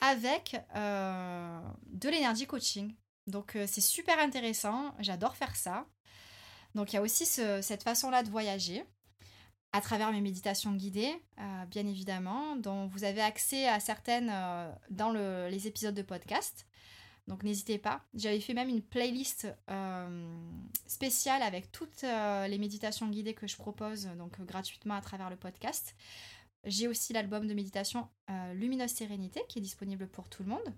avec 0.00 0.56
euh, 0.74 1.60
de 1.86 2.08
l'énergie 2.08 2.46
coaching. 2.46 2.94
Donc 3.26 3.56
euh, 3.56 3.66
c'est 3.66 3.80
super 3.80 4.18
intéressant, 4.18 4.94
j'adore 5.00 5.36
faire 5.36 5.56
ça. 5.56 5.86
Donc 6.74 6.92
il 6.92 6.96
y 6.96 6.98
a 6.98 7.02
aussi 7.02 7.26
cette 7.26 7.82
façon-là 7.82 8.22
de 8.22 8.30
voyager 8.30 8.84
à 9.72 9.80
travers 9.80 10.12
mes 10.12 10.20
méditations 10.20 10.72
guidées, 10.72 11.14
euh, 11.38 11.64
bien 11.66 11.86
évidemment, 11.86 12.56
dont 12.56 12.86
vous 12.86 13.04
avez 13.04 13.20
accès 13.20 13.68
à 13.68 13.80
certaines 13.80 14.32
dans 14.90 15.12
les 15.12 15.66
épisodes 15.66 15.94
de 15.94 16.02
podcast. 16.02 16.66
Donc 17.28 17.44
n'hésitez 17.44 17.78
pas. 17.78 18.00
J'avais 18.14 18.40
fait 18.40 18.54
même 18.54 18.68
une 18.68 18.82
playlist 18.82 19.46
spéciale 20.86 21.42
avec 21.42 21.70
toutes 21.70 22.02
les 22.02 22.58
méditations 22.58 23.06
guidées 23.08 23.34
que 23.34 23.46
je 23.46 23.56
propose 23.56 24.06
donc 24.16 24.40
gratuitement 24.40 24.94
à 24.94 25.02
travers 25.02 25.28
le 25.28 25.36
podcast. 25.36 25.94
J'ai 26.64 26.88
aussi 26.88 27.12
l'album 27.12 27.46
de 27.46 27.54
méditation 27.54 28.08
euh, 28.30 28.52
Lumineuse 28.54 28.90
Sérénité 28.90 29.42
qui 29.48 29.58
est 29.58 29.62
disponible 29.62 30.08
pour 30.08 30.28
tout 30.28 30.42
le 30.42 30.50
monde. 30.50 30.74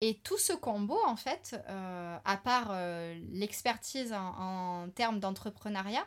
Et 0.00 0.20
tout 0.20 0.38
ce 0.38 0.52
combo, 0.52 0.96
en 1.06 1.16
fait, 1.16 1.60
euh, 1.68 2.18
à 2.24 2.36
part 2.36 2.68
euh, 2.70 3.18
l'expertise 3.32 4.12
en, 4.12 4.88
termes 4.94 5.18
d'entrepreneuriat, 5.18 6.06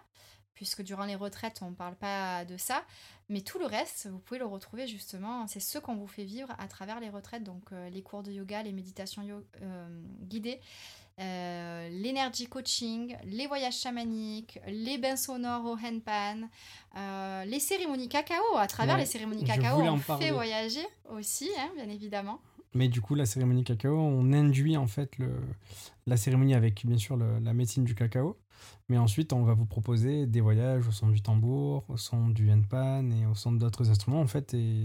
puisque 0.61 0.83
durant 0.83 1.05
les 1.05 1.15
retraites, 1.15 1.59
on 1.63 1.71
ne 1.71 1.75
parle 1.75 1.95
pas 1.95 2.45
de 2.45 2.55
ça, 2.55 2.83
mais 3.29 3.41
tout 3.41 3.57
le 3.57 3.65
reste, 3.65 4.07
vous 4.11 4.19
pouvez 4.19 4.39
le 4.39 4.45
retrouver 4.45 4.85
justement, 4.85 5.47
c'est 5.47 5.59
ce 5.59 5.79
qu'on 5.79 5.95
vous 5.95 6.05
fait 6.05 6.23
vivre 6.23 6.53
à 6.59 6.67
travers 6.67 6.99
les 6.99 7.09
retraites, 7.09 7.43
donc 7.43 7.71
les 7.91 8.03
cours 8.03 8.21
de 8.21 8.31
yoga, 8.31 8.61
les 8.61 8.71
méditations 8.71 9.23
guidées, 10.21 10.59
euh, 11.19 11.89
l'énergie 11.89 12.47
coaching, 12.47 13.15
les 13.25 13.45
voyages 13.45 13.79
chamaniques, 13.79 14.59
les 14.67 14.97
bains 14.97 15.15
sonores 15.15 15.65
au 15.65 15.75
handpan, 15.75 16.47
euh, 16.97 17.45
les 17.45 17.59
cérémonies 17.59 18.09
cacao. 18.09 18.57
À 18.57 18.67
travers 18.67 18.97
les 18.97 19.05
cérémonies 19.05 19.43
cacao, 19.43 19.81
on 19.81 19.97
fait 19.97 20.31
voyager 20.31 20.85
aussi, 21.09 21.49
hein, 21.59 21.69
bien 21.75 21.89
évidemment. 21.89 22.39
Mais 22.73 22.87
du 22.87 23.01
coup, 23.01 23.15
la 23.15 23.25
cérémonie 23.25 23.65
cacao, 23.65 23.97
on 23.99 24.31
induit 24.31 24.77
en 24.77 24.87
fait 24.87 25.17
le, 25.17 25.29
la 26.07 26.15
cérémonie 26.15 26.55
avec 26.55 26.85
bien 26.85 26.97
sûr 26.97 27.17
la 27.17 27.53
médecine 27.53 27.83
du 27.83 27.95
cacao. 27.95 28.37
Mais 28.89 28.97
ensuite, 28.97 29.33
on 29.33 29.43
va 29.43 29.53
vous 29.53 29.65
proposer 29.65 30.25
des 30.27 30.41
voyages 30.41 30.87
au 30.87 30.91
son 30.91 31.09
du 31.09 31.21
tambour, 31.21 31.85
au 31.87 31.97
son 31.97 32.29
du 32.29 32.51
handpan 32.51 33.09
et 33.11 33.25
au 33.25 33.35
son 33.35 33.51
d'autres 33.53 33.89
instruments 33.89 34.21
en 34.21 34.27
fait. 34.27 34.53
Et 34.53 34.83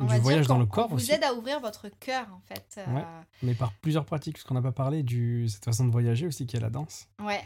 du 0.00 0.18
voyage 0.18 0.46
dans 0.46 0.58
le 0.58 0.66
corps 0.66 0.88
vous 0.88 1.12
aide 1.12 1.22
à 1.22 1.34
ouvrir 1.34 1.60
votre 1.60 1.88
cœur 1.88 2.26
en 2.32 2.40
fait. 2.40 2.78
Euh. 2.78 3.22
Mais 3.42 3.54
par 3.54 3.72
plusieurs 3.74 4.04
pratiques, 4.04 4.34
parce 4.34 4.44
qu'on 4.44 4.54
n'a 4.54 4.62
pas 4.62 4.72
parlé 4.72 5.02
de 5.02 5.46
cette 5.46 5.64
façon 5.64 5.84
de 5.84 5.90
voyager 5.92 6.26
aussi 6.26 6.46
qui 6.46 6.56
est 6.56 6.60
la 6.60 6.70
danse. 6.70 7.08
Ouais. 7.20 7.44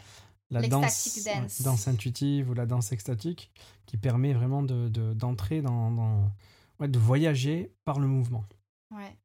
La 0.51 0.67
danse, 0.67 1.23
dance. 1.23 1.61
danse 1.61 1.87
intuitive 1.87 2.49
ou 2.49 2.55
la 2.55 2.65
danse 2.65 2.91
extatique 2.91 3.51
qui 3.85 3.97
permet 3.97 4.33
vraiment 4.33 4.63
de, 4.63 4.87
d'entrer 5.13 5.61
dans, 5.61 5.91
dans 5.91 6.31
ouais, 6.79 6.87
de 6.87 6.97
voyager 6.97 7.71
par 7.85 7.99
le 7.99 8.07
mouvement. 8.07 8.43
Ouais. 8.89 9.15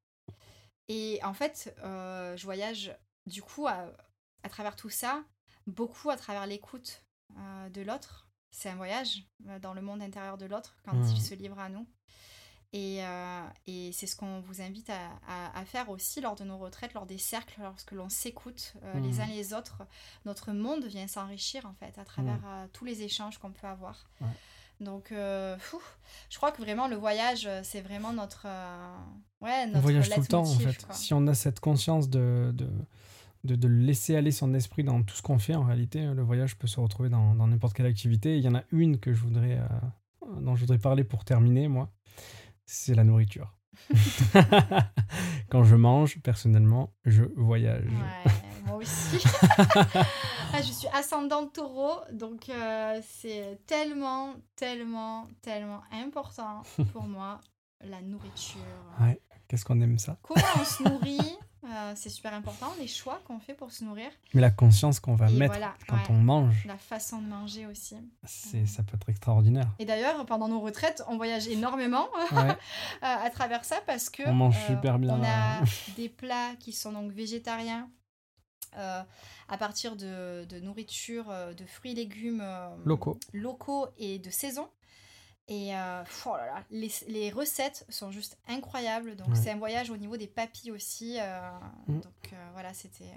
Et 0.89 1.19
en 1.25 1.33
fait, 1.33 1.75
euh, 1.83 2.37
je 2.37 2.45
voyage 2.45 2.95
du 3.27 3.41
coup 3.41 3.67
à, 3.67 3.87
à, 4.43 4.49
travers 4.51 4.77
tout 4.77 4.91
ça, 4.91 5.25
beaucoup 5.67 6.11
à 6.11 6.17
travers 6.17 6.47
l'écoute 6.47 7.05
euh, 7.37 7.69
de 7.71 7.83
l'autre. 7.83 8.29
C'est 8.51 8.69
un 8.69 8.77
voyage 8.77 9.25
dans 9.63 9.75
le 9.75 9.83
monde 9.83 10.01
intérieur 10.01 10.39
de 10.39 10.47
l'autre 10.47 10.77
quand 10.85 10.95
mmh. 10.95 11.11
il 11.11 11.21
se 11.21 11.35
livre 11.35 11.59
à 11.59 11.69
nous. 11.69 11.87
Euh, 12.75 13.43
et, 13.67 13.91
c'est 13.93 14.07
ce 14.07 14.17
qu'on 14.17 14.41
vous 14.41 14.61
invite 14.61 14.91
à, 14.91 15.65
faire 15.65 15.91
aussi 15.91 16.21
lors 16.21 16.35
de 16.35 16.45
nos 16.45 16.59
retraites, 16.59 16.93
lors 16.95 17.07
des 17.07 17.19
cercles, 17.19 17.61
lorsque 17.61 17.93
l'on 17.93 18.09
s'écoute 18.09 18.75
euh, 18.83 19.01
les 19.01 19.19
mmh. 19.19 19.21
uns 19.21 19.27
les 19.27 19.55
autres. 19.55 19.83
Notre 20.25 20.53
monde 20.53 20.85
vient 20.85 21.07
s'enrichir 21.07 21.67
en 21.67 21.75
fait 21.75 21.99
à 21.99 22.05
travers 22.05 22.39
mmh. 22.39 22.47
euh, 22.47 22.67
tous 22.73 22.85
les 22.85 23.03
échanges 23.03 23.39
qu'on 23.39 23.53
peut 23.53 23.67
avoir. 23.67 24.11
Donc, 24.81 25.07
je 25.11 26.37
crois 26.37 26.51
que 26.51 26.61
vraiment 26.61 26.89
le 26.89 26.97
voyage, 26.97 27.49
c'est 27.63 27.81
vraiment 27.81 28.13
notre, 28.13 28.47
ouais, 29.41 29.67
notre 29.67 29.79
on 29.79 29.81
voyage 29.81 30.11
tout 30.11 30.21
le 30.21 30.27
temps 30.27 30.43
en 30.43 30.59
fait. 30.59 30.85
Si 30.91 31.15
on 31.15 31.27
a 31.29 31.35
cette 31.35 31.61
conscience 31.61 32.11
de, 32.11 32.51
de, 32.53 32.69
de, 33.45 33.69
laisser 33.69 34.17
aller 34.17 34.33
son 34.33 34.55
esprit 34.55 34.85
dans 34.85 35.03
tout 35.03 35.15
ce 35.15 35.23
qu'on 35.23 35.39
fait, 35.39 35.55
en 35.55 35.65
réalité, 35.65 36.03
le 36.03 36.23
voyage 36.23 36.57
peut 36.57 36.67
se 36.67 36.81
retrouver 36.81 37.09
dans 37.09 37.35
n'importe 37.35 37.75
quelle 37.75 37.87
activité. 37.87 38.37
Il 38.39 38.45
y 38.45 38.49
en 38.49 38.55
a 38.55 38.63
une 38.73 38.99
que 38.99 39.13
je 39.13 39.21
voudrais, 39.21 39.61
dont 40.41 40.55
je 40.57 40.61
voudrais 40.61 40.79
parler 40.79 41.05
pour 41.05 41.25
terminer, 41.25 41.69
moi 41.69 41.91
c'est 42.67 42.95
la 42.95 43.05
nourriture. 43.05 43.55
Quand 45.51 45.65
je 45.65 45.77
mange, 45.77 46.21
personnellement, 46.21 46.93
je 47.05 47.25
voyage. 47.37 47.87
Ouais, 47.87 48.33
moi 48.67 48.77
aussi. 48.77 49.23
Ah, 50.57 50.63
je 50.63 50.71
suis 50.71 50.87
ascendante 50.95 51.53
taureau, 51.55 51.97
donc 52.13 52.49
euh, 52.49 53.01
c'est 53.03 53.59
tellement, 53.67 54.37
tellement, 54.55 55.27
tellement 55.43 55.83
important 55.91 56.63
pour 56.93 57.03
moi, 57.03 57.41
la 57.81 58.01
nourriture. 58.01 58.61
Ouais, 59.01 59.21
qu'est-ce 59.49 59.65
qu'on 59.65 59.81
aime 59.81 59.99
ça? 59.99 60.17
Comment 60.23 60.45
on 60.61 60.65
se 60.65 60.83
nourrit? 60.85 61.39
Euh, 61.67 61.93
c'est 61.97 62.11
super 62.11 62.35
important, 62.35 62.73
les 62.79 62.87
choix 62.87 63.21
qu'on 63.27 63.39
fait 63.39 63.55
pour 63.55 63.73
se 63.73 63.85
nourrir. 63.85 64.11
Mais 64.35 64.41
la 64.41 64.51
conscience 64.51 65.01
qu'on 65.01 65.15
va 65.15 65.31
mettre 65.31 65.59
quand 65.89 66.11
on 66.11 66.15
mange. 66.15 66.65
La 66.67 66.77
façon 66.77 67.21
de 67.21 67.27
manger 67.27 67.67
aussi. 67.67 67.97
C'est, 68.25 68.67
ça 68.67 68.83
peut 68.83 68.97
être 68.97 69.09
extraordinaire. 69.09 69.69
Et 69.79 69.85
d'ailleurs, 69.85 70.25
pendant 70.27 70.49
nos 70.49 70.61
retraites, 70.61 71.03
on 71.09 71.17
voyage 71.17 71.49
énormément 71.49 72.09
à 73.03 73.31
travers 73.31 73.65
ça 73.65 73.77
parce 73.87 74.11
que 74.11 74.23
on 74.29 74.35
mange 74.35 74.57
euh, 74.57 74.67
super 74.67 74.99
bien. 74.99 75.19
On 75.19 75.25
a 75.25 75.65
des 75.97 76.09
plats 76.09 76.55
qui 76.61 76.73
sont 76.73 76.93
donc 76.93 77.13
végétariens. 77.13 77.89
Euh, 78.77 79.03
à 79.49 79.57
partir 79.57 79.95
de, 79.95 80.45
de 80.47 80.59
nourriture, 80.59 81.27
de 81.57 81.65
fruits 81.65 81.93
et 81.93 81.95
légumes 81.95 82.43
locaux. 82.85 83.17
locaux 83.33 83.87
et 83.99 84.19
de 84.19 84.31
saison. 84.31 84.69
Et 85.49 85.77
euh, 85.77 86.03
oh 86.25 86.37
les, 86.71 87.31
recettes 87.31 87.85
sont 87.91 88.11
juste 88.11 88.39
incroyables. 88.49 89.15
Donc, 89.15 89.29
c'est 89.35 89.51
un 89.51 89.59
voyage 89.59 89.91
au 89.91 89.97
niveau 89.97 90.17
des 90.17 90.27
papilles 90.27 90.71
aussi. 90.71 91.19
Euh, 91.21 91.51
mm. 91.87 92.01
Donc, 92.01 92.33
euh, 92.33 92.49
voilà, 92.55 92.73
c'était 92.73 93.13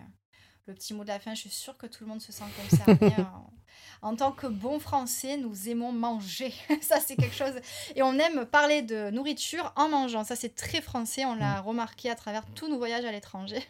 le 0.66 0.74
petit 0.74 0.94
mot 0.94 1.04
de 1.04 1.08
la 1.08 1.20
fin. 1.20 1.34
Je 1.36 1.42
suis 1.42 1.50
sûre 1.50 1.78
que 1.78 1.88
tout 1.88 2.04
le 2.04 2.10
monde 2.10 2.22
se 2.22 2.34
sent 2.34 2.44
concerné. 2.62 3.16
en, 4.02 4.16
tant 4.18 4.34
que 4.34 4.48
bons 4.48 4.80
Français, 4.80 5.38
nous 5.38 5.70
aimons 5.70 5.94
manger. 5.94 6.54
ça, 6.82 7.00
c'est 7.00 7.16
quelque 7.16 7.36
chose. 7.36 7.54
Et 7.96 8.04
on 8.04 8.20
aime 8.20 8.46
parler 8.46 8.82
de 8.82 9.10
nourriture 9.10 9.72
en 9.78 9.88
mangeant. 9.88 10.26
Ça, 10.26 10.36
c'est 10.36 10.54
très 10.54 10.82
français. 10.82 11.24
On 11.24 11.36
l'a 11.36 11.62
mm. 11.62 11.66
remarqué 11.66 12.10
à 12.10 12.16
travers 12.16 12.46
tous 12.56 12.68
nos 12.68 12.78
voyages 12.78 13.06
à 13.06 13.12
l'étranger. 13.14 13.64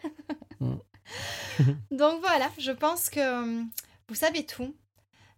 Mm. 0.58 0.74
Donc, 1.92 2.20
voilà, 2.20 2.50
je 2.58 2.72
pense 2.72 3.08
que 3.08 3.62
vous 4.08 4.14
savez 4.16 4.44
tout. 4.44 4.74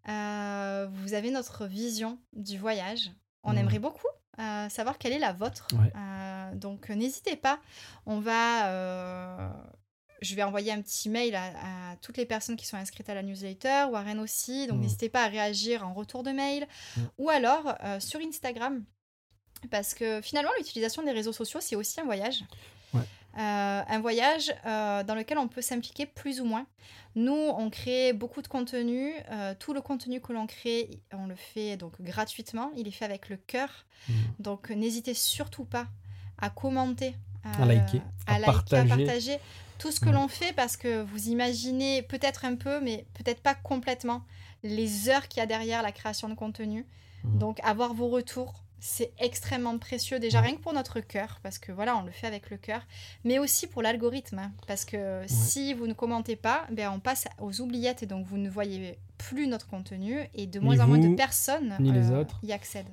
Euh, 0.08 0.88
vous 0.90 1.14
avez 1.14 1.30
notre 1.30 1.66
vision 1.66 2.18
du 2.32 2.58
voyage. 2.58 3.10
On 3.42 3.52
mmh. 3.52 3.58
aimerait 3.58 3.78
beaucoup 3.78 4.06
euh, 4.38 4.68
savoir 4.68 4.98
quelle 4.98 5.12
est 5.12 5.18
la 5.18 5.32
vôtre. 5.32 5.68
Euh, 5.74 6.54
donc 6.54 6.88
n'hésitez 6.88 7.36
pas. 7.36 7.60
On 8.06 8.20
va 8.20 9.52
je 10.22 10.34
vais 10.34 10.42
envoyer 10.42 10.70
un 10.70 10.82
petit 10.82 11.08
mail 11.08 11.34
à, 11.34 11.96
toutes 12.02 12.18
les 12.18 12.26
personnes 12.26 12.56
qui 12.56 12.66
sont 12.66 12.76
inscrites 12.76 13.08
à 13.08 13.14
la 13.14 13.22
newsletter, 13.22 13.86
Warren 13.90 14.20
aussi, 14.20 14.66
donc 14.66 14.76
mmh. 14.76 14.82
n'hésitez 14.82 15.08
pas 15.08 15.24
à 15.24 15.28
réagir 15.28 15.86
en 15.86 15.94
retour 15.94 16.22
de 16.22 16.30
mail, 16.30 16.68
mmh. 16.96 17.00
ou 17.16 17.30
alors 17.30 17.74
sur 18.00 18.20
Instagram, 18.20 18.84
parce 19.70 19.94
que 19.94 20.20
finalement 20.20 20.50
l'utilisation 20.58 21.02
des 21.02 21.12
réseaux 21.12 21.32
sociaux, 21.32 21.60
c'est 21.62 21.74
aussi 21.74 22.02
un 22.02 22.04
voyage. 22.04 22.44
Euh, 23.38 23.82
un 23.86 24.00
voyage 24.00 24.52
euh, 24.66 25.04
dans 25.04 25.14
lequel 25.14 25.38
on 25.38 25.46
peut 25.46 25.62
s'impliquer 25.62 26.06
plus 26.06 26.40
ou 26.40 26.44
moins. 26.44 26.66
Nous, 27.14 27.32
on 27.32 27.70
crée 27.70 28.12
beaucoup 28.12 28.42
de 28.42 28.48
contenu. 28.48 29.12
Euh, 29.30 29.54
tout 29.58 29.72
le 29.72 29.80
contenu 29.80 30.20
que 30.20 30.32
l'on 30.32 30.46
crée, 30.46 30.90
on 31.12 31.26
le 31.26 31.36
fait 31.36 31.76
donc 31.76 32.00
gratuitement. 32.02 32.70
Il 32.76 32.88
est 32.88 32.92
fait 32.92 33.04
avec 33.04 33.28
le 33.28 33.36
cœur. 33.36 33.86
Mmh. 34.08 34.12
Donc, 34.40 34.70
n'hésitez 34.70 35.14
surtout 35.14 35.64
pas 35.64 35.86
à 36.38 36.50
commenter, 36.50 37.14
à, 37.44 37.64
liker, 37.66 38.00
à, 38.26 38.40
partager. 38.40 39.38
tout 39.78 39.92
ce 39.92 40.00
que 40.00 40.08
mmh. 40.08 40.12
l'on 40.12 40.28
fait 40.28 40.52
parce 40.54 40.76
que 40.76 41.02
vous 41.02 41.28
imaginez 41.28 42.02
peut-être 42.02 42.44
un 42.44 42.56
peu, 42.56 42.80
mais 42.80 43.06
peut-être 43.14 43.42
pas 43.42 43.54
complètement, 43.54 44.22
les 44.62 45.08
heures 45.08 45.28
qu'il 45.28 45.40
y 45.40 45.42
a 45.42 45.46
derrière 45.46 45.82
la 45.82 45.92
création 45.92 46.28
de 46.28 46.34
contenu. 46.34 46.86
Mmh. 47.22 47.38
Donc, 47.38 47.60
avoir 47.62 47.94
vos 47.94 48.08
retours, 48.08 48.64
c'est 48.80 49.12
extrêmement 49.18 49.78
précieux 49.78 50.18
déjà 50.18 50.40
rien 50.40 50.56
que 50.56 50.60
pour 50.60 50.72
notre 50.72 51.00
cœur 51.00 51.38
parce 51.42 51.58
que 51.58 51.70
voilà 51.70 51.96
on 51.96 52.02
le 52.02 52.10
fait 52.10 52.26
avec 52.26 52.50
le 52.50 52.56
cœur 52.56 52.82
mais 53.24 53.38
aussi 53.38 53.66
pour 53.66 53.82
l'algorithme 53.82 54.38
hein, 54.38 54.52
parce 54.66 54.84
que 54.84 55.22
si 55.26 55.74
vous 55.74 55.86
ne 55.86 55.92
commentez 55.92 56.36
pas 56.36 56.66
ben 56.70 56.90
on 56.90 56.98
passe 56.98 57.26
aux 57.38 57.60
oubliettes 57.60 58.02
et 58.02 58.06
donc 58.06 58.26
vous 58.26 58.38
ne 58.38 58.48
voyez 58.48 58.98
plus 59.18 59.46
notre 59.46 59.68
contenu 59.68 60.18
et 60.34 60.46
de 60.46 60.60
moins 60.60 60.80
en 60.80 60.86
moins 60.86 60.98
de 60.98 61.14
personnes 61.14 61.76
ni 61.78 61.92
les 61.92 62.10
euh, 62.10 62.20
autres. 62.20 62.40
y 62.42 62.52
accèdent. 62.52 62.88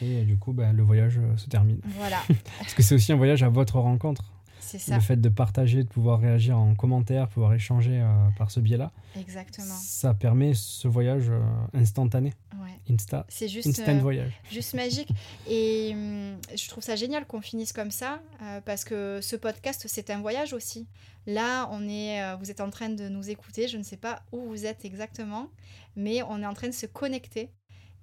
Et 0.00 0.22
du 0.22 0.38
coup 0.38 0.52
ben, 0.52 0.72
le 0.72 0.82
voyage 0.82 1.18
euh, 1.18 1.36
se 1.36 1.48
termine. 1.48 1.80
Voilà. 1.84 2.18
Parce 2.58 2.74
que 2.74 2.82
c'est 2.82 2.94
aussi 2.94 3.12
un 3.12 3.16
voyage 3.16 3.42
à 3.42 3.48
votre 3.48 3.80
rencontre 3.80 4.35
ça. 4.66 4.94
Le 4.94 5.00
fait 5.00 5.16
de 5.16 5.28
partager, 5.28 5.82
de 5.82 5.88
pouvoir 5.88 6.20
réagir 6.20 6.58
en 6.58 6.74
commentaire, 6.74 7.28
pouvoir 7.28 7.54
échanger 7.54 8.00
euh, 8.00 8.28
par 8.36 8.50
ce 8.50 8.60
biais-là. 8.60 8.92
Exactement. 9.18 9.74
Ça 9.74 10.14
permet 10.14 10.52
ce 10.54 10.88
voyage 10.88 11.28
euh, 11.28 11.40
instantané. 11.74 12.34
Ouais. 12.54 12.94
Insta. 12.94 13.24
C'est 13.28 13.48
juste. 13.48 13.68
Instant 13.68 13.96
euh, 13.96 14.00
voyage. 14.00 14.32
Juste 14.50 14.74
magique. 14.74 15.08
Et 15.48 15.92
hum, 15.94 16.36
je 16.54 16.68
trouve 16.68 16.82
ça 16.82 16.96
génial 16.96 17.26
qu'on 17.26 17.40
finisse 17.40 17.72
comme 17.72 17.90
ça 17.90 18.20
parce 18.64 18.84
que 18.84 19.20
ce 19.22 19.36
podcast, 19.36 19.86
c'est 19.88 20.10
un 20.10 20.20
voyage 20.20 20.52
aussi. 20.52 20.86
Là, 21.26 21.68
on 21.72 21.88
est, 21.88 22.36
vous 22.36 22.50
êtes 22.50 22.60
en 22.60 22.70
train 22.70 22.88
de 22.88 23.08
nous 23.08 23.30
écouter. 23.30 23.68
Je 23.68 23.78
ne 23.78 23.82
sais 23.82 23.96
pas 23.96 24.22
où 24.32 24.40
vous 24.48 24.66
êtes 24.66 24.84
exactement, 24.84 25.48
mais 25.96 26.22
on 26.22 26.42
est 26.42 26.46
en 26.46 26.54
train 26.54 26.68
de 26.68 26.72
se 26.72 26.86
connecter 26.86 27.50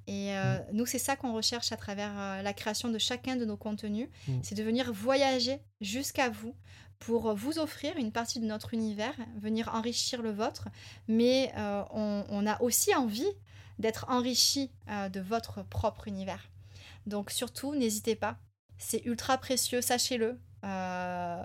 Et 0.07 0.35
euh, 0.35 0.57
nous, 0.73 0.85
c'est 0.85 0.99
ça 0.99 1.15
qu'on 1.15 1.33
recherche 1.33 1.71
à 1.71 1.77
travers 1.77 2.11
euh, 2.17 2.41
la 2.41 2.53
création 2.53 2.89
de 2.89 2.97
chacun 2.97 3.35
de 3.35 3.45
nos 3.45 3.57
contenus. 3.57 4.09
Mm. 4.27 4.39
C'est 4.43 4.55
de 4.55 4.63
venir 4.63 4.91
voyager 4.91 5.59
jusqu'à 5.81 6.29
vous 6.29 6.55
pour 6.99 7.33
vous 7.35 7.59
offrir 7.59 7.97
une 7.97 8.11
partie 8.11 8.39
de 8.39 8.45
notre 8.45 8.73
univers, 8.73 9.13
venir 9.41 9.69
enrichir 9.73 10.21
le 10.21 10.31
vôtre. 10.31 10.69
Mais 11.07 11.51
euh, 11.57 11.83
on, 11.91 12.25
on 12.29 12.47
a 12.47 12.61
aussi 12.61 12.95
envie 12.95 13.31
d'être 13.79 14.05
enrichi 14.09 14.71
euh, 14.89 15.09
de 15.09 15.19
votre 15.19 15.63
propre 15.63 16.07
univers. 16.07 16.49
Donc 17.05 17.31
surtout, 17.31 17.75
n'hésitez 17.75 18.15
pas. 18.15 18.37
C'est 18.77 19.03
ultra 19.05 19.37
précieux, 19.37 19.81
sachez-le. 19.81 20.39
Euh, 20.63 21.43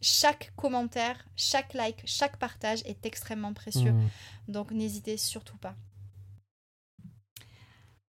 chaque 0.00 0.52
commentaire, 0.56 1.24
chaque 1.36 1.74
like, 1.74 2.02
chaque 2.04 2.36
partage 2.38 2.82
est 2.84 3.06
extrêmement 3.06 3.52
précieux. 3.52 3.92
Mm. 3.92 4.08
Donc 4.48 4.70
n'hésitez 4.72 5.16
surtout 5.16 5.56
pas. 5.58 5.76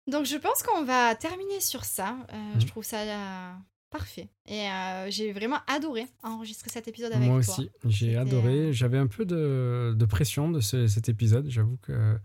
Donc 0.07 0.25
je 0.25 0.35
pense 0.37 0.63
qu'on 0.63 0.83
va 0.83 1.15
terminer 1.15 1.59
sur 1.59 1.85
ça. 1.85 2.17
Euh, 2.33 2.35
Mhm. 2.55 2.61
Je 2.61 2.67
trouve 2.67 2.83
ça 2.83 2.99
euh, 3.01 3.53
parfait. 3.89 4.27
Et 4.47 4.67
euh, 4.69 5.09
j'ai 5.09 5.31
vraiment 5.31 5.59
adoré 5.67 6.07
enregistrer 6.23 6.69
cet 6.69 6.87
épisode 6.87 7.13
avec 7.13 7.27
Moi 7.29 7.41
toi. 7.41 7.53
aussi, 7.53 7.69
j'ai 7.85 8.17
adoré. 8.17 8.73
J'avais 8.73 8.97
un 8.97 9.07
peu 9.07 9.25
de, 9.25 9.93
de 9.97 10.05
pression 10.05 10.51
de 10.51 10.59
ce- 10.59 10.87
cet 10.87 11.09
épisode. 11.09 11.49
J'avoue 11.49 11.77
que 11.81 12.17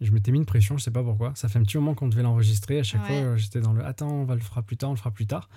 je 0.00 0.10
m'étais 0.12 0.32
mis 0.32 0.38
une 0.38 0.44
pression, 0.46 0.76
je 0.76 0.82
sais 0.84 0.90
pas 0.90 1.02
pourquoi. 1.02 1.32
Ça 1.34 1.48
fait 1.48 1.58
un 1.58 1.62
petit 1.62 1.76
moment 1.78 1.94
qu'on 1.94 2.08
devait 2.08 2.22
l'enregistrer. 2.22 2.78
À 2.80 2.82
chaque 2.82 3.02
Ouais. 3.02 3.06
fois, 3.08 3.16
euh, 3.16 3.36
j'étais 3.36 3.60
dans 3.60 3.72
le 3.72 3.84
attends, 3.84 4.10
on 4.10 4.24
va 4.24 4.34
le 4.34 4.40
fera 4.40 4.62
plus 4.62 4.76
tard, 4.76 4.90
on 4.90 4.92
le 4.94 4.98
fera 4.98 5.10
plus 5.12 5.26
tard. 5.26 5.48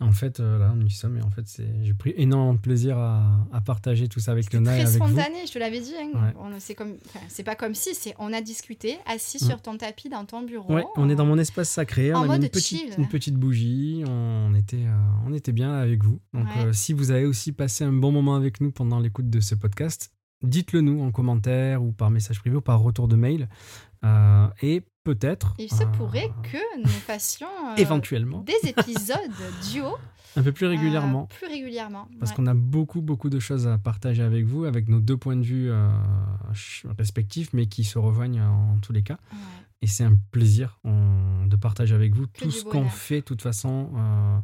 Et 0.00 0.04
en 0.04 0.12
fait, 0.12 0.40
euh, 0.40 0.58
là, 0.58 0.74
on 0.76 0.84
y 0.84 0.90
sommes. 0.90 1.16
Et 1.18 1.22
en 1.22 1.30
fait, 1.30 1.44
j'ai 1.82 1.94
pris 1.94 2.12
énormément 2.16 2.54
de 2.54 2.58
plaisir 2.58 2.98
à, 2.98 3.46
à 3.52 3.60
partager 3.60 4.08
tout 4.08 4.20
ça 4.20 4.32
avec 4.32 4.44
C'était 4.44 4.56
Léona 4.58 4.76
et 4.78 4.82
très 4.84 4.88
avec 4.96 5.02
vous. 5.02 5.08
spontané, 5.08 5.46
je 5.46 5.52
te 5.52 5.58
l'avais 5.58 5.80
dit. 5.80 5.94
hein. 5.98 6.10
Ouais. 6.34 6.50
C'est 6.58 6.74
comme, 6.74 6.94
c'est 7.28 7.42
pas 7.44 7.54
comme 7.56 7.74
si, 7.74 7.94
c'est 7.94 8.14
on 8.18 8.32
a 8.32 8.40
discuté 8.40 8.96
assis 9.06 9.38
Mm. 9.42 9.48
sur 9.48 9.62
ton 9.62 9.76
tapis 9.76 10.08
dans 10.08 10.24
ton 10.24 10.42
bureau. 10.42 10.72
Ouais, 10.72 10.84
on 10.96 11.08
est 11.08 11.14
dans 11.16 11.26
mon 11.26 11.38
espace 11.38 11.68
sacré. 11.70 12.12
en 12.14 12.18
on 12.18 12.22
a 12.22 12.24
mis 12.24 12.28
mode 12.32 12.42
une 12.44 12.48
petite, 12.50 12.78
chill. 12.80 12.94
une 12.98 13.08
petite 13.08 13.34
bougie. 13.36 14.04
On 14.06 14.54
était, 14.54 14.84
euh, 14.86 14.96
on 15.26 15.32
était 15.32 15.52
bien 15.52 15.72
là 15.72 15.78
avec 15.80 16.02
vous. 16.04 16.20
Donc, 16.32 16.46
euh, 16.58 16.72
si 16.72 16.92
vous 16.92 17.10
avez 17.10 17.24
aussi 17.26 17.52
passé 17.52 17.84
un 17.84 17.92
bon 17.92 18.12
moment 18.12 18.34
avec 18.36 18.60
nous 18.60 18.70
pendant 18.72 18.98
l'écoute 19.00 19.28
de 19.30 19.40
ce 19.40 19.54
podcast, 19.54 20.10
dites-le 20.46 20.80
nous 20.80 21.02
en 21.02 21.10
commentaire 21.10 21.82
ou 21.82 21.92
par 21.92 22.10
message 22.10 22.40
privé 22.40 22.56
ou 22.56 22.60
par 22.60 22.80
retour 22.80 23.08
de 23.08 23.16
mail. 23.16 23.48
Euh, 24.04 24.46
et 24.62 24.82
peut-être. 25.02 25.54
Il 25.58 25.70
se 25.72 25.82
euh, 25.82 25.86
pourrait 25.86 26.30
que 26.42 26.80
nous 26.82 26.88
fassions 26.88 27.46
euh, 27.70 27.76
éventuellement, 27.76 28.40
des 28.40 28.68
épisodes 28.68 29.16
duo 29.72 29.96
un 30.36 30.42
peu 30.42 30.52
plus 30.52 30.66
régulièrement. 30.66 31.26
plus 31.26 31.46
régulièrement. 31.46 32.08
Parce 32.18 32.30
Ouais. 32.32 32.36
qu'on 32.36 32.46
a 32.46 32.54
beaucoup, 32.54 33.00
beaucoup 33.00 33.30
de 33.30 33.38
choses 33.38 33.66
à 33.66 33.78
partager 33.78 34.22
avec 34.22 34.44
vous, 34.46 34.64
avec 34.64 34.88
nos 34.88 35.00
deux 35.00 35.16
points 35.16 35.36
de 35.36 35.42
vue 35.42 35.70
respectifs, 36.98 37.52
mais 37.52 37.66
qui 37.66 37.84
se 37.84 37.98
rejoignent 37.98 38.42
en 38.42 38.78
tous 38.82 38.92
les 38.92 39.02
cas. 39.02 39.18
Ouais. 39.32 39.38
Et 39.84 39.86
c'est 39.86 40.04
un 40.04 40.16
plaisir 40.30 40.78
on- 40.84 41.46
de 41.46 41.56
partager 41.56 41.94
avec 41.94 42.14
vous 42.14 42.26
Que 42.28 42.44
tout 42.44 42.50
ce 42.50 42.64
qu'on 42.64 42.88
fait, 42.88 43.16
de 43.20 43.24
toute 43.26 43.42
façon, 43.42 43.90
euh, 43.94 44.38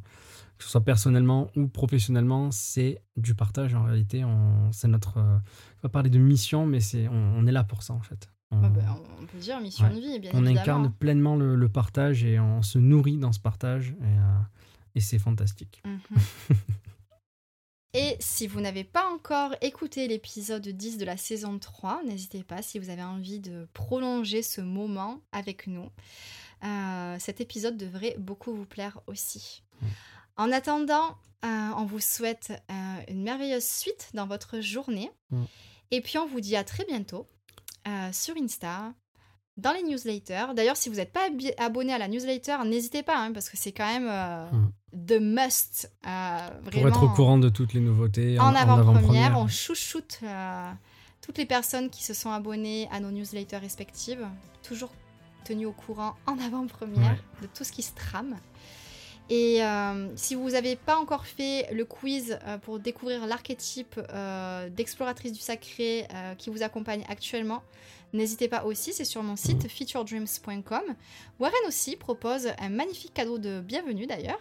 que 0.58 0.64
ce 0.64 0.68
soit 0.68 0.84
personnellement 0.84 1.50
ou 1.56 1.66
professionnellement, 1.66 2.50
c'est 2.50 3.00
du 3.16 3.34
partage 3.34 3.74
en 3.74 3.84
réalité. 3.84 4.22
On, 4.22 4.70
c'est 4.70 4.86
notre. 4.88 5.16
euh, 5.16 5.38
on 5.78 5.80
va 5.84 5.88
parler 5.88 6.10
de 6.10 6.18
mission, 6.18 6.66
mais 6.66 6.80
c'est, 6.80 7.08
on, 7.08 7.14
on 7.38 7.46
est 7.46 7.52
là 7.52 7.64
pour 7.64 7.82
ça 7.82 7.94
en 7.94 8.00
fait. 8.02 8.30
On, 8.50 8.60
bah, 8.60 9.00
on 9.18 9.24
peut 9.24 9.38
dire 9.38 9.58
mission 9.62 9.86
Ouais. 9.88 9.94
de 9.94 10.00
vie, 10.00 10.18
bien 10.20 10.30
on 10.34 10.44
évidemment. 10.44 10.60
incarne 10.60 10.92
pleinement 10.92 11.36
le, 11.36 11.54
le 11.56 11.68
partage 11.70 12.22
et 12.24 12.38
on 12.38 12.60
se 12.60 12.78
nourrit 12.78 13.16
dans 13.16 13.32
ce 13.32 13.40
partage 13.40 13.94
et, 14.02 14.04
euh, 14.04 14.38
et 14.96 15.00
c'est 15.00 15.18
fantastique. 15.18 15.82
Mhm. 15.86 16.00
Et 17.92 18.16
si 18.20 18.46
vous 18.46 18.60
n'avez 18.60 18.84
pas 18.84 19.10
encore 19.10 19.54
écouté 19.62 20.06
l'épisode 20.06 20.66
10 20.66 20.98
de 20.98 21.04
la 21.04 21.16
saison 21.16 21.58
3, 21.58 22.02
n'hésitez 22.04 22.44
pas 22.44 22.62
si 22.62 22.78
vous 22.78 22.88
avez 22.88 23.02
envie 23.02 23.40
de 23.40 23.68
prolonger 23.72 24.42
ce 24.42 24.60
moment 24.60 25.20
avec 25.32 25.66
nous. 25.66 25.90
Euh, 26.62 27.16
cet 27.18 27.40
épisode 27.40 27.76
devrait 27.76 28.14
beaucoup 28.18 28.54
vous 28.54 28.66
plaire 28.66 29.00
aussi. 29.08 29.64
Mm. 29.80 29.86
En 30.36 30.52
attendant, 30.52 31.16
euh, 31.44 31.70
on 31.76 31.84
vous 31.84 31.98
souhaite 31.98 32.52
euh, 32.70 33.00
une 33.08 33.22
merveilleuse 33.22 33.66
suite 33.66 34.10
dans 34.14 34.26
votre 34.26 34.60
journée. 34.60 35.10
Mm. 35.30 35.42
Et 35.90 36.00
puis 36.00 36.18
on 36.18 36.26
vous 36.26 36.40
dit 36.40 36.54
à 36.54 36.64
très 36.64 36.84
bientôt 36.84 37.26
sur 38.12 38.36
Insta, 38.36 38.94
dans 39.56 39.72
les 39.72 39.82
newsletters. 39.82 40.54
D'ailleurs, 40.54 40.76
si 40.76 40.88
vous 40.88 40.96
n'êtes 40.96 41.12
pas 41.12 41.28
abonné 41.58 41.92
à 41.92 41.98
la 41.98 42.06
newsletter, 42.06 42.58
n'hésitez 42.64 43.02
pas, 43.02 43.18
hein, 43.18 43.32
parce 43.32 43.50
que 43.50 43.56
c'est 43.56 43.72
quand 43.72 43.86
même 43.86 44.08
Mm. 44.52 44.72
The 44.92 45.18
must. 45.20 45.90
euh, 46.06 46.48
Pour 46.64 46.72
vraiment, 46.72 46.88
être 46.88 47.02
au 47.02 47.08
courant 47.08 47.38
de 47.38 47.48
toutes 47.48 47.74
les 47.74 47.80
nouveautés 47.80 48.38
en, 48.38 48.54
avant-première, 48.54 49.38
on 49.38 49.48
chouchoute 49.48 50.20
euh, 50.22 50.70
toutes 51.20 51.38
les 51.38 51.46
personnes 51.46 51.90
qui 51.90 52.02
se 52.02 52.14
sont 52.14 52.30
abonnées 52.30 52.88
à 52.90 53.00
nos 53.00 53.10
newsletters 53.10 53.58
respectives, 53.58 54.26
toujours 54.62 54.90
tenues 55.44 55.66
au 55.66 55.72
courant 55.72 56.14
en 56.26 56.38
avant-première 56.38 57.16
de 57.42 57.46
tout 57.46 57.64
ce 57.64 57.72
qui 57.72 57.82
se 57.82 57.94
trame. 57.94 58.36
Et 59.30 59.62
euh, 59.62 60.08
si 60.16 60.34
vous 60.34 60.50
n'avez 60.50 60.74
pas 60.74 60.96
encore 60.96 61.24
fait 61.24 61.68
le 61.72 61.84
quiz 61.84 62.36
euh, 62.44 62.58
pour 62.58 62.80
découvrir 62.80 63.26
l'archétype 63.26 64.00
euh, 64.12 64.68
d'exploratrice 64.68 65.32
du 65.32 65.38
sacré 65.38 66.08
qui 66.36 66.50
vous 66.50 66.64
accompagne 66.64 67.04
actuellement, 67.08 67.62
n'hésitez 68.12 68.48
pas 68.48 68.64
aussi, 68.64 68.92
c'est 68.92 69.04
sur 69.04 69.22
mon 69.22 69.36
site 69.36 69.68
featuredreams.com. 69.68 70.82
Warren 71.38 71.54
aussi 71.68 71.96
propose 71.96 72.48
un 72.58 72.68
magnifique 72.68 73.14
cadeau 73.14 73.38
de 73.38 73.60
bienvenue 73.60 74.06
d'ailleurs. 74.06 74.40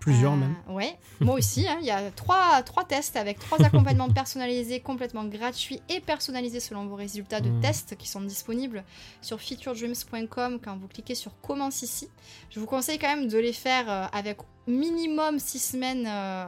Plusieurs 0.00 0.32
Euh, 0.32 0.36
même. 0.36 0.56
Ouais, 0.68 0.96
moi 1.20 1.34
aussi. 1.36 1.66
hein, 1.68 1.78
Il 1.80 1.86
y 1.86 1.90
a 1.90 2.10
trois, 2.10 2.62
trois 2.62 2.84
tests 2.84 3.16
avec 3.16 3.38
trois 3.38 3.58
accompagnements 3.64 4.10
personnalisés, 4.10 4.80
complètement 4.80 5.24
gratuits 5.24 5.80
et 5.88 6.00
personnalisés 6.00 6.60
selon 6.60 6.86
vos 6.86 6.96
résultats 6.96 7.40
de 7.40 7.48
Mm. 7.48 7.60
tests 7.60 7.96
qui 7.96 8.08
sont 8.08 8.20
disponibles 8.20 8.84
sur 9.22 9.40
featuredreams.com 9.40 10.58
quand 10.62 10.76
vous 10.76 10.88
cliquez 10.88 11.14
sur 11.14 11.32
Commence 11.40 11.82
ici. 11.82 12.08
Je 12.50 12.58
vous 12.60 12.66
conseille 12.66 12.98
quand 12.98 13.14
même 13.14 13.28
de 13.28 13.38
les 13.38 13.52
faire 13.52 13.90
euh, 13.90 14.06
avec 14.12 14.38
minimum 14.66 15.38
six 15.38 15.58
semaines 15.58 16.06
euh, 16.08 16.44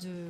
de 0.00 0.26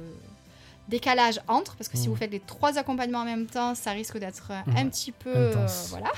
décalage 0.89 1.41
entre, 1.49 1.77
parce 1.77 1.89
que 1.89 1.97
si 1.97 2.09
Mm. 2.09 2.11
vous 2.11 2.17
faites 2.17 2.31
les 2.31 2.41
trois 2.41 2.79
accompagnements 2.79 3.21
en 3.21 3.25
même 3.25 3.47
temps, 3.47 3.75
ça 3.75 3.91
risque 3.93 4.19
d'être 4.19 4.51
un 4.53 4.65
Ouais, 4.75 4.85
petit 4.87 5.13
peu... 5.13 5.33
euh, 5.35 5.67
voilà. 5.91 6.13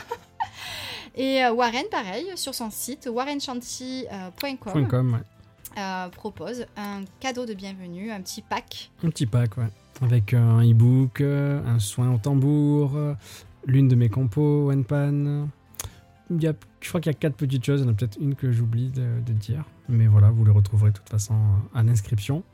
Et 1.14 1.44
euh, 1.44 1.52
Warren, 1.52 1.84
pareil, 1.90 2.26
sur 2.36 2.54
son 2.54 2.70
site, 2.70 3.08
warrenchanty.com 3.10 5.12
ouais. 5.14 5.20
euh, 5.82 6.08
propose 6.10 6.66
un 6.76 7.00
cadeau 7.20 7.46
de 7.46 7.54
bienvenue, 7.54 8.10
un 8.10 8.20
petit 8.20 8.42
pack. 8.42 8.90
Un 9.02 9.10
petit 9.10 9.26
pack, 9.26 9.56
ouais. 9.56 9.68
Avec 10.00 10.32
un 10.34 10.60
e-book, 10.62 11.20
un 11.22 11.78
soin 11.80 12.12
au 12.14 12.18
tambour, 12.18 12.92
l'une 13.66 13.88
de 13.88 13.96
mes 13.96 14.08
compos, 14.08 14.70
OnePan. 14.70 15.48
Il 16.30 16.42
y 16.42 16.46
a, 16.46 16.52
je 16.80 16.88
crois 16.88 17.00
qu'il 17.00 17.10
y 17.10 17.14
a 17.14 17.18
quatre 17.18 17.34
petites 17.36 17.64
choses. 17.64 17.80
Il 17.80 17.84
y 17.84 17.88
en 17.88 17.92
a 17.92 17.94
peut-être 17.94 18.18
une 18.20 18.34
que 18.36 18.52
j'oublie 18.52 18.90
de, 18.90 19.20
de 19.26 19.32
dire. 19.32 19.64
Mais 19.88 20.06
voilà, 20.06 20.30
vous 20.30 20.44
les 20.44 20.52
retrouverez 20.52 20.90
de 20.92 20.96
toute 20.98 21.08
façon 21.08 21.34
à 21.74 21.82
l'inscription. 21.82 22.44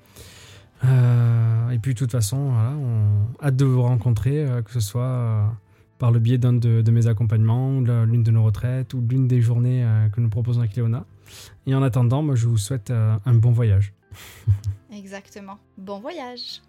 Euh, 0.85 1.70
et 1.70 1.78
puis, 1.78 1.94
de 1.94 1.98
toute 1.98 2.12
façon, 2.12 2.51
voilà, 2.51 2.70
on 2.70 3.44
hâte 3.44 3.56
de 3.56 3.65
vous 3.65 3.82
rencontrer, 3.82 4.44
euh, 4.44 4.62
que 4.62 4.70
ce 4.70 4.81
soit 4.81 5.02
euh, 5.02 5.47
par 5.98 6.11
le 6.11 6.19
biais 6.19 6.39
d'un 6.39 6.52
de, 6.52 6.82
de 6.82 6.90
mes 6.90 7.06
accompagnements, 7.06 7.81
l'une 7.81 8.23
de 8.23 8.31
nos 8.31 8.44
retraites, 8.44 8.94
ou 8.94 9.05
l'une 9.09 9.28
des 9.28 9.40
journées 9.40 9.86
que 10.12 10.20
nous 10.20 10.28
proposons 10.28 10.61
avec 10.61 10.77
Léona. 10.77 11.05
Et 11.66 11.74
en 11.74 11.82
attendant, 11.82 12.23
moi, 12.23 12.35
je 12.35 12.47
vous 12.47 12.59
souhaite 12.59 12.90
un 12.90 13.35
bon 13.35 13.52
voyage. 13.52 13.93
Exactement. 14.93 15.59
Bon 15.78 16.01
voyage 16.01 16.61